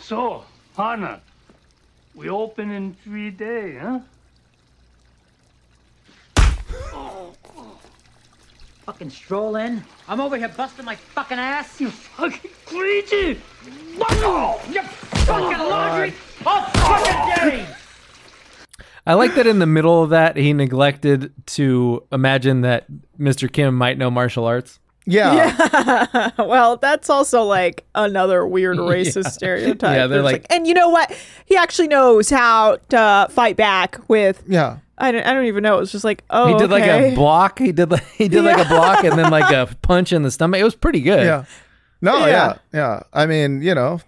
So, 0.00 0.44
partner, 0.74 1.20
we 2.14 2.28
open 2.28 2.70
in 2.70 2.94
three 3.02 3.30
days, 3.30 3.78
huh? 3.80 4.00
Fucking 8.86 9.10
stroll 9.10 9.56
in. 9.56 9.84
I'm 10.08 10.20
over 10.20 10.36
here 10.38 10.48
busting 10.48 10.84
my 10.84 10.94
fucking 10.96 11.38
ass. 11.38 11.78
You 11.80 11.90
fucking 11.90 12.50
crazy! 12.64 13.38
Oh, 14.00 14.60
you 14.70 14.80
fucking 14.82 15.58
laundry 15.58 16.14
all 16.46 16.62
fucking 16.62 17.50
day. 17.50 17.66
I 19.06 19.14
like 19.14 19.34
that 19.34 19.46
in 19.46 19.58
the 19.58 19.66
middle 19.66 20.02
of 20.02 20.10
that 20.10 20.36
he 20.36 20.52
neglected 20.52 21.32
to 21.48 22.02
imagine 22.12 22.62
that 22.62 22.86
Mr. 23.18 23.50
Kim 23.50 23.74
might 23.74 23.98
know 23.98 24.10
martial 24.10 24.44
arts. 24.46 24.78
Yeah. 25.06 25.54
Yeah. 26.14 26.30
well, 26.38 26.76
that's 26.76 27.08
also 27.08 27.42
like 27.42 27.86
another 27.94 28.46
weird 28.46 28.76
racist 28.78 29.24
Yeah. 29.24 29.30
stereotype. 29.30 29.96
Yeah, 29.96 30.06
they're 30.06 30.20
It's 30.20 30.24
like- 30.24 30.46
and 30.50 30.66
you 30.66 30.74
know 30.74 30.90
what? 30.90 31.14
He 31.46 31.56
actually 31.56 31.88
knows 31.88 32.28
how 32.30 32.78
to 32.90 33.28
fight 33.30 33.56
back 33.56 33.98
with. 34.08 34.42
Yeah. 34.46 34.78
I 34.98 35.12
don't, 35.12 35.24
I 35.26 35.32
don't 35.32 35.46
even 35.46 35.62
know. 35.62 35.76
It 35.76 35.80
was 35.80 35.92
just 35.92 36.04
like, 36.04 36.24
oh, 36.30 36.48
he 36.48 36.58
did 36.58 36.70
like 36.70 36.84
a 36.84 37.14
block. 37.14 37.58
He 37.58 37.72
did 37.72 37.90
like 37.90 38.04
he 38.08 38.28
did 38.28 38.42
like 38.44 38.58
a 38.64 38.68
block 38.68 39.04
and 39.04 39.18
then 39.18 39.30
like 39.30 39.52
a 39.52 39.72
punch 39.82 40.12
in 40.12 40.22
the 40.22 40.30
stomach. 40.30 40.60
It 40.60 40.64
was 40.64 40.74
pretty 40.74 41.00
good. 41.00 41.24
Yeah. 41.24 41.44
No, 42.00 42.18
Yeah. 42.18 42.26
yeah. 42.26 42.54
yeah. 42.72 43.02
I 43.12 43.26
mean, 43.26 43.62
you 43.62 43.74
know, 43.74 44.00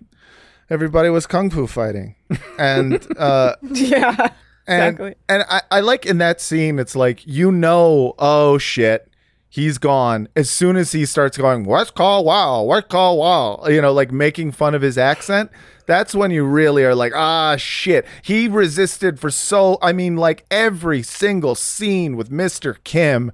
everybody 0.69 1.09
was 1.11 1.27
kung 1.27 1.51
fu 1.51 1.67
fighting. 1.67 2.15
And 2.59 3.05
uh 3.19 3.55
yeah. 3.63 4.29
and 4.67 4.83
Exactly. 4.95 5.15
and 5.29 5.45
I, 5.49 5.63
I 5.71 5.81
like 5.81 6.07
in 6.07 6.19
that 6.19 6.41
scene 6.41 6.79
it's 6.79 6.95
like 6.97 7.27
you 7.27 7.51
know, 7.51 8.15
oh 8.19 8.59
shit, 8.59 9.09
he's 9.49 9.79
gone. 9.79 10.29
As 10.37 10.49
soon 10.51 10.77
as 10.77 10.93
he 10.93 11.07
starts 11.07 11.37
going, 11.37 11.65
What's 11.65 11.91
call 11.91 12.25
wow, 12.25 12.63
what 12.63 12.89
call 12.89 13.19
wow, 13.19 13.67
you 13.69 13.81
know, 13.81 13.93
like 13.93 14.13
making 14.13 14.53
fun 14.53 14.75
of 14.75 14.83
his 14.83 14.97
accent, 14.99 15.51
that's 15.91 16.15
when 16.15 16.31
you 16.31 16.45
really 16.45 16.85
are 16.85 16.95
like, 16.95 17.13
ah 17.15 17.57
shit. 17.57 18.07
He 18.23 18.49
resisted 18.49 19.19
for 19.21 19.31
so 19.31 19.79
I 19.83 19.93
mean, 19.93 20.17
like 20.17 20.47
every 20.51 21.03
single 21.03 21.55
scene 21.55 22.17
with 22.17 22.31
Mr. 22.31 22.77
Kim 22.85 23.33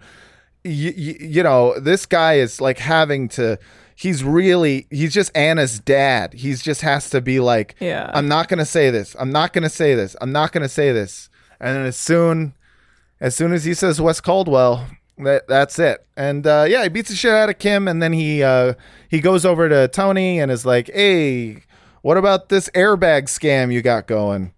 you, 0.66 1.16
you 1.20 1.42
know, 1.42 1.78
this 1.78 2.06
guy 2.06 2.34
is 2.34 2.60
like 2.60 2.78
having 2.78 3.28
to. 3.30 3.58
He's 3.94 4.22
really. 4.22 4.86
He's 4.90 5.14
just 5.14 5.34
Anna's 5.36 5.78
dad. 5.78 6.34
He's 6.34 6.62
just 6.62 6.82
has 6.82 7.08
to 7.10 7.20
be 7.20 7.40
like, 7.40 7.76
Yeah. 7.80 8.10
I'm 8.12 8.28
not 8.28 8.48
gonna 8.48 8.66
say 8.66 8.90
this. 8.90 9.16
I'm 9.18 9.30
not 9.30 9.52
gonna 9.52 9.70
say 9.70 9.94
this. 9.94 10.16
I'm 10.20 10.32
not 10.32 10.52
gonna 10.52 10.68
say 10.68 10.92
this. 10.92 11.30
And 11.60 11.76
then 11.76 11.86
as 11.86 11.96
soon, 11.96 12.54
as 13.20 13.34
soon 13.34 13.52
as 13.52 13.64
he 13.64 13.72
says 13.72 14.00
Wes 14.00 14.20
Caldwell, 14.20 14.86
that 15.18 15.48
that's 15.48 15.78
it. 15.78 16.06
And 16.16 16.46
uh, 16.46 16.66
yeah, 16.68 16.82
he 16.82 16.88
beats 16.90 17.08
the 17.08 17.16
shit 17.16 17.32
out 17.32 17.48
of 17.48 17.58
Kim, 17.58 17.88
and 17.88 18.02
then 18.02 18.12
he 18.12 18.42
uh, 18.42 18.74
he 19.08 19.20
goes 19.20 19.46
over 19.46 19.68
to 19.68 19.88
Tony 19.88 20.40
and 20.40 20.50
is 20.50 20.66
like, 20.66 20.90
Hey, 20.92 21.62
what 22.06 22.16
about 22.16 22.50
this 22.50 22.70
airbag 22.70 23.24
scam 23.24 23.72
you 23.72 23.82
got 23.82 24.06
going? 24.06 24.52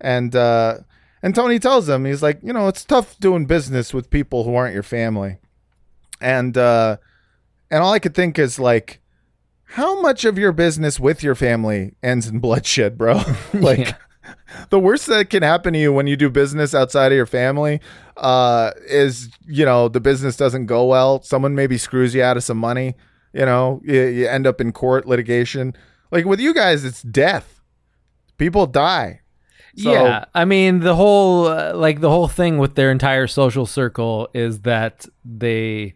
And 0.00 0.34
uh, 0.34 0.78
and 1.22 1.34
Tony 1.34 1.58
tells 1.58 1.86
him, 1.86 2.06
he's 2.06 2.22
like, 2.22 2.40
you 2.42 2.50
know, 2.50 2.66
it's 2.66 2.82
tough 2.82 3.18
doing 3.18 3.44
business 3.44 3.92
with 3.92 4.08
people 4.08 4.44
who 4.44 4.54
aren't 4.54 4.72
your 4.72 4.82
family. 4.82 5.36
And 6.22 6.56
uh 6.56 6.96
and 7.70 7.82
all 7.82 7.92
i 7.92 7.98
could 7.98 8.14
think 8.14 8.38
is 8.38 8.58
like 8.58 9.00
how 9.64 10.00
much 10.00 10.24
of 10.24 10.38
your 10.38 10.52
business 10.52 10.98
with 10.98 11.22
your 11.22 11.34
family 11.34 11.94
ends 12.02 12.26
in 12.26 12.38
bloodshed 12.38 12.96
bro? 12.96 13.20
Like 13.52 13.94
the 14.70 14.78
worst 14.78 15.06
that 15.08 15.28
can 15.28 15.42
happen 15.42 15.74
to 15.74 15.78
you 15.78 15.92
when 15.92 16.06
you 16.06 16.16
do 16.16 16.30
business 16.30 16.74
outside 16.74 17.12
of 17.12 17.16
your 17.16 17.26
family 17.26 17.80
uh 18.16 18.70
is 18.86 19.28
you 19.46 19.66
know 19.66 19.88
the 19.88 20.00
business 20.00 20.38
doesn't 20.38 20.66
go 20.66 20.86
well. 20.86 21.20
Someone 21.20 21.54
maybe 21.54 21.76
screws 21.76 22.14
you 22.14 22.22
out 22.22 22.38
of 22.38 22.44
some 22.44 22.56
money 22.56 22.94
you 23.34 23.44
know? 23.44 23.82
You, 23.84 24.00
you 24.04 24.26
end 24.26 24.46
up 24.46 24.60
in 24.60 24.72
court 24.72 25.06
litigation 25.06 25.74
like 26.14 26.24
with 26.24 26.40
you 26.40 26.54
guys 26.54 26.84
it's 26.84 27.02
death 27.02 27.60
people 28.38 28.66
die 28.66 29.20
So- 29.76 29.92
yeah, 29.92 30.24
I 30.34 30.44
mean 30.44 30.80
the 30.80 30.94
whole 30.94 31.46
uh, 31.48 31.72
like 31.74 32.00
the 32.00 32.08
whole 32.10 32.28
thing 32.28 32.58
with 32.58 32.74
their 32.76 32.90
entire 32.92 33.26
social 33.26 33.66
circle 33.66 34.28
is 34.32 34.60
that 34.60 35.04
they 35.24 35.94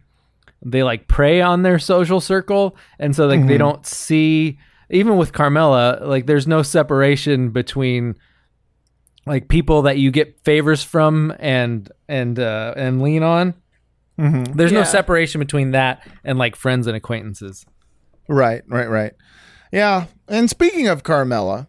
they 0.65 0.83
like 0.83 1.07
prey 1.07 1.41
on 1.41 1.63
their 1.63 1.79
social 1.79 2.21
circle, 2.21 2.77
and 2.99 3.15
so 3.15 3.29
like 3.29 3.47
they 3.47 3.55
Mhm. 3.55 3.59
don't 3.67 3.87
see 3.87 4.59
even 4.91 5.17
with 5.17 5.33
Carmela 5.33 6.01
like 6.03 6.27
there's 6.27 6.49
no 6.49 6.63
separation 6.63 7.51
between 7.51 8.17
like 9.27 9.47
people 9.49 9.83
that 9.83 9.99
you 9.99 10.11
get 10.11 10.39
favors 10.45 10.83
from 10.83 11.33
and 11.39 11.89
and 12.09 12.39
uh, 12.41 12.75
and 12.77 13.01
lean 13.03 13.23
on. 13.23 13.55
Mhm. 14.19 14.57
There's 14.57 14.73
no 14.73 14.83
separation 14.85 15.39
between 15.39 15.71
that 15.73 16.05
and 16.25 16.37
like 16.39 16.57
friends 16.57 16.89
and 16.89 16.97
acquaintances. 16.97 17.65
Right, 18.27 18.63
right, 18.67 18.91
right. 18.91 19.13
Yeah. 19.73 20.07
And 20.29 20.49
speaking 20.51 20.89
of 20.89 21.03
Carmela, 21.03 21.69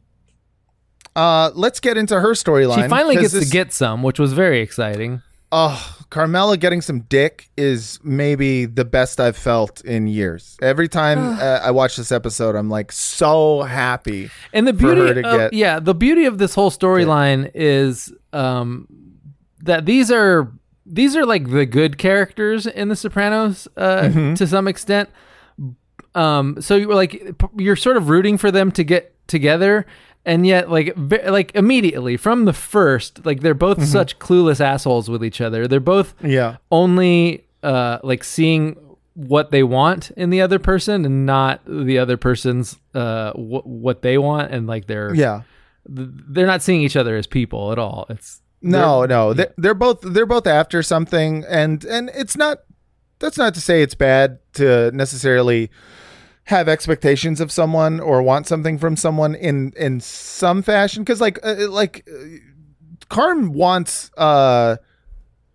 uh, 1.15 1.51
let's 1.53 1.79
get 1.79 1.97
into 1.97 2.19
her 2.19 2.31
storyline. 2.33 2.83
She 2.83 2.87
finally 2.89 3.15
gets 3.15 3.33
this- 3.33 3.45
to 3.45 3.51
get 3.51 3.73
some, 3.73 4.03
which 4.03 4.19
was 4.19 4.33
very 4.33 4.59
exciting. 4.61 5.21
Oh, 5.51 5.97
Carmela 6.11 6.57
getting 6.57 6.79
some 6.79 6.99
dick 7.01 7.49
is 7.57 7.99
maybe 8.03 8.65
the 8.67 8.85
best 8.85 9.19
I've 9.19 9.35
felt 9.35 9.81
in 9.83 10.05
years. 10.05 10.55
Every 10.61 10.87
time 10.87 11.17
uh, 11.39 11.59
I 11.63 11.71
watch 11.71 11.95
this 11.95 12.11
episode, 12.11 12.55
I'm 12.55 12.69
like 12.69 12.91
so 12.91 13.63
happy. 13.63 14.29
And 14.53 14.67
the 14.67 14.73
beauty, 14.73 15.23
of, 15.23 15.51
yeah, 15.51 15.79
the 15.79 15.95
beauty 15.95 16.25
of 16.25 16.37
this 16.37 16.53
whole 16.53 16.69
storyline 16.69 17.49
is 17.55 18.13
um, 18.31 18.87
that 19.63 19.87
these 19.87 20.11
are 20.11 20.51
these 20.85 21.15
are 21.15 21.25
like 21.25 21.49
the 21.49 21.65
good 21.65 21.97
characters 21.97 22.67
in 22.67 22.89
The 22.89 22.95
Sopranos 22.95 23.67
uh, 23.75 24.01
Mhm. 24.03 24.35
to 24.37 24.45
some 24.45 24.67
extent. 24.67 25.09
Um, 26.16 26.62
so 26.62 26.76
you 26.76 26.88
were 26.88 26.95
like 26.95 27.36
you're 27.57 27.76
sort 27.76 27.97
of 27.97 28.10
rooting 28.10 28.38
for 28.38 28.51
them 28.51 28.72
to 28.74 28.84
get 28.84 29.14
together, 29.28 29.86
and 30.26 30.45
yet 30.45 30.70
like 30.70 30.95
ve- 30.95 31.30
like 31.30 31.53
immediately 31.55 32.18
from 32.18 32.45
the 32.45 32.53
first, 32.53 33.26
like 33.26 33.41
they're 33.41 33.53
both 33.53 33.78
Mhm. 33.80 33.86
such 33.86 34.20
clueless 34.20 34.60
assholes 34.60 35.10
with 35.10 35.24
each 35.24 35.39
other. 35.41 35.68
They're 35.68 35.80
both 35.80 36.16
Yeah. 36.24 36.57
only 36.72 37.45
uh, 37.62 37.99
like 38.03 38.24
seeing 38.24 38.76
what 39.16 39.51
they 39.51 39.64
want 39.64 40.12
in 40.12 40.30
the 40.30 40.39
other 40.41 40.60
person 40.60 41.03
and 41.05 41.26
not 41.26 41.60
the 41.66 41.97
other 41.99 42.16
person's 42.16 42.78
uh 42.95 43.34
wh- 43.34 43.66
what 43.68 44.01
they 44.01 44.18
want 44.18 44.49
and 44.53 44.66
like 44.66 44.88
they're 44.88 45.14
Yeah. 45.14 45.41
th- 45.93 46.07
they're 46.30 46.47
not 46.47 46.62
seeing 46.62 46.82
each 46.82 46.95
other 46.95 47.18
as 47.18 47.28
people 47.28 47.74
at 47.74 47.80
all 47.80 48.05
it's 48.10 48.41
No, 48.62 49.05
no, 49.05 49.34
they're, 49.34 49.53
they're 49.57 49.74
both 49.74 49.99
they're 50.01 50.26
both 50.26 50.47
after 50.47 50.82
something, 50.84 51.43
and 51.49 51.84
and 51.86 52.10
it's 52.16 52.36
not. 52.38 52.60
That's 53.20 53.38
not 53.38 53.53
to 53.55 53.61
say 53.61 53.82
it's 53.82 53.95
bad 53.95 54.39
to 54.53 54.91
necessarily 54.91 55.70
have 56.45 56.67
expectations 56.67 57.39
of 57.39 57.51
someone 57.51 57.99
or 57.99 58.22
want 58.24 58.47
something 58.47 58.78
from 58.78 58.95
someone 58.95 59.36
in 59.36 59.74
in 59.78 59.99
some 59.99 60.61
fashion, 60.61 61.03
because 61.03 61.22
like 61.22 61.39
uh, 61.43 61.70
like 61.70 62.07
uh, 62.11 62.26
Carm 63.09 63.53
wants 63.53 64.11
uh 64.17 64.78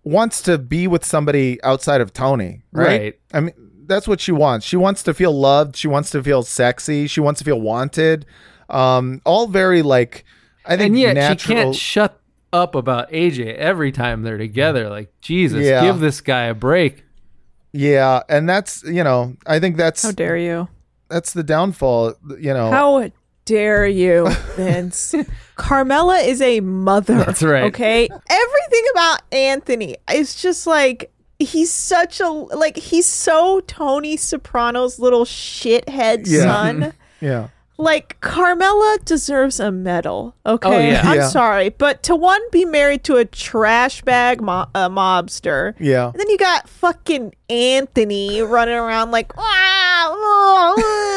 wants 0.04 0.42
to 0.42 0.58
be 0.58 0.86
with 0.86 1.04
somebody 1.04 1.62
outside 1.62 2.00
of 2.00 2.12
Tony, 2.12 2.62
right? 2.72 2.86
Right. 2.86 3.20
I 3.32 3.40
mean, 3.40 3.54
that's 3.86 4.06
what 4.06 4.20
she 4.20 4.32
wants. 4.32 4.66
She 4.66 4.76
wants 4.76 5.02
to 5.04 5.14
feel 5.14 5.32
loved. 5.32 5.76
She 5.76 5.88
wants 5.88 6.10
to 6.10 6.22
feel 6.22 6.42
sexy. 6.42 7.06
She 7.06 7.20
wants 7.20 7.38
to 7.38 7.44
feel 7.44 7.60
wanted. 7.60 8.26
Um, 8.68 9.20
all 9.24 9.46
very 9.46 9.82
like. 9.82 10.24
I 10.66 10.76
think 10.76 10.92
and 10.92 10.98
yet 10.98 11.14
natural. 11.14 11.38
she 11.38 11.54
can't 11.54 11.74
shut 11.74 12.20
up 12.52 12.74
about 12.74 13.10
AJ 13.10 13.56
every 13.56 13.92
time 13.92 14.22
they're 14.22 14.38
together 14.38 14.88
like 14.88 15.12
Jesus 15.20 15.64
Yeah. 15.64 15.82
give 15.82 15.98
this 15.98 16.20
guy 16.20 16.44
a 16.44 16.54
break 16.54 17.04
Yeah, 17.76 18.22
and 18.28 18.48
that's 18.48 18.84
you 18.84 19.02
know, 19.02 19.36
I 19.46 19.58
think 19.58 19.76
that's 19.76 20.02
How 20.04 20.12
dare 20.12 20.36
you? 20.36 20.68
that's 21.10 21.32
the 21.32 21.42
downfall. 21.42 22.14
You 22.38 22.54
know, 22.54 22.70
How 22.70 23.10
dare 23.46 23.84
you, 23.86 24.28
Vince? 24.56 25.12
Carmela 25.56 26.18
is 26.18 26.40
a 26.40 26.60
mother. 26.60 27.16
That's 27.18 27.42
right. 27.42 27.64
Okay. 27.64 28.08
Everything 28.08 28.84
about 28.92 29.22
Anthony 29.32 29.96
is 30.12 30.36
just 30.40 30.66
like 30.68 31.10
he's 31.40 31.72
such 31.72 32.20
a 32.20 32.28
like 32.28 32.76
he's 32.76 33.06
so 33.06 33.58
Tony 33.66 34.16
Soprano's 34.16 35.00
little 35.00 35.24
shithead 35.24 36.22
Yeah. 36.26 36.42
son. 36.44 36.92
yeah, 37.20 37.48
Like 37.76 38.20
Carmela 38.20 38.98
deserves 39.04 39.58
a 39.58 39.72
medal. 39.72 40.36
Okay, 40.46 40.68
Oh, 40.68 40.78
yeah. 40.78 41.00
I'm 41.04 41.16
Yeah. 41.16 41.26
sorry, 41.28 41.70
but 41.70 42.04
to 42.04 42.14
one 42.14 42.40
be 42.52 42.64
married 42.64 43.02
to 43.04 43.16
a 43.16 43.24
trash 43.24 44.00
bag 44.02 44.40
mo- 44.40 44.66
uh, 44.76 44.88
mobster, 44.88 45.74
yeah, 45.80 46.06
and 46.10 46.20
then 46.20 46.30
you 46.30 46.38
got 46.38 46.68
fucking 46.68 47.34
Anthony 47.50 48.40
running 48.42 48.76
around 48.76 49.10
like, 49.10 49.32
"Ah, 49.36 50.12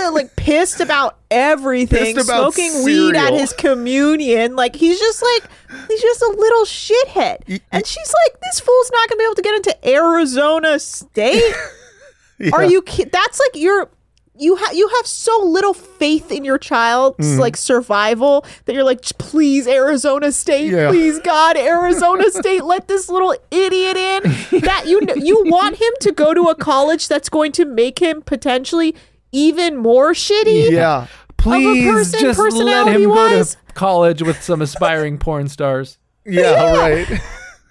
uh," 0.07 0.11
like 0.11 0.35
pissed 0.35 0.47
pissed 0.47 0.79
about 0.81 1.17
everything, 1.29 2.15
Pissed 2.15 2.27
about 2.29 2.53
smoking 2.53 2.83
weed 2.83 3.15
at 3.15 3.33
his 3.33 3.53
communion. 3.53 4.55
Like 4.55 4.75
he's 4.75 4.99
just 4.99 5.21
like 5.21 5.43
he's 5.89 6.01
just 6.01 6.21
a 6.23 6.29
little 6.35 6.65
shithead. 6.65 7.61
And 7.71 7.85
she's 7.85 8.13
like, 8.25 8.41
this 8.41 8.59
fool's 8.61 8.89
not 8.93 9.09
gonna 9.09 9.19
be 9.19 9.25
able 9.25 9.35
to 9.35 9.41
get 9.43 9.55
into 9.55 9.87
Arizona 9.87 10.79
State. 10.79 11.53
Are 12.53 12.63
you? 12.63 12.81
Ki- 12.81 13.05
that's 13.11 13.39
like 13.39 13.51
you're. 13.61 13.89
You 14.39 14.55
have 14.55 14.73
you 14.73 14.87
have 14.97 15.07
so 15.07 15.41
little 15.43 15.73
faith 15.73 16.31
in 16.31 16.43
your 16.45 16.57
child's 16.57 17.17
Mhm. 17.35 17.39
like 17.39 17.57
survival 17.57 18.45
that 18.65 18.73
you're 18.75 18.83
like, 18.83 19.01
please 19.17 19.67
Arizona 19.67 20.31
State, 20.31 20.71
Yeah. 20.71 20.89
please 20.89 21.19
God, 21.19 21.57
Arizona 21.57 22.29
State, 22.31 22.63
let 22.63 22.87
this 22.87 23.09
little 23.09 23.35
idiot 23.51 23.97
in. 23.97 24.61
That 24.61 24.85
you 24.87 24.99
kn- 25.01 25.25
you 25.25 25.43
want 25.45 25.75
him 25.77 25.91
to 26.01 26.11
go 26.11 26.33
to 26.33 26.43
a 26.49 26.55
college 26.55 27.07
that's 27.07 27.29
going 27.29 27.51
to 27.53 27.65
make 27.65 27.99
him 27.99 28.21
potentially 28.21 28.95
even 29.31 29.77
more 29.77 30.13
shitty. 30.13 30.71
Yeah. 30.71 31.07
Please 31.37 31.85
person, 31.85 32.19
just 32.19 32.39
let 32.39 32.87
him 32.87 33.03
go 33.05 33.43
to 33.43 33.55
college 33.73 34.21
with 34.23 34.41
some 34.43 34.61
aspiring 34.61 35.17
porn 35.17 35.47
stars. 35.47 35.97
Yeah, 36.25 36.73
right. 36.77 37.07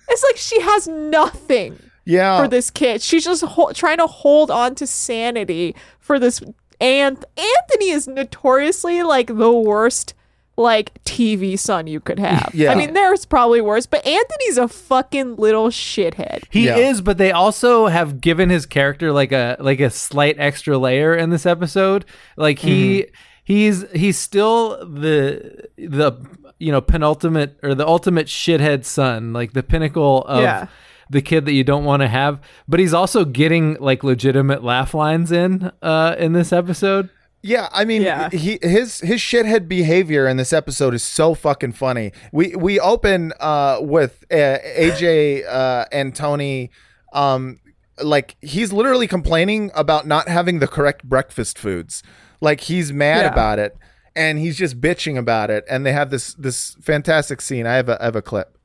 It's 0.09 0.23
like 0.23 0.37
she 0.37 0.61
has 0.61 0.87
nothing 0.89 1.79
Yeah. 2.07 2.40
for 2.42 2.48
this 2.48 2.70
kid. 2.70 3.02
She's 3.02 3.24
just 3.24 3.42
ho- 3.44 3.72
trying 3.72 3.98
to 3.98 4.07
hold 4.07 4.50
on 4.50 4.74
to 4.76 4.86
sanity 4.86 5.74
for 6.00 6.18
this. 6.18 6.40
And 6.80 7.22
Anthony 7.36 7.90
is 7.90 8.07
notoriously 8.09 9.02
like 9.02 9.26
the 9.26 9.52
worst 9.52 10.14
like 10.59 11.02
TV 11.04 11.59
son 11.59 11.86
you 11.86 12.00
could 12.00 12.18
have. 12.18 12.50
Yeah. 12.54 12.72
I 12.72 12.76
mean, 12.76 12.94
there's 12.94 13.26
probably 13.26 13.61
worse, 13.61 13.84
but 13.84 14.07
Anthony's 14.07 14.57
a 14.57 14.68
fucking 14.68 15.36
little 15.36 15.68
shithead. 15.68 16.44
He 16.50 16.68
is, 16.68 17.02
but 17.02 17.18
they 17.18 17.30
also 17.30 17.88
have 17.88 18.22
given 18.22 18.48
his 18.48 18.64
character 18.64 19.12
like 19.12 19.32
a 19.32 19.57
like 19.61 19.80
a 19.80 19.90
slight 19.90 20.36
extra 20.38 20.78
layer 20.78 21.14
in 21.14 21.28
this 21.30 21.44
episode. 21.44 22.07
Like 22.38 22.59
he 22.61 23.02
Mm-hmm. 23.02 23.11
he's 23.44 23.84
he's 23.92 24.18
still 24.18 24.78
the 24.86 25.66
the 25.76 26.12
you 26.59 26.72
know 26.72 26.80
penultimate 26.80 27.59
or 27.62 27.74
the 27.74 27.86
ultimate 27.86 28.26
shithead 28.26 28.84
son, 28.86 29.34
like 29.34 29.52
the 29.52 29.62
pinnacle 29.62 30.24
of 30.24 30.42
Yeah. 30.42 30.68
The 31.11 31.22
kid 31.22 31.44
that 31.46 31.52
you 31.52 31.64
don't 31.64 31.84
want 31.84 32.02
to 32.02 32.09
have. 32.09 32.40
But 32.68 32.80
he's 32.80 32.94
also 32.94 33.24
getting 33.24 33.74
like 33.80 34.02
legitimate 34.04 34.62
laugh 34.64 34.94
lines 34.94 35.30
in 35.32 35.70
uh 35.82 36.16
in 36.18 36.32
this 36.32 36.52
episode. 36.52 37.11
Yeah, 37.42 37.68
I 37.72 37.84
mean, 37.84 38.02
yeah. 38.02 38.28
he 38.30 38.59
his 38.61 38.98
his 39.00 39.20
shithead 39.20 39.68
behavior 39.68 40.26
in 40.26 40.36
this 40.36 40.52
episode 40.52 40.94
is 40.94 41.04
so 41.04 41.32
fucking 41.34 41.72
funny. 41.72 42.11
We 42.32 42.57
we 42.57 42.80
open 42.80 43.32
uh, 43.38 43.78
with 43.82 44.24
uh, 44.32 44.59
AJ 44.76 45.46
uh, 45.48 45.84
and 45.92 46.12
Tony, 46.12 46.70
um, 47.12 47.61
like 48.02 48.34
he's 48.40 48.72
literally 48.72 49.07
complaining 49.07 49.70
about 49.76 50.09
not 50.09 50.28
having 50.28 50.59
the 50.59 50.66
correct 50.66 51.04
breakfast 51.04 51.57
foods. 51.57 52.02
Like 52.40 52.62
he's 52.62 52.92
mad 52.92 53.22
Yeah. 53.26 53.32
about 53.32 53.61
it, 53.61 53.76
and 54.16 54.40
he's 54.40 54.57
just 54.59 54.80
bitching 54.80 55.16
about 55.16 55.48
it. 55.48 55.64
And 55.70 55.86
they 55.86 55.92
have 55.92 56.11
this 56.11 56.34
this 56.34 56.74
fantastic 56.80 57.40
scene. 57.40 57.64
I 57.64 57.74
have 57.74 57.88
a 57.88 58.00
I 58.02 58.07
have 58.07 58.16
a 58.16 58.22
clip. 58.22 58.55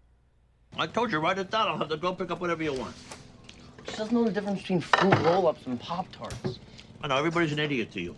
I 0.77 0.87
told 0.87 1.11
you, 1.11 1.19
write 1.19 1.37
it 1.37 1.51
down. 1.51 1.67
I'll 1.67 1.77
have 1.77 1.89
to 1.89 1.97
go 1.97 2.13
pick 2.13 2.31
up 2.31 2.39
whatever 2.39 2.63
you 2.63 2.73
want. 2.73 2.95
She 3.87 3.97
doesn't 3.97 4.11
know 4.11 4.23
the 4.23 4.31
difference 4.31 4.61
between 4.61 4.81
fruit 4.81 5.19
roll-ups 5.19 5.65
and 5.65 5.79
Pop-Tarts. 5.79 6.59
I 7.03 7.07
know, 7.07 7.17
everybody's 7.17 7.51
an 7.51 7.59
idiot 7.59 7.91
to 7.91 8.01
you. 8.01 8.15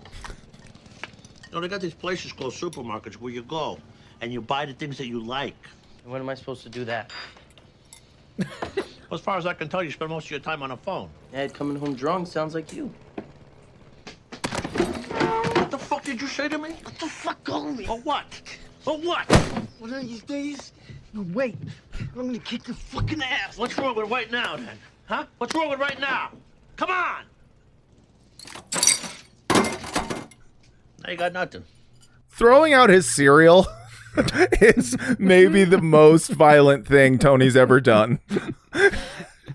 You 1.48 1.54
know, 1.54 1.62
they 1.62 1.68
got 1.68 1.82
these 1.82 1.94
places 1.94 2.32
called 2.32 2.54
supermarkets 2.54 3.16
where 3.16 3.34
you 3.34 3.44
go 3.44 3.80
and 4.22 4.32
you 4.32 4.40
buy 4.42 4.66
the 4.66 4.74
things 4.74 4.98
that 4.98 5.08
you 5.08 5.20
like. 5.20 5.56
And 6.04 6.12
when 6.12 6.22
am 6.22 6.30
I 6.30 6.36
supposed 6.36 6.64
to 6.64 6.70
do 6.70 6.86
that? 6.86 7.12
Well, 8.38 9.20
as 9.20 9.22
far 9.22 9.38
as 9.38 9.46
I 9.46 9.54
can 9.54 9.70
tell, 9.70 9.84
you 9.84 9.92
spend 9.92 10.10
most 10.10 10.26
of 10.26 10.32
your 10.32 10.40
time 10.40 10.64
on 10.64 10.72
a 10.72 10.78
phone. 10.78 11.10
Dad 11.32 11.54
coming 11.54 11.78
home 11.78 11.96
drunk 11.96 12.28
sounds 12.28 12.56
like 12.56 12.74
you. 12.74 12.94
What 14.76 15.70
the 15.70 15.78
fuck 15.78 16.04
did 16.04 16.22
you 16.22 16.28
say 16.28 16.48
to 16.50 16.58
me? 16.58 16.72
What 16.82 16.98
the 17.00 17.08
fuck 17.08 17.48
me? 17.78 17.86
For 17.86 18.00
what? 18.00 18.42
For 18.80 18.98
what? 18.98 19.26
One 19.80 19.94
of 19.94 20.02
these 20.02 20.24
days, 20.24 20.72
you 21.14 21.22
wait. 21.34 21.56
I'm 22.00 22.28
gonna 22.28 22.40
kick 22.40 22.68
your 22.68 22.76
fucking 22.76 23.22
ass. 23.22 23.58
What's 23.58 23.78
wrong 23.78 23.96
with 23.96 24.10
right 24.10 24.32
now, 24.32 24.58
then? 24.58 24.78
Huh? 25.06 25.26
What's 25.38 25.54
wrong 25.54 25.70
with 25.70 25.80
right 25.80 26.00
now? 26.00 26.32
Come 26.76 26.90
on! 26.90 27.24
Now 31.04 31.12
you 31.12 31.18
got 31.18 31.34
nothing. 31.34 31.64
Throwing 32.30 32.74
out 32.74 32.90
his 32.90 33.10
cereal 33.10 33.68
is 34.62 34.98
maybe 35.20 35.64
the 35.66 35.82
most 35.82 36.32
violent 36.32 36.88
thing 36.88 37.20
Tony's 37.20 37.56
ever 37.56 37.80
done. 37.80 38.20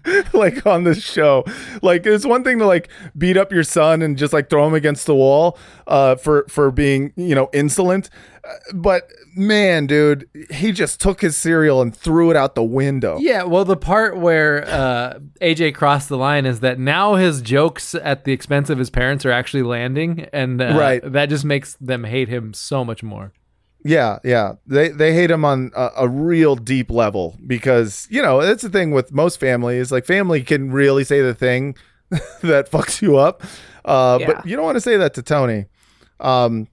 like 0.32 0.66
on 0.66 0.84
this 0.84 1.02
show. 1.02 1.44
Like 1.82 2.06
it's 2.06 2.24
one 2.26 2.44
thing 2.44 2.58
to 2.58 2.66
like 2.66 2.88
beat 3.16 3.36
up 3.36 3.52
your 3.52 3.64
son 3.64 4.02
and 4.02 4.16
just 4.16 4.32
like 4.32 4.50
throw 4.50 4.66
him 4.66 4.74
against 4.74 5.06
the 5.06 5.14
wall 5.14 5.58
uh 5.86 6.16
for 6.16 6.44
for 6.48 6.70
being, 6.70 7.12
you 7.16 7.34
know, 7.34 7.48
insolent. 7.52 8.10
Uh, 8.44 8.52
But 8.74 9.10
man, 9.36 9.86
dude, 9.86 10.28
he 10.50 10.72
just 10.72 11.00
took 11.00 11.20
his 11.20 11.36
cereal 11.36 11.80
and 11.82 11.94
threw 11.94 12.30
it 12.30 12.36
out 12.36 12.54
the 12.54 12.62
window. 12.62 13.18
Yeah, 13.18 13.44
well, 13.44 13.64
the 13.64 13.76
part 13.76 14.16
where 14.18 14.66
uh, 14.66 15.18
AJ 15.40 15.74
crossed 15.74 16.08
the 16.08 16.16
line 16.18 16.44
is 16.46 16.60
that 16.60 16.78
now 16.78 17.14
his 17.14 17.40
jokes 17.42 17.94
at 17.94 18.24
the 18.24 18.32
expense 18.32 18.68
of 18.70 18.78
his 18.78 18.90
parents 18.90 19.24
are 19.24 19.30
actually 19.30 19.62
landing, 19.62 20.26
and 20.32 20.60
uh, 20.60 20.74
Right. 20.76 21.02
that 21.12 21.26
just 21.28 21.44
makes 21.44 21.74
them 21.80 22.04
hate 22.04 22.28
him 22.28 22.52
so 22.54 22.84
much 22.84 23.02
more. 23.02 23.32
Yeah, 23.84 24.18
yeah. 24.24 24.54
They 24.66 24.88
they 24.88 25.14
hate 25.14 25.30
him 25.30 25.44
on 25.44 25.70
a, 25.76 25.90
a 25.98 26.08
real 26.08 26.56
deep 26.56 26.90
level 26.90 27.36
because 27.46 28.06
you 28.10 28.20
know 28.20 28.42
that's 28.42 28.62
the 28.62 28.68
thing 28.70 28.90
with 28.90 29.12
most 29.12 29.38
families. 29.40 29.92
Like 29.92 30.04
family 30.04 30.42
can 30.42 30.72
really 30.72 31.04
say 31.04 31.20
the 31.22 31.34
thing 31.34 31.76
that 32.42 32.70
fucks 32.70 33.00
you 33.00 33.16
up, 33.18 33.42
uh, 33.84 34.18
Yeah. 34.20 34.26
but 34.26 34.46
you 34.46 34.56
don't 34.56 34.64
want 34.64 34.76
to 34.76 34.80
say 34.80 34.96
that 34.96 35.14
to 35.14 35.22
Tony. 35.22 35.66
Um, 36.20 36.66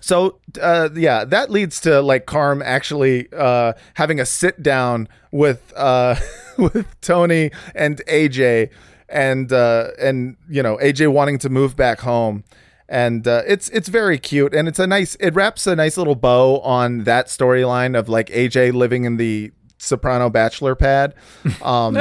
so 0.00 0.40
uh, 0.60 0.88
yeah, 0.94 1.24
that 1.24 1.50
leads 1.50 1.80
to 1.82 2.00
like 2.02 2.26
Carm 2.26 2.60
actually 2.62 3.28
uh, 3.32 3.72
having 3.94 4.18
a 4.20 4.26
sit 4.26 4.62
down 4.62 5.08
with 5.30 5.72
uh, 5.76 6.16
with 6.58 6.86
Tony 7.00 7.50
and 7.74 8.02
AJ, 8.08 8.70
and 9.08 9.52
uh, 9.52 9.90
and 10.00 10.36
you 10.48 10.62
know 10.62 10.76
AJ 10.78 11.12
wanting 11.12 11.38
to 11.38 11.48
move 11.48 11.76
back 11.76 12.00
home 12.00 12.42
and 12.88 13.26
uh, 13.28 13.42
it's 13.46 13.68
it's 13.70 13.88
very 13.88 14.18
cute 14.18 14.54
and 14.54 14.66
it's 14.68 14.78
a 14.78 14.86
nice 14.86 15.14
it 15.20 15.34
wraps 15.34 15.66
a 15.66 15.76
nice 15.76 15.96
little 15.96 16.14
bow 16.14 16.60
on 16.60 17.04
that 17.04 17.26
storyline 17.26 17.98
of 17.98 18.08
like 18.08 18.28
AJ 18.28 18.72
living 18.72 19.04
in 19.04 19.16
the 19.18 19.52
soprano 19.78 20.30
bachelor 20.30 20.74
pad 20.74 21.14
um 21.62 21.94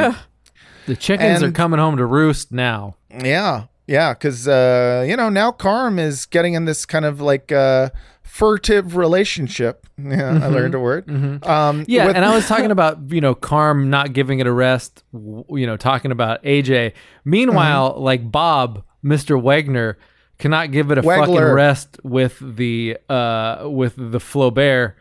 The 0.86 0.96
chickens 0.96 1.44
are 1.44 1.52
coming 1.52 1.80
home 1.80 1.98
to 1.98 2.06
roost 2.06 2.52
now. 2.52 2.96
yeah 3.24 3.66
yeah 3.88 4.14
cuz 4.14 4.48
uh 4.48 5.06
you 5.08 5.16
know 5.18 5.30
now 5.30 5.52
Carm 5.52 6.00
is 6.00 6.26
getting 6.26 6.54
in 6.54 6.66
this 6.66 6.86
kind 6.86 7.06
of 7.06 7.20
like 7.22 7.52
uh 7.52 7.90
furtive 8.24 8.96
relationship 8.98 9.86
yeah 9.98 10.40
I 10.44 10.48
learned 10.48 10.76
a 10.76 10.80
word 10.80 11.10
um 11.10 11.42
Mm-hmm. 11.42 11.84
Yeah, 11.88 12.06
with- 12.08 12.16
and 12.16 12.24
I 12.26 12.34
was 12.36 12.48
talking 12.54 12.72
about 12.72 13.12
you 13.12 13.22
know 13.22 13.34
Carm 13.36 13.90
not 13.90 14.14
giving 14.14 14.40
it 14.40 14.48
a 14.48 14.52
rest. 14.52 15.04
You 15.14 15.66
know, 15.66 15.76
talking 15.78 16.12
about 16.12 16.44
AJ. 16.44 16.94
Meanwhile, 17.26 17.94
Mm-hmm. 17.94 18.02
like 18.04 18.32
Bob, 18.32 18.84
Mister 19.02 19.38
Wagner, 19.38 19.98
cannot 20.38 20.72
give 20.72 20.92
it 20.92 20.98
a 20.98 21.04
fucking 21.04 21.36
rest 21.36 21.98
with 22.04 22.38
the 22.58 22.98
uh 23.10 23.68
with 23.70 23.96
the 23.96 24.20
Flaubert. 24.20 24.94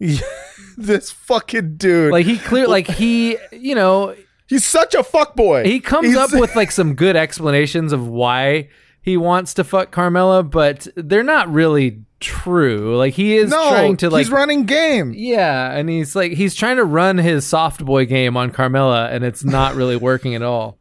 this 0.76 1.10
fucking 1.12 1.76
dude 1.76 2.10
Like 2.12 2.26
he 2.26 2.36
clear, 2.36 2.66
like 2.66 2.88
he, 2.88 3.38
you 3.52 3.74
know, 3.74 4.14
he's 4.48 4.64
such 4.64 4.94
a 4.94 5.02
fuck 5.04 5.36
boy 5.36 5.64
he 5.64 5.80
comes 5.80 6.08
He's- 6.08 6.18
up 6.18 6.38
with 6.38 6.54
like 6.56 6.70
some 6.72 6.94
good 6.94 7.16
explanations 7.16 7.92
of 7.92 8.06
why 8.08 8.68
he 9.00 9.16
wants 9.16 9.54
to 9.54 9.64
fuck 9.64 9.90
Carmela, 9.90 10.42
but 10.42 10.86
they're 10.96 11.22
not 11.22 11.52
really 11.52 12.02
true. 12.20 12.96
Like 12.96 13.12
he 13.12 13.36
is 13.36 13.50
no 13.50 13.68
trying 13.68 13.96
to 13.98 14.08
like 14.10 14.20
he's 14.20 14.30
running 14.32 14.64
game 14.64 15.12
Yeah, 15.14 15.70
and 15.72 15.88
he's 15.90 16.16
like 16.16 16.32
he's 16.32 16.54
trying 16.54 16.76
to 16.78 16.84
run 16.84 17.18
his 17.18 17.46
soft 17.46 17.84
boy 17.84 18.06
game 18.06 18.36
on 18.36 18.50
Carmela, 18.50 19.08
and 19.10 19.22
it's 19.22 19.44
not 19.44 19.74
really 19.74 19.96
working 19.96 20.34
at 20.34 20.42
all. 20.42 20.78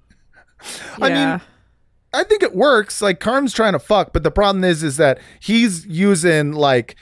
I 1.01 1.09
mean, 1.09 1.41
I 2.13 2.23
think 2.23 2.43
it 2.43 2.55
works. 2.55 3.01
Like 3.01 3.19
Carm's 3.19 3.53
trying 3.53 3.73
to 3.73 3.79
fuck, 3.79 4.13
but 4.13 4.23
the 4.23 4.31
problem 4.31 4.63
is, 4.63 4.83
is 4.83 4.97
that 4.97 5.19
he's 5.39 5.85
using 5.85 6.51
like 6.53 6.95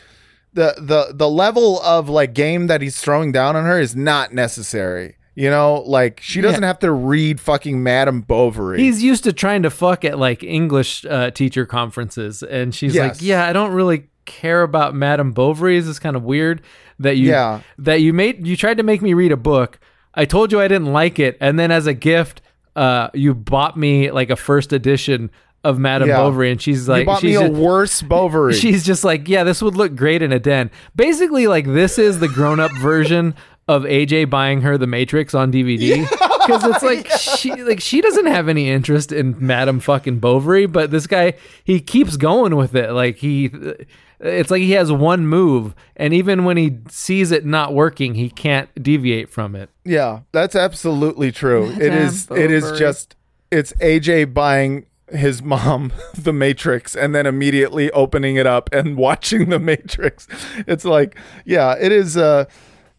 the 0.53 0.75
the 0.77 1.13
the 1.13 1.29
level 1.29 1.81
of 1.81 2.09
like 2.09 2.33
game 2.33 2.67
that 2.67 2.81
he's 2.81 2.99
throwing 2.99 3.31
down 3.31 3.55
on 3.55 3.65
her 3.65 3.79
is 3.79 3.95
not 3.95 4.33
necessary. 4.33 5.15
You 5.33 5.49
know, 5.49 5.81
like 5.85 6.19
she 6.21 6.41
doesn't 6.41 6.61
Yeah. 6.61 6.67
have 6.67 6.79
to 6.79 6.91
read 6.91 7.39
fucking 7.39 7.81
Madame 7.81 8.21
Bovary. 8.21 8.79
He's 8.81 9.01
used 9.01 9.23
to 9.23 9.31
trying 9.33 9.63
to 9.63 9.69
fuck 9.69 10.03
at 10.03 10.19
like 10.19 10.43
English 10.43 11.05
uh, 11.05 11.31
teacher 11.31 11.65
conferences, 11.65 12.43
and 12.43 12.75
she's 12.75 12.93
Yes. 12.95 13.15
like, 13.15 13.21
"Yeah, 13.25 13.47
I 13.47 13.53
don't 13.53 13.71
really 13.71 14.07
care 14.25 14.61
about 14.61 14.93
Madame 14.93 15.31
Bovary. 15.31 15.79
This 15.79 15.87
is 15.87 15.99
kind 15.99 16.15
of 16.17 16.23
weird 16.23 16.61
that 16.99 17.15
you 17.17 17.29
Yeah. 17.29 17.61
that 17.77 18.01
you 18.01 18.11
made 18.13 18.45
you 18.45 18.57
tried 18.57 18.77
to 18.77 18.83
make 18.83 19.01
me 19.01 19.13
read 19.13 19.31
a 19.31 19.37
book. 19.37 19.79
I 20.13 20.25
told 20.25 20.51
you 20.51 20.59
I 20.59 20.67
didn't 20.67 20.91
like 20.91 21.17
it, 21.17 21.37
and 21.39 21.57
then 21.57 21.71
as 21.71 21.87
a 21.87 21.93
gift, 21.93 22.41
uh, 22.75 23.09
you 23.13 23.33
bought 23.33 23.77
me 23.77 24.11
like 24.11 24.29
a 24.29 24.35
first 24.35 24.73
edition 24.73 25.29
of 25.63 25.77
Madame 25.77 26.07
Yeah. 26.09 26.17
Bovary, 26.17 26.51
and 26.51 26.61
she's 26.61 26.89
like, 26.89 27.01
you 27.01 27.05
bought 27.05 27.23
me 27.23 27.35
a 27.35 27.41
just- 27.49 27.53
worse 27.53 28.01
Bovary. 28.01 28.53
She's 28.59 28.83
just 28.83 29.03
like, 29.03 29.27
yeah, 29.27 29.43
this 29.43 29.61
would 29.61 29.75
look 29.75 29.95
great 29.95 30.21
in 30.23 30.31
a 30.31 30.39
den. 30.39 30.71
Basically, 30.95 31.45
like 31.47 31.65
this 31.65 31.99
is 31.99 32.19
the 32.19 32.27
grown-up 32.27 32.71
version 32.79 33.35
of 33.67 33.83
AJ 33.83 34.29
buying 34.31 34.61
her 34.61 34.77
The 34.77 34.87
Matrix 34.87 35.35
on 35.35 35.51
DVD. 35.51 36.09
because 36.09 36.63
it's 36.65 36.81
like 36.81 37.07
she 37.19 37.53
like 37.63 37.79
she 37.79 38.01
doesn't 38.01 38.25
have 38.25 38.49
any 38.49 38.69
interest 38.71 39.11
in 39.11 39.35
Madame 39.39 39.79
fucking 39.79 40.19
Bovary, 40.19 40.65
but 40.65 40.89
this 40.89 41.05
guy 41.05 41.33
he 41.63 41.79
keeps 41.79 42.17
going 42.17 42.55
with 42.55 42.75
it. 42.75 42.91
Like 42.91 43.17
he, 43.17 43.51
it's 44.21 44.51
like 44.51 44.61
he 44.61 44.71
has 44.71 44.91
one 44.91 45.25
move, 45.27 45.73
and 45.95 46.13
even 46.13 46.43
when 46.45 46.57
he 46.57 46.77
sees 46.89 47.31
it 47.31 47.45
not 47.45 47.73
working, 47.73 48.15
he 48.15 48.29
can't 48.29 48.69
deviate 48.81 49.29
from 49.29 49.55
it. 49.55 49.69
Yeah, 49.83 50.21
that's 50.31 50.55
absolutely 50.55 51.31
true. 51.31 51.65
it 51.71 51.77
Madame 51.79 51.97
is. 52.07 52.27
It 52.31 52.51
is 52.51 52.71
just. 52.77 53.15
It's 53.49 53.73
AJ 53.73 54.33
buying 54.33 54.85
his 55.09 55.41
mom 55.43 55.91
the 56.17 56.31
Matrix 56.31 56.95
and 56.95 57.13
then 57.13 57.25
immediately 57.25 57.91
opening 57.91 58.37
it 58.37 58.47
up 58.47 58.69
and 58.71 58.95
watching 59.07 59.49
the 59.49 59.59
Matrix. 59.59 60.27
It's 60.67 60.85
like, 60.85 61.17
yeah, 61.45 61.75
it 61.79 61.91
is. 61.91 62.15
Uh, 62.15 62.45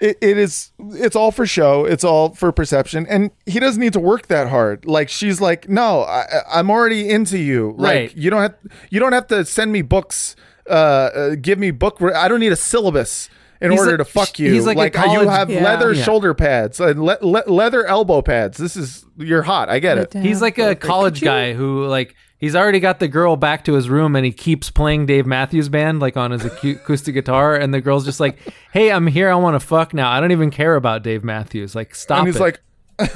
it, 0.01 0.19
it 0.21 0.37
is. 0.37 0.73
It's 0.91 1.15
all 1.15 1.31
for 1.31 1.47
show. 1.47 1.85
It's 1.85 2.03
all 2.05 2.35
for 2.35 2.51
perception, 2.53 3.07
and 3.09 3.31
he 3.47 3.61
doesn't 3.61 3.81
need 3.81 3.93
to 3.93 4.01
work 4.01 4.27
that 4.27 4.49
hard. 4.49 4.85
Like 4.85 5.09
she's 5.09 5.41
like, 5.41 5.69
no, 5.69 6.01
I, 6.03 6.23
I- 6.23 6.59
I'm 6.59 6.71
already 6.71 7.09
into 7.09 7.39
you. 7.39 7.71
Right. 7.79 8.09
Like 8.11 8.17
you 8.17 8.29
don't 8.29 8.43
have. 8.43 8.57
You 8.91 8.99
don't 9.01 9.13
have 9.13 9.29
to 9.29 9.45
send 9.45 9.73
me 9.73 9.83
books. 9.83 10.35
Uh, 10.69 10.73
uh 10.73 11.35
give 11.41 11.59
me 11.59 11.71
book. 11.71 12.01
re- 12.01 12.15
I 12.15 12.29
don't 12.29 12.41
need 12.41 12.53
a 12.53 12.57
syllabus. 12.57 13.29
In 13.61 13.71
He's 13.71 13.79
order 13.79 13.93
like- 13.93 13.99
to 13.99 14.05
fuck 14.13 14.39
you, 14.41 14.53
he's 14.53 14.67
like 14.67 14.77
a 14.77 14.85
you 14.87 14.91
college- 14.91 15.29
have 15.29 15.49
Yeah. 15.49 15.63
leather 15.63 15.93
Yeah. 15.93 16.03
shoulder 16.03 16.35
pads, 16.35 16.81
and 16.81 17.01
le- 17.01 17.19
le- 17.21 17.45
leather 17.47 17.87
elbow 17.87 18.21
pads. 18.21 18.59
This 18.59 18.77
is 18.77 19.05
you're 19.17 19.43
hot. 19.43 19.69
I 19.69 19.79
get 19.79 19.99
it. 19.99 20.13
He's 20.15 20.43
like 20.43 20.59
a 20.59 20.75
college 20.75 21.21
guy 21.21 21.53
who 21.53 21.87
like 21.87 22.17
he's 22.39 22.57
already 22.57 22.81
got 22.81 22.99
the 22.99 23.07
girl 23.07 23.37
back 23.37 23.65
to 23.67 23.75
his 23.75 23.89
room 23.89 24.17
and 24.17 24.25
he 24.27 24.33
keeps 24.33 24.69
playing 24.69 25.07
Dave 25.07 25.27
Matthews 25.27 25.69
Band 25.69 26.01
like 26.01 26.17
on 26.17 26.33
his 26.33 26.45
acoustic 26.45 27.15
guitar 27.15 27.55
and 27.55 27.73
the 27.73 27.81
girl's 27.81 28.05
just 28.05 28.19
like, 28.19 28.37
"Hey, 28.73 28.91
I'm 28.91 29.07
here. 29.07 29.31
I 29.31 29.37
want 29.37 29.55
to 29.55 29.65
fuck 29.65 29.95
now. 29.95 30.11
I 30.11 30.19
don't 30.19 30.33
even 30.33 30.51
care 30.51 30.75
about 30.75 31.05
Dave 31.05 31.23
Matthews. 31.23 31.77
Like, 31.77 31.95
stop." 31.95 32.19
and 32.19 32.27
he's 32.27 32.37
it." 32.37 32.41
like, 32.41 32.61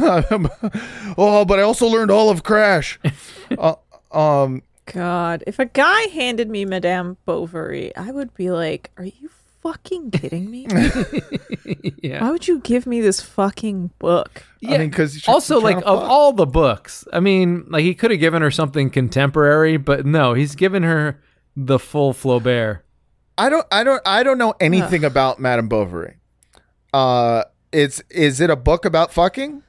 "Oh, 1.19 1.45
but 1.45 1.59
I 1.59 1.63
also 1.63 1.87
learned 1.89 2.13
all 2.13 2.31
of 2.31 2.43
Crash." 2.45 3.01
uh, 3.59 3.75
um, 4.13 4.63
God, 4.87 5.45
if 5.47 5.59
a 5.59 5.67
guy 5.67 6.03
handed 6.09 6.49
me 6.49 6.65
Madame 6.65 7.17
Bovary, 7.27 7.95
I 7.97 8.11
would 8.11 8.33
be 8.35 8.51
like, 8.51 8.91
"Are 8.97 9.05
you 9.05 9.31
fucking 9.63 10.13
kidding 10.13 10.51
me? 10.51 10.67
yeah. 12.03 12.23
Why 12.23 12.31
would 12.31 12.47
you 12.47 12.61
give 12.61 12.87
me 12.87 13.01
this 13.01 13.21
fucking 13.21 13.91
book?" 13.99 14.45
I 14.67 14.79
mean, 14.79 14.91
because 14.91 15.27
also 15.29 15.61
like 15.61 15.79
of 15.79 15.85
all 15.87 16.33
the 16.33 16.47
books, 16.47 17.05
I 17.13 17.21
mean, 17.21 17.67
like 17.69 17.83
he 17.83 17.95
could 17.95 18.11
have 18.11 18.21
given 18.21 18.43
her 18.43 18.51
something 18.51 18.91
contemporary, 18.91 19.77
but 19.77 20.07
no, 20.07 20.35
he's 20.35 20.55
given 20.55 20.83
her 20.83 21.21
the 21.57 21.79
full 21.79 22.13
Flaubert. 22.13 22.81
I 23.39 23.51
don't, 23.51 23.67
I 23.71 23.85
don't, 23.85 24.03
I 24.07 24.23
don't 24.23 24.39
know 24.39 24.55
anything 24.61 25.05
about 25.05 25.39
Madame 25.39 25.69
Bovary. 25.69 26.17
Uh, 26.95 27.45
it's 27.73 28.03
is 28.11 28.41
it 28.41 28.51
a 28.51 28.57
book 28.57 28.85
about 28.85 29.13
fucking? 29.13 29.63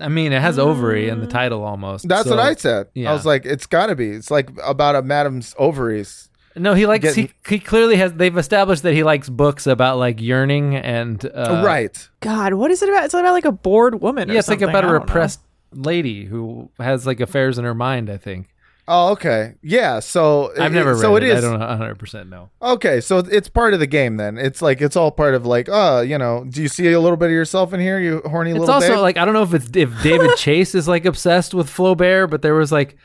I 0.00 0.08
mean, 0.08 0.32
it 0.32 0.40
has 0.42 0.58
ovary 0.58 1.08
in 1.08 1.20
the 1.20 1.26
title 1.26 1.62
almost. 1.62 2.08
That's 2.08 2.24
so- 2.28 2.30
what 2.36 2.40
I 2.44 2.54
said. 2.54 2.88
Yeah. 2.94 3.10
I 3.10 3.12
was 3.12 3.24
like, 3.24 3.44
it's 3.46 3.66
got 3.66 3.86
to 3.86 3.94
be. 3.94 4.10
It's 4.10 4.30
like 4.30 4.50
about 4.62 4.96
a 4.96 5.02
madam's 5.02 5.54
ovaries. 5.58 6.28
No, 6.56 6.74
he 6.74 6.86
likes. 6.86 7.02
Getting- 7.02 7.30
He, 7.48 7.54
he 7.56 7.58
clearly 7.58 7.96
has. 7.96 8.12
They've 8.12 8.36
established 8.36 8.82
that 8.84 8.92
he 8.94 9.02
likes 9.02 9.28
books 9.28 9.66
about 9.66 9.98
like 9.98 10.20
yearning 10.20 10.76
and 10.76 11.24
uh, 11.24 11.62
right. 11.64 12.08
God, 12.20 12.54
what 12.54 12.70
is 12.70 12.82
it 12.82 12.88
about? 12.88 13.04
It's 13.04 13.14
about 13.14 13.32
like 13.32 13.44
a 13.44 13.50
bored 13.52 14.00
woman. 14.00 14.30
or 14.30 14.34
Yeah, 14.34 14.38
it's 14.38 14.48
like 14.48 14.62
about 14.62 14.84
a 14.84 14.88
don't 14.88 14.92
know. 14.92 14.98
repressed 15.00 15.40
lady 15.72 16.24
who 16.24 16.70
has 16.78 17.06
like 17.06 17.18
affairs 17.20 17.58
in 17.58 17.64
her 17.64 17.74
mind. 17.74 18.08
I 18.08 18.16
think. 18.18 18.53
Oh, 18.86 19.12
okay. 19.12 19.54
Yeah. 19.62 20.00
So 20.00 20.52
I've 20.60 20.72
never 20.72 20.92
read 20.92 21.00
so 21.00 21.16
it. 21.16 21.22
it 21.22 21.30
is. 21.30 21.38
I 21.44 21.48
don't 21.48 21.58
know 21.58 21.66
100 21.66 21.98
percent 21.98 22.28
know. 22.28 22.50
Okay, 22.60 23.00
so 23.00 23.18
it's 23.18 23.48
part 23.48 23.72
of 23.72 23.80
the 23.80 23.86
game 23.86 24.16
then. 24.16 24.36
It's 24.36 24.60
like 24.60 24.82
it's 24.82 24.94
all 24.96 25.10
part 25.10 25.34
of 25.34 25.46
like, 25.46 25.68
uh, 25.68 26.04
you 26.06 26.18
know, 26.18 26.44
do 26.48 26.60
you 26.60 26.68
see 26.68 26.92
a 26.92 27.00
little 27.00 27.16
bit 27.16 27.26
of 27.26 27.32
yourself 27.32 27.72
in 27.72 27.80
here, 27.80 27.98
you 27.98 28.20
horny 28.26 28.50
It's 28.50 28.60
little 28.60 28.74
It's 28.74 28.84
also 28.84 28.96
babe? 28.96 29.02
like 29.02 29.16
I 29.16 29.24
don't 29.24 29.34
know 29.34 29.42
if 29.42 29.54
it's 29.54 29.70
if 29.74 30.02
David 30.02 30.30
Chase 30.36 30.74
is 30.74 30.86
like 30.86 31.06
obsessed 31.06 31.54
with 31.54 31.68
Flaubert, 31.68 32.30
but 32.30 32.42
there 32.42 32.54
was 32.54 32.70
like 32.70 32.96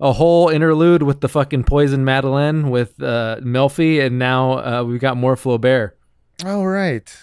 a 0.00 0.12
whole 0.12 0.48
interlude 0.48 1.02
with 1.02 1.20
the 1.20 1.28
fucking 1.28 1.64
poison 1.64 2.04
Madeleine 2.04 2.70
with 2.70 3.02
uh, 3.02 3.36
Melfi, 3.40 4.04
and 4.04 4.18
now 4.18 4.52
uh, 4.58 4.84
we've 4.84 5.00
got 5.00 5.16
more 5.16 5.36
Flaubert. 5.36 5.92
Oh 6.44 6.64
right. 6.64 7.14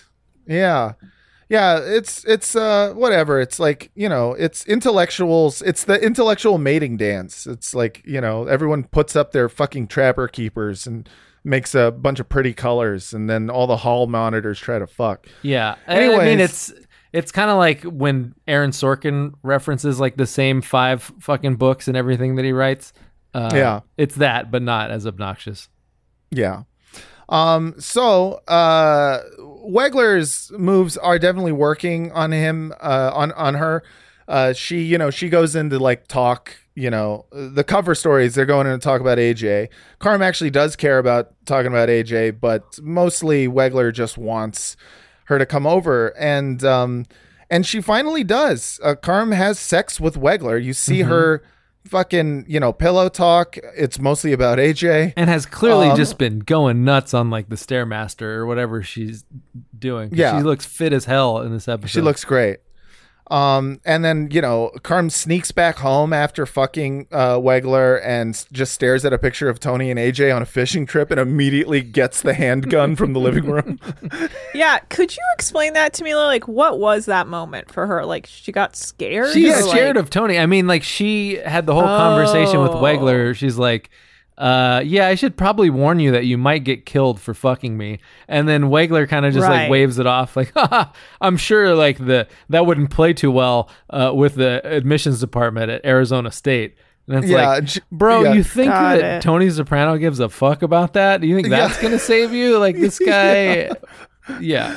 Yeah. 0.48 0.94
Yeah, 1.54 1.80
it's 1.84 2.24
it's 2.26 2.56
uh 2.56 2.94
whatever. 2.96 3.40
It's 3.40 3.60
like, 3.60 3.92
you 3.94 4.10
know, 4.10 4.34
it's 4.34 4.66
intellectuals. 4.66 5.62
It's 5.62 5.84
the 5.84 6.02
intellectual 6.04 6.58
mating 6.58 6.98
dance. 6.98 7.46
It's 7.46 7.76
like, 7.76 8.02
you 8.06 8.20
know, 8.22 8.48
everyone 8.48 8.86
puts 8.86 9.16
up 9.16 9.34
their 9.34 9.50
fucking 9.50 9.88
trapper 9.88 10.28
keepers 10.28 10.88
and 10.88 11.08
makes 11.44 11.76
a 11.76 11.92
bunch 11.92 12.20
of 12.20 12.28
pretty 12.28 12.54
colors 12.54 13.14
and 13.14 13.30
then 13.30 13.52
all 13.52 13.68
the 13.68 13.78
hall 13.78 14.08
monitors 14.08 14.60
try 14.60 14.80
to 14.80 14.88
fuck. 14.88 15.28
Yeah. 15.44 15.76
I- 15.88 16.16
I 16.16 16.26
mean, 16.26 16.40
it's 16.40 16.74
it's 17.12 17.32
kind 17.32 17.52
of 17.52 17.58
like 17.58 17.84
when 17.84 18.34
Aaron 18.48 18.72
Sorkin 18.72 19.34
references 19.44 20.00
like 20.00 20.18
the 20.18 20.26
same 20.26 20.64
five 20.64 21.04
fucking 21.20 21.58
books 21.58 21.88
and 21.88 21.96
everything 21.96 22.38
that 22.38 22.46
he 22.46 22.52
writes. 22.52 22.94
Uh, 23.36 23.52
Yeah. 23.54 23.80
it's 23.98 24.16
that, 24.16 24.50
but 24.50 24.64
not 24.64 24.90
as 24.90 25.06
obnoxious. 25.06 25.70
Yeah. 26.32 26.64
Um 27.30 27.76
so 27.80 28.34
uh 28.48 29.20
Wegler's 29.64 30.52
moves 30.58 30.98
are 30.98 31.18
definitely 31.20 31.52
working 31.52 32.12
on 32.12 32.32
him 32.32 32.74
uh 32.82 33.12
on 33.14 33.32
on 33.34 33.56
her. 33.56 33.84
Uh 34.28 34.54
she, 34.54 34.82
you 34.84 34.98
know, 34.98 35.10
she 35.10 35.30
goes 35.30 35.56
into 35.56 35.80
like 35.80 36.08
talk, 36.08 36.56
you 36.76 36.90
know, 36.90 37.26
the 37.32 37.64
cover 37.64 37.96
stories 37.96 38.36
they're 38.36 38.46
going 38.46 38.68
in 38.68 38.74
to 38.74 38.84
talk 38.84 39.02
about 39.02 39.18
AJ. 39.18 39.70
Carm 40.00 40.22
actually 40.22 40.50
does 40.50 40.76
care 40.76 40.98
about 40.98 41.32
talking 41.46 41.68
about 41.72 41.90
AJ, 41.90 42.40
but 42.40 42.80
mostly 42.82 43.48
Wegler 43.48 43.94
just 43.94 44.18
wants 44.18 44.76
her 45.26 45.38
to 45.40 45.46
come 45.46 45.66
over 45.68 46.10
and 46.18 46.64
um 46.64 47.06
and 47.50 47.66
she 47.66 47.82
finally 47.82 48.24
does. 48.24 48.80
Uh, 48.84 48.96
Carm 48.96 49.32
has 49.32 49.60
sex 49.60 50.00
with 50.00 50.16
Wegler. 50.16 50.62
You 50.64 50.74
see 50.74 51.00
Mhm. 51.02 51.08
her 51.08 51.44
fucking, 51.86 52.46
you 52.48 52.60
know, 52.60 52.72
pillow 52.74 53.10
talk. 53.10 53.58
It's 53.76 54.00
mostly 54.00 54.32
about 54.34 54.58
AJ. 54.58 55.14
And 55.16 55.30
has 55.30 55.46
clearly 55.46 55.90
Um, 55.90 55.98
just 55.98 56.18
been 56.18 56.40
going 56.40 56.84
nuts 56.84 57.14
on 57.14 57.30
like 57.30 57.50
the 57.50 57.56
Stairmaster 57.56 58.22
or 58.24 58.46
whatever 58.46 58.82
she's 58.84 59.26
doing 59.78 60.10
Yeah. 60.14 60.38
She 60.38 60.44
looks 60.44 60.66
fit 60.66 60.94
as 60.94 61.06
hell 61.06 61.42
in 61.42 61.52
this 61.52 61.68
episode. 61.68 61.90
She 61.92 62.02
looks 62.02 62.24
great. 62.24 62.60
Um, 63.34 63.82
and 63.84 64.06
then 64.06 64.30
you 64.32 64.42
know, 64.42 64.70
Carm 64.84 65.10
sneaks 65.10 65.52
back 65.52 65.78
home 65.78 66.14
after 66.14 66.46
fucking 66.46 67.08
uh, 67.12 67.38
Wegler 67.38 68.00
and 68.06 68.46
just 68.52 68.74
stares 68.74 69.04
at 69.06 69.12
a 69.12 69.18
picture 69.18 69.50
of 69.50 69.60
Tony 69.60 69.90
and 69.90 70.00
AJ 70.00 70.36
on 70.36 70.44
a 70.44 70.46
fishing 70.46 70.86
trip 70.86 71.10
and 71.10 71.20
immediately 71.20 71.82
gets 71.82 72.22
the 72.22 72.36
handgun 72.36 72.96
from 72.96 73.14
the 73.14 73.20
living 73.20 73.46
room. 73.46 73.80
Yeah, 74.54 74.78
could 74.90 75.16
you 75.16 75.24
explain 75.34 75.74
that 75.74 75.94
to 75.94 76.04
me? 76.04 76.14
Like, 76.14 76.48
what 76.48 76.78
was 76.78 77.08
that 77.08 77.26
moment 77.28 77.72
for 77.74 77.88
her? 77.88 78.06
Like, 78.06 78.28
she 78.28 78.52
got 78.52 78.76
scared. 78.76 79.34
She's 79.34 79.52
or, 79.66 79.70
scared 79.70 79.96
like- 79.96 80.04
of 80.04 80.12
Tony. 80.12 80.38
I 80.38 80.46
mean, 80.46 80.68
like 80.68 80.84
she 80.84 81.38
had 81.38 81.66
the 81.66 81.74
whole 81.74 81.82
conversation 81.82 82.62
with 82.62 82.70
Oh. 82.70 82.76
Wegler. 82.82 83.36
She's 83.36 83.58
like, 83.58 83.90
uh, 84.38 84.82
yeah, 84.86 85.08
I 85.08 85.16
should 85.16 85.38
probably 85.38 85.70
warn 85.70 86.00
you 86.00 86.12
that 86.12 86.26
you 86.26 86.38
might 86.38 86.64
get 86.64 86.86
killed 86.86 87.20
for 87.22 87.34
fucking 87.34 87.78
me. 87.78 88.00
And 88.28 88.48
then 88.48 88.64
Wegler 88.64 89.08
kind 89.08 89.26
of 89.26 89.34
just 89.34 89.44
Right. 89.48 89.64
like 89.64 89.70
waves 89.70 90.00
it 90.00 90.08
off, 90.08 90.36
like, 90.36 90.52
Haha, 90.56 90.92
I'm 91.22 91.38
sure 91.38 91.76
like 91.76 91.98
the 91.98 92.28
that 92.50 92.66
wouldn't 92.66 92.90
play 92.90 93.14
too 93.14 93.32
well 93.32 93.70
uh, 93.90 94.12
with 94.14 94.36
the 94.36 94.62
admissions 94.66 95.20
department 95.20 95.70
at 95.72 95.86
Arizona 95.86 96.32
State. 96.32 96.76
And 97.08 97.18
it's 97.24 97.28
Yeah, 97.32 97.48
like, 97.48 97.70
bro, 97.92 98.24
yeah. 98.24 98.34
you 98.34 98.44
think 98.44 98.72
Got 98.72 98.98
that 99.00 99.18
it. 99.18 99.22
Tony 99.22 99.50
Soprano 99.50 99.98
gives 99.98 100.20
a 100.20 100.30
fuck 100.30 100.62
about 100.62 100.94
that? 100.94 101.20
Do 101.22 101.28
you 101.28 101.36
think 101.36 101.50
Yeah. 101.50 101.68
that's 101.68 101.82
gonna 101.82 102.00
save 102.00 102.32
you? 102.34 102.58
Like 102.58 102.78
this 102.78 102.98
guy, 103.06 103.70
yeah. 104.40 104.76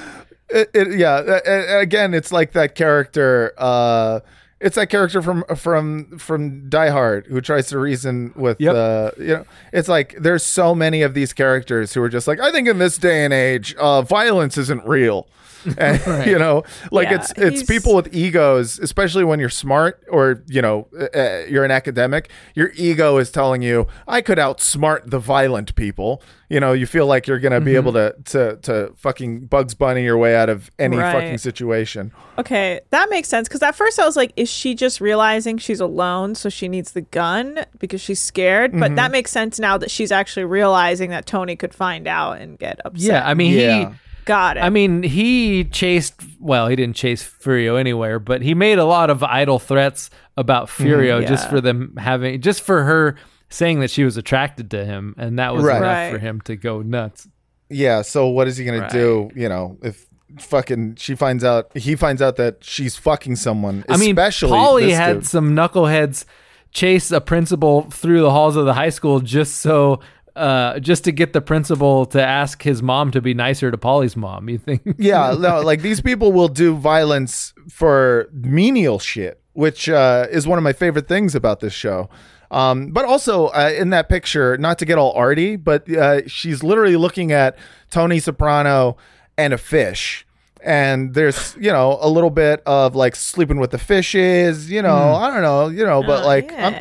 it, 0.49 0.71
it, 0.75 0.99
yeah, 0.99 1.79
again, 1.81 2.15
it's 2.15 2.33
like 2.33 2.53
that 2.53 2.75
character. 2.75 3.53
Uh, 3.57 4.21
it's 4.61 4.77
that 4.77 4.89
character 4.89 5.21
from 5.21 5.45
from 5.55 6.19
from 6.19 6.69
Die 6.69 6.89
Hard 6.89 7.27
who 7.27 7.41
tries 7.41 7.69
to 7.69 7.79
reason 7.79 8.33
with. 8.35 8.61
Yep. 8.61 8.75
Uh, 8.75 9.11
you 9.19 9.27
know, 9.29 9.45
it's 9.73 9.89
like 9.89 10.17
there's 10.19 10.43
so 10.43 10.75
many 10.75 11.03
of 11.03 11.15
these 11.15 11.33
characters 11.33 11.93
who 11.93 12.03
are 12.03 12.09
just 12.09 12.27
like, 12.27 12.41
I 12.41 12.51
think 12.51 12.67
in 12.69 12.79
this 12.79 12.97
day 12.97 13.25
and 13.25 13.35
age, 13.35 13.75
uh, 13.77 14.03
violence 14.03 14.57
isn't 14.57 14.85
real. 14.87 15.27
And 15.79 16.27
you 16.27 16.39
know, 16.39 16.63
like 16.91 17.09
Yeah, 17.09 17.17
it's 17.17 17.31
it's 17.33 17.61
he's- 17.61 17.67
people 17.67 17.95
with 17.95 18.15
egos, 18.15 18.79
especially 18.79 19.25
when 19.25 19.41
you're 19.41 19.49
smart 19.49 20.03
or 20.11 20.43
you 20.47 20.63
know 20.63 20.89
uh, 20.99 21.05
uh, 21.19 21.45
you're 21.49 21.65
an 21.65 21.71
academic. 21.71 22.31
Your 22.55 22.71
ego 22.77 23.19
is 23.19 23.31
telling 23.31 23.63
you, 23.63 23.87
I 24.07 24.21
could 24.21 24.39
outsmart 24.39 25.11
the 25.11 25.19
violent 25.19 25.75
people. 25.75 26.23
You 26.49 26.61
know, 26.61 26.73
you 26.73 26.87
feel 26.87 27.07
like 27.07 27.27
you're 27.27 27.41
gonna 27.41 27.61
be 27.61 27.75
able 27.75 27.93
to 27.95 28.15
to 28.27 28.57
to 28.63 28.93
fucking 28.97 29.47
Bugs 29.47 29.75
Bunny 29.75 30.05
your 30.05 30.17
way 30.17 30.37
out 30.37 30.49
of 30.49 30.71
any 30.79 30.97
Right. 30.97 31.13
fucking 31.13 31.39
situation. 31.39 32.13
Okay, 32.39 32.81
that 32.91 33.11
makes 33.11 33.29
sense. 33.29 33.49
Because 33.49 33.63
at 33.63 33.75
first 33.75 33.99
I 33.99 34.05
was 34.05 34.15
like, 34.17 34.33
is 34.37 34.49
she 34.49 34.75
just 34.75 35.01
realizing 35.01 35.59
she's 35.59 35.81
alone, 35.81 36.37
so 36.37 36.49
she 36.49 36.69
needs 36.69 36.93
the 36.93 37.01
gun 37.01 37.65
because 37.81 38.01
she's 38.01 38.21
scared? 38.21 38.71
But 38.73 38.79
Mm-hmm. 38.87 38.95
that 38.97 39.11
makes 39.11 39.33
sense 39.33 39.59
now 39.59 39.77
that 39.79 39.91
she's 39.91 40.13
actually 40.13 40.45
realizing 40.45 41.11
that 41.11 41.27
Tony 41.27 41.57
could 41.57 41.75
find 41.75 42.07
out 42.07 42.39
and 42.41 42.57
get 42.59 42.79
upset. 42.85 43.03
Yeah, 43.03 43.29
I 43.29 43.35
mean, 43.35 43.53
Yeah. 43.55 43.91
he. 43.91 43.97
Got 44.27 44.59
it. 44.59 44.61
I 44.61 44.69
mean, 44.71 45.03
he 45.03 45.65
chased. 45.65 46.15
Well, 46.39 46.69
he 46.69 46.77
didn't 46.77 46.97
chase 46.97 47.23
Furio 47.23 47.81
anywhere, 47.81 48.19
but 48.19 48.43
he 48.43 48.55
made 48.55 48.79
a 48.79 48.85
lot 48.85 49.09
of 49.09 49.23
idle 49.23 49.59
threats 49.59 50.11
about 50.37 50.69
mm-hmm. 50.69 50.85
Furio 50.85 51.27
just 51.27 51.45
Yeah. 51.45 51.51
for 51.51 51.61
them 51.63 51.95
having, 51.97 52.41
just 52.43 52.61
for 52.63 52.83
her 52.85 53.17
saying 53.49 53.81
that 53.81 53.91
she 53.91 54.05
was 54.05 54.17
attracted 54.17 54.71
to 54.73 54.85
him, 54.85 55.15
and 55.17 55.39
that 55.39 55.55
was 55.55 55.65
Right. 55.65 55.77
enough 55.77 55.87
Right. 55.89 56.13
for 56.13 56.19
him 56.19 56.41
to 56.43 56.57
go 56.57 56.83
nuts. 56.83 57.29
Yeah. 57.71 58.03
So 58.03 58.27
what 58.27 58.49
is 58.49 58.57
he 58.57 58.65
gonna 58.65 58.81
Right. 58.81 58.91
do? 58.91 59.31
You 59.35 59.49
know, 59.49 59.79
if 59.83 60.07
fucking 60.41 60.97
she 60.99 61.15
finds 61.15 61.45
out 61.45 61.71
he 61.75 61.95
finds 61.95 62.21
out 62.21 62.37
that 62.37 62.57
she's 62.63 62.97
fucking 62.97 63.37
someone. 63.37 63.85
I 63.89 63.97
mean, 63.97 64.11
especially 64.11 64.51
Paulie 64.59 64.87
this 64.87 64.97
had 64.99 65.13
dude. 65.15 65.27
some 65.27 65.55
knuckleheads 65.55 66.25
chase 66.73 67.11
a 67.13 67.21
principal 67.21 67.83
through 67.91 68.21
the 68.21 68.31
halls 68.33 68.57
of 68.57 68.67
the 68.67 68.75
high 68.75 68.91
school 68.91 69.21
just 69.21 69.59
so. 69.59 70.01
Uh, 70.37 70.79
just 70.81 71.03
to 71.05 71.13
get 71.13 71.33
the 71.33 71.41
principal 71.41 72.05
to 72.05 72.23
ask 72.23 72.63
his 72.63 72.83
mom 72.83 73.11
to 73.11 73.23
be 73.23 73.33
nicer 73.33 73.71
to 73.71 73.79
Paulie's 73.79 74.17
mom, 74.17 74.51
you 74.51 74.59
think? 74.59 74.83
yeah, 74.99 75.35
no, 75.39 75.63
like 75.63 75.81
these 75.81 76.03
people 76.03 76.31
will 76.31 76.49
do 76.49 76.75
violence 76.77 77.55
for 77.71 78.29
menial 78.33 78.99
shit, 78.99 79.41
which 79.55 79.89
uh, 79.89 80.27
is 80.31 80.47
one 80.47 80.59
of 80.59 80.63
my 80.63 80.75
favorite 80.75 81.09
things 81.09 81.35
about 81.35 81.61
this 81.61 81.73
show. 81.73 82.11
Um, 82.51 82.89
but 82.93 83.07
also 83.07 83.47
uh, 83.47 83.73
in 83.77 83.89
that 83.91 84.11
picture, 84.11 84.59
not 84.59 84.79
to 84.81 84.85
get 84.85 84.99
all 84.99 85.13
arty, 85.15 85.57
but 85.57 85.91
uh, 85.91 86.29
she's 86.29 86.63
literally 86.63 86.97
looking 86.97 87.33
at 87.33 87.57
Tony 87.91 88.21
Soprano 88.21 88.99
and 89.39 89.55
a 89.55 89.59
fish. 89.59 90.27
And 90.63 91.15
there's, 91.15 91.57
you 91.59 91.73
know, 91.73 91.97
a 92.01 92.09
little 92.11 92.31
bit 92.31 92.63
of 92.67 92.95
like 92.95 93.17
sleeping 93.17 93.59
with 93.59 93.71
the 93.71 93.79
fishes, 93.79 94.71
you 94.71 94.83
know, 94.83 95.15
I 95.15 95.31
don't 95.33 95.43
know, 95.43 95.69
you 95.69 95.85
know, 95.85 96.03
but 96.03 96.25
Oh, 96.25 96.27
like, 96.27 96.53
I'm- 96.53 96.75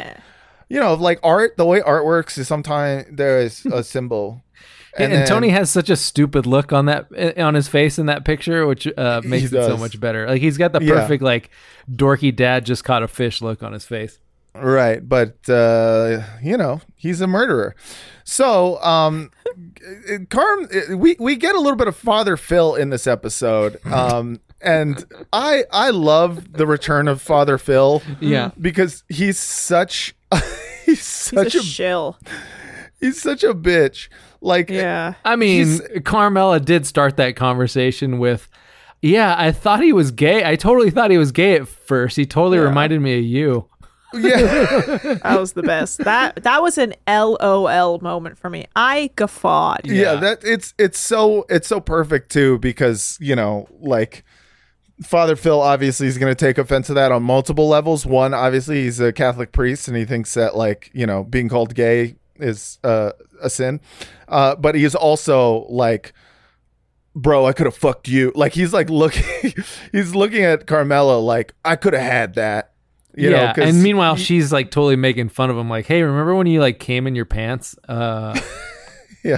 you 0.70 0.80
know, 0.80 0.94
like 0.96 1.20
art, 1.24 1.58
the 1.58 1.66
way 1.66 1.82
art 1.82 2.06
works 2.06 2.38
is 2.38 2.48
sometimes 2.48 3.06
there 3.12 3.40
is 3.40 3.66
a 3.66 3.84
symbol. 3.96 4.42
And, 4.98 5.12
then- 5.12 5.28
Tony 5.28 5.50
has 5.50 5.70
such 5.70 5.90
a 5.90 5.96
stupid 5.98 6.46
look 6.46 6.72
on 6.72 6.86
that 6.86 7.08
on 7.38 7.54
his 7.54 7.68
face 7.68 8.00
in 8.00 8.06
that 8.06 8.24
picture, 8.24 8.66
which 8.66 8.88
uh, 8.98 9.22
makes 9.26 9.52
it 9.52 9.66
so 9.66 9.76
much 9.78 10.00
better. 10.00 10.26
Like 10.28 10.42
he's 10.42 10.58
got 10.58 10.72
the 10.72 10.82
Yeah. 10.82 10.94
perfect 10.94 11.22
like 11.22 11.50
dorky 11.92 12.34
dad 12.36 12.66
just 12.66 12.84
caught 12.86 13.04
a 13.04 13.08
fish 13.08 13.42
look 13.42 13.62
on 13.62 13.74
his 13.74 13.86
face. 13.86 14.20
Right, 14.58 15.08
but 15.08 15.50
uh, 15.50 16.24
you 16.42 16.56
know 16.56 16.80
he's 16.96 17.20
a 17.20 17.28
murderer. 17.28 17.76
So, 18.24 18.82
um, 18.82 19.32
Carm, 20.30 20.70
we 20.92 21.18
we 21.20 21.36
get 21.36 21.56
a 21.56 21.60
little 21.60 21.76
bit 21.76 21.90
of 21.90 21.96
Father 21.98 22.38
Phil 22.38 22.76
in 22.76 22.90
this 22.90 23.06
episode, 23.06 23.86
um, 23.86 24.40
and 24.66 25.06
I 25.32 25.64
I 25.72 25.92
love 25.92 26.54
the 26.54 26.66
return 26.68 27.08
of 27.08 27.22
Father 27.22 27.58
Phil. 27.58 28.02
Yeah. 28.20 28.52
because 28.60 29.04
he's 29.10 29.38
such 29.40 30.16
he's 30.86 31.02
such 31.04 31.54
He's 31.54 31.56
a 31.56 31.60
a, 31.60 31.64
shill. 31.64 32.20
he's 33.00 33.22
such 33.22 33.44
a 33.44 33.54
bitch. 33.54 34.10
Like, 34.42 34.70
Yeah. 34.70 35.14
I 35.24 35.36
mean, 35.38 35.80
Carmela 36.04 36.60
did 36.60 36.86
start 36.86 37.18
that 37.18 37.36
conversation 37.36 38.20
with, 38.20 38.48
"Yeah, 39.02 39.34
I 39.38 39.52
thought 39.52 39.82
he 39.82 39.92
was 39.94 40.12
gay. 40.12 40.44
I 40.44 40.56
totally 40.56 40.92
thought 40.92 41.10
he 41.10 41.18
was 41.18 41.32
gay 41.32 41.56
at 41.56 41.68
first. 41.68 42.16
He 42.18 42.26
totally 42.26 42.60
reminded 42.60 43.02
me 43.02 43.18
of 43.20 43.26
you." 43.26 43.68
yeah, 44.14 44.40
That 45.24 45.38
was 45.40 45.54
the 45.54 45.64
best. 45.64 45.98
That 46.00 46.44
that 46.44 46.62
was 46.62 46.78
an 46.78 46.94
LOL 47.08 48.00
moment 48.00 48.38
for 48.38 48.50
me. 48.50 48.66
I 48.76 49.10
guffawed. 49.16 49.82
yeah, 49.86 50.16
that 50.16 50.44
it's 50.44 50.74
it's 50.78 51.00
so 51.00 51.46
it's 51.50 51.68
so 51.68 51.80
perfect 51.82 52.32
too 52.32 52.60
because 52.60 53.18
you 53.20 53.36
know 53.36 53.68
like 53.80 54.24
Father 55.02 55.36
Phil 55.36 55.62
obviously 55.62 56.08
is 56.08 56.18
going 56.18 56.34
to 56.34 56.36
take 56.36 56.58
offense 56.58 56.88
to 56.88 56.94
that 56.94 57.12
on 57.12 57.24
multiple 57.24 57.68
levels. 57.68 58.06
One, 58.06 58.34
obviously, 58.34 58.84
he's 58.84 59.00
a 59.00 59.12
Catholic 59.12 59.52
priest 59.52 59.88
and 59.88 59.98
he 59.98 60.06
thinks 60.06 60.34
that 60.36 60.56
like 60.56 60.90
you 60.94 61.06
know 61.06 61.24
being 61.24 61.50
called 61.50 61.76
gay 61.76 62.16
is 62.38 62.80
uh, 62.84 63.12
a 63.42 63.50
sin, 63.50 63.82
uh, 64.28 64.56
but 64.56 64.76
he 64.76 64.84
is 64.84 64.96
also 64.96 65.66
like. 65.70 66.14
Bro, 67.18 67.46
I 67.46 67.54
could 67.54 67.66
have 67.66 67.78
fucked 67.78 68.10
you. 68.10 68.34
Like 68.36 68.52
he's 68.52 68.74
like 68.74 68.90
looking, 68.90 69.54
he's 69.94 70.14
looking 70.14 70.44
at 70.44 70.68
Carmela 70.68 71.18
like 71.18 71.54
I 71.64 71.78
could 71.78 71.94
have 71.94 72.02
had 72.02 72.34
that. 72.34 72.74
You 73.16 73.30
know, 73.30 73.54
and 73.56 73.82
meanwhile, 73.82 74.18
she's 74.18 74.52
like 74.52 74.70
totally 74.70 74.98
making 74.98 75.30
fun 75.30 75.50
of 75.50 75.56
him. 75.58 75.70
Like, 75.70 75.86
"Hey, 75.86 76.02
remember 76.02 76.36
when 76.36 76.46
you 76.48 76.60
like 76.60 76.80
came 76.80 77.08
in 77.08 77.16
your 77.16 77.24
pants?" 77.24 77.74
Uh, 77.88 78.38
yeah. 79.24 79.38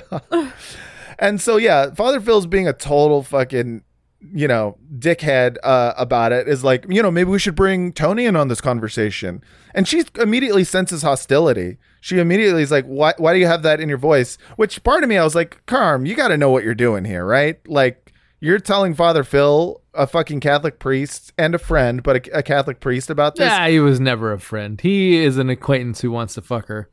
And 1.19 1.39
so 1.39 1.57
yeah, 1.57 1.93
Father 1.93 2.19
Phil's 2.19 2.47
being 2.47 2.67
a 2.67 2.73
total 2.73 3.21
fucking 3.21 3.83
you 4.19 4.47
know 4.47 4.77
dickhead 4.97 5.57
uh, 5.63 5.93
about 5.97 6.31
it 6.31 6.47
is 6.47 6.63
like 6.63 6.85
you 6.89 7.01
know 7.01 7.11
maybe 7.11 7.29
we 7.29 7.39
should 7.39 7.55
bring 7.55 7.93
Tony 7.93 8.25
in 8.25 8.35
on 8.35 8.47
this 8.47 8.61
conversation, 8.61 9.43
and 9.73 9.87
she 9.87 10.03
immediately 10.19 10.63
senses 10.63 11.01
hostility. 11.01 11.77
She 12.01 12.19
immediately 12.19 12.61
is 12.61 12.71
like, 12.71 12.85
why 12.85 13.13
Why 13.17 13.33
do 13.33 13.39
you 13.39 13.47
have 13.47 13.63
that 13.63 13.79
in 13.79 13.89
your 13.89 13.97
voice? 13.97 14.37
Which 14.55 14.83
part 14.83 15.03
of 15.03 15.09
me 15.09 15.17
I 15.17 15.23
was 15.23 15.35
like, 15.35 15.65
Carm, 15.65 16.05
you 16.05 16.15
got 16.15 16.29
to 16.29 16.37
know 16.37 16.49
what 16.49 16.63
you're 16.63 16.75
doing 16.75 17.05
here, 17.05 17.25
right? 17.25 17.59
Like 17.67 18.13
you're 18.39 18.59
telling 18.59 18.93
Father 18.93 19.23
Phil, 19.23 19.81
a 19.93 20.05
fucking 20.07 20.39
Catholic 20.39 20.79
priest 20.79 21.33
and 21.37 21.55
a 21.55 21.59
friend, 21.59 22.03
but 22.03 22.27
a, 22.27 22.39
a 22.39 22.43
Catholic 22.43 22.79
priest 22.79 23.09
about 23.09 23.35
this. 23.35 23.47
yeah, 23.47 23.67
he 23.67 23.79
was 23.79 23.99
never 23.99 24.31
a 24.31 24.39
friend. 24.39 24.79
He 24.79 25.17
is 25.17 25.37
an 25.37 25.49
acquaintance 25.49 26.01
who 26.01 26.11
wants 26.11 26.35
to 26.35 26.41
fuck 26.41 26.67
her. 26.67 26.89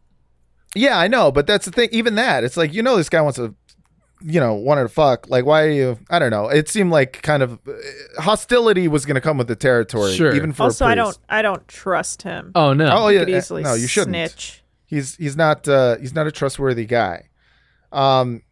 Yeah, 0.75 0.99
I 0.99 1.07
know, 1.07 1.31
but 1.31 1.47
that's 1.47 1.67
the 1.67 1.71
thing. 1.71 1.91
Even 1.93 2.17
that, 2.17 2.43
it's 2.45 2.57
like 2.57 2.73
you 2.75 2.83
know, 2.83 2.97
this 2.97 3.09
guy 3.09 3.21
wants 3.21 3.37
to, 3.37 3.55
you 4.27 4.41
know, 4.41 4.55
wanted 4.55 4.85
to 4.85 4.89
fuck. 4.89 5.29
Like, 5.29 5.45
why 5.45 5.63
are 5.65 5.71
you? 5.71 5.99
I 6.09 6.19
don't 6.19 6.31
know. 6.31 6.49
It 6.49 6.69
seemed 6.69 6.91
like 6.91 7.21
kind 7.23 7.43
of 7.43 7.59
hostility 8.19 8.89
was 8.89 9.05
going 9.05 9.17
to 9.17 9.21
come 9.21 9.37
with 9.39 9.49
the 9.49 9.57
territory. 9.57 10.15
Sure. 10.15 10.35
Even 10.35 10.53
for 10.53 10.65
Also, 10.65 10.87
a 10.87 10.89
I 10.89 10.95
priest. 10.95 11.05
don't 11.19 11.19
I 11.29 11.43
don't 11.43 11.69
trust 11.69 12.23
him. 12.23 12.53
Oh 12.55 12.73
no! 12.73 12.89
Oh 12.91 13.09
yeah, 13.09 13.21
could 13.21 13.35
eh, 13.35 13.37
easily 13.39 13.63
no, 13.63 13.75
you 13.75 13.87
shouldn't. 13.87 14.13
snitch. 14.15 14.63
He's 14.87 15.17
he's 15.17 15.37
not 15.37 15.69
uh, 15.69 15.97
he's 15.99 16.15
not 16.15 16.27
a 16.27 16.33
trustworthy 16.33 16.87
guy. 16.87 17.29
Um, 17.93 18.43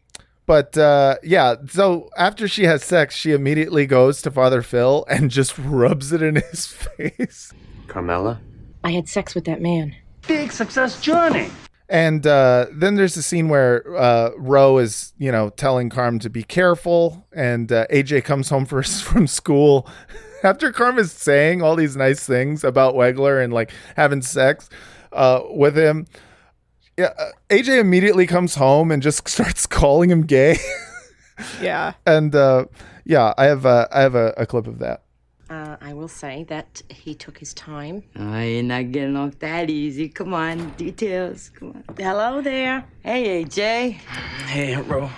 but 0.46 0.76
uh, 0.76 1.16
yeah. 1.22 1.54
So 1.68 2.10
after 2.16 2.48
she 2.48 2.64
has 2.64 2.84
sex, 2.84 3.16
she 3.16 3.32
immediately 3.32 3.86
goes 3.86 4.20
to 4.22 4.30
Father 4.30 4.60
Phil 4.62 5.04
and 5.08 5.30
just 5.30 5.56
rubs 5.58 6.12
it 6.12 6.22
in 6.22 6.36
his 6.36 6.66
face. 6.96 7.52
Carmela? 7.88 8.40
I 8.84 8.90
had 8.90 9.08
sex 9.08 9.34
with 9.34 9.44
that 9.44 9.60
man. 9.60 9.94
Big 10.26 10.52
success 10.52 11.00
journey. 11.00 11.50
And 11.92 12.26
uh, 12.26 12.68
then 12.72 12.94
there's 12.94 13.18
a 13.18 13.22
scene 13.22 13.50
where 13.50 13.84
uh, 13.94 14.30
Roe 14.38 14.78
is, 14.78 15.12
you 15.18 15.30
know, 15.30 15.50
telling 15.50 15.90
Carm 15.90 16.18
to 16.20 16.30
be 16.30 16.42
careful, 16.42 17.26
and 17.34 17.70
uh, 17.70 17.86
AJ 17.88 18.24
comes 18.24 18.48
home 18.48 18.64
for, 18.64 18.82
from 18.82 19.26
school 19.26 19.86
after 20.42 20.72
Carm 20.72 20.98
is 20.98 21.12
saying 21.12 21.60
all 21.60 21.76
these 21.76 21.94
nice 21.94 22.26
things 22.26 22.64
about 22.64 22.94
Wegler 22.94 23.44
and 23.44 23.52
like 23.52 23.72
having 23.94 24.22
sex 24.22 24.70
uh, 25.12 25.42
with 25.50 25.76
him. 25.76 26.06
Yeah, 26.96 27.12
uh, 27.18 27.32
AJ 27.50 27.78
immediately 27.78 28.26
comes 28.26 28.54
home 28.54 28.90
and 28.90 29.02
just 29.02 29.28
starts 29.28 29.66
calling 29.66 30.10
him 30.10 30.22
gay. 30.22 30.56
Yeah. 31.60 31.92
and 32.06 32.34
uh, 32.34 32.66
yeah, 33.04 33.34
I 33.36 33.44
have 33.44 33.66
uh, 33.66 33.88
I 33.92 34.00
have 34.00 34.14
a, 34.14 34.32
a 34.38 34.46
clip 34.46 34.66
of 34.66 34.78
that. 34.78 35.02
Uh, 35.52 35.76
I 35.82 35.92
will 35.92 36.08
say 36.08 36.44
that 36.44 36.80
he 36.88 37.14
took 37.14 37.36
his 37.36 37.52
time. 37.52 38.02
I 38.16 38.42
ain't 38.42 38.68
not 38.68 38.90
getting 38.90 39.16
off 39.16 39.38
that 39.40 39.68
easy. 39.68 40.08
Come 40.08 40.32
on, 40.32 40.70
details. 40.78 41.50
Come 41.50 41.72
on. 41.72 41.84
Hello 41.98 42.40
there. 42.40 42.86
Hey, 43.04 43.44
AJ. 43.44 43.92
Hey, 44.46 44.80
bro. 44.80 45.10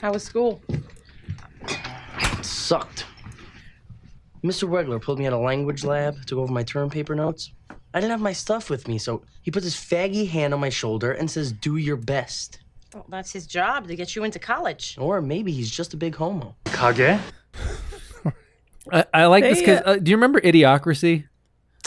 How 0.00 0.14
was 0.14 0.22
school? 0.22 0.62
Sucked. 2.40 3.04
Mr. 4.42 4.66
Wegler 4.66 5.02
pulled 5.02 5.18
me 5.18 5.26
out 5.26 5.34
of 5.34 5.42
language 5.42 5.84
lab 5.84 6.24
to 6.24 6.36
go 6.36 6.40
over 6.40 6.52
my 6.52 6.62
term 6.62 6.88
paper 6.88 7.14
notes. 7.14 7.52
I 7.92 8.00
didn't 8.00 8.12
have 8.12 8.22
my 8.22 8.32
stuff 8.32 8.70
with 8.70 8.88
me, 8.88 8.96
so 8.96 9.22
he 9.42 9.50
puts 9.50 9.64
his 9.64 9.74
faggy 9.74 10.26
hand 10.26 10.54
on 10.54 10.60
my 10.60 10.70
shoulder 10.70 11.12
and 11.12 11.30
says, 11.30 11.52
Do 11.52 11.76
your 11.76 11.96
best. 11.96 12.60
Well, 12.94 13.04
that's 13.10 13.34
his 13.34 13.46
job 13.46 13.86
to 13.88 13.94
get 13.94 14.16
you 14.16 14.24
into 14.24 14.38
college. 14.38 14.96
Or 14.98 15.20
maybe 15.20 15.52
he's 15.52 15.70
just 15.70 15.92
a 15.92 15.98
big 15.98 16.14
homo. 16.14 16.56
Kage? 16.64 17.20
I, 18.92 19.04
I 19.14 19.26
like 19.26 19.44
this 19.44 19.60
because 19.60 19.80
uh, 19.80 19.90
uh, 19.90 19.96
do 19.96 20.10
you 20.10 20.16
remember 20.16 20.40
Idiocracy? 20.40 21.24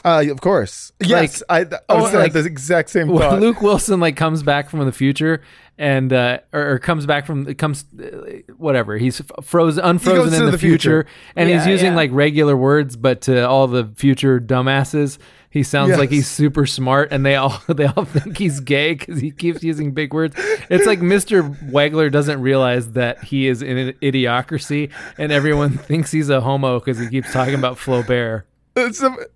Uh, 0.05 0.25
of 0.29 0.41
course, 0.41 0.91
yes. 1.03 1.43
I, 1.49 1.61
I 1.61 1.63
was 1.63 1.79
oh, 1.89 1.95
like 2.03 2.13
like- 2.13 2.33
the 2.33 2.45
exact 2.45 2.89
same 2.89 3.07
thought. 3.07 3.39
Luke 3.39 3.61
Wilson 3.61 3.99
like 3.99 4.15
comes 4.15 4.43
back 4.43 4.69
from 4.69 4.85
the 4.85 4.91
future 4.91 5.41
and 5.77 6.11
uh, 6.11 6.39
or, 6.53 6.71
or 6.71 6.79
comes 6.79 7.05
back 7.05 7.25
from 7.25 7.53
comes 7.55 7.85
uh, 7.99 8.39
whatever 8.57 8.97
he's 8.97 9.21
frozen 9.41 9.83
unfrozen 9.83 10.31
to 10.31 10.39
in 10.39 10.45
the, 10.45 10.51
the 10.51 10.57
future, 10.57 11.03
future. 11.03 11.07
and 11.35 11.49
he's 11.49 11.67
using 11.67 11.91
yeah. 11.91 11.95
like 11.95 12.09
regular 12.13 12.57
words 12.57 12.95
but 12.95 13.21
to 13.21 13.47
all 13.47 13.67
the 13.67 13.85
future 13.95 14.39
dumbasses 14.39 15.19
he 15.49 15.63
sounds 15.63 15.97
like 15.97 16.09
he's 16.09 16.27
super 16.27 16.65
smart 16.65 17.09
and 17.11 17.25
they 17.25 17.35
all 17.35 17.61
they 17.67 17.85
all 17.85 18.05
think 18.05 18.37
he's 18.37 18.59
gay 18.59 18.93
because 18.93 19.19
he 19.19 19.31
keeps 19.31 19.63
using 19.63 19.91
big 19.91 20.13
words 20.13 20.35
it's 20.69 20.85
like 20.85 20.99
Mr. 20.99 21.55
Wegler 21.71 22.11
doesn't 22.11 22.41
realize 22.41 22.93
that 22.93 23.23
he 23.23 23.47
is 23.47 23.61
in 23.61 23.77
an 23.77 23.93
idiocracy 24.01 24.91
and 25.17 25.31
everyone 25.31 25.69
thinks 25.77 26.11
he's 26.11 26.29
a 26.29 26.41
homo 26.41 26.79
because 26.79 26.97
he 26.97 27.07
keeps 27.07 27.31
talking 27.31 27.55
about 27.55 27.77
Flaubert 27.77 28.43
That's 28.73 28.99
the, 28.99 29.29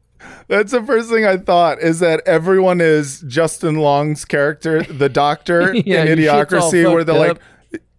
that's 0.48 0.72
the 0.72 0.84
first 0.84 1.10
thing 1.10 1.26
I 1.26 1.38
thought 1.38 1.80
is 1.80 2.00
that 2.00 2.22
everyone 2.26 2.82
is 2.82 3.22
Justin 3.22 3.76
Long's 3.78 4.26
character, 4.26 4.84
the 4.84 5.10
doctor 5.10 5.74
Yeah, 5.86 6.04
in 6.04 6.20
your 6.20 6.40
shit's 6.40 6.54
all 6.54 6.72
Idiocracy, 6.72 6.94
where 6.94 7.04
they're 7.04 7.20
like, 7.20 7.42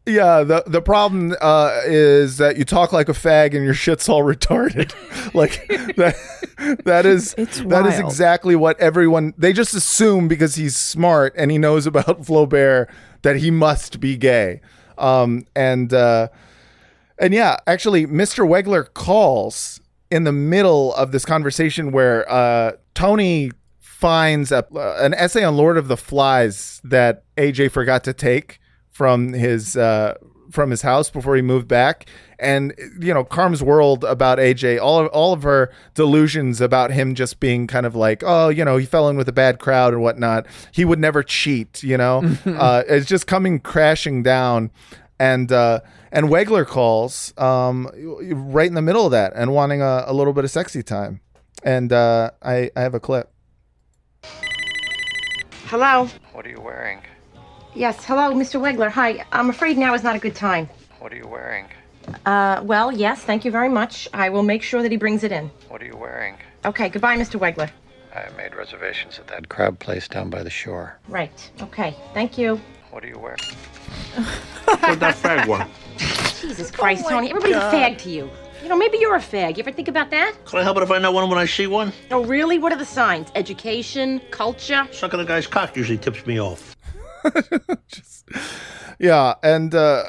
yeah, 0.05 0.43
the 0.43 0.65
the 0.67 0.83
problem 0.83 1.35
uh, 1.41 1.81
is 1.85 2.39
that 2.39 2.57
you 2.57 2.65
talk 2.65 2.93
like 2.93 3.09
a 3.09 3.13
fag 3.13 3.55
and 3.55 3.65
your 3.65 3.75
shit's 3.75 4.09
all 4.09 4.23
retarded. 4.25 4.93
like 5.35 5.67
that 5.97 6.17
that 6.85 7.07
is 7.07 7.35
that 7.35 7.87
is 7.87 7.99
exactly 7.99 8.57
what 8.57 8.79
everyone 8.81 9.33
they 9.39 9.53
just 9.53 9.75
assume 9.75 10.29
because 10.29 10.57
he's 10.57 10.77
smart 10.77 11.35
and 11.37 11.51
he 11.51 11.59
knows 11.59 11.87
about 11.87 12.23
Flaubert 12.23 12.89
that 13.23 13.37
he 13.37 13.51
must 13.51 14.01
be 14.01 14.17
gay. 14.17 14.61
Um 14.99 15.47
and 15.55 15.93
uh 15.95 16.29
and 17.19 17.33
yeah, 17.33 17.59
actually, 17.69 18.07
Mr. 18.07 18.45
Wegler 18.45 18.93
calls 18.93 19.81
in 20.13 20.25
the 20.25 20.33
middle 20.33 20.95
of 20.95 21.11
this 21.11 21.25
conversation 21.25 21.91
where 21.91 22.31
uh, 22.31 22.73
Tony 22.95 23.51
finds 23.81 24.53
a, 24.53 24.59
uh, 24.77 24.99
an 25.01 25.15
essay 25.15 25.43
on 25.43 25.57
Lord 25.57 25.79
of 25.79 25.89
the 25.89 25.97
Flies 25.97 26.83
that 26.85 27.25
AJ 27.39 27.71
forgot 27.71 28.05
to 28.05 28.13
take 28.13 28.61
from 28.91 29.33
his 29.33 29.75
uh, 29.75 30.15
from 30.51 30.71
his 30.71 30.83
house 30.83 31.09
before 31.09 31.35
he 31.35 31.41
moved 31.41 31.67
back. 31.67 32.05
And 32.39 32.75
you 33.01 33.15
know, 33.15 33.25
Carm's 33.25 33.63
world 33.63 34.05
about 34.05 34.37
AJ, 34.37 34.79
all 34.83 34.99
of 34.99 35.07
all 35.13 35.33
of 35.33 35.45
her 35.45 35.73
delusions 35.95 36.61
about 36.61 36.91
him 36.91 37.15
just 37.15 37.41
being 37.41 37.67
kind 37.67 37.87
of 37.87 37.97
like, 37.97 38.23
oh, 38.23 38.51
you 38.51 38.67
know, 38.67 38.77
he 38.77 38.85
fell 38.85 39.09
in 39.09 39.17
with 39.17 39.31
a 39.31 39.33
bad 39.33 39.61
crowd 39.61 39.95
and 39.95 40.03
whatnot. 40.03 40.47
He 40.73 40.85
would 40.85 40.99
never 40.99 41.23
cheat, 41.23 41.83
you 41.83 41.97
know. 41.97 42.23
uh, 42.45 42.83
it's 42.87 43.07
just 43.07 43.27
coming 43.27 43.61
crashing 43.61 44.23
down. 44.23 44.73
And 45.19 45.51
uh, 45.51 45.81
and 46.13 46.27
Wegler 46.27 46.67
calls 46.67 47.33
um, 47.39 47.91
right 48.33 48.69
in 48.69 48.75
the 48.75 48.83
middle 48.83 49.07
of 49.07 49.13
that 49.13 49.33
and 49.35 49.53
wanting 49.53 49.83
a, 49.83 50.05
a 50.07 50.13
little 50.13 50.33
bit 50.33 50.45
of 50.45 50.51
sexy 50.51 50.83
time. 50.83 51.21
And 51.65 51.93
uh, 51.93 52.31
I 52.43 52.71
I 52.77 52.81
have 52.81 52.95
a 52.95 53.01
clip. 53.01 53.33
Hello? 55.67 56.09
What 56.33 56.47
are 56.47 56.51
you 56.51 56.61
wearing? 56.61 57.01
Yes, 57.75 58.05
hello, 58.05 58.35
Mr. 58.35 58.61
Wegler. 58.61 58.91
Hi. 58.91 59.25
I'm 59.33 59.49
afraid 59.49 59.79
now 59.79 59.95
is 59.95 60.03
not 60.03 60.15
a 60.15 60.19
good 60.19 60.35
time. 60.35 60.69
What 60.99 61.13
are 61.13 61.17
you 61.17 61.27
wearing? 61.27 61.67
Uh, 62.27 62.61
well, 62.63 62.93
yes, 62.93 63.23
thank 63.23 63.45
you 63.45 63.51
very 63.51 63.71
much. 63.71 64.07
I 64.13 64.29
will 64.29 64.43
make 64.43 64.63
sure 64.63 64.83
that 64.83 64.91
he 64.91 64.99
brings 64.99 65.25
it 65.25 65.33
in. 65.33 65.51
What 65.69 65.81
are 65.81 65.87
you 65.87 65.97
wearing? 65.97 66.37
Okay, 66.67 66.91
goodbye, 66.91 67.17
Mr. 67.17 67.41
Wegler. 67.41 67.71
I 68.15 68.29
made 68.37 68.55
reservations 68.55 69.19
at 69.19 69.27
that 69.29 69.49
crab 69.49 69.79
place 69.79 70.07
down 70.09 70.29
by 70.29 70.43
the 70.43 70.51
shore. 70.51 70.99
Right. 71.09 71.51
Okay, 71.63 71.97
thank 72.13 72.37
you. 72.37 72.61
What 72.91 73.03
are 73.05 73.09
you 73.09 73.19
wearing? 73.19 73.39
Where'd 74.81 75.01
that 75.01 75.17
fag 75.17 75.47
one? 75.47 75.69
Jesus 76.41 76.71
Christ, 76.71 77.05
my 77.05 77.11
Tony. 77.11 77.31
Everybody's 77.31 77.57
God. 77.57 77.75
a 77.75 77.77
fag 77.77 77.99
to 77.99 78.11
you. 78.11 78.31
You 78.63 78.69
know, 78.69 78.77
maybe 78.77 78.99
you're 78.99 79.17
a 79.17 79.21
fag. 79.21 79.57
You 79.57 79.63
ever 79.63 79.73
think 79.73 79.89
about 79.89 80.11
that? 80.11 80.35
Can 80.45 80.61
I 80.61 80.63
help 80.63 80.77
it 80.77 80.83
if 80.85 80.91
I 80.91 80.99
know 80.99 81.11
one 81.11 81.29
when 81.29 81.39
I 81.39 81.47
see 81.47 81.67
one? 81.67 81.93
Oh, 82.11 82.25
really? 82.25 82.59
What 82.59 82.73
are 82.73 82.79
the 82.79 82.85
signs? 82.85 83.29
Education? 83.35 84.21
Culture? 84.31 84.87
Sucking 84.93 85.19
the 85.19 85.25
guy's 85.25 85.47
cock 85.47 85.77
usually 85.77 85.99
tips 85.99 86.25
me 86.27 86.41
off. 86.41 86.77
Yeah, 88.99 89.35
and 89.43 89.75
uh, 89.75 90.05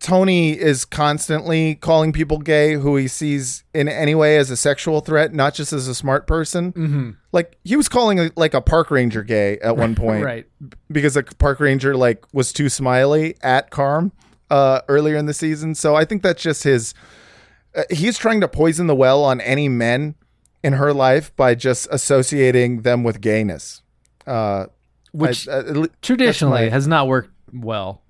Tony 0.00 0.50
is 0.58 0.84
constantly 0.84 1.74
calling 1.76 2.12
people 2.12 2.38
gay 2.38 2.74
who 2.74 2.96
he 2.96 3.08
sees 3.08 3.64
in 3.74 3.88
any 3.88 4.14
way 4.14 4.36
as 4.36 4.50
a 4.50 4.56
sexual 4.56 5.00
threat, 5.00 5.32
not 5.32 5.54
just 5.54 5.72
as 5.72 5.88
a 5.88 5.94
smart 5.94 6.26
person. 6.26 6.72
Mm-hmm. 6.72 7.10
Like 7.32 7.56
he 7.64 7.76
was 7.76 7.88
calling 7.88 8.18
a, 8.20 8.30
like 8.36 8.54
a 8.54 8.60
park 8.60 8.90
ranger 8.90 9.22
gay 9.22 9.58
at 9.58 9.76
one 9.76 9.94
point, 9.96 10.24
Right. 10.24 10.46
Because 10.90 11.16
a 11.16 11.22
park 11.22 11.60
ranger 11.60 11.96
like 11.96 12.24
was 12.32 12.52
too 12.52 12.68
smiley 12.68 13.36
at 13.42 13.70
Carm 13.70 14.12
uh, 14.50 14.80
earlier 14.88 15.16
in 15.16 15.26
the 15.26 15.34
season. 15.34 15.74
So 15.74 15.94
I 15.96 16.04
think 16.04 16.22
that's 16.22 16.42
just 16.42 16.62
his. 16.64 16.94
Uh, 17.74 17.82
he's 17.90 18.16
trying 18.18 18.40
to 18.40 18.48
poison 18.48 18.86
the 18.86 18.94
well 18.94 19.22
on 19.24 19.40
any 19.40 19.68
men 19.68 20.14
in 20.62 20.72
her 20.74 20.92
life 20.92 21.34
by 21.36 21.54
just 21.54 21.86
associating 21.90 22.82
them 22.82 23.02
with 23.04 23.20
gayness. 23.20 23.82
Uh, 24.26 24.66
Which 25.12 25.46
I- 25.48 25.52
uh, 25.52 25.58
at 25.60 25.66
le- 25.76 25.86
that's 25.88 25.94
Traditionally 26.02 26.64
my- 26.66 26.70
has 26.70 26.86
not 26.86 27.06
worked 27.06 27.30
well. 27.52 28.02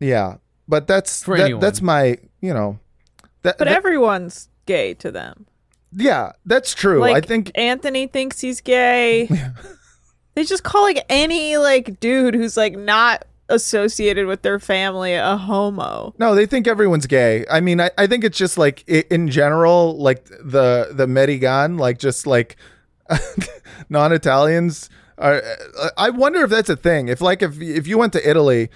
yeah, 0.00 0.36
but 0.72 0.86
that's 0.86 1.22
For 1.22 1.36
that- 1.36 1.44
anyone. 1.44 1.60
that's 1.60 1.82
my 1.82 2.16
you 2.40 2.54
know. 2.54 2.78
That, 3.42 3.58
But 3.58 3.66
that- 3.68 3.76
everyone's 3.76 4.48
gay 4.66 4.94
to 4.94 5.10
them. 5.12 5.44
yeah, 5.92 6.32
that's 6.46 6.74
true. 6.74 7.00
Like 7.00 7.16
I 7.16 7.20
think 7.20 7.50
Anthony 7.54 8.06
thinks 8.06 8.40
he's 8.40 8.60
gay. 8.62 9.28
they 10.34 10.44
just 10.44 10.62
call 10.64 10.82
like 10.82 11.04
any 11.10 11.58
like 11.58 12.00
dude 12.00 12.34
who's 12.34 12.56
like 12.56 12.74
not 12.76 13.26
associated 13.48 14.24
with 14.26 14.40
their 14.40 14.58
family 14.58 15.12
a 15.14 15.36
homo. 15.36 16.14
no, 16.18 16.34
they 16.34 16.46
think 16.46 16.66
everyone's 16.66 17.06
gay. 17.06 17.44
I 17.50 17.60
mean, 17.60 17.80
I, 17.82 17.90
I 17.98 18.06
think 18.06 18.24
it's 18.24 18.38
just 18.38 18.56
like 18.56 18.82
i- 18.88 19.04
in 19.10 19.28
general, 19.28 19.98
like 19.98 20.24
the 20.24 20.88
the 20.92 21.06
Medigan, 21.06 21.76
like 21.76 21.98
just 21.98 22.26
like 22.26 22.56
non-Italians 23.90 24.88
are. 25.18 25.42
I 25.96 26.10
wonder 26.10 26.42
if 26.44 26.50
that's 26.50 26.70
a 26.70 26.76
thing. 26.76 27.08
If 27.08 27.20
like 27.20 27.42
if 27.42 27.60
if 27.60 27.86
you 27.86 27.98
went 27.98 28.12
to 28.14 28.28
Italy, 28.28 28.64
uh, 28.64 28.68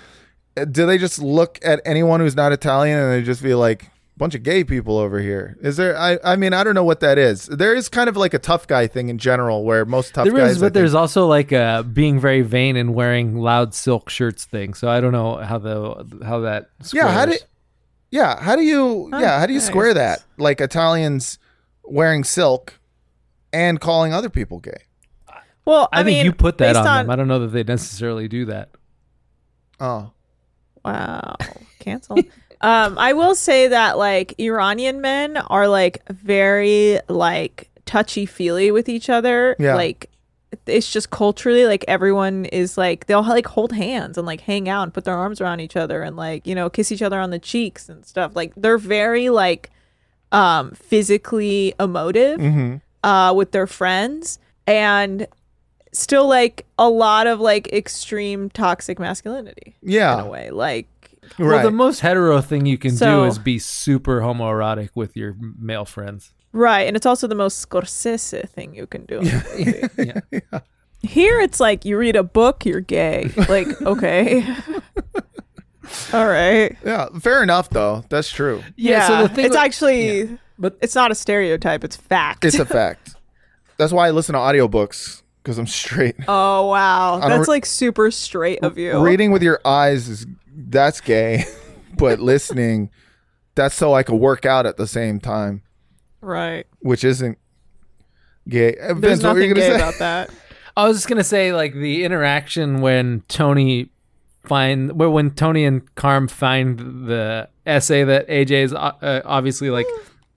do 0.71 0.87
they 0.87 0.99
just 0.99 1.19
look 1.19 1.59
at 1.63 1.81
anyone 1.85 2.21
who's 2.21 2.37
not 2.37 2.53
Italian 2.53 2.99
and 2.99 3.13
they 3.13 3.23
just 3.23 3.43
be 3.43 3.55
like 3.55 3.91
bunch 4.17 4.35
of 4.35 4.43
gay 4.43 4.65
people 4.65 4.99
over 4.99 5.21
here? 5.21 5.57
Is 5.61 5.77
there? 5.77 5.97
I 5.97 6.19
I 6.25 6.37
mean, 6.37 6.53
I 6.53 6.65
don't 6.65 6.75
know 6.75 6.85
what 6.85 7.01
that 7.01 7.19
is. 7.19 7.47
There 7.47 7.75
is 7.75 7.89
kind 7.89 8.09
of 8.09 8.17
like 8.17 8.35
a 8.35 8.39
tough 8.39 8.67
guy 8.67 8.87
thing 8.87 9.09
in 9.09 9.19
general, 9.19 9.65
where 9.65 9.85
most 9.85 10.15
tough 10.15 10.25
There 10.25 10.35
guys. 10.35 10.53
is, 10.53 10.57
I 10.57 10.61
but 10.61 10.67
think- 10.67 10.75
there's 10.75 10.95
also 10.95 11.27
like 11.27 11.53
uh, 11.53 11.83
being 11.83 12.19
very 12.19 12.43
vain 12.43 12.77
and 12.77 12.95
wearing 12.95 13.37
loud 13.37 13.75
silk 13.75 14.09
shirts 14.09 14.45
thing. 14.45 14.75
So 14.75 14.89
I 14.89 15.01
don't 15.01 15.13
know 15.13 15.37
how 15.37 15.59
the 15.59 16.21
how 16.25 16.41
that. 16.41 16.71
Yeah, 16.93 17.11
how 17.11 17.27
do 17.27 17.33
squares. 17.33 17.51
Yeah, 18.11 18.41
how 18.41 18.57
do 18.57 18.63
you 18.63 19.11
yeah, 19.13 19.39
how 19.39 19.47
do 19.47 19.53
you 19.53 19.61
square 19.61 19.93
that? 19.95 20.25
Like 20.39 20.61
Italians 20.61 21.39
wearing 21.85 22.25
silk 22.25 22.79
and 23.53 23.81
calling 23.81 24.13
other 24.13 24.31
people 24.31 24.61
gay. 24.61 24.83
Well, 25.65 25.89
I, 25.93 26.01
I, 26.01 26.05
think 26.05 26.19
mean, 26.19 26.27
you 26.27 26.33
put 26.33 26.59
that 26.59 26.77
on, 26.77 26.87
on 26.87 26.97
them. 27.07 27.11
I 27.11 27.17
don't 27.17 27.27
know 27.27 27.41
that 27.41 27.49
they 27.49 27.65
necessarily 27.65 28.29
do 28.29 28.45
that. 28.47 28.71
Oh. 29.81 30.13
Wow. 30.93 31.37
Cancel. 31.81 32.19
um, 32.61 32.99
I 32.99 33.13
will 33.13 33.35
say 33.35 33.69
that 33.69 33.99
like 33.99 34.35
Iranian 34.39 35.01
men 35.01 35.37
are 35.37 35.69
like 35.69 36.07
very 36.09 36.99
like 37.09 37.69
touchy 37.85 38.27
feely 38.27 38.71
with 38.71 38.89
each 38.89 39.09
other. 39.11 39.55
Yeah. 39.59 39.75
Like 39.77 40.11
it's 40.67 40.91
just 40.91 41.11
culturally 41.11 41.67
like 41.67 41.85
everyone 41.87 42.45
is 42.47 42.79
like 42.79 43.07
they'll 43.07 43.23
like 43.23 43.47
hold 43.47 43.73
hands 43.73 44.17
and 44.17 44.27
like 44.27 44.41
hang 44.41 44.69
out 44.69 44.85
and 44.85 44.95
put 44.95 45.05
their 45.05 45.15
arms 45.17 45.41
around 45.41 45.61
each 45.61 45.77
other 45.77 46.03
and 46.03 46.17
like, 46.17 46.47
you 46.47 46.55
know, 46.55 46.71
kiss 46.71 46.91
each 46.91 47.03
other 47.03 47.21
on 47.21 47.31
the 47.31 47.39
cheeks 47.39 47.89
and 47.89 48.05
stuff. 48.07 48.35
Like 48.35 48.53
they're 48.57 48.79
very 48.79 49.29
like 49.29 49.71
um 50.33 50.73
physically 50.73 51.75
emotive 51.79 52.41
Mhm. 52.41 52.81
uh 53.05 53.33
with 53.37 53.53
their 53.53 53.67
friends 53.67 54.39
and 54.67 55.27
still 55.99 56.27
like 56.29 56.67
a 56.79 56.89
lot 56.89 57.27
of 57.27 57.41
like 57.41 57.73
extreme 57.73 58.51
toxic 58.51 58.99
masculinity 58.99 59.77
Yeah. 59.83 60.15
in 60.15 60.21
a 60.27 60.29
way 60.29 60.51
like 60.51 60.89
Well, 61.39 61.63
the 61.63 61.71
most 61.71 62.01
hetero 62.01 62.41
thing 62.41 62.67
you 62.67 62.79
can 62.79 62.93
So- 62.97 63.23
do 63.23 63.25
is 63.25 63.39
be 63.39 63.59
super 63.59 64.21
homoerotic 64.21 64.91
with 64.95 65.17
your 65.17 65.37
male 65.59 65.85
friends. 65.85 66.33
right 66.53 66.87
and 66.87 66.97
it's 66.97 67.07
also 67.07 67.27
the 67.27 67.35
most 67.35 67.69
scorsese 67.69 68.49
thing 68.49 68.75
you 68.75 68.87
can 68.87 69.05
do 69.07 69.19
in 69.21 69.91
a 70.53 70.63
here 71.03 71.41
it's 71.41 71.61
like 71.61 71.85
you 71.85 71.99
read 71.99 72.17
a 72.17 72.23
book 72.23 72.65
you're 72.65 72.81
gay 72.81 73.31
like 73.49 73.69
okay 73.93 74.43
all 76.13 76.27
right 76.27 76.77
Yeah, 76.85 77.09
fair 77.21 77.43
enough 77.43 77.71
though. 77.71 78.05
That's 78.09 78.31
true. 78.31 78.63
yeah, 78.77 79.07
so 79.07 79.23
the 79.23 79.35
thing 79.35 79.45
it's 79.47 79.53
with- 79.53 79.59
actually 79.61 80.39
but 80.59 80.77
it's 80.81 80.95
not 80.95 81.11
a 81.11 81.15
stereotype 81.15 81.85
it's 81.85 81.97
fact 81.97 82.45
It's 82.45 82.59
a 82.59 82.65
fact. 82.67 83.15
That's 83.77 83.93
why 83.93 84.09
I 84.09 84.11
listen 84.11 84.33
to 84.33 84.39
audiobooks 84.39 85.23
because 85.47 85.59
I'm 85.59 85.67
straight. 85.69 86.17
oh 86.29 86.67
wow 86.67 87.21
that's 87.21 87.47
re- 87.47 87.55
like 87.55 87.67
super 87.67 88.11
straight 88.11 88.59
of 88.65 88.77
you 88.77 88.99
Reading 89.01 89.31
with 89.31 89.45
your 89.45 89.61
eyes 89.65 90.09
is 90.09 90.27
that's 90.57 91.01
gay, 91.01 91.45
but 91.97 92.19
listening 92.19 92.91
that's 93.55 93.75
so 93.77 93.95
I 93.95 94.03
can 94.03 94.19
work 94.19 94.45
out 94.45 94.67
at 94.67 94.77
the 94.77 94.87
same 94.89 95.21
time, 95.21 95.63
right 96.21 96.67
which 96.81 97.05
isn't 97.05 97.39
gay. 98.49 98.77
Uh, 98.77 98.95
there's 98.95 99.21
Vince, 99.21 99.23
what 99.23 99.37
you 99.37 99.43
nothing 99.49 99.55
gay 99.55 99.61
say? 99.71 99.75
about 99.77 99.99
that 100.01 100.31
I 100.77 100.87
was 100.89 100.97
just 100.99 101.09
gonna 101.09 101.23
say 101.25 101.53
like 101.53 101.73
the 101.75 102.05
interaction 102.05 102.81
when 102.81 103.23
Tony 103.29 103.91
find 104.45 104.93
well, 104.99 105.11
when 105.11 105.31
Tony 105.31 105.65
and 105.65 105.95
Carm 105.95 106.27
find 106.29 107.07
the 107.09 107.49
essay 107.65 108.05
that 108.05 108.29
AJ's 108.29 108.73
uh, 108.73 108.93
uh, 109.01 109.21
obviously 109.25 109.71
like 109.71 109.87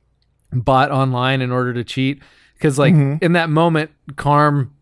bought 0.53 0.91
online 0.91 1.41
in 1.41 1.51
order 1.51 1.73
to 1.73 1.83
cheat 1.83 2.21
because 2.55 2.79
like 2.79 2.93
Mhm. 2.93 3.21
in 3.21 3.33
that 3.33 3.49
moment 3.49 3.91
Carm 4.15 4.73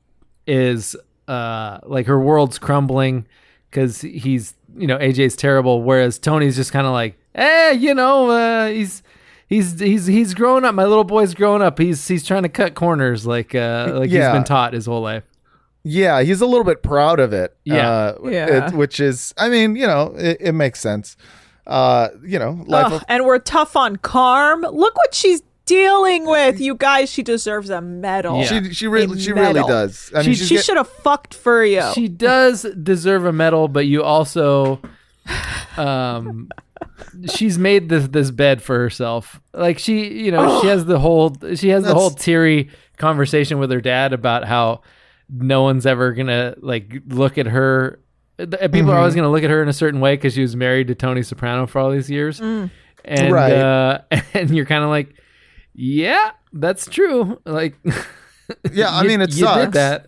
is 0.47 0.95
uh 1.27 1.79
like 1.85 2.05
her 2.07 2.19
world's 2.19 2.57
crumbling 2.57 3.25
because 3.69 4.01
he's 4.01 4.55
you 4.77 4.87
know 4.87 4.97
AJ's 4.97 5.35
terrible 5.35 5.83
whereas 5.83 6.17
Tony's 6.19 6.55
just 6.55 6.71
kind 6.71 6.87
of 6.87 6.93
like 6.93 7.17
eh 7.35 7.71
you 7.71 7.93
know 7.93 8.29
uh 8.31 8.67
he's 8.67 9.03
he's 9.47 9.79
he's 9.79 10.05
he's 10.07 10.33
grown 10.33 10.63
up 10.65 10.73
my 10.73 10.85
little 10.85 11.03
boy's 11.03 11.33
grown 11.33 11.61
up 11.61 11.77
he's 11.79 12.07
he's 12.07 12.25
trying 12.25 12.43
to 12.43 12.49
cut 12.49 12.75
corners 12.75 13.25
like 13.27 13.53
uh 13.55 13.91
like 13.93 14.09
Yeah. 14.09 14.29
he's 14.29 14.37
been 14.37 14.43
taught 14.45 14.73
his 14.73 14.85
whole 14.85 15.01
life 15.01 15.23
Yeah, 15.83 16.21
he's 16.21 16.41
a 16.41 16.45
little 16.45 16.65
bit 16.65 16.83
proud 16.83 17.19
of 17.21 17.31
it. 17.33 17.55
Yeah. 17.63 17.89
uh, 17.89 18.17
Yeah. 18.25 18.67
it- 18.67 18.73
which 18.73 18.99
is, 18.99 19.33
I 19.37 19.47
mean, 19.47 19.77
you 19.77 19.87
know, 19.87 20.13
it, 20.17 20.37
it 20.41 20.51
makes 20.51 20.81
sense. 20.81 21.15
Uh, 21.65 22.09
you 22.25 22.37
know, 22.39 22.61
life 22.67 22.87
Ugh, 22.87 22.93
of 22.93 23.03
and 23.07 23.23
we're 23.25 23.39
tough 23.39 23.75
on 23.77 23.95
Carm. 23.97 24.61
Look 24.63 24.95
what 24.97 25.13
she's 25.13 25.41
dealing 25.67 26.25
with, 26.25 26.59
you 26.59 26.73
guys. 26.75 27.11
She 27.11 27.21
deserves 27.21 27.69
a 27.69 27.79
medal. 27.81 28.39
Yeah. 28.39 28.45
She 28.63 28.73
she 28.73 28.87
really 28.87 29.19
she 29.19 29.31
really 29.33 29.61
does. 29.61 30.11
I 30.15 30.23
mean, 30.23 30.33
she 30.33 30.45
she 30.45 30.55
get- 30.55 30.65
should 30.65 30.77
have 30.77 30.89
fucked 30.89 31.35
Furio. 31.41 31.93
She 31.93 32.07
does 32.07 32.63
deserve 32.81 33.25
a 33.25 33.31
medal, 33.33 33.67
but 33.67 33.85
you 33.85 34.01
also, 34.03 34.81
um, 35.77 36.49
she's 37.33 37.57
made 37.57 37.89
this 37.89 38.07
this 38.07 38.31
bed 38.31 38.61
for 38.61 38.77
herself. 38.79 39.39
Like 39.53 39.79
she, 39.79 40.07
you 40.25 40.31
know, 40.31 40.61
she 40.61 40.67
has 40.67 40.85
the 40.85 40.99
whole 40.99 41.35
she 41.55 41.69
has 41.69 41.83
the 41.83 41.93
whole 41.93 42.09
That's- 42.09 42.25
teary 42.25 42.69
conversation 42.97 43.59
with 43.59 43.71
her 43.71 43.81
dad 43.81 44.13
about 44.13 44.45
how 44.45 44.81
no 45.29 45.61
one's 45.63 45.85
ever 45.85 46.13
gonna 46.13 46.55
like 46.59 47.01
look 47.07 47.37
at 47.37 47.45
her. 47.47 47.99
th- 48.37 48.49
People 48.71 48.91
are 48.91 48.97
always 48.97 49.13
Mm-hmm. 49.13 49.19
gonna 49.21 49.31
look 49.31 49.43
at 49.43 49.49
her 49.49 49.61
in 49.61 49.69
a 49.69 49.73
certain 49.73 49.99
way 49.99 50.15
because 50.15 50.33
she 50.33 50.41
was 50.41 50.55
married 50.55 50.87
to 50.87 50.95
Tony 50.95 51.21
Soprano 51.21 51.67
for 51.67 51.79
all 51.79 51.91
these 51.91 52.09
years, 52.09 52.39
Mm. 52.39 52.71
and 53.05 53.33
Right. 53.33 53.53
uh, 53.53 53.99
and 54.33 54.49
you're 54.51 54.65
kind 54.65 54.83
of 54.83 54.89
like, 54.89 55.13
yeah, 55.77 56.31
that's 56.51 56.85
true. 56.87 57.39
Like, 57.45 57.75
Yeah, 58.73 58.89
I 58.89 59.01
you- 59.03 59.07
mean, 59.07 59.21
it 59.21 59.29
you 59.29 59.45
sucks. 59.45 59.61
did 59.65 59.71
that. 59.73 60.07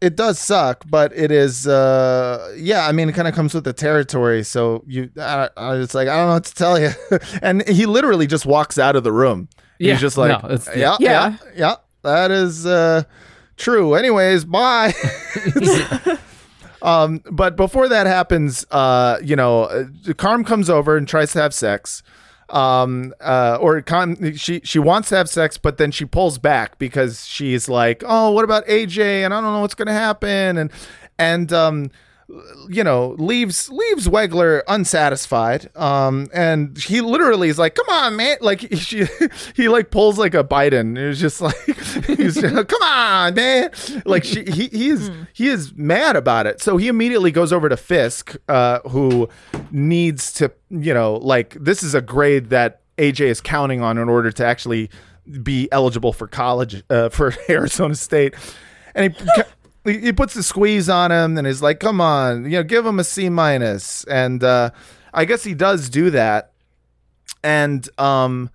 it 0.00 0.16
does 0.16 0.38
suck, 0.38 0.84
but 0.88 1.12
it 1.14 1.30
is 1.30 1.66
uh 1.66 2.54
yeah, 2.56 2.86
I 2.86 2.92
mean 2.92 3.08
it 3.10 3.14
kind 3.14 3.28
of 3.28 3.34
comes 3.34 3.52
with 3.52 3.64
the 3.64 3.72
territory, 3.74 4.42
so 4.44 4.82
you 4.86 5.10
I, 5.18 5.50
I 5.58 5.76
it's 5.76 5.94
like 5.94 6.08
I 6.08 6.16
don't 6.16 6.26
know 6.28 6.32
what 6.34 6.44
to 6.44 6.54
tell 6.54 6.78
you. 6.80 6.90
and 7.42 7.66
he 7.68 7.84
literally 7.86 8.26
just 8.26 8.46
walks 8.46 8.78
out 8.78 8.96
of 8.96 9.04
the 9.04 9.12
room. 9.12 9.48
Yeah, 9.78 9.92
He's 9.92 10.00
just 10.00 10.16
like 10.16 10.42
no, 10.42 10.48
it's- 10.54 10.68
yeah, 10.76 10.96
yeah, 11.00 11.36
yeah, 11.54 11.74
that 12.02 12.30
is 12.30 12.64
uh 12.64 13.02
true. 13.56 13.94
Anyways, 13.94 14.44
bye. 14.46 14.92
um 16.82 17.20
but 17.30 17.56
before 17.56 17.88
that 17.88 18.06
happens, 18.06 18.64
uh 18.70 19.18
you 19.22 19.36
know, 19.36 19.64
uh, 19.64 19.84
Carm 20.16 20.44
comes 20.44 20.70
over 20.70 20.96
and 20.96 21.06
tries 21.06 21.32
to 21.32 21.40
have 21.40 21.52
sex 21.52 22.02
um 22.50 23.14
uh 23.20 23.58
or 23.60 23.80
con- 23.82 24.34
she 24.34 24.60
she 24.64 24.78
wants 24.78 25.08
to 25.08 25.16
have 25.16 25.28
sex 25.28 25.56
but 25.56 25.78
then 25.78 25.90
she 25.90 26.04
pulls 26.04 26.38
back 26.38 26.78
because 26.78 27.26
she's 27.26 27.68
like 27.68 28.02
oh 28.06 28.30
what 28.32 28.44
about 28.44 28.66
aj 28.66 28.98
and 28.98 29.32
i 29.32 29.40
don't 29.40 29.52
know 29.52 29.60
what's 29.60 29.74
gonna 29.74 29.92
happen. 29.92 30.58
And 30.58 30.70
and 31.18 31.52
um 31.52 31.90
you 32.68 32.84
know 32.84 33.16
leaves 33.18 33.68
leaves 33.70 34.08
wegler 34.08 34.62
unsatisfied. 34.68 35.70
Um 35.76 36.28
and 36.32 36.76
he 36.78 37.00
literally 37.00 37.48
is 37.48 37.58
like 37.58 37.74
come 37.74 37.88
on 37.88 38.16
man. 38.16 38.36
Like 38.40 38.60
she 38.76 39.06
he 39.54 39.68
like 39.68 39.90
pulls 39.90 40.18
like 40.18 40.34
a 40.34 40.44
biden. 40.44 40.98
It 40.98 41.08
was 41.08 41.20
just 41.20 41.40
like 41.40 41.56
he's 42.06 42.40
just, 42.40 42.68
come 42.68 42.82
on 42.82 43.34
man. 43.34 43.70
Like 44.04 44.24
she 44.24 44.44
he, 44.44 44.68
he 44.68 44.88
is 44.90 45.10
he 45.32 45.48
is 45.48 45.74
mad 45.74 46.16
about 46.16 46.46
it. 46.46 46.60
So 46.60 46.76
he 46.76 46.88
immediately 46.88 47.30
goes 47.30 47.52
over 47.52 47.68
to 47.68 47.76
fisk 47.76 48.36
uh 48.48 48.80
who 48.88 49.28
needs 49.70 50.32
to 50.34 50.52
you 50.70 50.94
know 50.94 51.16
like 51.16 51.56
this 51.60 51.82
is 51.82 51.94
a 51.94 52.00
grade 52.00 52.50
that 52.50 52.82
aj 52.98 53.20
is 53.20 53.40
counting 53.40 53.80
on 53.80 53.98
in 53.98 54.08
order 54.08 54.30
to 54.30 54.44
actually 54.44 54.90
be 55.42 55.68
eligible 55.72 56.12
for 56.12 56.26
college 56.26 56.82
uh, 56.90 57.08
for 57.08 57.34
arizona 57.48 57.94
state. 57.94 58.34
And 58.94 59.14
he 59.14 59.42
he 59.84 60.12
puts 60.12 60.34
the 60.34 60.42
squeeze 60.42 60.88
on 60.88 61.10
him 61.10 61.38
and 61.38 61.46
he's 61.46 61.62
like, 61.62 61.80
"Come 61.80 62.00
on, 62.00 62.44
you 62.44 62.50
know, 62.50 62.62
give 62.62 62.84
him 62.84 62.98
a 62.98 63.04
C 63.04 63.28
minus." 63.28 64.04
And 64.04 64.44
uh, 64.44 64.70
I 65.14 65.24
guess 65.24 65.44
he 65.44 65.54
does 65.54 65.88
do 65.88 66.10
that. 66.10 66.52
And 67.42 67.88
um, 67.98 68.50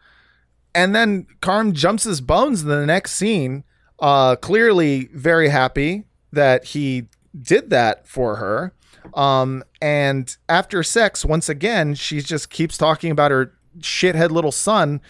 and 0.74 0.94
then 0.94 1.28
Carm 1.42 1.74
jumps 1.74 2.04
his 2.04 2.22
bones 2.22 2.62
in 2.62 2.68
the 2.68 2.86
next 2.86 3.14
scene. 3.14 3.64
Uh, 3.98 4.36
clearly 4.36 5.10
very 5.14 5.50
happy 5.50 6.04
that 6.32 6.66
he 6.66 7.08
did 7.42 7.70
that 7.70 8.08
for 8.08 8.36
her. 8.36 8.74
Um, 9.14 9.64
and 9.82 10.36
after 10.50 10.84
sex, 10.84 11.24
once 11.24 11.48
again, 11.48 11.96
she 11.96 12.22
just 12.22 12.50
keeps 12.50 12.78
talking 12.78 13.12
about 13.12 13.32
her 13.32 13.54
shithead 13.80 14.32
little 14.32 14.52
son. 14.52 15.02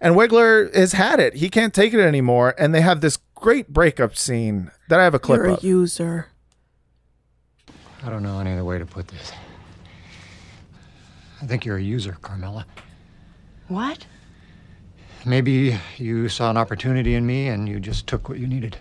And 0.00 0.14
Wegler 0.14 0.72
has 0.74 0.92
had 0.92 1.18
it. 1.18 1.34
He 1.34 1.50
can't 1.50 1.74
take 1.74 1.92
it 1.92 2.00
anymore. 2.00 2.54
And 2.56 2.72
they 2.72 2.80
have 2.80 3.00
this 3.00 3.18
great 3.40 3.72
breakup 3.72 4.16
scene 4.16 4.70
that 4.88 5.00
I 5.00 5.04
have 5.04 5.14
a 5.14 5.18
clip 5.18 5.38
You're 5.38 5.46
a 5.48 5.52
of. 5.54 5.64
user. 5.64 6.26
I 8.02 8.10
don't 8.10 8.22
know 8.22 8.38
any 8.40 8.52
other 8.52 8.64
way 8.64 8.78
to 8.78 8.86
put 8.86 9.08
this. 9.08 9.32
I 11.40 11.46
think 11.46 11.64
you're 11.64 11.76
a 11.76 11.82
user, 11.82 12.16
Carmela. 12.22 12.66
What? 13.68 14.06
Maybe 15.24 15.78
you 15.96 16.28
saw 16.28 16.50
an 16.50 16.56
opportunity 16.56 17.14
in 17.14 17.26
me 17.26 17.48
and 17.48 17.68
you 17.68 17.80
just 17.80 18.06
took 18.06 18.28
what 18.28 18.38
you 18.38 18.46
needed. 18.46 18.78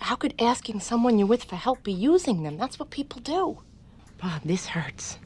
How 0.00 0.14
could 0.16 0.34
asking 0.40 0.80
someone 0.80 1.18
you're 1.18 1.26
with 1.28 1.44
for 1.44 1.56
help 1.56 1.82
be 1.82 1.92
using 1.92 2.42
them? 2.42 2.56
That's 2.56 2.78
what 2.78 2.90
people 2.90 3.20
do. 3.20 3.58
Bob, 4.20 4.42
this 4.44 4.66
hurts. 4.66 5.18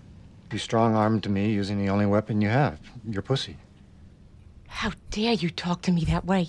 You 0.50 0.58
strong 0.58 0.94
armed 0.94 1.22
to 1.24 1.28
me 1.30 1.50
using 1.52 1.78
the 1.78 1.90
only 1.90 2.06
weapon 2.06 2.40
you 2.40 2.48
have 2.48 2.78
your 3.08 3.22
pussy. 3.22 3.56
How 4.68 4.92
dare 5.10 5.32
you 5.34 5.50
talk 5.50 5.82
to 5.82 5.92
me 5.92 6.04
that 6.06 6.24
way? 6.24 6.48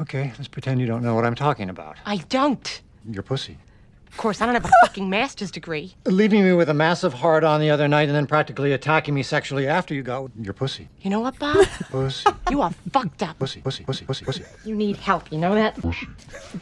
Okay, 0.00 0.32
let's 0.38 0.48
pretend 0.48 0.80
you 0.80 0.86
don't 0.86 1.02
know 1.02 1.14
what 1.14 1.24
I'm 1.24 1.34
talking 1.34 1.68
about. 1.68 1.96
I 2.06 2.18
don't. 2.28 2.82
Your 3.10 3.22
pussy. 3.24 3.58
Of 4.06 4.16
course, 4.16 4.40
I 4.40 4.46
don't 4.46 4.54
have 4.54 4.64
a 4.64 4.70
fucking 4.86 5.10
master's 5.10 5.50
degree. 5.50 5.94
Leaving 6.06 6.44
me 6.44 6.52
with 6.52 6.68
a 6.68 6.74
massive 6.74 7.12
hard 7.12 7.44
on 7.44 7.60
the 7.60 7.70
other 7.70 7.88
night 7.88 8.08
and 8.08 8.14
then 8.16 8.26
practically 8.26 8.72
attacking 8.72 9.12
me 9.12 9.22
sexually 9.22 9.66
after 9.66 9.94
you 9.94 10.02
got 10.02 10.30
your 10.40 10.54
pussy. 10.54 10.88
You 11.02 11.10
know 11.10 11.20
what, 11.20 11.38
Bob? 11.38 11.66
Pussy. 11.90 12.30
You 12.50 12.62
are 12.62 12.70
fucked 12.92 13.22
up. 13.22 13.38
Pussy, 13.38 13.60
pussy, 13.60 13.84
pussy, 13.84 14.04
pussy, 14.04 14.24
pussy. 14.24 14.44
You 14.64 14.74
need 14.74 14.96
help, 14.96 15.30
you 15.30 15.38
know 15.38 15.54
that? 15.54 15.76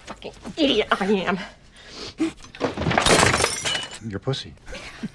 Fucking 0.06 0.32
idiot 0.56 0.88
I 1.00 1.06
am. 1.06 1.38
Your 4.08 4.18
pussy. 4.18 4.54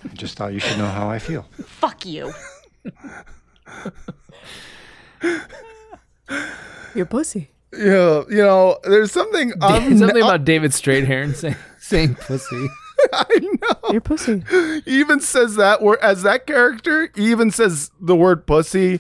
I 0.10 0.14
just 0.14 0.38
thought 0.38 0.54
you 0.54 0.60
should 0.60 0.78
know 0.78 0.88
how 0.88 1.10
I 1.10 1.20
feel. 1.20 1.46
Fuck 1.66 2.06
you. 2.06 2.34
Your 6.96 7.06
pussy. 7.08 7.50
Yeah, 7.82 8.24
you 8.30 8.38
know, 8.44 8.78
there's 8.84 9.12
something 9.12 9.54
um, 9.62 9.98
Something 9.98 10.22
about 10.22 10.46
David 10.46 10.72
Strathairn 10.72 11.36
saying 11.36 11.56
saying 11.80 12.16
pussy. 12.16 12.68
I 13.14 13.40
know. 13.40 13.92
Your 13.92 14.02
pussy. 14.02 14.44
Even 14.86 15.20
says 15.20 15.56
that 15.56 15.82
word 15.82 15.98
as 16.02 16.22
that 16.24 16.46
character. 16.46 17.10
Even 17.16 17.50
says 17.50 17.90
the 18.00 18.16
word 18.16 18.46
pussy, 18.46 19.00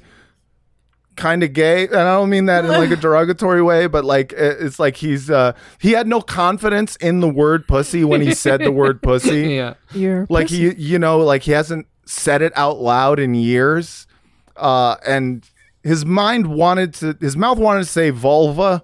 kind 1.16 1.44
of 1.44 1.54
gay, 1.54 1.86
and 1.86 1.96
I 1.96 2.16
don't 2.16 2.30
mean 2.32 2.46
that 2.48 2.66
in 2.66 2.72
like 2.72 2.90
a 2.90 2.96
derogatory 3.02 3.62
way, 3.62 3.86
but 3.86 4.04
like 4.04 4.34
it's 4.34 4.80
like 4.80 4.98
he's 4.98 5.30
uh 5.30 5.54
he 5.80 5.92
had 5.92 6.08
no 6.08 6.22
confidence 6.22 6.96
in 6.96 7.20
the 7.20 7.30
word 7.30 7.68
pussy 7.68 8.04
when 8.04 8.22
he 8.22 8.34
said 8.34 8.62
the 8.62 8.72
word 8.72 9.04
pussy. 9.04 9.54
Yeah. 9.54 9.76
Your 9.94 10.26
like 10.30 10.48
pussy. 10.48 10.74
he 10.74 10.82
you 10.82 10.98
know 10.98 11.20
like 11.20 11.44
he 11.44 11.52
hasn't 11.52 11.86
said 12.06 12.42
it 12.42 12.52
out 12.56 12.80
loud 12.82 13.20
in 13.20 13.36
years 13.36 14.08
uh 14.58 14.96
and 15.06 15.48
his 15.84 16.06
mind 16.06 16.48
wanted 16.48 16.94
to 16.96 17.18
his 17.20 17.36
mouth 17.38 17.58
wanted 17.58 17.80
to 17.82 17.86
say 17.90 18.10
vulva 18.10 18.84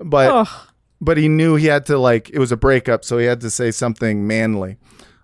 but 0.00 0.30
Ugh. 0.30 0.48
but 1.00 1.16
he 1.16 1.28
knew 1.28 1.54
he 1.56 1.66
had 1.66 1.86
to 1.86 1.98
like 1.98 2.30
it 2.30 2.38
was 2.38 2.52
a 2.52 2.56
breakup 2.56 3.04
so 3.04 3.18
he 3.18 3.26
had 3.26 3.40
to 3.40 3.50
say 3.50 3.70
something 3.70 4.26
manly 4.26 4.76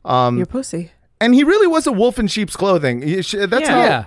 um 0.05 0.37
Your 0.39 0.47
pussy. 0.47 0.91
and 1.21 1.35
he 1.35 1.45
really 1.45 1.67
was 1.67 1.87
a 1.87 1.93
wolf 1.93 2.19
in 2.19 2.27
sheep's 2.27 2.57
clothing 2.57 3.03
He- 3.03 3.23
sh- 3.23 3.37
that's 3.49 3.69
Yeah. 3.69 3.71
how 3.71 3.83
Yeah. 3.83 4.05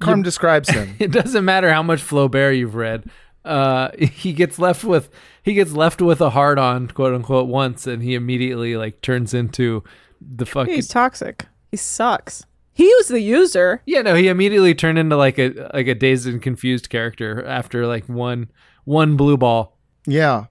Carm 0.00 0.22
describes 0.22 0.68
him 0.70 0.96
It 0.98 1.10
doesn't 1.12 1.44
matter 1.44 1.72
how 1.72 1.82
much 1.82 2.00
Flaubert 2.02 2.56
you've 2.56 2.74
read. 2.74 3.04
Uh, 3.44 3.90
he 3.98 4.32
gets 4.32 4.58
left 4.58 4.82
with 4.84 5.10
he 5.42 5.52
gets 5.54 5.72
left 5.72 6.00
with 6.02 6.20
a 6.20 6.30
hard 6.30 6.58
on, 6.58 6.88
quote 6.88 7.14
unquote, 7.14 7.48
once, 7.48 7.86
and 7.86 8.02
he 8.02 8.14
immediately 8.14 8.76
like 8.76 9.00
turns 9.02 9.32
into 9.34 9.82
the 10.20 10.44
fucking 10.46 10.74
He's 10.74 10.88
toxic. 10.88 11.46
He 11.70 11.76
sucks. 11.78 12.44
He 12.80 12.94
was 12.96 13.08
the 13.08 13.20
user. 13.20 13.82
yeah. 13.84 14.00
No, 14.00 14.14
he 14.14 14.28
immediately 14.28 14.74
turned 14.74 14.98
into 14.98 15.16
like 15.16 15.38
a 15.38 15.70
like 15.74 15.86
a 15.86 15.94
dazed 15.94 16.26
and 16.26 16.40
confused 16.40 16.88
character 16.88 17.44
after 17.44 17.86
like 17.86 18.08
one 18.08 18.50
one 18.84 19.16
blue 19.18 19.36
ball. 19.36 19.76
Yeah. 20.06 20.46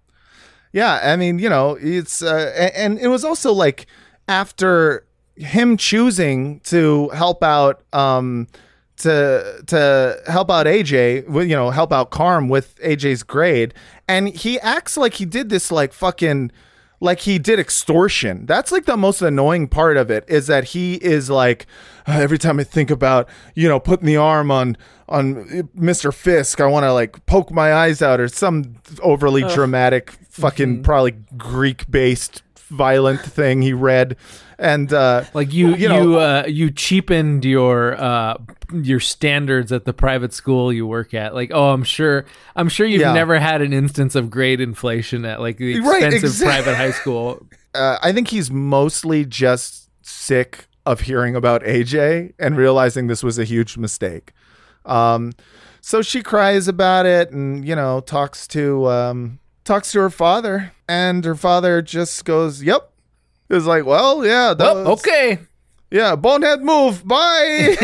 Yeah, 0.71 0.99
I 1.01 1.15
mean, 1.15 1.39
you 1.39 1.49
know, 1.49 1.75
it's 1.81 2.21
uh, 2.21 2.53
a- 2.55 2.77
and 2.79 2.99
it 2.99 3.07
was 3.07 3.25
also 3.25 3.51
like 3.51 3.87
after 4.27 5.07
him 5.37 5.75
choosing 5.77 6.59
to 6.65 7.09
help 7.09 7.41
out 7.43 7.81
um 7.93 8.47
to 8.97 9.63
to 9.65 10.21
help 10.27 10.51
out 10.51 10.67
AJ, 10.67 11.27
with 11.27 11.49
you 11.49 11.55
know, 11.55 11.71
help 11.71 11.91
out 11.91 12.11
Carm 12.11 12.47
with 12.49 12.75
AJ's 12.83 13.23
grade, 13.23 13.73
and 14.07 14.27
he 14.29 14.59
acts 14.59 14.97
like 14.97 15.15
he 15.15 15.25
did 15.25 15.49
this 15.49 15.71
like 15.71 15.93
fucking 15.93 16.51
like 16.99 17.21
he 17.21 17.39
did 17.39 17.59
extortion. 17.59 18.45
That's 18.45 18.71
like 18.71 18.85
the 18.85 18.97
most 18.97 19.21
annoying 19.21 19.67
part 19.67 19.97
of 19.97 20.11
it 20.11 20.25
is 20.27 20.47
that 20.47 20.65
he 20.65 20.95
is 20.95 21.29
like 21.29 21.65
"Uh, 22.07 22.19
every 22.19 22.37
time 22.37 22.59
I 22.59 22.63
think 22.63 22.91
about, 22.91 23.29
you 23.55 23.67
know, 23.69 23.79
putting 23.79 24.05
the 24.05 24.17
arm 24.17 24.51
on 24.51 24.77
on 25.07 25.45
Mr. 25.77 26.13
Fisk, 26.13 26.59
I 26.61 26.65
want 26.67 26.83
to 26.83 26.93
like 26.93 27.25
poke 27.25 27.51
my 27.51 27.73
eyes 27.73 28.01
out 28.01 28.19
or 28.19 28.27
some 28.27 28.75
overly 29.01 29.43
Ugh. 29.43 29.51
dramatic 29.53 30.11
fucking 30.29 30.83
probably 30.83 31.15
Greek 31.37 31.89
based 31.89 32.43
violent 32.69 33.21
thing 33.21 33.61
he 33.63 33.73
read. 33.73 34.15
And 34.59 34.93
uh 34.93 35.23
Like 35.33 35.53
you 35.53 35.73
you 35.75 35.87
know- 35.89 36.19
uh, 36.19 36.43
you 36.47 36.69
cheapened 36.69 37.43
your 37.45 37.95
uh 37.99 38.35
your 38.71 38.99
standards 38.99 39.71
at 39.71 39.85
the 39.85 39.93
private 39.93 40.33
school 40.33 40.71
you 40.71 40.85
work 40.85 41.13
at. 41.13 41.33
Like 41.33 41.51
oh, 41.53 41.71
I'm 41.71 41.83
sure 41.83 42.25
I'm 42.55 42.69
sure 42.69 42.85
you've 42.85 43.01
Yeah. 43.01 43.13
never 43.13 43.39
had 43.39 43.61
an 43.61 43.73
instance 43.73 44.15
of 44.15 44.29
grade 44.29 44.61
inflation 44.61 45.25
at 45.25 45.39
like 45.39 45.57
the 45.57 45.79
Right, 45.79 46.03
expensive 46.13 46.45
private 46.45 46.75
high 46.75 46.91
school. 46.91 47.45
uh, 47.75 47.97
I 48.01 48.11
think 48.11 48.27
he's 48.29 48.49
mostly 48.51 49.25
just 49.25 49.89
sick 50.01 50.67
of 50.85 51.01
hearing 51.01 51.35
about 51.35 51.61
AJ 51.63 52.33
and 52.39 52.57
realizing 52.57 53.07
this 53.07 53.23
was 53.23 53.37
a 53.37 53.43
huge 53.43 53.77
mistake. 53.77 54.33
Um, 54.85 55.33
so 55.81 56.01
she 56.01 56.21
cries 56.23 56.67
about 56.67 57.05
it 57.05 57.31
and 57.31 57.65
you 57.67 57.75
know 57.75 57.99
talks 58.01 58.47
to 58.49 58.87
um, 58.89 59.39
talks 59.65 59.91
to 59.93 59.99
her 59.99 60.09
father, 60.09 60.71
and 60.87 61.23
her 61.25 61.35
father 61.35 61.81
just 61.81 62.25
goes, 62.25 62.63
"Yep." 62.63 62.91
Is 63.49 63.65
like, 63.65 63.83
well, 63.85 64.23
yeah, 64.25 64.53
Well, 64.53 64.83
was- 64.83 64.99
okay. 64.99 65.39
Yeah, 65.91 66.15
bonehead 66.15 66.61
move, 66.61 67.07
bye. 67.07 67.75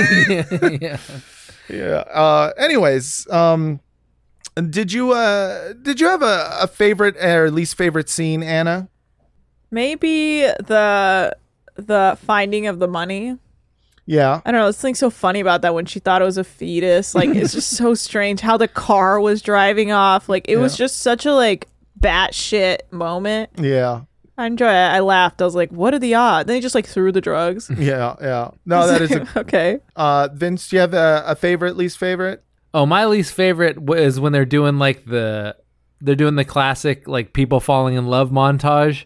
yeah. 0.82 0.98
yeah. 1.70 2.04
Uh, 2.14 2.52
anyways, 2.58 3.28
um, 3.32 3.80
did 4.70 4.92
you 4.94 5.12
uh, 5.12 5.74
did 5.74 6.00
you 6.00 6.08
have 6.08 6.22
a, 6.22 6.58
a 6.62 6.68
favorite 6.68 7.18
or 7.18 7.52
least 7.52 7.76
favorite 7.76 8.10
scene, 8.10 8.44
Anna? 8.44 8.90
Maybe 9.72 10.42
the 10.42 11.36
the 11.76 12.18
finding 12.22 12.68
of 12.68 12.80
the 12.80 12.88
money. 12.88 13.38
Yeah. 14.06 14.42
I 14.46 14.52
don't 14.52 14.60
know. 14.60 14.66
There's 14.66 14.78
something 14.78 14.96
so 14.96 15.10
funny 15.10 15.40
about 15.40 15.64
that 15.64 15.74
when 15.74 15.86
she 15.88 16.00
thought 16.00 16.22
it 16.22 16.26
was 16.26 16.38
a 16.38 16.44
fetus. 16.44 17.16
Like 17.16 17.30
it's 17.30 17.54
just 17.54 17.72
so 17.72 17.94
strange 17.96 18.40
how 18.40 18.56
the 18.56 18.68
car 18.68 19.20
was 19.20 19.42
driving 19.42 19.92
off. 19.92 20.30
Like 20.30 20.48
it 20.48 20.58
was 20.58 20.78
just 20.78 21.00
such 21.00 21.26
a 21.26 21.34
like 21.34 21.68
batshit 22.00 22.80
moment. 22.92 23.50
Yeah. 23.58 24.02
I 24.38 24.48
enjoy 24.48 24.68
it. 24.70 24.72
I 24.92 25.00
laughed. 25.00 25.42
I 25.42 25.46
was 25.46 25.56
like, 25.56 25.72
"What 25.72 25.94
are 25.94 26.00
the 26.00 26.16
odds?" 26.16 26.48
Then 26.48 26.56
he 26.56 26.62
just 26.62 26.76
like 26.76 26.86
threw 26.88 27.12
the 27.12 27.22
drugs. 27.22 27.70
Yeah, 27.78 28.16
yeah. 28.22 28.52
No, 28.66 28.86
that 28.92 29.02
is 29.02 29.12
a, 29.12 29.28
okay. 29.40 29.80
uh 29.96 30.28
Vince, 30.34 30.68
do 30.68 30.76
you 30.76 30.80
have 30.82 30.94
a, 30.94 31.24
a 31.28 31.36
favorite, 31.36 31.78
least 31.78 31.98
favorite? 31.98 32.44
Oh, 32.74 32.86
my 32.86 33.06
least 33.06 33.34
favorite 33.34 33.76
w- 33.76 34.02
is 34.02 34.20
when 34.20 34.34
they're 34.34 34.44
doing 34.46 34.78
like 34.78 35.06
the 35.06 35.56
they're 36.02 36.16
doing 36.16 36.36
the 36.36 36.44
classic 36.46 37.08
like 37.08 37.32
people 37.34 37.60
falling 37.62 37.96
in 37.96 38.08
love 38.08 38.30
montage 38.32 39.06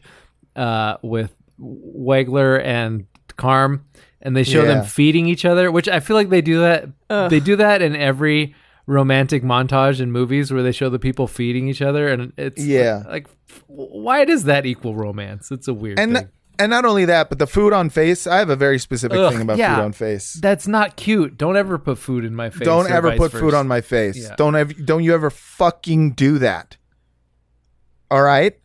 uh, 0.56 0.98
with 1.04 1.36
Wegler 1.62 2.64
and 2.64 3.06
Carm, 3.38 3.86
and 4.22 4.36
they 4.36 4.44
show 4.44 4.62
Yeah. 4.64 4.76
them 4.76 4.86
feeding 4.86 5.28
each 5.28 5.46
other, 5.46 5.72
which 5.72 5.88
I 5.88 6.00
feel 6.00 6.16
like 6.16 6.30
they 6.30 6.42
do 6.42 6.62
that. 6.62 6.90
Ugh. 7.10 7.30
They 7.30 7.40
do 7.40 7.56
that 7.58 7.82
in 7.82 7.96
every 7.96 8.56
romantic 8.90 9.44
montage 9.44 10.02
in 10.02 10.12
movies 10.12 10.52
where 10.52 10.64
they 10.64 10.72
show 10.72 10.90
the 10.90 10.98
people 11.00 11.28
feeding 11.28 11.68
each 11.68 11.82
other, 11.82 12.08
and 12.08 12.34
it's 12.38 12.64
Yeah. 12.66 13.04
like, 13.08 13.28
f- 13.50 13.64
why 13.68 14.26
does 14.26 14.46
that 14.46 14.66
equal 14.66 14.96
romance? 14.96 15.52
It's 15.52 15.68
a 15.68 15.74
weird 15.74 16.00
And 16.00 16.16
thing. 16.18 16.30
and 16.58 16.72
not 16.72 16.86
only 16.86 17.06
that, 17.06 17.30
but 17.30 17.38
the 17.38 17.46
food 17.46 17.72
on 17.72 17.92
face. 17.92 18.26
I 18.26 18.38
have 18.40 18.50
a 18.50 18.56
very 18.56 18.80
specific 18.80 19.16
Ugh, 19.18 19.32
thing 19.32 19.42
about 19.44 19.58
yeah. 19.60 19.76
food 19.76 19.84
on 19.84 19.92
face. 19.92 20.34
That's 20.42 20.68
not 20.68 20.96
cute. 20.96 21.38
Don't 21.38 21.56
ever 21.56 21.78
put 21.78 22.00
food 22.00 22.26
in 22.26 22.36
my 22.36 22.50
face. 22.50 22.66
Don't 22.66 22.90
ever 22.90 23.10
vice 23.12 23.20
put 23.20 23.32
food 23.32 23.54
on 23.54 23.68
my 23.68 23.82
face. 23.82 24.18
Yeah. 24.18 24.34
Don't 24.38 24.56
ever 24.56 24.74
don't 24.74 25.04
you 25.04 25.14
ever 25.14 25.30
fucking 25.30 26.14
do 26.14 26.40
that. 26.40 26.76
All 28.10 28.24
right? 28.24 28.58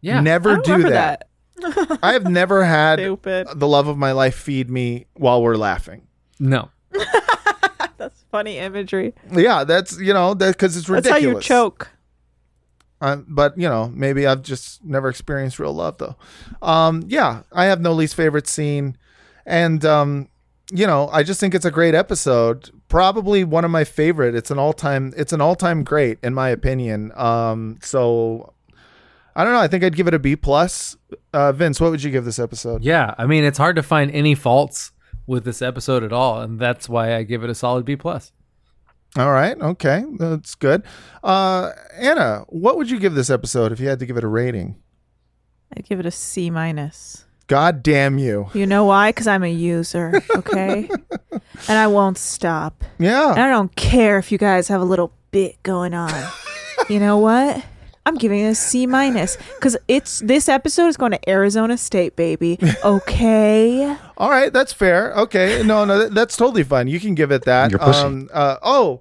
Yeah. 0.00 0.20
Never 0.20 0.54
don't 0.56 0.64
do 0.64 0.72
remember 0.72 0.90
that. 0.90 1.28
I 2.02 2.12
have 2.14 2.28
never 2.28 2.64
had 2.64 2.98
Stupid. 2.98 3.46
the 3.54 3.68
love 3.68 3.86
of 3.86 3.96
my 3.96 4.10
life 4.12 4.34
feed 4.34 4.68
me 4.68 5.06
while 5.14 5.40
we're 5.40 5.56
laughing. 5.56 6.02
No. 6.40 6.68
That's 8.36 8.48
funny 8.48 8.58
imagery. 8.58 9.14
Yeah, 9.32 9.64
that's 9.64 9.98
you 9.98 10.12
know 10.12 10.34
that 10.34 10.52
because 10.52 10.76
it's 10.76 10.88
ridiculous. 10.88 11.22
That's 11.22 11.24
how 11.24 11.30
you 11.36 11.40
choke. 11.40 11.90
Uh, 13.00 13.16
but 13.28 13.58
you 13.58 13.68
know, 13.68 13.90
maybe 13.94 14.26
I've 14.26 14.42
just 14.42 14.84
never 14.84 15.08
experienced 15.08 15.58
real 15.58 15.74
love 15.74 15.98
though. 15.98 16.16
Um, 16.62 17.04
yeah, 17.06 17.42
I 17.52 17.66
have 17.66 17.80
no 17.80 17.92
least 17.92 18.14
favorite 18.14 18.46
scene, 18.46 18.96
and 19.44 19.84
um, 19.84 20.28
you 20.70 20.86
know, 20.86 21.08
I 21.12 21.22
just 21.22 21.40
think 21.40 21.54
it's 21.54 21.64
a 21.64 21.70
great 21.70 21.94
episode. 21.94 22.70
Probably 22.88 23.44
one 23.44 23.64
of 23.64 23.70
my 23.70 23.84
favorite. 23.84 24.34
It's 24.34 24.50
an 24.50 24.58
all 24.58 24.72
time. 24.72 25.12
It's 25.16 25.32
an 25.32 25.40
all 25.40 25.56
time 25.56 25.84
great 25.84 26.18
in 26.22 26.34
my 26.34 26.48
opinion. 26.48 27.12
Um, 27.14 27.78
so 27.82 28.54
I 29.34 29.44
don't 29.44 29.52
know. 29.52 29.60
I 29.60 29.68
think 29.68 29.84
I'd 29.84 29.96
give 29.96 30.08
it 30.08 30.14
a 30.14 30.18
B 30.18 30.36
plus. 30.36 30.96
Uh, 31.32 31.52
Vince, 31.52 31.80
what 31.80 31.90
would 31.90 32.02
you 32.02 32.10
give 32.10 32.24
this 32.24 32.38
episode? 32.38 32.82
Yeah, 32.82 33.14
I 33.18 33.26
mean 33.26 33.44
it's 33.44 33.58
hard 33.58 33.76
to 33.76 33.82
find 33.82 34.10
any 34.12 34.34
faults 34.34 34.92
with 35.26 35.44
this 35.44 35.62
episode 35.62 36.02
at 36.02 36.12
all, 36.12 36.40
and 36.40 36.58
that's 36.58 36.88
why 36.88 37.16
I 37.16 37.22
give 37.22 37.42
it 37.42 37.50
a 37.50 37.54
solid 37.54 37.84
B 37.84 37.96
plus. 37.96 38.32
All 39.16 39.32
right. 39.32 39.58
Okay, 39.58 40.04
that's 40.18 40.54
good. 40.54 40.82
Uh, 41.24 41.72
Anna, 41.94 42.44
what 42.48 42.76
would 42.76 42.90
you 42.90 42.98
give 42.98 43.14
this 43.14 43.30
episode 43.30 43.72
if 43.72 43.80
you 43.80 43.88
had 43.88 43.98
to 44.00 44.06
give 44.06 44.16
it 44.16 44.24
a 44.24 44.28
rating? 44.28 44.76
I'd 45.74 45.88
give 45.88 46.00
it 46.00 46.06
a 46.06 46.10
C 46.10 46.50
minus. 46.50 47.24
God 47.48 47.82
damn 47.82 48.18
you! 48.18 48.48
You 48.54 48.66
know 48.66 48.84
why? 48.84 49.10
Because 49.10 49.28
I'm 49.28 49.44
a 49.44 49.50
user, 49.50 50.20
okay? 50.34 50.90
and 51.30 51.78
I 51.78 51.86
won't 51.86 52.18
stop. 52.18 52.82
Yeah. 52.98 53.30
And 53.30 53.40
I 53.40 53.48
don't 53.48 53.74
care 53.76 54.18
if 54.18 54.32
you 54.32 54.38
guys 54.38 54.66
have 54.68 54.80
a 54.80 54.84
little 54.84 55.12
bit 55.30 55.62
going 55.62 55.94
on. 55.94 56.12
you 56.88 56.98
know 56.98 57.18
what? 57.18 57.64
I'm 58.04 58.16
giving 58.16 58.40
it 58.40 58.48
a 58.48 58.54
C 58.54 58.86
minus 58.86 59.36
because 59.56 59.76
it's 59.88 60.20
this 60.20 60.48
episode 60.48 60.86
is 60.88 60.96
going 60.96 61.12
to 61.12 61.28
Arizona 61.28 61.76
State, 61.78 62.16
baby. 62.16 62.58
Okay. 62.84 63.96
All 64.18 64.30
right, 64.30 64.52
that's 64.52 64.72
fair. 64.72 65.12
Okay, 65.14 65.62
no, 65.64 65.84
no, 65.84 65.98
that- 65.98 66.14
that's 66.14 66.36
totally 66.36 66.62
fine. 66.64 66.88
You 66.88 66.98
can 67.00 67.14
give 67.14 67.30
it 67.30 67.44
that. 67.44 67.70
Your 67.70 67.78
pussy. 67.80 68.00
Um, 68.00 68.30
uh, 68.32 68.56
oh, 68.62 69.00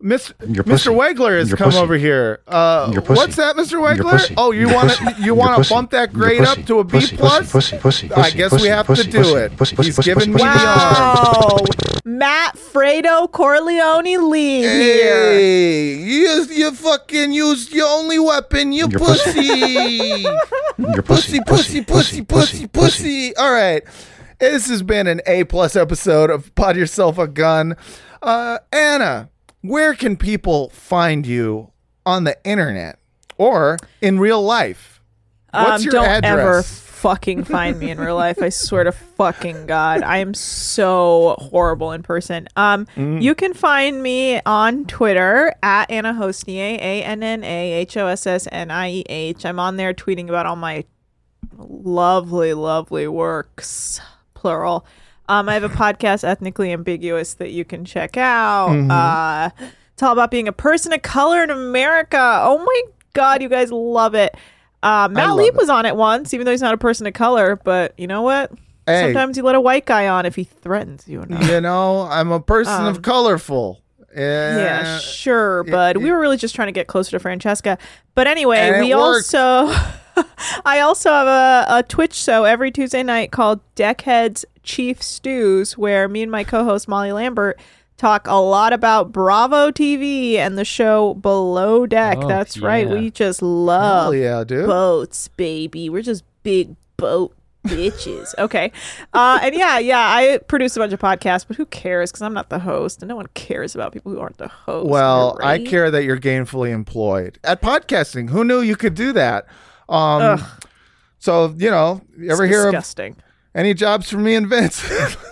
Miss, 0.00 0.32
Mr. 0.40 0.64
pussy. 0.64 0.90
Wegler 0.90 1.38
has 1.40 1.48
Your 1.48 1.56
come 1.56 1.70
pussy. 1.70 1.78
over 1.82 1.96
here. 1.96 2.38
Uh, 2.46 2.88
Your 2.92 3.02
pussy. 3.02 3.18
what's 3.18 3.34
that, 3.34 3.56
Mr. 3.56 3.72
Your 3.72 3.80
Wegler? 3.82 4.10
pussy. 4.12 4.34
Oh, 4.36 4.52
you 4.52 4.68
Your 4.68 4.74
want 4.74 4.90
pussy. 4.90 5.04
to 5.06 5.10
you 5.18 5.26
Your 5.26 5.34
want 5.34 5.50
to 5.54 5.56
pussy. 5.56 5.74
bump 5.74 5.90
that 5.90 6.12
Your 6.12 6.20
grade 6.22 6.38
pussy. 6.38 6.60
up 6.60 6.66
to 6.68 6.78
a 6.78 6.84
B 6.84 6.90
Pussy, 7.00 7.16
plus? 7.16 7.50
pussy, 7.50 7.78
pussy, 7.78 8.12
I 8.12 8.14
pussy, 8.14 8.36
guess 8.38 8.50
pussy, 8.50 8.62
we 8.62 8.68
have 8.68 8.86
pussy, 8.86 9.02
to 9.02 9.10
do 9.10 9.18
pussy, 9.18 9.34
it. 9.34 9.56
pussy, 9.56 9.74
pussy, 9.76 9.88
He's 9.88 9.96
pussy, 9.96 10.10
giving 10.14 10.32
pussy, 10.32 10.44
me 10.44 10.50
pussy, 10.52 10.64
the 10.64 10.72
pussy, 10.74 11.00
uh, 11.00 11.48
Wow. 11.50 11.64
Matt 12.04 12.56
Fredo 12.56 13.30
Corleone 13.32 14.30
lead 14.30 14.62
here. 14.62 15.30
Hey, 15.32 15.94
you, 15.96 16.44
you 16.50 16.70
fucking 16.70 17.32
used 17.32 17.72
your 17.72 17.88
only 17.88 18.20
weapon, 18.20 18.70
you 18.72 18.86
Your 18.88 19.00
pussy. 19.00 19.42
Your 20.78 21.02
pussy, 21.02 21.40
pussy, 21.44 21.82
pussy, 21.82 22.22
pussy, 22.22 22.66
pussy. 22.68 23.34
All 23.36 23.50
right. 23.50 23.82
This 24.38 24.68
has 24.68 24.82
been 24.84 25.08
an 25.08 25.20
A 25.26 25.44
plus 25.44 25.74
episode 25.74 26.30
of 26.30 26.54
Pod 26.54 26.76
Yourself 26.76 27.18
a 27.18 27.26
Gun. 27.26 27.76
Uh, 28.22 28.58
Anna, 28.72 29.30
where 29.62 29.94
can 29.94 30.16
people 30.16 30.68
find 30.70 31.26
you 31.26 31.72
on 32.06 32.22
the 32.22 32.36
internet 32.44 33.00
or 33.36 33.78
in 34.00 34.20
real 34.20 34.40
life? 34.40 35.02
What's 35.52 35.80
um, 35.80 35.82
your 35.82 35.92
don't 35.92 36.04
address? 36.04 36.38
ever 36.38 36.62
fucking 36.62 37.44
find 37.44 37.80
me 37.80 37.90
in 37.90 37.98
real 37.98 38.14
life. 38.14 38.40
I 38.40 38.50
swear 38.50 38.84
to 38.84 38.92
fucking 38.92 39.66
God. 39.66 40.02
I 40.02 40.18
am 40.18 40.34
so 40.34 41.34
horrible 41.40 41.90
in 41.90 42.04
person. 42.04 42.46
Um, 42.54 42.86
Mm. 42.96 43.20
You 43.20 43.34
can 43.34 43.54
find 43.54 44.02
me 44.02 44.40
on 44.46 44.84
Twitter 44.84 45.52
at 45.64 45.90
Anna 45.90 46.12
Hossnieh, 46.14 46.78
A 46.78 47.02
N 47.02 47.24
N 47.24 47.42
A 47.42 47.72
H 47.72 47.96
O 47.96 48.06
S 48.06 48.24
S 48.26 48.46
N 48.52 48.70
I 48.70 48.90
E 48.90 49.04
H. 49.08 49.44
I'm 49.44 49.58
on 49.58 49.76
there 49.76 49.92
tweeting 49.94 50.28
about 50.28 50.46
all 50.46 50.56
my 50.56 50.84
lovely, 51.56 52.54
lovely 52.54 53.08
works, 53.08 54.00
plural. 54.38 54.86
Um, 55.28 55.48
I 55.48 55.54
have 55.54 55.64
a 55.64 55.68
podcast, 55.68 56.24
Ethnically 56.24 56.72
Ambiguous, 56.72 57.34
that 57.34 57.50
you 57.50 57.64
can 57.64 57.84
check 57.84 58.16
out. 58.16 58.70
Mhm. 58.70 58.90
Uh, 58.90 59.50
it's 59.92 60.02
all 60.02 60.12
about 60.12 60.30
being 60.30 60.48
a 60.48 60.52
person 60.52 60.92
of 60.92 61.02
color 61.02 61.42
in 61.42 61.50
America. 61.50 62.18
Oh 62.42 62.58
my 62.58 62.82
God, 63.12 63.42
you 63.42 63.48
guys 63.48 63.70
love 63.72 64.14
it. 64.14 64.34
Uh, 64.82 65.08
Matt 65.10 65.34
Lieb 65.34 65.56
was 65.56 65.68
on 65.68 65.84
it 65.86 65.96
once, 65.96 66.32
even 66.32 66.44
though 66.46 66.52
he's 66.52 66.62
not 66.62 66.72
a 66.72 66.78
person 66.78 67.06
of 67.06 67.12
color. 67.14 67.56
But 67.56 67.92
you 67.98 68.06
know 68.06 68.22
what? 68.22 68.52
Hey. 68.86 69.02
Sometimes 69.02 69.36
you 69.36 69.42
let 69.42 69.54
a 69.56 69.60
white 69.60 69.84
guy 69.84 70.08
on 70.08 70.24
if 70.24 70.34
he 70.36 70.44
threatens 70.44 71.06
you 71.06 71.20
enough. 71.22 71.46
You 71.46 71.60
know, 71.60 72.02
I'm 72.10 72.30
a 72.32 72.40
person 72.40 72.86
of 72.86 72.96
Um, 72.96 73.02
colorful. 73.02 73.82
Yeah, 74.16 74.94
Uh, 74.96 74.98
sure, 75.00 75.62
bud. 75.64 75.98
we 75.98 76.10
were 76.10 76.18
really 76.18 76.38
just 76.38 76.54
trying 76.54 76.68
to 76.68 76.72
get 76.72 76.86
closer 76.86 77.10
to 77.10 77.18
Francesca. 77.18 77.76
But 78.14 78.26
anyway, 78.26 78.80
we 78.80 78.94
worked. 78.94 79.34
also 79.34 79.70
I 80.64 80.80
also 80.80 81.10
have 81.10 81.26
a, 81.26 81.66
a 81.78 81.82
Twitch 81.82 82.14
show 82.14 82.44
every 82.44 82.70
Tuesday 82.70 83.02
night 83.02 83.30
called 83.30 83.60
Deckheads 83.74 84.44
Chief 84.62 85.02
Stews, 85.02 85.76
where 85.78 86.08
me 86.08 86.22
and 86.22 86.30
my 86.30 86.44
co-host 86.44 86.88
Molly 86.88 87.12
Lambert 87.12 87.58
talk 87.96 88.26
a 88.26 88.40
lot 88.40 88.72
about 88.72 89.12
Bravo 89.12 89.70
TV 89.70 90.34
and 90.36 90.56
the 90.56 90.64
show 90.64 91.14
Below 91.14 91.86
Deck. 91.86 92.18
Oh, 92.20 92.28
That's 92.28 92.58
right. 92.58 92.88
We 92.88 93.10
just 93.10 93.42
love 93.42 94.12
Hell 94.12 94.14
yeah, 94.14 94.44
dude. 94.44 94.66
boats, 94.66 95.28
baby. 95.28 95.88
We're 95.90 96.02
just 96.02 96.24
big 96.42 96.76
boat 96.96 97.34
bitches. 97.64 98.34
Okay. 98.38 98.70
Uh, 99.12 99.40
and 99.42 99.54
yeah, 99.54 99.78
yeah, 99.78 99.98
I 99.98 100.38
produce 100.46 100.76
a 100.76 100.80
bunch 100.80 100.92
of 100.92 101.00
podcasts, 101.00 101.44
but 101.46 101.56
who 101.56 101.66
cares? 101.66 102.10
Because 102.10 102.22
I'm 102.22 102.32
not 102.32 102.50
the 102.50 102.60
host, 102.60 103.02
and 103.02 103.08
no 103.08 103.16
one 103.16 103.26
cares 103.34 103.74
about 103.74 103.92
people 103.92 104.12
who 104.12 104.20
aren't 104.20 104.38
the 104.38 104.48
host. 104.48 104.88
Well, 104.88 105.36
You're 105.40 105.48
I 105.48 105.64
care 105.64 105.90
that 105.90 106.04
you're 106.04 106.20
gainfully 106.20 106.70
employed 106.70 107.38
at 107.42 107.60
podcasting. 107.60 108.30
Who 108.30 108.44
knew 108.44 108.60
you 108.60 108.76
could 108.76 108.94
do 108.94 109.12
that? 109.12 109.46
Um, 109.88 110.22
Ugh. 110.22 110.40
so 111.18 111.54
you 111.56 111.70
know, 111.70 112.00
you 112.18 112.30
ever 112.30 112.44
It's 112.44 112.52
hear 112.54 112.64
disgusting. 112.64 113.12
of 113.12 113.18
any 113.54 113.74
jobs 113.74 114.10
for 114.10 114.18
me 114.18 114.34
and 114.34 114.46
Vince? 114.48 114.82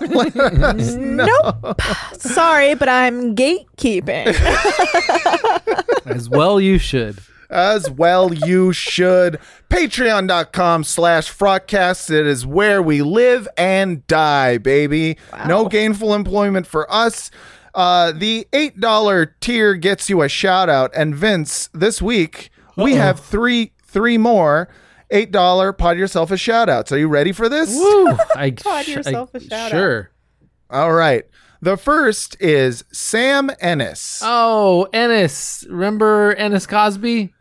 Let 0.00 0.36
us 0.36 0.94
know. 0.94 1.26
Nope. 1.26 1.80
Sorry, 2.14 2.74
but 2.74 2.88
I'm 2.88 3.34
gatekeeping. 3.36 4.26
As 6.06 6.28
well, 6.28 6.60
you 6.60 6.78
should. 6.78 7.18
As 7.50 7.88
well, 7.90 8.34
you 8.34 8.72
should. 8.72 9.38
Patreon.com 9.70 10.82
slash 10.84 11.32
Frogcast. 11.32 12.10
It 12.10 12.26
is 12.26 12.44
where 12.46 12.82
we 12.82 13.02
live 13.02 13.46
and 13.56 14.04
die, 14.08 14.58
baby. 14.58 15.16
No 15.46 15.68
gainful 15.68 16.14
employment 16.14 16.66
for 16.66 16.90
us. 16.92 17.30
Uh, 17.74 18.10
the 18.12 18.46
$8 18.52 19.28
tier 19.40 19.74
gets 19.74 20.08
you 20.10 20.22
a 20.22 20.28
shout 20.28 20.68
out. 20.68 20.90
And 20.96 21.14
Vince, 21.14 21.68
this 21.72 22.00
week, 22.02 22.50
we 22.76 22.94
Uh-oh. 22.94 23.00
have 23.00 23.20
three 23.20 23.72
three 23.97 24.18
more 24.18 24.68
$8 25.10 25.78
pod 25.78 25.97
yourself 25.97 26.31
a 26.31 26.36
shout 26.36 26.68
outs. 26.68 26.93
Are 26.93 26.98
you 26.98 27.09
ready 27.09 27.32
for 27.32 27.48
this? 27.48 27.74
Woo! 27.74 28.09
I, 28.36 28.51
Pod 28.51 28.86
yourself 28.86 29.35
a 29.35 29.40
shout 29.40 29.52
out. 29.52 29.70
Sure. 29.70 30.10
All 30.68 30.93
right. 30.93 31.24
The 31.62 31.78
first 31.78 32.36
is 32.39 32.85
Sam 32.93 33.51
Ennis. 33.59 34.20
Oh, 34.23 34.86
Ennis. 34.93 35.64
Remember 35.70 36.35
Ennis 36.35 36.66
Cosby? 36.66 37.32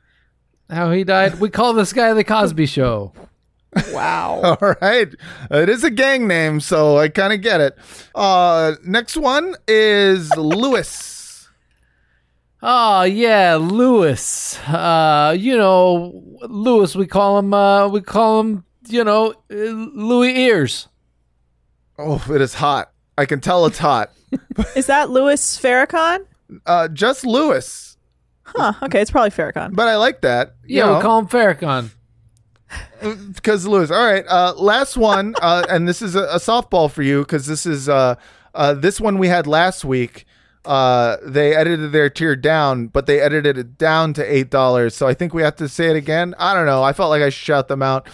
How 0.70 0.92
he 0.92 1.04
died? 1.04 1.42
We 1.42 1.50
call 1.50 1.74
this 1.74 1.92
guy 1.92 2.14
the 2.14 2.24
Cosby 2.24 2.68
Show. 2.68 3.12
Wow. 3.92 4.58
All 4.62 4.76
right. 4.82 5.10
It 5.52 5.68
is 5.70 5.84
a 5.84 5.90
gang 5.90 6.28
name, 6.28 6.62
so 6.62 6.98
I 6.98 7.10
kind 7.10 7.34
of 7.34 7.42
get 7.42 7.60
it. 7.60 7.78
Uh 8.16 8.76
next 8.86 9.18
one 9.18 9.56
is 9.68 10.34
Lewis. 10.38 11.15
Oh 12.62 13.04
yeah, 13.04 13.56
Lewis. 13.56 14.58
Uh, 14.68 15.36
you 15.38 15.58
know, 15.58 16.24
Lewis. 16.48 16.96
We 16.96 17.08
call 17.08 17.40
him. 17.40 17.54
Uh, 17.54 17.88
we 17.88 18.02
call 18.02 18.40
him. 18.40 18.66
You 18.88 19.04
know, 19.04 19.32
uh, 19.52 19.56
Louis 19.56 20.38
Ears. 20.38 20.88
Oh, 21.98 22.24
it 22.30 22.42
is 22.42 22.54
hot. 22.56 22.92
I 23.18 23.26
can 23.26 23.40
tell 23.40 23.66
it's 23.66 23.80
hot. 23.80 24.12
Is 24.76 24.88
that 24.88 25.10
Louis 25.10 25.42
Farrakhan? 25.58 26.26
Uh 26.66 26.88
just 26.90 27.26
Lewis. 27.26 27.98
Huh. 28.44 28.74
Okay, 28.84 29.02
it's 29.02 29.10
probably 29.10 29.32
Farrakhan. 29.32 29.76
But 29.76 29.88
I 29.88 29.96
like 29.96 30.22
that. 30.22 30.56
Yeah, 30.68 30.86
know. 30.86 30.96
we 30.98 31.02
call 31.02 31.20
him 31.20 31.28
Farrakhan. 31.28 31.92
because 33.34 33.66
lose. 33.66 33.92
All 33.92 34.06
right, 34.06 34.26
uh, 34.28 34.54
last 34.56 34.98
one, 34.98 35.36
uh, 35.42 35.66
and 35.70 35.88
this 35.88 36.02
is 36.02 36.16
a, 36.16 36.24
a 36.24 36.38
softball 36.38 36.92
for 36.92 37.02
you 37.02 37.22
because 37.22 37.46
this 37.48 37.66
is 37.66 37.90
uh, 37.90 38.16
uh, 38.54 38.74
this 38.74 39.00
one 39.00 39.18
we 39.18 39.28
had 39.28 39.48
last 39.48 39.86
week. 39.86 40.26
Uh, 40.66 41.18
they 41.24 41.56
edited 41.56 41.92
their 41.92 42.10
tier 42.10 42.36
down, 42.36 42.88
but 42.88 43.06
they 43.06 43.20
edited 43.20 43.58
it 43.58 43.78
down 43.78 44.14
to 44.14 44.24
eight 44.24 44.50
dollars. 44.50 44.96
So 44.96 45.08
I 45.08 45.14
think 45.14 45.34
we 45.34 45.42
have 45.42 45.56
to 45.58 45.70
say 45.70 45.90
it 45.90 45.96
again. 45.96 46.36
I 46.38 46.54
don't 46.54 46.66
know. 46.66 46.84
I 46.84 46.94
felt 46.94 47.10
like 47.10 47.22
I 47.22 47.30
should 47.30 47.46
shout 47.46 47.68
them 47.68 47.82
out. 47.82 48.08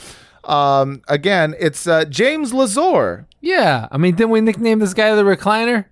Um, 0.44 1.02
again, 1.08 1.56
it's 1.60 1.88
uh, 1.88 2.06
James 2.06 2.52
Lazor. 2.52 3.26
Yeah, 3.42 3.88
I 3.92 3.98
mean, 3.98 4.16
didn't 4.16 4.32
we 4.32 4.42
nickname 4.42 4.80
this 4.80 4.94
guy 4.94 5.14
the 5.16 5.24
recliner? 5.24 5.86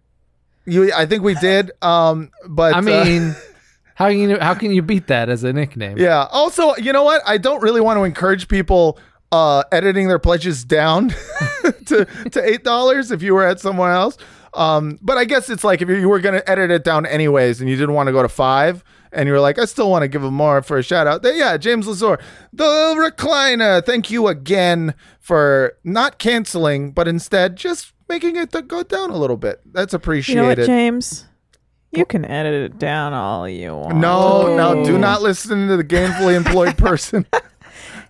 You, 0.65 0.93
I 0.93 1.05
think 1.05 1.23
we 1.23 1.35
did. 1.35 1.71
Um, 1.81 2.31
but 2.47 2.73
I 2.73 2.79
uh, 2.79 2.81
mean, 2.81 3.35
how 3.95 4.09
can 4.09 4.17
you 4.29 4.39
how 4.39 4.53
can 4.53 4.71
you 4.71 4.81
beat 4.81 5.07
that 5.07 5.29
as 5.29 5.43
a 5.43 5.53
nickname? 5.53 5.97
Yeah. 5.97 6.27
Also, 6.31 6.75
you 6.75 6.93
know 6.93 7.03
what? 7.03 7.21
I 7.25 7.37
don't 7.37 7.61
really 7.61 7.81
want 7.81 7.97
to 7.97 8.03
encourage 8.03 8.47
people 8.47 8.99
uh, 9.31 9.63
editing 9.71 10.07
their 10.07 10.19
pledges 10.19 10.63
down 10.63 11.09
to 11.85 12.05
to 12.31 12.43
eight 12.43 12.63
dollars 12.63 13.11
if 13.11 13.21
you 13.21 13.33
were 13.33 13.45
at 13.45 13.59
somewhere 13.59 13.91
else. 13.91 14.17
Um, 14.53 14.97
but 15.01 15.17
I 15.17 15.25
guess 15.25 15.49
it's 15.49 15.63
like 15.63 15.81
if 15.81 15.89
you 15.89 16.09
were 16.09 16.19
going 16.19 16.35
to 16.35 16.49
edit 16.49 16.71
it 16.71 16.83
down 16.83 17.05
anyways, 17.05 17.61
and 17.61 17.69
you 17.69 17.75
didn't 17.75 17.93
want 17.95 18.07
to 18.07 18.13
go 18.13 18.21
to 18.21 18.29
five, 18.29 18.83
and 19.11 19.27
you 19.27 19.33
were 19.33 19.39
like, 19.39 19.57
I 19.59 19.65
still 19.65 19.89
want 19.89 20.03
to 20.03 20.07
give 20.07 20.21
them 20.21 20.33
more 20.33 20.61
for 20.61 20.77
a 20.77 20.83
shout 20.83 21.07
out. 21.07 21.23
Then, 21.23 21.37
yeah, 21.37 21.57
James 21.57 21.87
Lazor, 21.87 22.21
the 22.53 22.63
recliner. 22.63 23.83
Thank 23.85 24.11
you 24.11 24.27
again 24.27 24.93
for 25.19 25.77
not 25.83 26.19
canceling, 26.19 26.91
but 26.91 27.07
instead 27.07 27.55
just 27.55 27.93
making 28.07 28.35
it 28.35 28.51
go 28.67 28.83
down 28.83 29.09
a 29.11 29.17
little 29.17 29.37
bit. 29.37 29.61
That's 29.65 29.93
You 29.93 29.97
appreciated. 29.97 30.41
know 30.41 30.47
what, 30.47 30.57
James? 30.65 31.25
You 31.91 32.05
can 32.05 32.23
edit 32.23 32.71
it 32.71 32.77
down 32.79 33.13
all 33.13 33.49
you 33.49 33.75
want. 33.75 33.97
No, 33.97 34.55
no, 34.55 34.85
do 34.85 34.99
not 34.99 35.23
listen 35.23 35.67
to 35.69 35.77
the 35.77 35.83
gainfully 35.83 36.35
employed 36.35 36.77
person. 36.77 37.25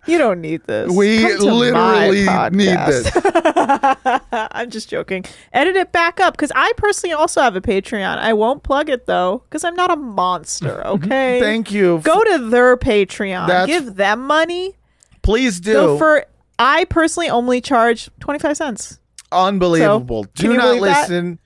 You 0.10 0.18
don't 0.18 0.42
need 0.42 0.64
this. 0.66 0.92
We 0.92 1.24
literally 1.36 2.26
need 2.52 2.78
this. 2.78 3.12
I'm 4.32 4.70
just 4.70 4.90
joking. 4.90 5.26
Edit 5.54 5.76
it 5.76 5.92
back 5.92 6.20
up 6.20 6.34
because 6.34 6.52
I 6.56 6.72
personally 6.78 7.14
also 7.14 7.42
have 7.42 7.56
a 7.56 7.62
Patreon. 7.62 8.18
I 8.18 8.34
won't 8.34 8.64
plug 8.64 8.90
it 8.90 9.06
though 9.06 9.44
because 9.50 9.64
I'm 9.64 9.76
not 9.76 9.92
a 9.92 9.96
monster. 9.96 10.82
Mm-hmm. 10.86 11.06
Okay. 11.06 11.40
Thank 11.40 11.72
you. 11.72 12.00
Go 12.04 12.24
to 12.24 12.50
their 12.50 12.76
Patreon. 12.78 13.48
That's- 13.48 13.68
Give 13.68 13.96
them 13.96 14.26
money. 14.26 14.76
Please 15.22 15.60
do. 15.60 15.74
Go 15.74 15.98
for. 15.98 16.26
I 16.58 16.86
personally 16.86 17.30
only 17.30 17.62
charge 17.62 18.10
twenty 18.20 18.40
five 18.40 18.58
cents. 18.58 19.00
Unbelievable. 19.32 20.24
So, 20.24 20.30
Do 20.34 20.58
not 20.58 20.78
listen 20.78 21.40